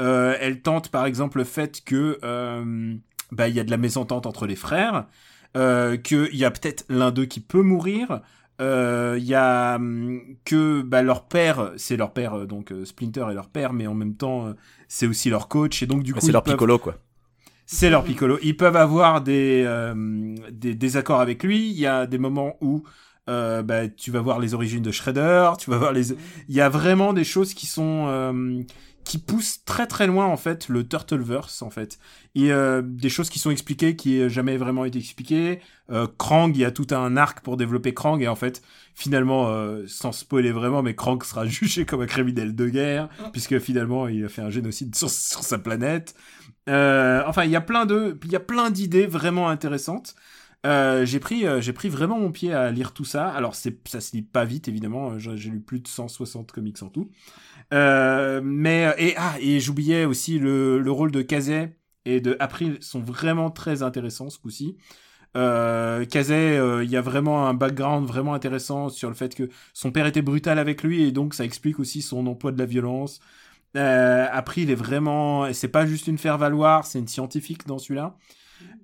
Euh, 0.00 0.36
elle 0.40 0.62
tente 0.62 0.90
par 0.90 1.04
exemple 1.06 1.38
le 1.38 1.44
fait 1.44 1.82
que 1.84 2.18
euh, 2.24 2.94
bah 3.32 3.48
il 3.48 3.54
y 3.56 3.60
a 3.60 3.64
de 3.64 3.70
la 3.70 3.76
mésentente 3.76 4.26
entre 4.26 4.46
les 4.46 4.56
frères, 4.56 5.06
euh, 5.56 5.96
qu'il 5.96 6.34
y 6.36 6.44
a 6.44 6.50
peut-être 6.50 6.84
l'un 6.88 7.10
d'eux 7.10 7.26
qui 7.26 7.40
peut 7.40 7.62
mourir. 7.62 8.20
Euh, 8.60 9.16
Il 9.18 9.24
y 9.24 9.34
a 9.34 9.76
hum, 9.76 10.20
que 10.44 10.82
bah, 10.82 11.02
leur 11.02 11.26
père, 11.26 11.72
c'est 11.76 11.96
leur 11.96 12.12
père, 12.12 12.34
euh, 12.34 12.46
donc 12.46 12.70
euh, 12.72 12.84
Splinter 12.84 13.26
est 13.30 13.34
leur 13.34 13.48
père, 13.48 13.72
mais 13.72 13.86
en 13.88 13.94
même 13.94 14.14
temps 14.16 14.54
c'est 14.88 15.06
aussi 15.06 15.30
leur 15.30 15.48
coach 15.48 15.82
et 15.82 15.86
donc 15.86 16.02
du 16.04 16.14
coup 16.14 16.20
c'est 16.20 16.32
leur 16.32 16.42
peuvent- 16.44 16.54
piccolo, 16.54 16.78
quoi. 16.78 16.96
C'est 17.66 17.90
leur 17.90 18.04
piccolo. 18.04 18.38
Ils 18.42 18.56
peuvent 18.56 18.76
avoir 18.76 19.20
des, 19.22 19.64
euh, 19.66 20.34
des 20.50 20.74
désaccords 20.74 21.20
avec 21.20 21.42
lui. 21.42 21.70
Il 21.70 21.78
y 21.78 21.86
a 21.86 22.06
des 22.06 22.18
moments 22.18 22.56
où 22.60 22.82
euh, 23.28 23.62
bah, 23.62 23.88
tu 23.88 24.10
vas 24.10 24.20
voir 24.20 24.40
les 24.40 24.54
origines 24.54 24.82
de 24.82 24.90
Shredder. 24.90 25.50
Tu 25.58 25.70
vas 25.70 25.78
voir 25.78 25.92
les. 25.92 26.10
Il 26.10 26.54
y 26.54 26.60
a 26.60 26.68
vraiment 26.68 27.12
des 27.12 27.24
choses 27.24 27.54
qui 27.54 27.66
sont 27.66 28.06
euh, 28.08 28.62
qui 29.04 29.18
poussent 29.18 29.64
très 29.64 29.86
très 29.86 30.06
loin 30.06 30.26
en 30.26 30.36
fait 30.36 30.68
le 30.68 30.86
Turtleverse 30.86 31.62
en 31.62 31.70
fait. 31.70 31.98
Et 32.34 32.52
euh, 32.52 32.82
des 32.84 33.08
choses 33.08 33.30
qui 33.30 33.38
sont 33.38 33.50
expliquées 33.50 33.96
qui 33.96 34.20
n'ont 34.20 34.28
jamais 34.28 34.56
vraiment 34.56 34.84
été 34.84 34.98
expliquées. 34.98 35.60
Euh, 35.90 36.06
Krang, 36.18 36.52
il 36.54 36.60
y 36.60 36.64
a 36.64 36.70
tout 36.70 36.86
un 36.90 37.16
arc 37.16 37.40
pour 37.40 37.56
développer 37.56 37.92
Krang 37.94 38.20
et 38.20 38.28
en 38.28 38.36
fait 38.36 38.62
finalement 38.94 39.48
euh, 39.48 39.84
sans 39.86 40.12
spoiler 40.12 40.52
vraiment, 40.52 40.82
mais 40.82 40.94
Krang 40.94 41.22
sera 41.22 41.46
jugé 41.46 41.84
comme 41.84 42.02
un 42.02 42.06
criminel 42.06 42.54
de 42.54 42.68
guerre 42.68 43.08
puisque 43.32 43.58
finalement 43.58 44.08
il 44.08 44.24
a 44.24 44.28
fait 44.28 44.42
un 44.42 44.50
génocide 44.50 44.94
sur, 44.94 45.10
sa 45.10 45.58
planète. 45.58 46.14
Euh, 46.68 47.22
enfin, 47.26 47.44
il 47.44 47.50
y 47.50 47.56
a 47.56 47.60
plein 47.60 47.86
de, 47.86 48.18
il 48.24 48.30
y 48.30 48.36
a 48.36 48.40
plein 48.40 48.70
d'idées 48.70 49.06
vraiment 49.06 49.48
intéressantes. 49.48 50.14
J'ai 50.64 51.18
pris, 51.18 51.44
j'ai 51.58 51.72
pris 51.72 51.88
vraiment 51.88 52.20
mon 52.20 52.30
pied 52.30 52.52
à 52.52 52.70
lire 52.70 52.92
tout 52.92 53.04
ça. 53.04 53.28
Alors 53.28 53.56
c'est, 53.56 53.76
ça 53.88 54.00
se 54.00 54.14
lit 54.14 54.22
pas 54.22 54.44
vite 54.44 54.68
évidemment. 54.68 55.18
J'ai 55.18 55.50
lu 55.50 55.60
plus 55.60 55.80
de 55.80 55.88
160 55.88 56.52
comics 56.52 56.80
en 56.82 56.88
tout. 56.88 57.10
Euh, 57.72 58.40
mais 58.44 58.94
et 58.98 59.14
ah 59.16 59.36
et 59.40 59.60
j'oubliais 59.60 60.04
aussi 60.04 60.38
le, 60.38 60.78
le 60.78 60.90
rôle 60.90 61.10
de 61.10 61.22
Kazé 61.22 61.70
et 62.04 62.20
de 62.20 62.36
April 62.38 62.78
sont 62.82 63.00
vraiment 63.00 63.50
très 63.50 63.82
intéressants 63.82 64.30
ce 64.30 64.38
coup-ci. 64.38 64.76
Euh, 65.34 66.04
euh, 66.14 66.84
il 66.84 66.90
y 66.90 66.96
a 66.96 67.00
vraiment 67.00 67.48
un 67.48 67.54
background 67.54 68.06
vraiment 68.06 68.34
intéressant 68.34 68.90
sur 68.90 69.08
le 69.08 69.14
fait 69.14 69.34
que 69.34 69.48
son 69.72 69.90
père 69.90 70.06
était 70.06 70.20
brutal 70.22 70.58
avec 70.58 70.82
lui 70.82 71.04
et 71.04 71.12
donc 71.12 71.34
ça 71.34 71.44
explique 71.44 71.80
aussi 71.80 72.02
son 72.02 72.26
emploi 72.26 72.52
de 72.52 72.58
la 72.58 72.66
violence. 72.66 73.20
Euh, 73.76 74.26
April 74.30 74.70
est 74.70 74.74
vraiment, 74.74 75.52
c'est 75.54 75.68
pas 75.68 75.86
juste 75.86 76.06
une 76.06 76.18
faire 76.18 76.38
valoir, 76.38 76.86
c'est 76.86 76.98
une 76.98 77.08
scientifique 77.08 77.66
dans 77.66 77.78
celui-là. 77.78 78.16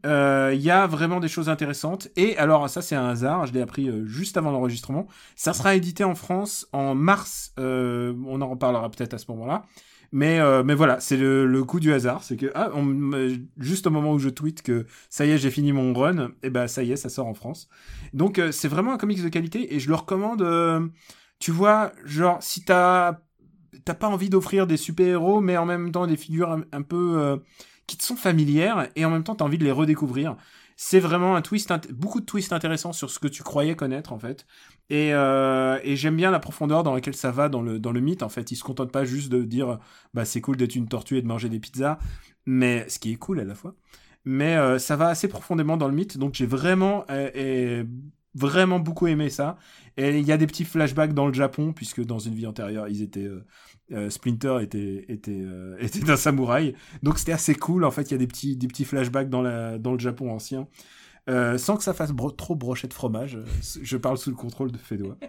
Euh, 0.07 0.53
Il 0.55 0.61
y 0.61 0.70
a 0.70 0.87
vraiment 0.87 1.20
des 1.20 1.29
choses 1.29 1.49
intéressantes. 1.49 2.09
Et 2.16 2.37
alors, 2.37 2.68
ça, 2.68 2.83
c'est 2.83 2.97
un 2.97 3.09
hasard. 3.09 3.47
Je 3.47 3.53
l'ai 3.53 3.61
appris 3.61 3.89
euh, 3.89 4.07
juste 4.07 4.37
avant 4.37 4.51
l'enregistrement. 4.51 5.07
Ça 5.37 5.53
sera 5.53 5.74
édité 5.74 6.05
en 6.05 6.14
France 6.14 6.68
en 6.72 6.95
mars. 6.95 7.53
Euh, 7.59 8.14
on 8.26 8.41
en 8.41 8.49
reparlera 8.49 8.91
peut-être 8.91 9.14
à 9.14 9.18
ce 9.18 9.31
moment-là. 9.31 9.64
Mais, 10.11 10.41
mais 10.64 10.74
voilà, 10.74 11.01
c'est 11.01 11.18
le, 11.18 11.64
coup 11.64 11.81
du 11.81 11.93
hasard. 11.93 12.22
C'est 12.22 12.39
que, 12.39 12.51
ah, 12.55 12.70
juste 13.59 13.87
au 13.87 13.91
moment 13.91 14.12
où 14.12 14.18
je 14.18 14.31
tweete 14.31 14.62
que 14.62 14.87
ça 15.11 15.26
y 15.26 15.31
est, 15.33 15.37
j'ai 15.37 15.51
fini 15.51 15.70
mon 15.74 15.93
run, 15.93 16.31
et 16.43 16.49
ben 16.49 16.66
ça 16.66 16.83
y 16.83 16.93
est, 16.93 16.97
ça 16.97 17.11
sort 17.11 17.26
en 17.26 17.35
France. 17.35 17.68
Donc, 18.14 18.41
c'est 18.51 18.68
vraiment 18.68 18.95
un 18.95 18.97
comics 18.97 19.22
de 19.22 19.29
qualité 19.29 19.74
et 19.74 19.81
je 19.81 19.89
le 19.91 19.97
recommande. 19.97 20.91
tu 21.39 21.51
vois, 21.51 21.93
genre, 22.07 22.39
si 22.41 22.64
t'as 22.64 23.18
t'as 23.85 23.95
pas 23.95 24.09
envie 24.09 24.31
d'offrir 24.31 24.66
des 24.66 24.79
super-héros, 24.79 25.43
mais 25.43 25.59
en 25.59 25.66
même 25.66 25.93
temps 25.93 26.07
des 26.07 26.16
figures 26.16 26.59
un, 26.72 26.83
peu 26.83 27.39
qui 27.89 27.97
te 27.97 28.05
sont 28.05 28.14
familières 28.14 28.89
et 28.95 29.05
en 29.05 29.11
même 29.11 29.24
temps 29.24 29.34
t'as 29.34 29.45
envie 29.45 29.59
de 29.59 29.64
les 29.64 29.72
redécouvrir. 29.72 30.36
C'est 30.76 31.01
vraiment 31.01 31.34
un 31.34 31.43
twist, 31.43 31.72
beaucoup 31.93 32.20
de 32.20 32.24
twists 32.24 32.53
intéressants 32.53 32.93
sur 32.93 33.11
ce 33.11 33.18
que 33.18 33.26
tu 33.26 33.43
croyais 33.43 33.74
connaître 33.74 34.12
en 34.12 34.18
fait. 34.20 34.47
Et, 34.91 35.12
euh, 35.12 35.80
et 35.82 35.97
j'aime 35.97 36.16
bien 36.16 36.30
la 36.30 36.39
profondeur 36.39 36.84
dans 36.84 36.95
laquelle 36.95 37.16
ça 37.16 37.32
va 37.32 37.49
dans 37.49 37.62
le, 37.62 37.80
dans 37.80 37.91
le 37.91 37.99
mythe 37.99 38.22
en 38.22 38.28
fait. 38.28 38.53
Il 38.53 38.57
se 38.57 38.62
contente 38.62 38.93
pas 38.93 39.05
juste 39.05 39.30
de 39.30 39.43
dire 39.43 39.80
bah 40.14 40.24
c'est 40.24 40.41
cool 40.41 40.57
d'être 40.57 40.76
une 40.76 40.86
tortue 40.86 41.16
et 41.16 41.22
de 41.22 41.26
manger 41.26 41.49
des 41.49 41.59
pizzas, 41.59 41.99
mais 42.47 42.89
ce 42.89 43.01
qui 43.01 43.11
est 43.11 43.16
cool 43.16 43.41
à 43.41 43.45
la 43.45 43.57
fois. 43.57 43.74
Mais 44.24 44.57
euh, 44.57 44.78
ça 44.78 44.95
va 44.95 45.09
assez 45.09 45.26
profondément 45.26 45.76
dans 45.76 45.89
le 45.89 45.95
mythe, 45.95 46.18
donc 46.18 46.34
j'ai 46.34 46.47
vraiment 46.47 47.05
euh, 47.11 47.82
vraiment 48.35 48.79
beaucoup 48.79 49.07
aimé 49.07 49.31
ça. 49.31 49.57
Et 49.97 50.18
il 50.18 50.26
y 50.26 50.33
a 50.33 50.37
des 50.37 50.47
petits 50.47 50.64
flashbacks 50.64 51.12
dans 51.14 51.26
le 51.26 51.33
Japon 51.33 51.72
puisque 51.72 52.05
dans 52.05 52.18
une 52.18 52.35
vie 52.35 52.47
antérieure 52.47 52.89
ils 52.89 53.03
étaient 53.03 53.24
euh, 53.24 53.45
euh, 53.93 54.11
Splinter 54.11 54.59
était 54.62 55.05
était 55.09 55.41
euh, 55.41 55.76
était 55.81 56.09
un 56.11 56.16
samouraï. 56.16 56.74
Donc 57.03 57.18
c'était 57.18 57.33
assez 57.33 57.55
cool. 57.55 57.85
En 57.85 57.91
fait, 57.91 58.03
il 58.03 58.12
y 58.12 58.14
a 58.14 58.18
des 58.18 58.26
petits 58.26 58.57
des 58.57 58.68
petits 58.68 58.85
flashbacks 58.85 59.29
dans 59.31 59.43
la 59.43 59.79
dans 59.79 59.93
le 59.93 59.99
Japon 59.99 60.31
ancien. 60.33 60.68
Euh, 61.29 61.59
sans 61.59 61.76
que 61.76 61.83
ça 61.85 61.93
fasse 61.93 62.12
bro- 62.12 62.31
trop 62.31 62.55
brochette 62.55 62.95
fromage. 62.95 63.39
Je 63.83 63.97
parle 63.97 64.16
sous 64.16 64.31
le 64.31 64.37
contrôle 64.37 64.72
de 64.72 64.79
Fédois. 64.79 65.18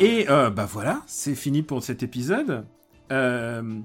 Et 0.00 0.26
bah 0.28 0.68
voilà, 0.70 1.02
c'est 1.06 1.34
fini 1.34 1.62
pour 1.62 1.82
cet 1.82 2.02
épisode. 2.02 2.64
Euh, 3.10 3.80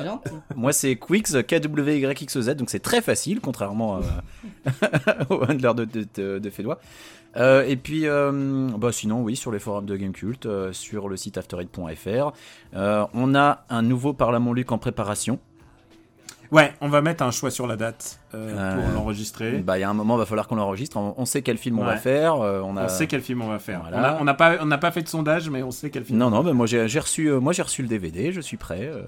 moi 0.56 0.72
c'est 0.72 0.96
Quix, 0.96 1.36
K-W-Y-X-O-Z, 1.46 2.56
donc 2.56 2.70
c'est 2.70 2.80
très 2.80 3.00
facile, 3.02 3.40
contrairement 3.40 3.98
euh, 3.98 4.00
au 5.30 5.42
handler 5.44 5.72
de, 5.74 5.84
de, 5.84 6.06
de, 6.14 6.38
de 6.38 6.50
Fédois. 6.50 6.78
Euh, 7.36 7.64
et 7.64 7.76
puis, 7.76 8.06
euh, 8.08 8.68
bah 8.76 8.90
sinon, 8.90 9.22
oui, 9.22 9.36
sur 9.36 9.52
les 9.52 9.60
forums 9.60 9.86
de 9.86 9.96
Gamecult, 9.96 10.46
euh, 10.46 10.72
sur 10.72 11.08
le 11.08 11.16
site 11.16 11.38
afterite.fr. 11.38 12.32
Euh, 12.74 13.06
on 13.14 13.34
a 13.36 13.64
un 13.70 13.82
nouveau 13.82 14.12
Parlement 14.12 14.52
Luc 14.52 14.72
en 14.72 14.78
préparation. 14.78 15.38
Ouais, 16.52 16.72
on 16.80 16.88
va 16.88 17.00
mettre 17.00 17.22
un 17.22 17.30
choix 17.30 17.50
sur 17.52 17.66
la 17.68 17.76
date 17.76 18.18
euh, 18.34 18.54
Euh, 18.58 18.74
pour 18.82 18.92
l'enregistrer. 18.92 19.58
Bah, 19.58 19.78
il 19.78 19.82
y 19.82 19.84
a 19.84 19.90
un 19.90 19.94
moment, 19.94 20.16
il 20.16 20.18
va 20.18 20.26
falloir 20.26 20.48
qu'on 20.48 20.56
l'enregistre. 20.56 20.96
On, 20.96 21.14
on 21.16 21.24
sait 21.24 21.42
quel 21.42 21.58
film 21.58 21.78
on 21.78 21.84
va 21.84 21.96
faire. 21.96 22.34
euh, 22.40 22.60
on 22.64 22.76
a... 22.76 22.84
On 22.86 22.88
sait 22.88 23.06
quel 23.06 23.22
film 23.22 23.42
on 23.42 23.48
va 23.48 23.58
faire. 23.60 23.82
Voilà. 23.88 24.18
On 24.20 24.24
n'a 24.24 24.34
pas, 24.34 24.56
on 24.60 24.66
n'a 24.66 24.78
pas 24.78 24.90
fait 24.90 25.02
de 25.02 25.08
sondage, 25.08 25.48
mais 25.48 25.62
on 25.62 25.70
sait 25.70 25.90
quel 25.90 26.04
film. 26.04 26.18
Non, 26.18 26.28
non, 26.30 26.42
mais 26.42 26.52
moi 26.52 26.66
j'ai 26.66 26.88
j'ai 26.88 26.98
reçu, 27.00 27.26
euh, 27.28 27.38
moi 27.40 27.52
j'ai 27.52 27.62
reçu 27.62 27.82
le 27.82 27.88
DVD, 27.88 28.32
je 28.32 28.40
suis 28.40 28.56
prêt. 28.56 28.82
euh. 28.92 29.02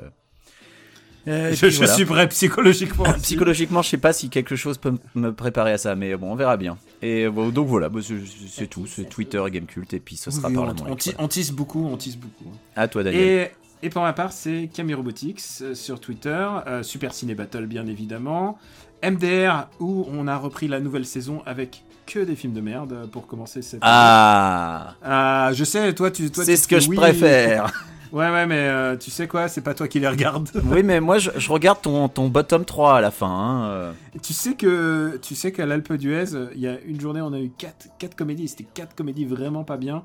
Euh, 1.29 1.51
et 1.51 1.55
je, 1.55 1.61
puis 1.67 1.71
je 1.71 1.77
voilà. 1.79 1.93
suis 1.95 2.05
prêt 2.05 2.29
psychologiquement. 2.29 3.05
aussi. 3.11 3.21
Psychologiquement, 3.21 3.81
je 3.83 3.89
sais 3.91 3.97
pas 3.99 4.13
si 4.13 4.29
quelque 4.29 4.57
chose 4.57 4.77
peut 4.79 4.89
m- 4.89 4.99
me 5.15 5.33
préparer 5.33 5.73
à 5.73 5.79
ça, 5.79 5.95
mais 5.95 6.17
bon, 6.17 6.33
on 6.33 6.35
verra 6.35 6.57
bien. 6.57 6.79
Et 7.01 7.29
bon, 7.29 7.51
donc 7.51 7.69
voilà, 7.69 7.89
bah, 7.89 8.01
c'est 8.03 8.15
c'est 8.49 8.67
tout, 8.67 8.87
c'est 8.87 9.05
Twitter 9.09 9.41
et 9.47 9.51
Gamecult, 9.53 9.93
et 9.95 10.01
puis 10.01 10.17
ce 10.17 10.33
sera 10.33 10.49
Oui, 10.49 10.55
par 10.55 10.67
la 10.67 10.75
on, 10.89 10.97
ti- 10.97 11.15
on 11.19 11.29
tisse 11.29 11.53
beaucoup, 11.53 11.87
on 11.87 11.97
tisse 11.97 12.17
beaucoup. 12.17 12.51
À 12.75 12.89
toi, 12.89 13.05
Daniel. 13.05 13.23
Et, 13.23 13.51
et 13.83 13.91
pour 13.91 14.03
ma 14.03 14.13
part, 14.13 14.33
c'est 14.33 14.69
Camille 14.73 14.95
Robotics 14.95 15.41
euh, 15.63 15.75
sur 15.75 16.01
Twitter, 16.01 16.47
euh, 16.67 16.83
Super 16.83 17.13
Ciné 17.15 17.35
Battle 17.35 17.67
bien 17.67 17.87
évidemment, 17.87 18.59
MDR 19.03 19.67
où 19.81 20.07
on 20.11 20.29
a 20.29 20.37
repris 20.37 20.69
la 20.69 20.81
nouvelle 20.81 21.07
saison 21.07 21.43
avec 21.47 21.83
que 22.07 22.21
des 22.21 22.37
films 22.37 22.53
de 22.53 22.61
merde 22.61 22.93
euh, 22.93 23.07
pour 23.07 23.27
commencer 23.27 23.63
cette. 23.63 23.81
Ah, 23.83 24.95
Ah, 25.03 25.51
je 25.53 25.65
sais, 25.65 25.93
toi 25.95 26.11
tu. 26.11 26.31
toi, 26.31 26.45
c'est 26.45 26.57
ce 26.57 26.69
que 26.69 26.79
je 26.81 26.89
oui. 26.89 26.97
préfère. 26.97 27.73
Ouais, 28.13 28.29
ouais, 28.31 28.45
mais 28.45 28.59
euh, 28.69 28.95
tu 28.99 29.11
sais 29.11 29.27
quoi, 29.27 29.49
c'est 29.49 29.63
pas 29.63 29.73
toi 29.73 29.89
qui 29.89 29.99
les 29.99 30.07
regarde. 30.07 30.47
oui, 30.67 30.83
mais 30.83 31.01
moi 31.01 31.17
je, 31.17 31.31
je 31.35 31.51
regarde 31.51 31.81
ton, 31.81 32.11
ton 32.11 32.29
bottom 32.29 32.67
3 32.67 32.99
à 32.99 33.01
la 33.01 33.11
fin. 33.11 33.27
hein, 33.27 33.65
euh. 33.71 33.93
tu 34.23 34.35
sais 34.35 34.53
que 34.53 35.19
tu 35.23 35.35
sais 35.35 35.51
qu'à 35.51 35.65
l'Alpe 35.65 35.95
d'Huez, 35.95 36.27
il 36.55 36.61
y 36.61 36.69
a 36.69 36.79
une 36.87 37.01
journée, 37.01 37.23
on 37.23 37.33
a 37.33 37.41
eu 37.41 37.49
quatre, 37.57 37.87
quatre 37.99 38.15
comédies. 38.15 38.49
C'était 38.49 38.67
quatre 38.75 38.95
comédies 38.95 39.25
vraiment 39.25 39.65
pas 39.65 39.79
bien. 39.79 40.05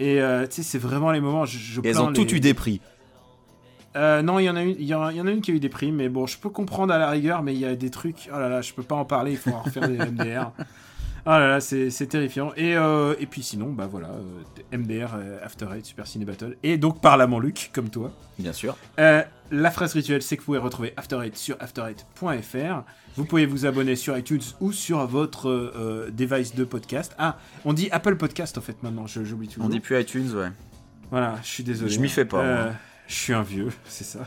Et 0.00 0.20
euh, 0.20 0.44
tu 0.48 0.56
sais, 0.56 0.62
c'est 0.64 0.78
vraiment 0.78 1.12
les 1.12 1.20
moments. 1.20 1.44
Je, 1.44 1.56
je 1.56 1.80
Et 1.82 1.90
elles 1.90 2.00
ont 2.00 2.10
les- 2.10 2.34
eu 2.34 2.40
des 2.40 2.52
prix. 2.52 2.80
Euh, 3.96 4.22
non, 4.22 4.38
il 4.38 4.44
y 4.44 4.50
en 4.50 4.56
a 4.56 4.62
une, 4.62 4.76
il 4.78 4.84
y, 4.84 4.94
en- 4.94 5.08
il 5.08 5.16
y 5.16 5.20
en 5.20 5.26
a 5.26 5.30
une 5.30 5.40
qui 5.40 5.50
a 5.50 5.54
eu 5.54 5.60
des 5.60 5.68
prix, 5.70 5.90
mais 5.90 6.08
bon, 6.08 6.26
je 6.26 6.36
peux 6.38 6.50
comprendre 6.50 6.92
à 6.92 6.98
la 6.98 7.08
rigueur, 7.10 7.42
mais 7.42 7.54
il 7.54 7.60
y 7.60 7.64
a 7.64 7.74
des 7.74 7.90
trucs. 7.90 8.28
Oh 8.32 8.38
là 8.38 8.48
là, 8.48 8.60
je 8.60 8.72
peux 8.74 8.82
pas 8.82 8.94
en 8.96 9.04
parler. 9.06 9.32
Il 9.32 9.38
faut 9.38 9.50
en 9.50 9.62
refaire 9.62 9.88
des 9.88 9.96
MDR. 9.98 10.52
Oh 11.28 11.30
là 11.30 11.48
là, 11.48 11.60
c'est 11.60 11.90
terrifiant. 12.08 12.52
Et, 12.56 12.76
euh, 12.76 13.14
et 13.18 13.26
puis 13.26 13.42
sinon, 13.42 13.72
bah 13.72 13.88
voilà, 13.90 14.10
euh, 14.10 14.76
MDR, 14.78 15.16
After 15.42 15.66
Eight, 15.74 15.84
Super 15.84 16.06
Ciné 16.06 16.24
Battle, 16.24 16.56
et 16.62 16.78
donc 16.78 17.00
Parlement 17.00 17.40
Luc, 17.40 17.70
comme 17.72 17.88
toi. 17.90 18.12
Bien 18.38 18.52
sûr. 18.52 18.76
La 18.98 19.70
phrase 19.72 19.92
rituelle, 19.94 20.22
c'est 20.22 20.36
que 20.36 20.42
vous 20.42 20.46
pouvez 20.46 20.58
retrouver 20.58 20.92
After 20.96 21.18
Eight 21.24 21.36
sur 21.36 21.56
after8.fr. 21.56 22.82
Vous 23.16 23.24
pouvez 23.24 23.46
vous 23.46 23.64
abonner 23.66 23.96
sur 23.96 24.16
iTunes 24.16 24.40
ou 24.60 24.72
sur 24.72 25.04
votre 25.06 25.72
device 26.10 26.54
de 26.54 26.64
podcast. 26.64 27.14
Ah, 27.18 27.38
on 27.64 27.72
dit 27.72 27.88
Apple 27.90 28.16
Podcast 28.16 28.58
en 28.58 28.60
fait 28.60 28.80
maintenant, 28.82 29.06
j'oublie 29.06 29.48
toujours. 29.48 29.64
On 29.64 29.68
dit 29.68 29.80
plus 29.80 30.00
iTunes, 30.00 30.30
ouais. 30.34 30.48
Voilà, 31.10 31.36
je 31.42 31.48
suis 31.48 31.64
désolé. 31.64 31.90
Je 31.90 31.98
m'y 32.00 32.08
fais 32.08 32.24
pas, 32.24 32.42
moi. 32.44 32.72
Je 33.08 33.14
suis 33.14 33.32
un 33.32 33.42
vieux, 33.42 33.68
c'est 33.88 34.04
ça. 34.04 34.20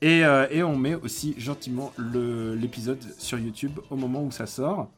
Et, 0.00 0.24
euh, 0.24 0.46
et 0.50 0.62
on 0.62 0.76
met 0.76 0.94
aussi 0.94 1.34
gentiment 1.38 1.92
le- 1.96 2.54
l'épisode 2.54 2.98
sur 3.18 3.38
YouTube 3.38 3.78
au 3.90 3.96
moment 3.96 4.22
où 4.22 4.30
ça 4.30 4.46
sort. 4.46 4.88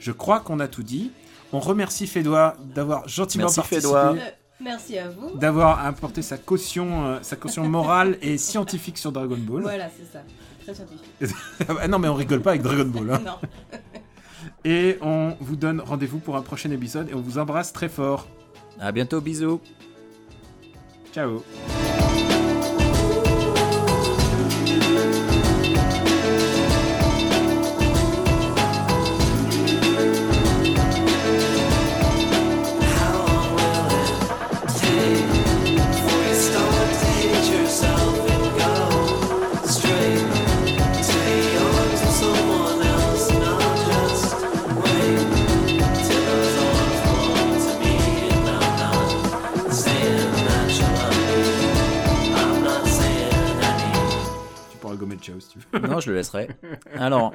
Je 0.00 0.12
crois 0.12 0.40
qu'on 0.40 0.58
a 0.60 0.66
tout 0.68 0.82
dit. 0.82 1.12
On 1.52 1.60
remercie 1.60 2.06
Fédois 2.06 2.56
d'avoir 2.74 3.06
gentiment 3.08 3.44
Merci, 3.44 3.56
participé, 3.60 3.80
Fédois. 3.82 4.12
Euh, 4.14 4.30
merci 4.60 4.98
à 4.98 5.08
vous. 5.08 5.36
d'avoir 5.36 5.84
apporté 5.84 6.22
sa 6.22 6.38
caution, 6.38 7.06
euh, 7.06 7.18
sa 7.22 7.36
caution 7.36 7.68
morale 7.68 8.18
et 8.22 8.38
scientifique 8.38 8.98
sur 8.98 9.12
Dragon 9.12 9.36
Ball. 9.38 9.62
Voilà, 9.62 9.88
c'est 9.90 10.10
ça. 10.12 10.22
Très 10.64 10.74
scientifique. 10.74 11.36
Ah 11.80 11.86
non, 11.88 11.98
mais 11.98 12.08
on 12.08 12.14
rigole 12.14 12.40
pas 12.40 12.50
avec 12.50 12.62
Dragon 12.62 12.86
Ball. 12.86 13.10
hein. 13.12 13.22
non. 13.24 13.36
Et 14.64 14.96
on 15.02 15.36
vous 15.40 15.56
donne 15.56 15.80
rendez-vous 15.80 16.18
pour 16.18 16.36
un 16.36 16.42
prochain 16.42 16.70
épisode 16.70 17.08
et 17.10 17.14
on 17.14 17.20
vous 17.20 17.38
embrasse 17.38 17.72
très 17.72 17.88
fort. 17.88 18.26
À 18.78 18.90
bientôt, 18.92 19.20
bisous. 19.20 19.60
Ciao. 21.14 21.42
Je 55.22 56.10
le 56.10 56.16
laisserai. 56.16 56.48
Alors, 56.94 57.32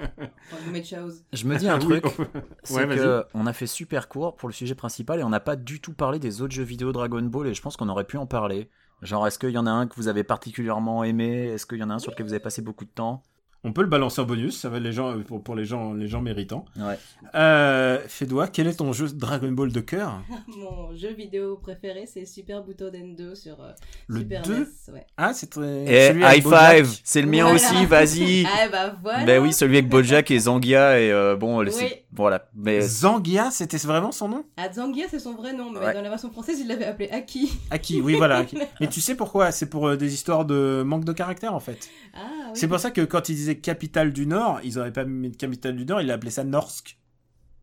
je 1.34 1.46
me 1.48 1.58
dis 1.58 1.68
un 1.70 1.80
Oui, 1.80 2.02
truc, 2.02 2.06
on- 2.06 2.26
c'est 2.64 2.86
Ouais, 2.86 2.96
que 2.96 3.26
on 3.34 3.46
a 3.48 3.54
fait 3.54 3.68
super 3.68 4.08
court 4.10 4.36
pour 4.36 4.50
le 4.50 4.54
sujet 4.54 4.76
principal 4.76 5.20
et 5.20 5.24
on 5.24 5.30
n'a 5.30 5.40
pas 5.40 5.56
du 5.56 5.80
tout 5.82 5.94
parlé 5.94 6.20
des 6.20 6.42
autres 6.42 6.54
jeux 6.54 6.64
vidéo 6.64 6.92
Dragon 6.92 7.22
Ball 7.22 7.48
et 7.48 7.54
je 7.54 7.62
pense 7.62 7.78
qu'on 7.78 7.90
aurait 7.90 8.06
pu 8.06 8.18
en 8.18 8.26
parler. 8.26 8.70
Genre, 9.02 9.28
est-ce 9.28 9.38
qu'il 9.40 9.50
y 9.52 9.58
en 9.58 9.68
a 9.68 9.72
un 9.72 9.88
que 9.88 9.96
vous 9.96 10.08
avez 10.08 10.24
particulièrement 10.24 11.04
aimé? 11.04 11.48
Est-ce 11.48 11.66
qu'il 11.66 11.78
y 11.80 11.84
en 11.84 11.90
a 11.90 11.94
un 11.96 12.00
sur 12.00 12.12
lequel 12.12 12.26
vous 12.26 12.34
avez 12.34 12.40
passé 12.40 12.62
beaucoup 12.62 12.86
de 12.86 12.90
temps? 12.90 13.24
On 13.68 13.74
peut 13.74 13.82
le 13.82 13.88
balancer 13.88 14.22
en 14.22 14.26
bonus, 14.26 14.60
ça 14.60 14.70
va 14.70 14.80
les 14.80 14.92
gens, 14.94 15.20
pour, 15.24 15.42
pour 15.44 15.56
les 15.56 15.66
gens, 15.66 15.94
les 15.96 16.08
gens 16.08 16.22
méritants. 16.22 16.66
Ouais. 16.78 17.00
Euh, 17.34 18.00
Fédois, 18.08 18.48
quel 18.48 18.68
est 18.68 18.76
ton 18.76 18.94
jeu 18.94 19.08
Dragon 19.10 19.52
Ball 19.52 19.72
de 19.72 19.80
cœur? 19.80 20.22
Mon 20.58 20.96
jeu 20.96 21.12
vidéo 21.14 21.58
préféré, 21.58 22.06
c'est 22.06 22.26
Super 22.26 22.64
Butoden 22.64 23.16
2 23.16 23.34
sur 23.34 23.60
euh, 23.62 23.72
Le 24.08 24.20
Super 24.20 24.42
2 24.44 24.54
NES. 24.60 24.66
Ouais. 24.94 25.06
Ah, 25.18 25.34
c'est 25.34 25.50
très. 25.50 25.84
Et 25.84 26.08
celui 26.10 26.24
avec 26.24 26.46
high 26.46 26.54
five 26.86 27.00
C'est 27.04 27.22
le 27.24 27.28
mien 27.28 27.44
Voilà. 27.44 27.56
aussi, 27.56 27.86
vas-y 27.88 28.46
Ah 28.56 28.70
bah 28.72 28.96
voilà. 29.02 29.26
Ben 29.26 29.42
oui, 29.42 29.52
celui 29.52 29.78
avec 29.80 29.90
Bojack 29.90 30.30
et 30.30 30.38
Zangia 30.40 31.00
et 31.02 31.12
euh, 31.12 31.36
bon, 31.36 31.62
le- 31.62 31.74
Oui. 31.76 31.92
Voilà. 32.16 32.48
Mais 32.56 32.82
Zangia, 32.82 33.52
c'était 33.52 33.78
vraiment 33.78 34.12
son 34.12 34.28
nom? 34.30 34.46
Ah, 34.58 34.72
Zangia, 34.72 35.06
c'est 35.10 35.20
son 35.20 35.34
vrai 35.36 35.54
nom, 35.54 35.72
mais 35.72 35.80
Ouais. 35.80 35.94
dans 35.94 36.02
la 36.02 36.10
version 36.10 36.32
française, 36.32 36.60
il 36.60 36.68
l'avait 36.68 36.86
appelé 36.86 37.10
Aki. 37.10 37.52
Aki, 37.72 38.02
oui, 38.02 38.16
voilà. 38.16 38.38
Aki. 38.38 38.58
Mais 38.82 38.88
tu 38.88 39.02
sais 39.02 39.16
pourquoi? 39.16 39.52
C'est 39.52 39.66
pour 39.68 39.88
euh, 39.88 39.96
des 39.98 40.14
histoires 40.14 40.46
de 40.46 40.84
manque 40.86 41.06
de 41.06 41.14
caractère, 41.14 41.54
en 41.54 41.60
fait. 41.60 41.90
Ah 42.14 42.20
oui. 42.46 42.52
C'est 42.54 42.68
pour 42.68 42.80
ça 42.80 42.92
que 42.92 43.02
quand 43.02 43.30
ils 43.30 43.36
disaient 43.36 43.58
capitale 43.58 44.14
du 44.14 44.26
Nord, 44.28 44.60
ils 44.64 44.80
auraient 44.80 44.94
pas 44.94 45.04
mis 45.06 45.30
de 45.30 45.36
capitale 45.38 45.76
du 45.76 45.86
Nord, 45.86 46.02
ils 46.02 46.08
l'appelaient 46.08 46.30
ça 46.32 46.44
Norsk. 46.44 46.98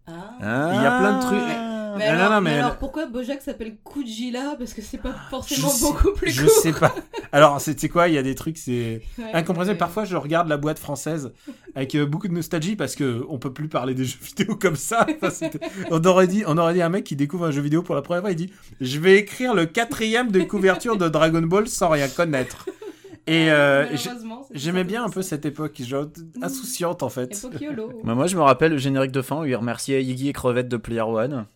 Ah. 0.07 0.71
Il 0.75 0.83
y 0.83 0.87
a 0.87 0.99
plein 0.99 1.17
de 1.19 1.23
trucs. 1.23 1.57
Mais, 1.97 2.05
Ah, 2.07 2.13
alors, 2.15 2.29
non, 2.31 2.35
non, 2.37 2.41
mais 2.41 2.51
mais- 2.53 2.59
alors, 2.59 2.77
pourquoi 2.77 3.07
Bojack 3.07 3.43
s'appelle 3.43 3.77
Kujila 3.85 4.57
Parce 4.59 4.75
que 4.75 4.83
c'est 4.83 4.99
pas 4.99 5.15
forcément 5.31 5.69
Je 5.69 5.73
sais- 5.75 5.85
beaucoup 5.85 6.13
plus 6.13 6.31
Je 6.31 6.43
court. 6.45 6.53
sais 6.63 6.73
pas. 6.73 6.95
Alors, 7.33 7.61
sais 7.61 7.89
quoi, 7.89 8.09
il 8.09 8.15
y 8.15 8.19
a 8.19 8.23
des 8.23 8.35
trucs, 8.35 8.59
c'est 8.59 9.01
Ouais, 9.19 9.25
incompréhensible. 9.33 9.73
ouais. 9.75 9.79
Parfois, 9.79 10.05
je 10.05 10.17
regarde 10.17 10.49
la 10.49 10.57
boîte 10.59 10.79
française 10.79 11.33
avec 11.75 11.95
euh, 11.95 12.05
beaucoup 12.07 12.29
de 12.29 12.35
nostalgie 12.35 12.77
parce 12.77 12.95
que 12.95 13.25
on 13.29 13.39
peut 13.39 13.53
plus 13.53 13.69
parler 13.69 13.95
des 13.95 14.05
jeux 14.07 14.19
vidéo 14.23 14.57
comme 14.57 14.77
ça. 14.77 15.07
Enfin, 15.17 15.31
c'était- 15.31 15.61
on 15.91 16.03
aurait 16.05 16.27
dit, 16.27 16.45
on 16.47 16.59
aurait 16.59 16.75
dit 16.75 16.83
un 16.83 16.89
mec 16.91 17.05
qui 17.05 17.17
découvre 17.17 17.47
un 17.47 17.51
jeu 17.51 17.63
vidéo 17.63 17.83
pour 17.83 17.95
la 17.95 18.03
première 18.03 18.21
fois, 18.23 18.31
il 18.33 18.37
dit, 18.37 18.51
je 18.81 18.99
vais 18.99 19.17
écrire 19.17 19.55
le 19.55 19.67
quatrième 19.67 20.31
de 20.31 20.41
couverture 20.43 20.97
de 20.97 21.09
Dragon 21.09 21.43
Ball 21.43 21.69
sans 21.69 21.89
rien 21.89 22.09
connaître. 22.09 22.67
Et 23.29 23.53
euh, 23.53 23.85
Malheureusement, 23.85 24.45
c'est 24.51 24.59
j'aimais 24.59 24.83
bien 24.83 25.05
un 25.05 25.09
peu 25.09 25.23
cette 25.23 25.47
époque, 25.47 25.81
genre 25.81 26.07
insouciante 26.43 27.05
en 27.05 27.09
fait. 27.09 27.33
Époque 27.39 27.61
YOLO. 27.61 28.01
Moi, 28.03 28.27
je 28.27 28.37
me 28.37 28.43
rappelle 28.43 28.73
le 28.73 28.79
générique 28.79 29.13
de 29.13 29.23
fin 29.23 29.41
où 29.41 29.45
il 29.45 29.55
remerciait 29.55 30.03
Iggy 30.03 30.29
et 30.29 30.33
Crevette 30.33 30.69
de 30.69 30.77
Player 30.77 31.03
One. 31.03 31.47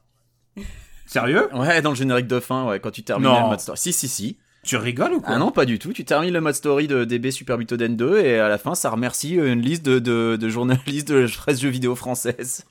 Sérieux? 1.07 1.49
Ouais, 1.55 1.83
dans 1.83 1.91
le 1.91 1.97
générique 1.97 2.27
de 2.27 2.41
fin, 2.41 2.67
ouais, 2.67 2.81
quand 2.81 2.91
tu 2.91 3.03
termines 3.03 3.29
Non. 3.29 3.43
le 3.43 3.49
mode 3.51 3.61
story. 3.61 3.79
Si, 3.79 3.93
si, 3.93 4.09
si. 4.09 4.37
Tu 4.65 4.77
rigoles 4.77 5.13
ou 5.13 5.21
quoi? 5.21 5.35
Ah 5.35 5.39
non, 5.39 5.53
pas 5.53 5.65
du 5.65 5.79
tout. 5.79 5.93
Tu 5.93 6.05
termines 6.05 6.33
le 6.33 6.41
mode 6.41 6.55
story 6.57 6.89
de 6.89 7.05
DB 7.05 7.31
Super 7.31 7.57
Butoden 7.57 7.95
2 7.97 8.19
et 8.19 8.41
à 8.41 8.49
la 8.49 8.59
fin, 8.59 8.75
ça 8.75 8.91
remercie 8.91 9.39
euh, 9.39 9.53
une 9.53 9.61
liste 9.63 9.85
de, 9.85 10.01
de, 10.01 10.37
de 10.41 10.49
journalistes 10.49 11.07
de 11.09 11.15
la 11.15 11.29
presse 11.37 11.61
jeux 11.61 11.69
vidéo 11.69 11.95
française. 11.95 12.65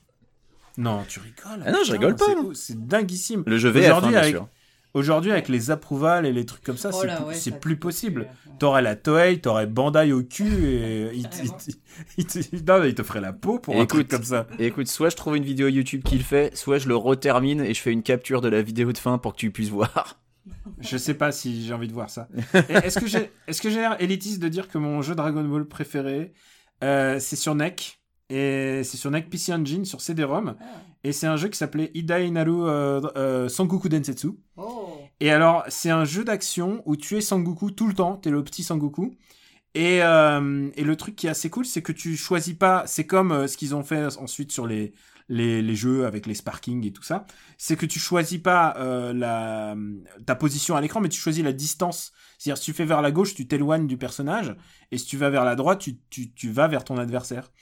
Non, 0.76 1.04
tu 1.08 1.20
rigoles. 1.20 1.62
Ah 1.64 1.72
non, 1.72 1.78
je 1.86 1.92
rigole 1.92 2.14
pas, 2.16 2.26
c'est 2.26 2.36
ouf, 2.36 2.54
C'est 2.54 2.86
dinguissime. 2.86 3.42
Le 3.46 3.56
jeu 3.56 3.70
VF, 3.70 3.84
hein, 3.84 3.88
Aujourd'hui, 3.92 4.10
bien 4.10 4.18
avec- 4.20 4.34
sûr. 4.34 4.48
Aujourd'hui, 4.96 5.30
avec 5.30 5.48
les 5.48 5.70
approvals 5.70 6.24
et 6.26 6.32
les 6.32 6.46
trucs 6.46 6.62
comme 6.64 6.76
ça, 6.78 6.90
Oh 6.92 7.00
c'est 7.02 7.06
plus, 7.60 7.72
ouais, 7.72 7.76
ça, 7.76 7.80
possible. 7.80 8.20
ouais. 8.22 8.54
T'aurais 8.58 8.80
la 8.82 8.96
Toei, 8.96 9.38
t'aurais 9.40 9.66
Bandai 9.66 10.12
au 10.12 10.22
cul 10.22 10.64
et 10.66 11.10
il, 11.14 11.28
te- 11.28 11.42
il, 11.44 11.50
te- 11.52 11.70
il 12.16 12.26
te- 12.26 12.72
non, 12.72 12.80
mais 12.80 12.88
il 12.88 12.94
te 12.94 13.02
ferait 13.02 13.20
la 13.20 13.32
peau 13.34 13.58
pour 13.58 13.74
un 13.74 13.78
Écoute. 13.82 13.88
truc 13.88 14.08
comme 14.08 14.22
ça. 14.24 14.46
Et 14.58 14.66
écoute, 14.68 14.88
soit 14.88 15.10
je 15.10 15.16
trouve 15.16 15.36
une 15.36 15.44
vidéo 15.44 15.68
YouTube 15.68 16.02
qui 16.02 16.16
le 16.16 16.24
fait, 16.24 16.56
soit 16.56 16.78
je 16.78 16.88
le 16.88 16.96
retermine 16.96 17.60
et 17.60 17.74
je 17.74 17.80
fais 17.82 17.92
une 17.92 18.02
capture 18.02 18.40
de 18.40 18.48
la 18.48 18.62
vidéo 18.62 18.92
de 18.92 18.98
fin 18.98 19.18
pour 19.18 19.32
que 19.34 19.38
tu 19.38 19.50
puisses 19.50 19.68
voir. 19.70 20.18
Je 20.80 20.96
sais 20.96 21.14
pas 21.14 21.32
si 21.32 21.64
j'ai 21.66 21.74
envie 21.74 21.88
de 21.88 21.92
voir 21.92 22.08
ça. 22.08 22.28
Et 22.68 22.72
Est-ce 22.74 23.00
que 23.00 23.06
j'ai 23.08 23.32
est-ce 23.48 23.60
que 23.60 23.68
j'ai 23.68 23.80
l'air 23.80 23.96
élitiste 24.00 24.40
de 24.40 24.46
dire 24.48 24.68
que 24.68 24.78
mon 24.78 25.02
jeu 25.02 25.16
Dragon 25.16 25.42
Ball 25.42 25.64
préféré 25.64 26.32
euh, 26.84 27.18
c'est 27.18 27.34
sur 27.34 27.54
NEC 27.56 27.98
et 28.30 28.82
c'est 28.84 28.96
sur 28.96 29.10
NEC 29.10 29.28
PC 29.28 29.52
Engine 29.52 29.84
sur 29.84 30.00
CD-ROM 30.00 30.54
Ah. 30.60 30.64
Et 31.06 31.12
c'est 31.12 31.28
un 31.28 31.36
jeu 31.36 31.48
qui 31.48 31.56
s'appelait 31.56 31.92
Idai 31.94 32.28
Naru 32.32 32.64
euh, 32.64 33.00
euh, 33.16 33.48
Sangoku 33.48 33.88
Densetsu. 33.88 34.30
Oh. 34.56 34.98
Et 35.20 35.30
alors, 35.30 35.62
c'est 35.68 35.90
un 35.90 36.04
jeu 36.04 36.24
d'action 36.24 36.82
où 36.84 36.96
tu 36.96 37.16
es 37.16 37.20
Sangoku 37.20 37.70
tout 37.70 37.86
le 37.86 37.94
temps, 37.94 38.16
t'es 38.16 38.30
le 38.30 38.42
petit 38.42 38.64
Sangoku. 38.64 39.14
Et, 39.74 40.02
euh, 40.02 40.68
et 40.74 40.82
le 40.82 40.96
truc 40.96 41.14
qui 41.14 41.28
est 41.28 41.30
assez 41.30 41.48
cool, 41.48 41.64
c'est 41.64 41.80
que 41.80 41.92
tu 41.92 42.16
choisis 42.16 42.54
pas, 42.54 42.82
c'est 42.88 43.06
comme 43.06 43.30
euh, 43.30 43.46
ce 43.46 43.56
qu'ils 43.56 43.76
ont 43.76 43.84
fait 43.84 44.16
ensuite 44.16 44.50
sur 44.50 44.66
les, 44.66 44.94
les, 45.28 45.62
les 45.62 45.74
jeux 45.76 46.06
avec 46.06 46.26
les 46.26 46.34
sparking 46.34 46.84
et 46.84 46.92
tout 46.92 47.04
ça, 47.04 47.26
c'est 47.56 47.76
que 47.76 47.86
tu 47.86 48.00
choisis 48.00 48.40
pas 48.40 48.74
euh, 48.78 49.12
la, 49.12 49.76
ta 50.24 50.34
position 50.34 50.74
à 50.74 50.80
l'écran, 50.80 51.00
mais 51.00 51.08
tu 51.08 51.20
choisis 51.20 51.44
la 51.44 51.52
distance. 51.52 52.12
C'est-à-dire, 52.36 52.58
si 52.58 52.64
tu 52.64 52.72
fais 52.72 52.84
vers 52.84 53.00
la 53.00 53.12
gauche, 53.12 53.34
tu 53.34 53.46
t'éloignes 53.46 53.86
du 53.86 53.96
personnage, 53.96 54.56
et 54.90 54.98
si 54.98 55.06
tu 55.06 55.16
vas 55.16 55.30
vers 55.30 55.44
la 55.44 55.54
droite, 55.54 55.78
tu, 55.78 55.98
tu, 56.10 56.32
tu 56.32 56.50
vas 56.50 56.66
vers 56.66 56.82
ton 56.82 56.98
adversaire. 56.98 57.52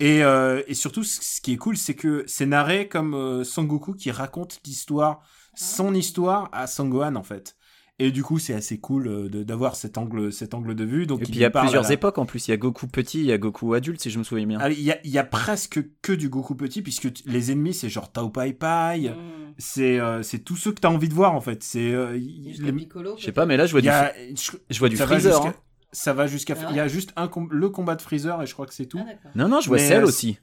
Et, 0.00 0.22
euh, 0.24 0.62
et 0.66 0.74
surtout, 0.74 1.04
ce 1.04 1.40
qui 1.40 1.52
est 1.52 1.56
cool, 1.56 1.76
c'est 1.76 1.94
que 1.94 2.24
c'est 2.26 2.46
narré 2.46 2.88
comme 2.88 3.14
euh, 3.14 3.44
Sangoku 3.44 3.92
qui 3.94 4.10
raconte 4.10 4.60
l'histoire, 4.66 5.20
son 5.54 5.94
histoire 5.94 6.48
à 6.52 6.66
Sangohan 6.66 7.16
en 7.16 7.22
fait. 7.22 7.56
Et 8.02 8.10
du 8.12 8.22
coup, 8.22 8.38
c'est 8.38 8.54
assez 8.54 8.78
cool 8.80 9.08
euh, 9.08 9.28
d'avoir 9.44 9.76
cet 9.76 9.98
angle, 9.98 10.32
cet 10.32 10.54
angle 10.54 10.74
de 10.74 10.84
vue. 10.84 11.04
Donc, 11.06 11.20
Et 11.20 11.24
puis 11.24 11.34
il 11.34 11.38
y 11.40 11.44
a 11.44 11.50
plusieurs 11.50 11.82
la- 11.82 11.92
époques 11.92 12.16
en 12.16 12.24
plus. 12.24 12.48
Il 12.48 12.50
y 12.50 12.54
a 12.54 12.56
Goku 12.56 12.86
petit, 12.86 13.18
il 13.18 13.26
y 13.26 13.32
a 13.32 13.36
Goku 13.36 13.74
adulte, 13.74 14.00
si 14.00 14.08
je 14.08 14.18
me 14.18 14.24
souviens 14.24 14.46
bien. 14.46 14.56
Ah, 14.58 14.70
Il 14.70 14.80
y, 14.80 14.90
a, 14.90 14.98
il 15.04 15.10
y 15.10 15.18
a 15.18 15.24
presque 15.24 15.80
que 16.00 16.14
du 16.14 16.30
Goku 16.30 16.54
petit, 16.54 16.80
puisque 16.80 17.08
les 17.26 17.52
ennemis, 17.52 17.74
c'est 17.74 17.90
genre 17.90 18.10
Tao 18.10 18.30
Pai 18.30 18.54
Pai, 18.54 19.10
Mm. 19.10 19.52
c'est 19.58 20.00
euh, 20.00 20.22
c'est 20.22 20.38
tous 20.38 20.56
ceux 20.56 20.72
que 20.72 20.80
t'as 20.80 20.88
envie 20.88 21.10
de 21.10 21.14
voir 21.14 21.34
en 21.34 21.42
fait. 21.42 21.62
C'est 21.62 21.92
euh, 21.92 22.16
les- 22.16 22.72
Piccolo. 22.72 23.16
Je 23.18 23.24
sais 23.26 23.32
pas, 23.32 23.44
mais 23.44 23.58
là 23.58 23.66
je 23.66 23.72
vois 23.72 23.82
du, 23.82 23.90
a, 23.90 24.14
je, 24.34 24.52
je 24.70 24.78
vois 24.78 24.88
du 24.88 24.96
ça 24.96 25.04
va 25.04 25.16
Freezer. 25.16 25.44
hein. 25.44 25.54
Ça 25.92 26.12
va 26.12 26.26
jusqu'à. 26.26 26.54
Ah 26.60 26.66
Il 26.70 26.76
y 26.76 26.80
a 26.80 26.88
juste 26.88 27.12
un 27.16 27.26
com- 27.28 27.48
le 27.50 27.68
combat 27.68 27.96
de 27.96 28.02
Freezer 28.02 28.40
et 28.42 28.46
je 28.46 28.52
crois 28.54 28.66
que 28.66 28.74
c'est 28.74 28.86
tout. 28.86 29.00
Ah. 29.04 29.28
Non, 29.34 29.48
non, 29.48 29.60
je 29.60 29.68
vois 29.68 29.78
Cell 29.78 30.04
aussi. 30.04 30.38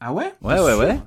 Ah 0.00 0.12
ouais? 0.12 0.34
Ouais, 0.42 0.60
ouais, 0.60 0.74
ouais. 0.74 1.00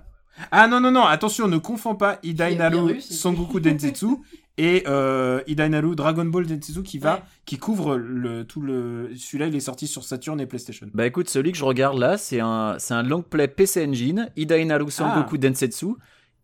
Ah 0.51 0.67
non, 0.67 0.79
non, 0.79 0.91
non, 0.91 1.03
attention, 1.03 1.47
ne 1.47 1.57
confonds 1.57 1.95
pas 1.95 2.19
Idai 2.23 2.55
Naru 2.55 3.01
Sangoku 3.01 3.59
Densetsu 3.59 4.07
et 4.59 4.83
euh, 4.87 5.41
Idai 5.47 5.67
Naru 5.69 5.95
Dragon 5.95 6.25
Ball 6.25 6.45
Densetsu 6.45 6.83
qui 6.83 6.99
va, 6.99 7.15
Ouais. 7.15 7.21
qui 7.45 7.57
couvre 7.57 7.97
le, 7.97 8.45
tout 8.45 8.61
le. 8.61 9.09
Celui-là, 9.15 9.47
il 9.47 9.55
est 9.55 9.59
sorti 9.59 9.87
sur 9.87 10.03
Saturn 10.03 10.39
et 10.39 10.45
PlayStation. 10.45 10.87
Bah 10.93 11.05
écoute, 11.07 11.29
celui 11.29 11.51
que 11.51 11.57
je 11.57 11.65
regarde 11.65 11.97
là, 11.97 12.17
c'est 12.17 12.39
un, 12.39 12.75
c'est 12.79 12.93
un 12.93 13.03
long 13.03 13.21
play 13.23 13.47
PC 13.47 13.85
Engine, 13.87 14.29
Ida 14.35 14.57
Inaru 14.57 14.89
Sangoku 14.91 15.35
Ah. 15.35 15.37
Densetsu. 15.37 15.87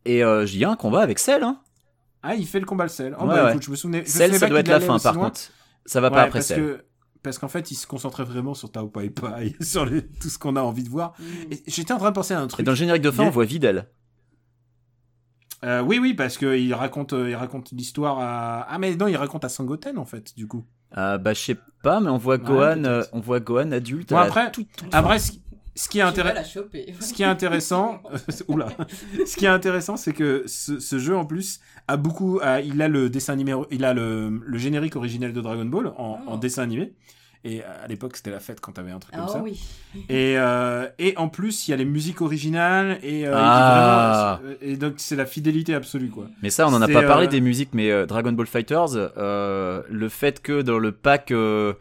Et 0.06 0.24
euh, 0.24 0.44
il 0.46 0.58
y 0.58 0.66
a 0.66 0.70
un 0.70 0.76
combat 0.76 1.02
avec 1.02 1.18
Cell, 1.20 1.44
hein. 1.44 1.60
Ah, 2.24 2.36
il 2.36 2.46
fait 2.48 2.60
le 2.60 2.66
combat 2.66 2.84
le 2.86 2.90
Cell. 2.90 3.16
Oh, 3.20 3.24
Ouais, 3.24 3.36
bah 3.36 3.44
ouais. 3.46 3.50
écoute, 3.52 3.64
je 3.64 3.72
me 3.72 3.76
souvenais. 3.76 4.04
je 4.06 4.10
Cell, 4.12 4.34
ça 4.34 4.40
pas 4.42 4.50
doit 4.50 4.60
être 4.60 4.68
la 4.70 4.80
fin 4.80 4.98
par 5.00 5.14
loin. 5.14 5.26
contre. 5.26 5.42
Ça 5.86 6.02
va 6.02 6.10
pas 6.10 6.16
Ouais, 6.18 6.22
après 6.24 6.40
parce 6.40 6.48
Cell. 6.48 6.58
que 6.60 6.84
parce 7.24 7.40
qu'en 7.40 7.48
fait, 7.48 7.72
il 7.72 7.76
se 7.76 7.88
concentrait 7.88 8.24
vraiment 8.26 8.54
sur 8.54 8.72
Tao 8.72 8.88
Pai 8.88 9.10
Pai, 9.10 9.56
sur 9.62 9.86
les- 9.86 10.06
tout 10.06 10.30
ce 10.30 10.38
qu'on 10.38 10.56
a 10.56 10.62
envie 10.62 10.84
de 10.84 10.90
voir. 10.90 11.14
Mm. 11.20 11.24
Et 11.54 11.64
J'étais 11.68 11.94
en 11.94 11.98
train 11.98 12.10
de 12.12 12.16
penser 12.16 12.34
à 12.34 12.40
un 12.42 12.46
Et 12.46 12.50
truc. 12.50 12.66
dans 12.66 12.74
le 12.74 12.76
générique 12.78 13.02
de 13.02 13.12
fin, 13.12 13.24
a- 13.24 13.28
on 13.28 13.32
voit 13.32 13.46
Videl. 13.46 13.88
Euh, 15.64 15.82
oui, 15.82 15.98
oui, 15.98 16.14
parce 16.14 16.38
que 16.38 16.58
il 16.58 16.74
raconte, 16.74 17.14
euh, 17.14 17.30
il 17.30 17.36
raconte 17.36 17.72
l'histoire 17.72 18.20
à. 18.20 18.68
Ah, 18.70 18.78
mais 18.80 18.96
non, 18.98 19.08
il 19.08 19.16
raconte 19.16 19.46
à 19.46 19.50
Sangoten 19.50 19.98
en 19.98 20.06
fait, 20.06 20.36
du 20.36 20.46
coup. 20.46 20.66
Ah 20.92 21.18
bah 21.18 21.34
je 21.34 21.40
sais 21.40 21.58
pas, 21.82 22.00
mais 22.02 22.10
on 22.10 22.18
voit 22.18 22.36
Ouais, 22.36 22.44
Gohan, 22.44 22.84
euh, 22.84 23.02
on 23.14 23.20
voit 23.22 23.40
Gohan 23.40 23.72
adulte. 23.72 24.10
Bon, 24.10 24.18
à 24.18 24.22
la 24.22 24.26
après- 24.28 24.52
toute, 24.52 24.68
toute 24.76 24.94
Après, 24.94 25.18
fin. 25.20 25.26
ce, 25.26 25.32
ce 25.76 25.90
qui 25.90 26.00
est 26.00 26.02
intéressant. 26.02 26.62
Ce 27.00 27.14
qui 27.14 27.24
est 27.24 27.26
intéressant, 27.26 28.02
oula, 28.48 28.70
ce 29.26 29.36
qui 29.36 29.46
est 29.46 29.50
intéressant, 29.50 29.98
c'est 29.98 30.14
que 30.14 30.44
ce, 30.48 30.80
ce 30.80 31.00
jeu 31.00 31.16
en 31.16 31.26
plus 31.26 31.60
a 31.88 31.98
beaucoup, 31.98 32.40
a- 32.42 32.62
il 32.62 32.82
a 32.82 32.88
le 32.88 33.10
dessin 33.10 33.34
animé, 33.34 33.54
il 33.72 33.84
a 33.86 33.94
le, 33.94 34.42
le 34.46 34.58
générique 34.58 34.96
originel 34.96 35.34
de 35.34 35.42
Dragon 35.42 35.66
Ball 35.66 35.88
en, 35.98 36.20
Oh. 36.28 36.32
en 36.32 36.38
dessin 36.38 36.64
animé. 36.64 36.94
Et 37.46 37.62
à 37.62 37.88
l'époque, 37.90 38.16
c'était 38.16 38.32
la 38.32 38.40
fête 38.40 38.62
quand 38.62 38.72
t'avais 38.72 38.92
un 38.92 39.00
truc 39.00 39.14
Ah 39.18 39.26
comme 39.26 39.28
ça. 39.28 39.42
oui. 39.44 39.60
Et, 40.08 40.36
euh, 40.38 40.88
et 40.98 41.14
en 41.18 41.28
plus, 41.28 41.68
il 41.68 41.72
y 41.72 41.74
a 41.74 41.78
les 41.78 41.84
musiques 41.84 42.22
originales 42.22 43.00
et, 43.04 43.28
euh, 43.28 43.34
Ah. 43.36 44.40
vraiment- 44.42 44.56
et 44.62 44.78
donc 44.78 44.94
c'est 44.96 45.18
la 45.18 45.26
fidélité 45.26 45.76
absolue 45.76 46.10
quoi. 46.10 46.28
Mais 46.42 46.50
ça, 46.50 46.66
on 46.70 46.74
en 46.74 46.82
a 46.82 46.88
pas 46.88 47.04
parlé 47.04 47.28
euh, 47.28 47.30
des 47.30 47.42
musiques, 47.42 47.72
mais 47.74 47.92
euh, 47.92 48.06
Dragon 48.06 48.32
Ball 48.32 48.48
Fighters, 48.48 48.96
euh, 48.96 49.82
le 49.90 50.08
fait 50.08 50.42
que 50.42 50.62
dans 50.62 50.80
le 50.80 50.94
pack, 50.94 51.32
euh, 51.32 51.74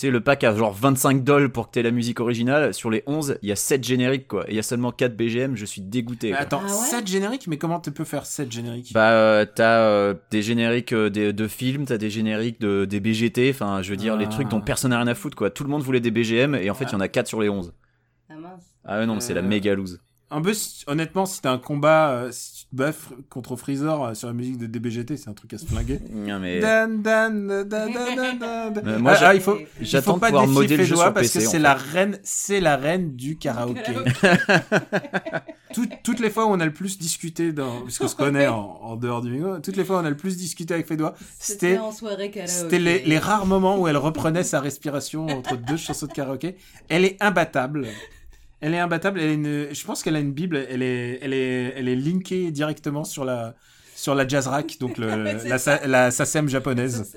sais, 0.00 0.10
le 0.10 0.20
pack 0.20 0.44
a 0.44 0.54
genre 0.54 0.72
25 0.72 1.24
dollars 1.24 1.50
pour 1.50 1.66
que 1.68 1.72
t'aies 1.72 1.82
la 1.82 1.90
musique 1.90 2.20
originale, 2.20 2.72
sur 2.74 2.90
les 2.90 3.02
11, 3.06 3.38
il 3.42 3.48
y 3.48 3.52
a 3.52 3.56
7 3.56 3.82
génériques 3.84 4.28
quoi. 4.28 4.44
Et 4.48 4.52
il 4.52 4.56
y 4.56 4.58
a 4.58 4.62
seulement 4.62 4.92
4 4.92 5.16
BGM, 5.16 5.56
je 5.56 5.64
suis 5.64 5.80
dégoûté. 5.82 6.28
Mais 6.30 6.36
quoi. 6.36 6.42
attends, 6.42 6.60
Ah 6.64 6.70
ouais 6.70 6.86
7 6.86 7.06
génériques, 7.06 7.46
mais 7.46 7.58
comment 7.58 7.80
tu 7.80 7.90
peux 7.92 8.04
faire 8.04 8.26
7 8.26 8.50
génériques? 8.50 8.92
Bah, 8.92 9.10
euh, 9.12 9.44
t'as 9.52 9.80
euh, 9.80 10.14
des 10.30 10.42
génériques 10.42 10.92
euh, 10.92 11.10
des- 11.10 11.32
de 11.32 11.48
films, 11.48 11.84
t'as 11.86 11.98
des 11.98 12.10
génériques 12.10 12.60
de, 12.60 12.84
des 12.84 13.00
BGT, 13.00 13.50
enfin, 13.50 13.82
je 13.82 13.90
veux 13.90 13.96
dire, 13.96 14.16
les 14.16 14.26
Ah. 14.26 14.28
trucs 14.28 14.48
dont 14.48 14.60
personne 14.60 14.90
n'a 14.90 14.98
rien 14.98 15.06
à 15.06 15.14
foutre, 15.14 15.36
quoi. 15.36 15.50
Tout 15.50 15.64
le 15.64 15.70
monde 15.70 15.82
voulait 15.82 16.00
des 16.00 16.10
BGM, 16.10 16.54
et 16.54 16.70
en 16.70 16.74
fait, 16.74 16.84
il 16.84 16.92
y 16.92 16.96
en 16.96 17.00
a 17.00 17.08
4 17.08 17.26
sur 17.26 17.40
les 17.40 17.48
11. 17.48 17.72
Ah 18.28 18.34
mince. 18.36 18.62
Ah 18.84 18.98
ouais, 18.98 19.06
non, 19.06 19.14
mais 19.14 19.20
c'est 19.20 19.34
la 19.34 19.42
méga 19.42 19.74
loose. 19.74 20.00
Un 20.32 20.40
peu, 20.42 20.54
si- 20.54 20.84
honnêtement, 20.86 21.26
si 21.26 21.40
t'as 21.42 21.50
un 21.50 21.58
combat, 21.58 22.10
euh, 22.10 22.28
si 22.30 22.66
tu 22.70 22.76
te 22.76 22.82
fr- 22.84 22.92
contre 23.28 23.56
Freezer 23.56 24.00
euh, 24.02 24.14
sur 24.14 24.28
la 24.28 24.34
musique 24.34 24.58
de 24.58 24.66
DBGT, 24.66 25.16
c'est 25.16 25.28
un 25.28 25.32
truc 25.32 25.52
à 25.54 25.58
se 25.58 25.66
flinguer. 25.66 25.98
Non, 26.12 26.38
mais 26.38 26.60
Dan, 26.60 27.02
dan, 27.02 27.46
dan, 27.48 27.64
dan, 27.68 28.38
dan, 28.38 28.38
dan. 28.72 28.82
Mais 28.84 28.98
moi, 28.98 29.14
Ah, 29.20 29.34
il 29.34 29.40
faut, 29.40 29.58
il 29.80 29.86
j'attends 29.86 30.12
faut 30.12 30.16
de 30.18 30.20
pas 30.20 30.26
pouvoir 30.28 30.46
défier 30.46 30.76
le 30.76 30.84
jeu 30.84 30.94
sur 30.96 31.12
parce 31.12 31.26
PC, 31.26 31.38
que 31.40 31.44
c'est 31.50 31.58
la 31.58 31.74
reine, 31.74 32.18
c'est 32.22 32.60
la 32.60 32.76
reine 32.76 33.16
du 33.16 33.36
karaoké. 33.38 33.80
Tout- 35.74 35.88
toutes 36.02 36.18
les 36.20 36.30
fois 36.30 36.46
où 36.46 36.50
on 36.50 36.58
a 36.60 36.64
le 36.64 36.72
plus 36.72 36.98
discuté 36.98 37.52
dans, 37.52 37.82
parce 37.82 37.98
qu'on 37.98 38.08
se 38.08 38.16
connaît 38.16 38.48
en, 38.48 38.78
en 38.82 38.96
dehors 38.96 39.22
du 39.22 39.30
bingo, 39.32 39.58
toutes 39.60 39.76
les 39.76 39.84
fois 39.84 39.96
où 39.98 40.00
on 40.00 40.04
a 40.04 40.10
le 40.10 40.16
plus 40.16 40.36
discuté 40.36 40.74
avec 40.74 40.86
Fédois, 40.86 41.14
C'était 41.38 41.78
c'était 42.46 42.78
les, 42.80 43.00
les 43.04 43.18
rares 43.18 43.46
moments 43.46 43.78
où 43.78 43.86
elle 43.86 43.96
reprenait 43.96 44.42
sa 44.42 44.60
respiration 44.60 45.26
entre 45.28 45.56
deux 45.56 45.76
chansons 45.76 46.06
de 46.06 46.12
karaoké. 46.12 46.56
Elle 46.88 47.04
est 47.04 47.16
imbattable. 47.20 47.86
Elle 48.60 48.74
est 48.74 48.78
imbattable. 48.78 49.20
Elle 49.20 49.30
a 49.30 49.32
une, 49.32 49.68
je 49.74 49.84
pense 49.84 50.02
qu'elle 50.02 50.16
a 50.16 50.20
une 50.20 50.32
bible. 50.32 50.56
Elle 50.70 50.82
est, 50.82 51.18
elle 51.22 51.32
est, 51.32 51.74
elle 51.76 51.88
est 51.88 51.96
linkée 51.96 52.50
directement 52.50 53.04
sur 53.04 53.24
la, 53.24 53.54
sur 53.96 54.14
la 54.14 54.26
jazz 54.28 54.46
rack, 54.46 54.76
donc 54.80 54.98
le, 54.98 55.08
la, 55.48 55.58
sa- 55.58 55.86
la 55.86 56.10
SACEM 56.10 56.48
japonaise. 56.48 57.16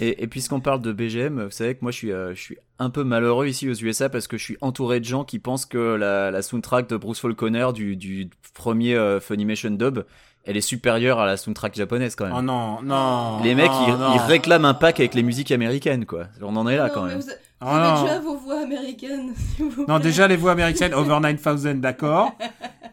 Et, 0.00 0.22
et 0.22 0.26
puisqu'on 0.26 0.60
parle 0.60 0.80
de 0.80 0.92
BGM, 0.92 1.44
vous 1.44 1.50
savez 1.50 1.74
que 1.74 1.80
moi 1.82 1.90
je 1.92 1.96
suis, 1.96 2.12
euh, 2.12 2.34
je 2.34 2.40
suis 2.40 2.58
un 2.78 2.90
peu 2.90 3.04
malheureux 3.04 3.46
ici 3.46 3.68
aux 3.68 3.74
USA 3.74 4.08
parce 4.08 4.26
que 4.26 4.36
je 4.38 4.42
suis 4.44 4.56
entouré 4.60 5.00
de 5.00 5.04
gens 5.04 5.24
qui 5.24 5.38
pensent 5.38 5.66
que 5.66 5.78
la, 5.94 6.30
la 6.30 6.42
soundtrack 6.42 6.88
de 6.88 6.96
Bruce 6.96 7.20
Faulconer 7.20 7.68
du, 7.74 7.96
du 7.96 8.30
premier 8.54 8.94
euh, 8.94 9.20
Funimation 9.20 9.70
dub, 9.70 10.00
elle 10.44 10.56
est 10.56 10.60
supérieure 10.62 11.20
à 11.20 11.26
la 11.26 11.36
soundtrack 11.36 11.74
japonaise 11.74 12.14
quand 12.16 12.24
même. 12.24 12.34
Oh 12.36 12.42
non, 12.42 12.80
non. 12.82 13.42
les 13.44 13.54
mecs, 13.54 13.66
non, 13.70 13.86
ils, 13.88 13.94
non. 13.94 14.14
ils 14.14 14.20
réclament 14.26 14.64
un 14.64 14.74
pack 14.74 14.98
avec 14.98 15.14
les 15.14 15.22
musiques 15.22 15.50
américaines, 15.52 16.06
quoi. 16.06 16.28
On 16.40 16.56
en 16.56 16.66
est 16.66 16.76
là 16.76 16.88
Non, 16.88 16.94
quand 16.94 17.04
même. 17.04 17.20
Ah, 17.60 18.02
déjà 18.02 18.18
vos 18.20 18.36
voix 18.36 18.60
américaines. 18.62 19.34
Non, 19.88 19.98
déjà 19.98 20.26
les 20.26 20.36
voix 20.36 20.52
américaines, 20.52 20.94
Over 20.94 21.20
9000, 21.20 21.80
d'accord. 21.80 22.32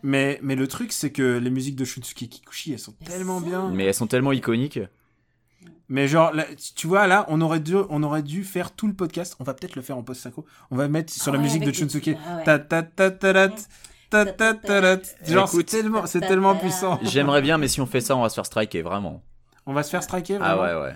mais, 0.04 0.40
mais 0.42 0.56
le 0.56 0.68
truc, 0.68 0.92
c'est 0.92 1.12
que 1.12 1.38
les 1.38 1.50
musiques 1.50 1.76
de 1.76 1.86
Shunsuke 1.86 2.28
Kikuchi, 2.30 2.74
elles 2.74 2.80
sont 2.80 2.94
tellement 3.06 3.40
bien. 3.40 3.70
Mais 3.74 3.86
elles 3.86 3.94
sont 3.94 4.08
tellement 4.08 4.32
iconiques. 4.34 4.80
Mais 5.90 6.10
genre, 6.10 6.34
là, 6.34 6.44
tu 6.76 6.86
vois, 6.88 7.08
là, 7.08 7.26
on 7.30 7.40
aurait, 7.40 7.62
dû, 7.62 7.76
on 7.90 8.04
aurait 8.04 8.24
dû 8.24 8.44
faire 8.44 8.72
tout 8.72 8.88
le 8.88 8.94
podcast. 8.94 9.38
On 9.40 9.46
va 9.46 9.54
peut-être 9.54 9.78
le 9.78 9.82
faire 9.82 9.98
en 9.98 10.04
post-synchro. 10.04 10.46
On 10.70 10.76
va 10.76 10.90
mettre 10.90 11.14
sur 11.14 11.32
la 11.32 11.40
musique 11.40 11.64
de 11.64 11.72
Shunsuke. 11.72 12.18
Ah 12.28 12.44
Genre, 15.26 15.50
c'est 15.50 15.64
tellement, 15.64 16.04
tellement 16.04 16.56
puissant. 16.56 17.00
J'aimerais 17.04 17.42
bien, 17.42 17.58
mais 17.58 17.68
si 17.68 17.80
on 17.82 17.86
fait 17.86 18.02
ça, 18.02 18.16
on 18.16 18.22
va 18.22 18.30
se 18.30 18.36
faire 18.36 18.46
striker, 18.46 18.82
vraiment. 18.82 19.22
On 19.66 19.74
va 19.74 19.84
se 19.84 19.90
faire 19.90 20.04
striker, 20.04 20.38
ah 20.42 20.56
vraiment. 20.56 20.64
Ah 20.64 20.80
ouais, 20.80 20.86
ouais. 20.88 20.96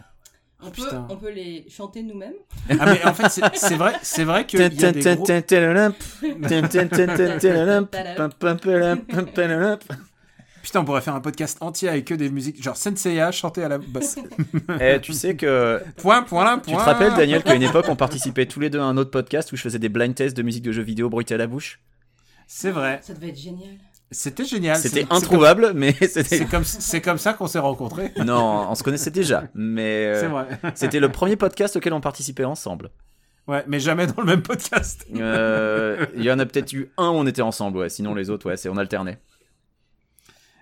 On 0.63 0.69
peut, 0.69 0.83
putain. 0.83 1.07
on 1.09 1.15
peut 1.17 1.31
les 1.31 1.65
chanter 1.69 2.03
nous-mêmes. 2.03 2.33
Ah, 2.69 2.85
mais 2.85 3.03
en 3.05 3.13
fait, 3.13 3.29
c'est 3.55 3.75
vrai, 3.75 3.93
c'est 4.01 4.23
vrai 4.23 4.45
qu'il 4.45 4.59
y 4.59 4.63
a 4.63 4.69
des 4.69 5.01
gros... 5.15 5.25
Putain, 10.61 10.81
on 10.81 10.85
pourrait 10.85 11.01
faire 11.01 11.15
un 11.15 11.21
podcast 11.21 11.57
entier 11.61 11.89
avec 11.89 12.05
que 12.05 12.13
des 12.13 12.29
musiques, 12.29 12.61
genre 12.61 12.77
Senseiya 12.77 13.31
chanté 13.31 13.63
à 13.63 13.69
la 13.69 13.77
basse. 13.79 14.19
Eh, 14.79 14.99
tu 15.01 15.13
sais 15.13 15.35
que 15.35 15.81
point, 15.97 16.21
point, 16.23 16.59
Tu 16.59 16.71
point. 16.71 16.79
te 16.79 16.89
rappelles, 16.89 17.15
Daniel, 17.15 17.43
qu'à 17.43 17.55
une 17.55 17.63
époque, 17.63 17.85
on 17.89 17.95
participait 17.95 18.45
tous 18.45 18.59
les 18.59 18.69
deux 18.69 18.79
à 18.79 18.83
un 18.83 18.97
autre 18.97 19.11
podcast 19.11 19.51
où 19.51 19.55
je 19.55 19.61
faisais 19.61 19.79
des 19.79 19.89
blind 19.89 20.13
tests 20.13 20.37
de 20.37 20.43
musique 20.43 20.63
de 20.63 20.71
jeux 20.71 20.83
vidéo 20.83 21.09
bruité 21.09 21.33
à 21.33 21.37
la 21.37 21.47
bouche? 21.47 21.79
C'est 22.47 22.71
vrai. 22.71 22.99
Ça 23.01 23.13
devait 23.13 23.29
être 23.29 23.39
génial. 23.39 23.75
C'était 24.13 24.43
génial. 24.45 24.75
C'était 24.77 25.07
introuvable, 25.09 25.71
mais 25.73 25.93
c'était. 26.01 26.23
C'est 26.39 26.45
comme, 26.45 26.65
c'est 26.65 26.99
comme 27.01 27.17
ça 27.17 27.33
qu'on 27.33 27.47
s'est 27.47 27.59
rencontrés. 27.59 28.11
Non, 28.25 28.67
on 28.69 28.75
se 28.75 28.83
connaissait 28.83 29.09
déjà, 29.11 29.45
mais 29.55 30.07
euh, 30.07 30.19
C'est 30.19 30.27
vrai. 30.27 30.47
c'était 30.75 30.99
le 30.99 31.09
premier 31.09 31.37
podcast 31.37 31.75
auquel 31.77 31.93
on 31.93 32.01
participait 32.01 32.43
ensemble. 32.43 32.89
Ouais, 33.47 33.63
mais 33.67 33.79
jamais 33.79 34.07
dans 34.07 34.21
le 34.21 34.27
même 34.27 34.43
podcast. 34.43 35.05
Euh, 35.15 36.05
Il 36.15 36.23
y 36.23 36.31
en 36.31 36.39
a 36.39 36.45
peut-être 36.45 36.73
eu 36.73 36.91
un 36.97 37.09
où 37.09 37.13
on 37.13 37.25
était 37.25 37.41
ensemble, 37.41 37.77
ouais. 37.79 37.89
Sinon 37.89 38.13
les 38.13 38.29
autres, 38.29 38.47
ouais, 38.49 38.57
c'est 38.57 38.69
on 38.69 38.77
alternait. 38.77 39.17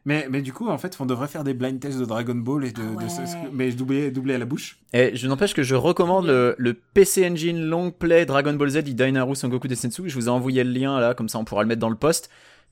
Mais, 0.06 0.28
mais 0.30 0.41
du 0.41 0.54
coup, 0.54 0.70
en 0.70 0.78
fait, 0.78 0.95
on 1.02 1.06
devrait 1.06 1.28
faire 1.28 1.43
des 1.43 1.54
blind 1.54 1.80
tests 1.80 2.00
de 2.00 2.06
Dragon 2.06 2.34
Ball 2.36 2.66
et 2.66 2.72
de, 2.72 2.82
ce- 3.10 3.52
mais 3.52 3.70
doublé, 3.72 4.12
doublé 4.12 4.34
à 4.34 4.38
la 4.38 4.45
bouche. 4.45 4.80
Et 4.93 5.12
je 5.16 5.28
n'empêche 5.28 5.54
que 5.54 5.62
je 5.62 5.76
recommande 5.76 6.26
le, 6.28 6.56
le 6.58 6.74
PC 6.74 7.30
Engine 7.30 7.62
Long 7.66 7.91
Play 7.91 8.26
Dragon 8.26 8.54
Ball 8.54 8.70
Z 8.70 8.78
Idainaru 8.88 9.36
Sengoku 9.36 9.68
Desensu. 9.68 10.04
Je 10.10 10.16
vous 10.16 10.28
ai 10.28 10.30
envoyé 10.30 10.64
le 10.64 10.72
lien 10.72 11.00
là, 11.00 11.14
comme 11.14 11.28
ça 11.28 11.38
on 11.38 11.43
pourra 11.43 11.64
le 11.64 11.68
mettre 11.68 11.82
dans 11.82 11.89
le 11.89 11.97
post. 11.97 12.30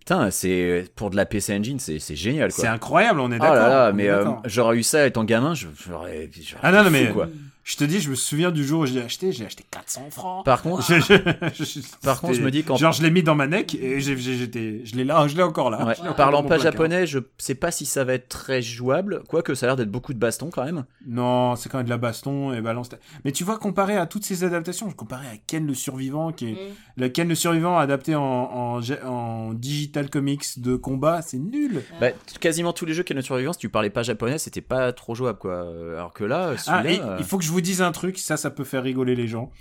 Putain, 0.08 0.32
c'est 0.32 0.86
pour 0.96 1.10
de 1.10 1.18
la 1.18 1.26
PC 1.26 1.54
Engine, 1.58 1.80
c'est 1.80 2.00
c'est 2.00 2.16
génial. 2.16 2.50
C'est 2.54 2.66
incroyable, 2.66 3.20
on 3.20 3.30
est 3.30 3.36
Oh 3.36 3.40
d'accord. 3.40 3.56
là 3.56 3.68
là, 3.68 3.88
est 3.90 3.92
mais 3.92 4.08
euh, 4.08 4.24
j'aurais 4.46 4.78
eu 4.78 4.84
ça 4.84 5.06
étant 5.06 5.26
gamin, 5.26 5.54
je- 5.54 5.68
j'aurais. 5.86 6.30
Ah 6.64 6.72
non, 6.72 6.86
non, 6.86 6.90
mais- 6.90 7.10
quoi. 7.10 7.28
Je 7.68 7.76
te 7.76 7.84
dis, 7.84 8.00
je 8.00 8.10
me 8.10 8.16
souviens 8.16 8.50
du 8.50 8.64
jour 8.66 8.80
où 8.84 8.86
je 8.86 8.94
l'ai 8.94 9.02
acheté, 9.02 9.34
j'ai 9.34 9.46
acheté 9.46 9.66
400 9.70 10.08
francs. 10.10 10.46
Par 10.46 10.62
contre, 10.62 10.82
Je- 10.88 11.02
je- 11.02 11.64
je- 11.66 11.80
Par 12.02 12.22
contre, 12.22 12.36
je 12.36 12.42
me 12.42 12.50
dis 12.50 12.64
qu'en- 12.64 12.78
Genre, 12.78 12.94
je 12.94 13.04
l'ai 13.04 13.12
mis 13.12 13.24
dans 13.24 13.36
ma 13.36 13.46
neck 13.46 13.76
et 13.76 14.00
j'ai- 14.00 14.16
j'ai- 14.16 14.38
j'étais, 14.38 14.86
je 14.86 14.96
l'ai 14.96 15.04
là, 15.04 15.28
je 15.28 15.36
l'ai 15.36 15.44
encore 15.44 15.70
là. 15.70 15.86
Ouais, 15.86 16.00
encore 16.00 16.16
parlant 16.16 16.44
pas 16.44 16.56
placard. 16.56 16.64
japonais, 16.72 17.06
je 17.06 17.20
sais 17.38 17.56
pas 17.56 17.72
si 17.72 17.86
ça 17.86 18.06
va 18.06 18.14
être 18.14 18.30
très 18.30 18.62
jouable, 18.62 19.22
quoique 19.28 19.54
ça 19.54 19.66
a 19.66 19.68
l'air 19.68 19.76
d'être 19.76 19.92
beaucoup 19.92 20.14
de 20.14 20.18
baston 20.18 20.50
quand 20.50 20.64
même. 20.64 20.86
Non, 21.06 21.58
c'est 21.58 21.68
quand 21.68 21.78
même 21.80 21.88
de 21.88 21.90
la 21.92 21.98
baston 21.98 22.54
et 22.54 22.62
balance. 22.62 22.88
Mais 23.26 23.34
tu 23.34 23.44
vois, 23.44 23.58
comparé 23.58 23.98
à 23.98 24.06
toutes 24.06 24.24
ces 24.24 24.46
adaptations, 24.46 24.90
comparé 24.92 25.28
à 25.28 25.36
Ken 25.46 25.68
le 25.68 25.74
survivant, 25.74 26.32
qui 26.32 26.48
est 26.52 26.54
Mm. 26.54 26.58
le 27.02 27.10
Ken 27.10 27.28
le 27.28 27.36
survivant 27.36 27.78
adapté 27.78 28.16
en, 28.16 28.22
en, 28.24 28.80
ge- 28.80 29.04
en 29.06 29.52
digital 29.54 30.10
comics 30.10 30.46
de 30.62 30.78
combat, 30.78 31.22
c'est 31.22 31.38
nul. 31.38 31.84
Bah, 32.00 32.12
quasiment 32.40 32.72
tous 32.72 32.86
les 32.86 32.94
jeux 32.94 33.04
qui 33.04 33.14
ont 33.14 33.22
survivant, 33.22 33.52
si 33.52 33.60
tu 33.60 33.68
parlais 33.68 33.90
pas 33.90 34.04
japonais, 34.04 34.38
c'était 34.38 34.62
pas 34.62 34.94
trop 34.94 35.16
jouable 35.16 35.38
quoi. 35.40 35.68
Alors 35.96 36.14
que 36.14 36.24
là, 36.24 36.52
Ah, 36.54 36.58
celui-là. 36.58 37.04
euh, 37.06 37.16
il 37.20 37.26
faut 37.26 37.38
que 37.38 37.44
je 37.44 37.52
vous 37.52 37.57
dise 37.62 37.82
un 37.82 37.92
truc, 37.92 38.18
ça, 38.18 38.38
ça 38.38 38.50
peut 38.52 38.64
faire 38.64 38.84
rigoler 38.84 39.16
les 39.16 39.28
gens. 39.28 39.52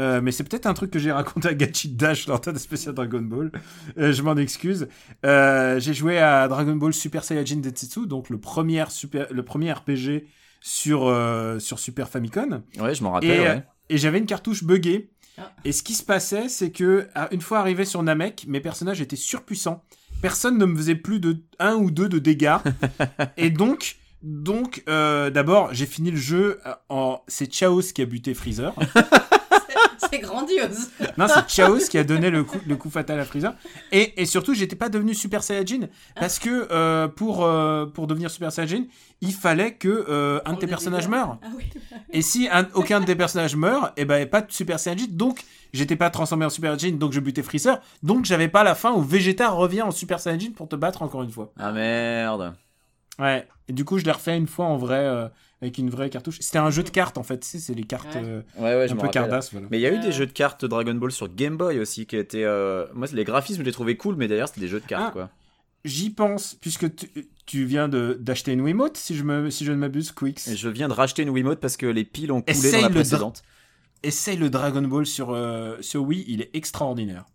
Euh, 0.00 0.22
mais 0.22 0.32
c'est 0.32 0.42
peut-être 0.44 0.64
un 0.66 0.72
truc 0.72 0.90
que 0.90 0.98
j'ai 0.98 1.12
raconté 1.12 1.48
à 1.48 1.54
Gachi 1.54 1.88
Dash 1.90 2.26
lors 2.26 2.40
d'un 2.40 2.54
spécial 2.56 2.94
Dragon 2.94 3.20
Ball. 3.20 3.52
Euh, 3.98 4.12
je 4.12 4.22
m'en 4.22 4.36
excuse. 4.36 4.88
Euh, 5.26 5.78
j'ai 5.80 5.92
joué 5.92 6.18
à 6.18 6.48
Dragon 6.48 6.74
Ball 6.76 6.94
Super 6.94 7.24
Saiyajin 7.24 7.56
Densetsu, 7.56 8.06
donc 8.06 8.30
le 8.30 8.38
premier, 8.38 8.84
super, 8.88 9.26
le 9.30 9.42
premier 9.44 9.70
RPG 9.72 10.24
sur, 10.62 11.06
euh, 11.06 11.58
sur 11.58 11.78
Super 11.78 12.08
Famicom. 12.08 12.62
Ouais, 12.80 12.94
je 12.94 13.02
m'en 13.02 13.12
rappelle. 13.12 13.30
Et, 13.30 13.40
ouais. 13.40 13.62
et 13.90 13.98
j'avais 13.98 14.18
une 14.18 14.26
cartouche 14.26 14.64
buggée. 14.64 15.10
Ah. 15.36 15.50
Et 15.64 15.72
ce 15.72 15.82
qui 15.82 15.94
se 15.94 16.02
passait, 16.04 16.48
c'est 16.48 16.70
que 16.70 17.08
à- 17.14 17.28
une 17.34 17.40
fois 17.40 17.58
arrivé 17.58 17.84
sur 17.84 18.02
Namek, 18.02 18.46
mes 18.48 18.60
personnages 18.60 19.00
étaient 19.00 19.16
surpuissants. 19.16 19.82
Personne 20.22 20.56
ne 20.56 20.64
me 20.66 20.76
faisait 20.76 20.94
plus 20.94 21.20
de 21.20 21.42
1 21.58 21.74
ou 21.74 21.90
2 21.90 22.08
de 22.08 22.18
dégâts. 22.18 22.56
et 23.36 23.50
donc, 23.50 23.96
donc 24.22 24.82
euh, 24.88 25.30
d'abord, 25.30 25.70
j'ai 25.72 25.86
fini 25.86 26.10
le 26.10 26.16
jeu 26.16 26.60
euh, 26.66 26.74
en... 26.88 27.20
C'est 27.28 27.46
Chaos 27.46 27.82
qui 27.94 28.02
a 28.02 28.06
buté 28.06 28.34
Freezer. 28.34 28.74
C'est 30.10 30.18
grandiose. 30.18 30.90
non, 31.16 31.26
c'est 31.26 31.46
Chaos 31.46 31.78
qui 31.88 31.96
a 31.96 32.04
donné 32.04 32.28
le 32.28 32.44
coup, 32.44 32.58
le 32.66 32.76
coup 32.76 32.90
fatal 32.90 33.18
à 33.18 33.24
Freezer. 33.24 33.54
Et, 33.92 34.20
et 34.20 34.26
surtout, 34.26 34.52
j'étais 34.52 34.76
pas 34.76 34.90
devenu 34.90 35.14
Super 35.14 35.42
Saiyajin. 35.42 35.86
Parce 36.16 36.38
que 36.38 36.68
euh, 36.70 37.08
pour, 37.08 37.44
euh, 37.44 37.86
pour 37.86 38.06
devenir 38.06 38.30
Super 38.30 38.52
Saiyajin, 38.52 38.84
il 39.22 39.32
fallait 39.32 39.74
que 39.74 39.88
euh, 39.88 40.40
un 40.44 40.52
de 40.52 40.58
tes 40.58 40.66
des 40.66 40.70
personnages 40.70 41.08
meure. 41.08 41.38
Ah 41.42 41.46
oui. 41.56 41.64
Et 42.12 42.20
si 42.20 42.46
un- 42.52 42.68
aucun 42.74 43.00
de 43.00 43.06
tes 43.06 43.14
personnages 43.14 43.56
meurt, 43.56 43.92
et 43.96 44.04
ben 44.04 44.28
pas 44.28 44.42
de 44.42 44.52
Super 44.52 44.78
Saiyajin, 44.78 45.06
donc 45.08 45.40
j'étais 45.72 45.96
pas 45.96 46.10
transformé 46.10 46.44
en 46.44 46.50
Super 46.50 46.78
Saiyajin, 46.78 46.98
donc 46.98 47.12
je 47.12 47.20
butais 47.20 47.42
Freezer, 47.42 47.80
donc 48.02 48.26
j'avais 48.26 48.48
pas 48.48 48.64
la 48.64 48.74
fin 48.74 48.92
où 48.92 49.00
Vegeta 49.00 49.48
revient 49.48 49.82
en 49.82 49.92
Super 49.92 50.20
Saiyajin 50.20 50.50
pour 50.54 50.68
te 50.68 50.76
battre 50.76 51.00
encore 51.02 51.22
une 51.22 51.30
fois. 51.30 51.52
Ah 51.58 51.72
merde. 51.72 52.52
Ouais. 53.18 53.46
Et 53.68 53.72
du 53.72 53.84
coup, 53.84 53.98
je 53.98 54.04
l'ai 54.04 54.10
refait 54.10 54.36
une 54.36 54.46
fois 54.46 54.66
en 54.66 54.76
vrai, 54.76 54.98
euh, 55.00 55.28
avec 55.60 55.78
une 55.78 55.90
vraie 55.90 56.10
cartouche. 56.10 56.38
C'était 56.40 56.58
un 56.58 56.70
jeu 56.70 56.82
de 56.82 56.90
cartes 56.90 57.18
en 57.18 57.22
fait, 57.22 57.44
c'est 57.44 57.74
les 57.74 57.84
cartes 57.84 58.14
Ouais. 58.14 58.22
euh, 58.24 58.42
Ouais, 58.58 58.74
ouais, 58.76 58.88
je 58.88 58.94
un 58.94 58.96
peu 58.96 59.08
cardasse, 59.08 59.52
voilà. 59.52 59.66
Mais 59.70 59.78
il 59.78 59.82
y 59.82 59.86
a 59.86 59.92
eu 59.92 60.00
des 60.00 60.12
jeux 60.12 60.26
de 60.26 60.32
cartes 60.32 60.64
Dragon 60.64 60.94
Ball 60.94 61.12
sur 61.12 61.28
Game 61.32 61.56
Boy 61.56 61.78
aussi 61.78 62.06
qui 62.06 62.16
étaient. 62.16 62.44
euh, 62.44 62.86
Moi, 62.94 63.06
les 63.12 63.24
graphismes, 63.24 63.60
je 63.60 63.66
les 63.66 63.72
trouvais 63.72 63.96
cool, 63.96 64.16
mais 64.16 64.28
d'ailleurs, 64.28 64.48
c'était 64.48 64.60
des 64.62 64.68
jeux 64.68 64.80
de 64.80 64.86
cartes 64.86 65.04
Ah. 65.08 65.12
quoi. 65.12 65.30
J'y 65.84 66.10
pense, 66.10 66.54
puisque 66.60 66.94
tu, 66.94 67.08
tu 67.44 67.64
viens 67.64 67.88
de 67.88 68.16
d'acheter 68.20 68.52
une 68.52 68.60
Wiimote, 68.60 68.96
si 68.96 69.16
je, 69.16 69.24
me, 69.24 69.50
si 69.50 69.64
je 69.64 69.72
ne 69.72 69.76
m'abuse, 69.78 70.12
Quicks. 70.12 70.46
Et 70.48 70.56
je 70.56 70.68
viens 70.68 70.86
de 70.88 70.92
racheter 70.92 71.22
une 71.22 71.30
Wiimote 71.30 71.58
parce 71.60 71.76
que 71.76 71.86
les 71.86 72.04
piles 72.04 72.30
ont 72.30 72.40
coulé 72.40 72.52
Essaye 72.56 72.72
dans 72.72 72.80
la 72.82 72.88
le 72.88 72.94
précédente. 72.94 73.42
Essaye 74.04 74.36
le 74.36 74.48
Dragon 74.48 74.82
Ball 74.82 75.06
sur, 75.06 75.30
euh, 75.30 75.76
sur 75.80 76.02
Wii, 76.02 76.24
il 76.28 76.40
est 76.40 76.50
extraordinaire. 76.54 77.26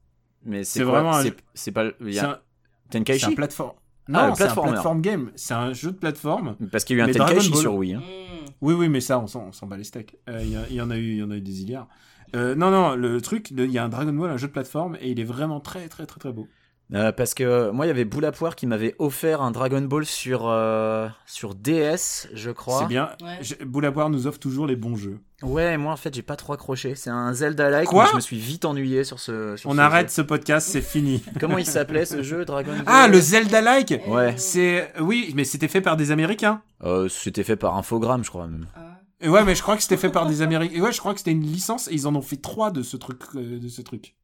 Mais 0.45 0.63
C'est 0.63 0.79
c'est 0.79 0.85
vraiment 0.85 1.15
un 1.15 1.23
C'est 1.23 1.35
c'est 1.53 1.71
pas. 1.71 1.85
il 2.01 2.09
y 2.09 2.13
C'est 2.15 2.19
a- 2.21 2.29
un, 2.31 2.39
c'est 2.85 2.89
Tenkaichi 2.99 3.25
un 3.25 3.31
plateforme. 3.33 3.75
Ah, 4.09 4.23
Non, 4.23 4.29
le 4.29 4.35
c'est 4.35 4.43
un 4.47 4.55
platform 4.55 5.01
game. 5.01 5.31
C'est 5.35 5.53
un 5.53 5.73
jeu 5.73 5.91
de 5.91 5.97
plateforme. 5.97 6.55
Parce 6.71 6.83
qu'il 6.83 6.97
y 6.97 7.01
a 7.01 7.05
eu 7.05 7.09
un 7.09 7.11
Dragon 7.11 7.33
Tenkaichi 7.33 7.55
sur 7.55 7.75
Wii. 7.75 7.95
hein. 7.95 7.99
Mm. 7.99 8.45
Oui, 8.61 8.73
oui, 8.73 8.89
mais 8.89 9.01
ça, 9.01 9.19
on 9.19 9.27
s'en 9.27 9.67
bat 9.67 9.77
les 9.77 9.83
steaks. 9.83 10.15
Euh, 10.29 10.41
Il 10.69 10.75
y, 10.75 10.81
en 10.81 10.89
a 10.89 10.97
eu, 10.97 11.11
il 11.11 11.17
y 11.17 11.23
en 11.23 11.29
a 11.31 11.35
eu 11.35 11.41
des 11.41 11.51
milliards. 11.51 11.87
Euh, 12.35 12.55
non, 12.55 12.71
non, 12.71 12.95
le 12.95 13.21
truc, 13.21 13.51
il 13.51 13.71
y 13.71 13.77
a 13.77 13.83
un 13.83 13.89
Dragon 13.89 14.11
Ball, 14.13 14.31
un 14.31 14.37
jeu 14.37 14.47
de 14.47 14.51
plateforme, 14.53 14.97
et 14.99 15.11
il 15.11 15.19
est 15.19 15.23
vraiment 15.25 15.59
très, 15.59 15.87
très, 15.87 16.05
très, 16.05 16.19
très 16.19 16.31
beau. 16.33 16.47
Euh, 16.93 17.11
parce 17.11 17.33
que 17.33 17.69
moi, 17.71 17.85
il 17.85 17.89
y 17.89 17.91
avait 17.91 18.05
Boule 18.05 18.23
à 18.23 18.31
Poire 18.31 18.55
qui 18.55 18.65
m'avait 18.65 18.95
offert 18.97 19.41
un 19.41 19.51
Dragon 19.51 19.81
Ball 19.81 20.05
sur, 20.05 20.43
euh, 20.47 21.09
sur 21.25 21.53
DS, 21.53 22.29
je 22.33 22.49
crois. 22.51 22.79
C'est 22.79 22.87
bien. 22.87 23.09
Ouais. 23.21 23.37
Je- 23.41 23.55
Boule 23.65 23.85
à 23.85 23.91
Boire 23.91 24.09
nous 24.09 24.25
offre 24.25 24.39
toujours 24.39 24.67
les 24.67 24.77
bons 24.77 24.95
jeux. 24.95 25.19
Ouais, 25.43 25.77
moi 25.77 25.91
en 25.91 25.97
fait, 25.97 26.15
j'ai 26.15 26.21
pas 26.21 26.37
trop 26.37 26.53
accroché. 26.53 26.95
C'est 26.95 27.09
un 27.09 27.33
Zelda-like, 27.33 27.89
Quoi 27.89 28.05
mais 28.05 28.09
je 28.11 28.15
me 28.15 28.21
suis 28.21 28.37
vite 28.37 28.63
ennuyé 28.65 29.03
sur 29.03 29.19
ce. 29.19 29.57
sur 29.57 29.69
On 29.69 29.73
ce 29.75 29.79
arrête 29.79 30.07
jeu. 30.07 30.13
ce 30.13 30.21
podcast, 30.21 30.67
c'est 30.71 30.81
fini. 30.81 31.21
Comment 31.39 31.57
il 31.57 31.65
s'appelait 31.65 32.05
ce 32.05 32.23
jeu, 32.23 32.45
Dragon 32.45 32.71
Ball 32.71 32.83
Ah, 32.87 33.07
le 33.09 33.19
Zelda-like 33.19 34.01
Ouais. 34.07 34.33
C'est. 34.37 34.91
Oui, 35.01 35.33
mais 35.35 35.43
c'était 35.43 35.67
fait 35.67 35.81
par 35.81 35.97
des 35.97 36.11
Américains. 36.11 36.61
Euh, 36.83 37.09
C'était 37.09 37.43
fait 37.43 37.55
par 37.57 37.75
Infogrames, 37.75 38.23
je 38.23 38.29
crois 38.29 38.47
même. 38.47 38.65
Ah. 38.75 39.27
Ouais, 39.29 39.43
mais 39.43 39.55
je 39.55 39.61
crois 39.63 39.75
que 39.75 39.81
c'était 39.81 39.97
fait 39.97 40.09
par 40.11 40.27
des 40.27 40.41
Américains. 40.43 40.75
Et 40.75 40.79
ouais, 40.81 40.91
je 40.91 40.99
crois 40.99 41.11
que 41.13 41.17
c'était 41.19 41.31
une 41.31 41.41
licence 41.41 41.87
et 41.87 41.93
ils 41.95 42.07
en 42.07 42.15
ont 42.15 42.21
fait 42.21 42.37
trois 42.37 42.69
de 42.71 42.81
ce 42.83 42.97
truc. 42.97 43.19
euh, 43.35 43.59
de 43.59 43.67
ce 43.67 43.81
truc. 43.81 44.15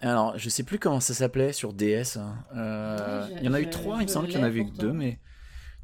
Alors, 0.00 0.38
je 0.38 0.48
sais 0.48 0.62
plus 0.62 0.78
comment 0.78 1.00
ça 1.00 1.12
s'appelait 1.14 1.52
sur 1.52 1.72
DS. 1.72 2.16
hein. 2.18 2.36
Euh, 2.56 3.26
il 3.38 3.44
y 3.44 3.48
en 3.48 3.54
a 3.54 3.60
eu 3.60 3.68
trois, 3.68 3.96
il 4.00 4.02
me 4.04 4.06
semble 4.08 4.28
qu'il 4.28 4.38
y 4.38 4.40
en 4.40 4.46
avait 4.46 4.60
eu 4.60 4.66
que 4.70 4.76
deux, 4.76 4.92
mais. 4.92 5.18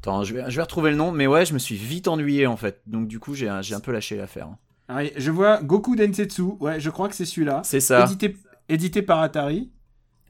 Attends, 0.01 0.23
je 0.23 0.33
vais, 0.35 0.43
je 0.49 0.55
vais 0.55 0.61
retrouver 0.61 0.91
le 0.91 0.95
nom, 0.97 1.11
mais 1.11 1.25
ouais, 1.27 1.45
je 1.45 1.53
me 1.53 1.59
suis 1.59 1.75
vite 1.75 2.07
ennuyé 2.07 2.47
en 2.47 2.57
fait. 2.57 2.81
Donc, 2.85 3.07
du 3.07 3.19
coup, 3.19 3.33
j'ai 3.33 3.49
un, 3.49 3.61
peu 3.83 3.91
lâché 3.91 4.15
l'affaire. 4.17 4.47
hein. 4.47 4.57
Ah, 4.87 4.99
je 5.17 5.31
vois 5.31 5.61
Goku 5.63 5.95
Densetsu. 5.95 6.43
Ouais, 6.59 6.79
je 6.79 6.89
crois 6.91 7.09
que 7.09 7.15
c'est 7.15 7.25
celui-là. 7.25 7.61
C'est 7.63 7.79
ça. 7.79 8.03
Édité, 8.05 8.37
édité 8.69 9.01
par 9.01 9.19
Atari. 9.21 9.71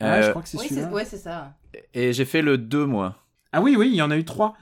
Ouais, 0.02 0.08
Euh, 0.08 0.22
je 0.24 0.30
crois 0.30 0.42
que 0.42 0.48
c'est 0.48 0.58
Oui, 0.58 0.66
c'est 0.70 0.76
celui-là. 0.76 0.92
ouais, 0.92 1.06
c'est 1.06 1.18
ça. 1.18 1.54
Et 1.94 2.14
j'ai 2.14 2.26
fait 2.26 2.42
le 2.42 2.58
2, 2.58 2.86
moi. 2.86 3.18
Ah 3.52 3.62
oui, 3.62 3.76
oui, 3.78 3.90
il 3.92 3.96
y 3.96 4.02
en 4.02 4.12
a 4.12 4.18
eu 4.18 4.24
trois. 4.26 4.56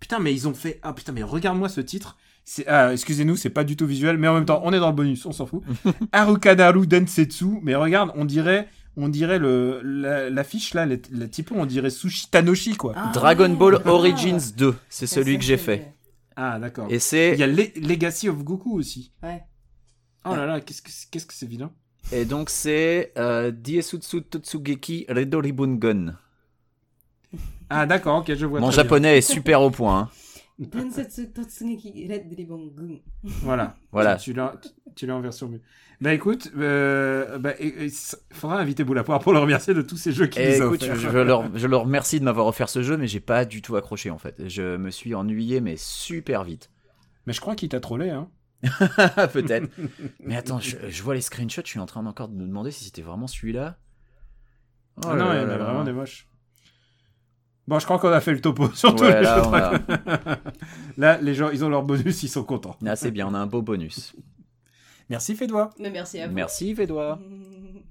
Putain, 0.00 0.18
mais 0.18 0.32
ils 0.34 0.46
ont 0.46 0.54
fait. 0.54 0.78
Ah 0.82 0.92
putain, 0.92 1.12
mais 1.12 1.22
regarde-moi 1.22 1.68
ce 1.70 1.80
titre. 1.80 2.18
C'est... 2.50 2.66
Ah, 2.66 2.94
excusez-nous, 2.94 3.36
c'est 3.36 3.50
pas 3.50 3.62
du 3.62 3.76
tout 3.76 3.86
visuel, 3.86 4.16
mais 4.16 4.26
en 4.26 4.32
même 4.32 4.46
temps, 4.46 4.62
on 4.64 4.72
est 4.72 4.78
dans 4.80 4.88
le 4.88 4.94
bonus, 4.94 5.26
on 5.26 5.32
s'en 5.32 5.44
fout. 5.44 5.62
Harukadaru 6.12 6.86
Densetsu. 6.86 7.58
Mais 7.62 7.74
regarde, 7.74 8.10
on 8.14 8.24
dirait, 8.24 8.68
on 8.96 9.10
dirait 9.10 9.38
le 9.38 9.82
la- 9.84 10.30
l'affiche 10.30 10.72
là, 10.72 10.86
le, 10.86 10.98
le 11.10 11.28
typo, 11.28 11.54
on 11.58 11.66
dirait 11.66 11.90
Sushi 11.90 12.30
Tanoshi 12.30 12.74
quoi. 12.74 12.94
Ah, 12.96 13.02
Ah, 13.08 13.12
Dragon 13.12 13.50
Ball 13.50 13.82
ah. 13.84 13.90
Origins 13.90 14.54
2, 14.56 14.74
c'est 14.88 15.06
celui 15.06 15.36
que 15.36 15.44
j'ai 15.44 15.58
fait. 15.58 15.92
d'accord. 16.38 16.86
Et 16.88 16.94
Il 16.94 17.00
c'est 17.02 17.36
y 17.36 17.42
a 17.42 17.46
Le- 17.46 17.70
Legacy 17.86 18.30
of 18.30 18.42
Goku 18.42 18.78
aussi. 18.78 19.12
Ouais. 19.22 19.42
Oh 20.24 20.34
là 20.34 20.46
là, 20.46 20.60
qu'est-ce 20.62 20.80
que 20.80 20.90
c'est, 20.90 21.10
qu'est-ce 21.10 21.26
que 21.26 21.34
c'est 21.34 21.46
vilain. 21.46 21.70
et 22.12 22.24
donc 22.24 22.48
c'est 22.48 23.12
euh, 23.18 23.50
Diesutsu 23.50 24.22
Totsugeki 24.22 25.04
Redoribun 25.10 25.74
Gun. 25.76 26.14
Ah 27.68 27.84
d'accord, 27.84 28.20
ok, 28.20 28.34
je 28.34 28.46
vois. 28.46 28.60
Mon 28.60 28.68
bien. 28.68 28.76
japonais 28.76 29.18
est 29.18 29.20
super 29.20 29.60
au 29.60 29.70
point. 29.70 29.98
hein. 30.00 30.08
Densetsu 30.58 31.30
Totsugeki 31.30 32.08
Red 32.10 32.34
Ribbon 32.36 32.66
Gun. 32.74 32.96
Voilà. 33.22 33.76
Voilà. 33.92 34.16
Tu 34.16 34.32
l'as, 34.32 34.60
tu 34.96 35.06
l'as 35.06 35.14
en 35.14 35.20
version 35.20 35.48
mieux. 35.48 35.60
Bah 36.00 36.12
écoute, 36.14 36.50
euh, 36.56 37.38
bah, 37.38 37.54
ça- 37.90 38.18
faudra 38.32 38.60
inviter 38.60 38.84
Boulapoire 38.84 39.20
pour 39.20 39.32
le 39.32 39.38
remercier 39.38 39.74
de 39.74 39.82
tous 39.82 39.96
ces 39.96 40.12
jeux 40.12 40.26
qu'il 40.26 40.42
Et 40.42 40.58
nous 40.58 40.62
a 40.62 40.66
écoute, 40.66 40.84
je, 40.84 40.94
je 40.94 41.18
leur, 41.18 41.56
je 41.56 41.66
leur 41.66 41.82
remercie 41.82 42.20
de 42.20 42.24
m'avoir 42.24 42.46
offert 42.46 42.68
ce 42.68 42.82
jeu, 42.82 42.96
mais 42.96 43.06
j'ai 43.08 43.20
pas 43.20 43.44
du 43.44 43.62
tout 43.62 43.76
accroché 43.76 44.10
en 44.10 44.18
fait. 44.18 44.48
Je 44.48 44.76
me 44.76 44.90
suis 44.90 45.14
ennuyé, 45.14 45.60
mais 45.60 45.76
super 45.76 46.44
vite. 46.44 46.70
Mais 47.26 47.32
je 47.32 47.40
crois 47.40 47.54
qu'il 47.54 47.68
t'a 47.68 47.80
trollé, 47.80 48.10
hein. 48.10 48.28
Peut-être. 49.32 49.68
mais 50.20 50.36
attends, 50.36 50.58
je, 50.60 50.76
je 50.88 51.02
vois 51.02 51.14
les 51.14 51.20
screenshots, 51.20 51.62
je 51.64 51.70
suis 51.70 51.80
en 51.80 51.86
train 51.86 52.04
encore 52.06 52.28
de 52.28 52.34
me 52.34 52.46
demander 52.46 52.70
si 52.70 52.84
c'était 52.84 53.02
vraiment 53.02 53.26
celui-là. 53.26 53.78
Oh 54.96 55.08
ah 55.08 55.14
là 55.16 55.24
non, 55.24 55.32
il 55.32 55.36
y 55.36 55.44
en 55.44 55.48
a 55.50 55.58
vraiment 55.58 55.84
des 55.84 55.92
moches. 55.92 56.28
Bon, 57.68 57.78
je 57.78 57.84
crois 57.84 57.98
qu'on 57.98 58.08
a 58.10 58.20
fait 58.22 58.32
le 58.32 58.40
topo 58.40 58.70
sur 58.72 58.94
tous 58.96 59.04
Ouais, 59.04 59.16
les 59.16 59.20
là, 59.22 59.36
jeux. 59.36 59.42
on 59.46 59.54
a- 59.54 60.38
Là, 60.96 61.18
les 61.20 61.34
gens, 61.34 61.50
ils 61.50 61.62
ont 61.64 61.68
leur 61.68 61.82
bonus, 61.82 62.22
ils 62.22 62.28
sont 62.28 62.42
contents. 62.42 62.76
Ah, 62.86 62.96
c'est 62.96 63.10
bien, 63.10 63.28
on 63.28 63.34
a 63.34 63.38
un 63.38 63.46
beau 63.46 63.60
bonus. 63.60 64.16
Merci, 65.10 65.36
Fédois. 65.36 65.70
Merci 65.78 66.18
à 66.20 66.28
vous. 66.28 66.34
Merci, 66.34 66.72
Védois. 66.72 67.16
Mm. 67.16 67.80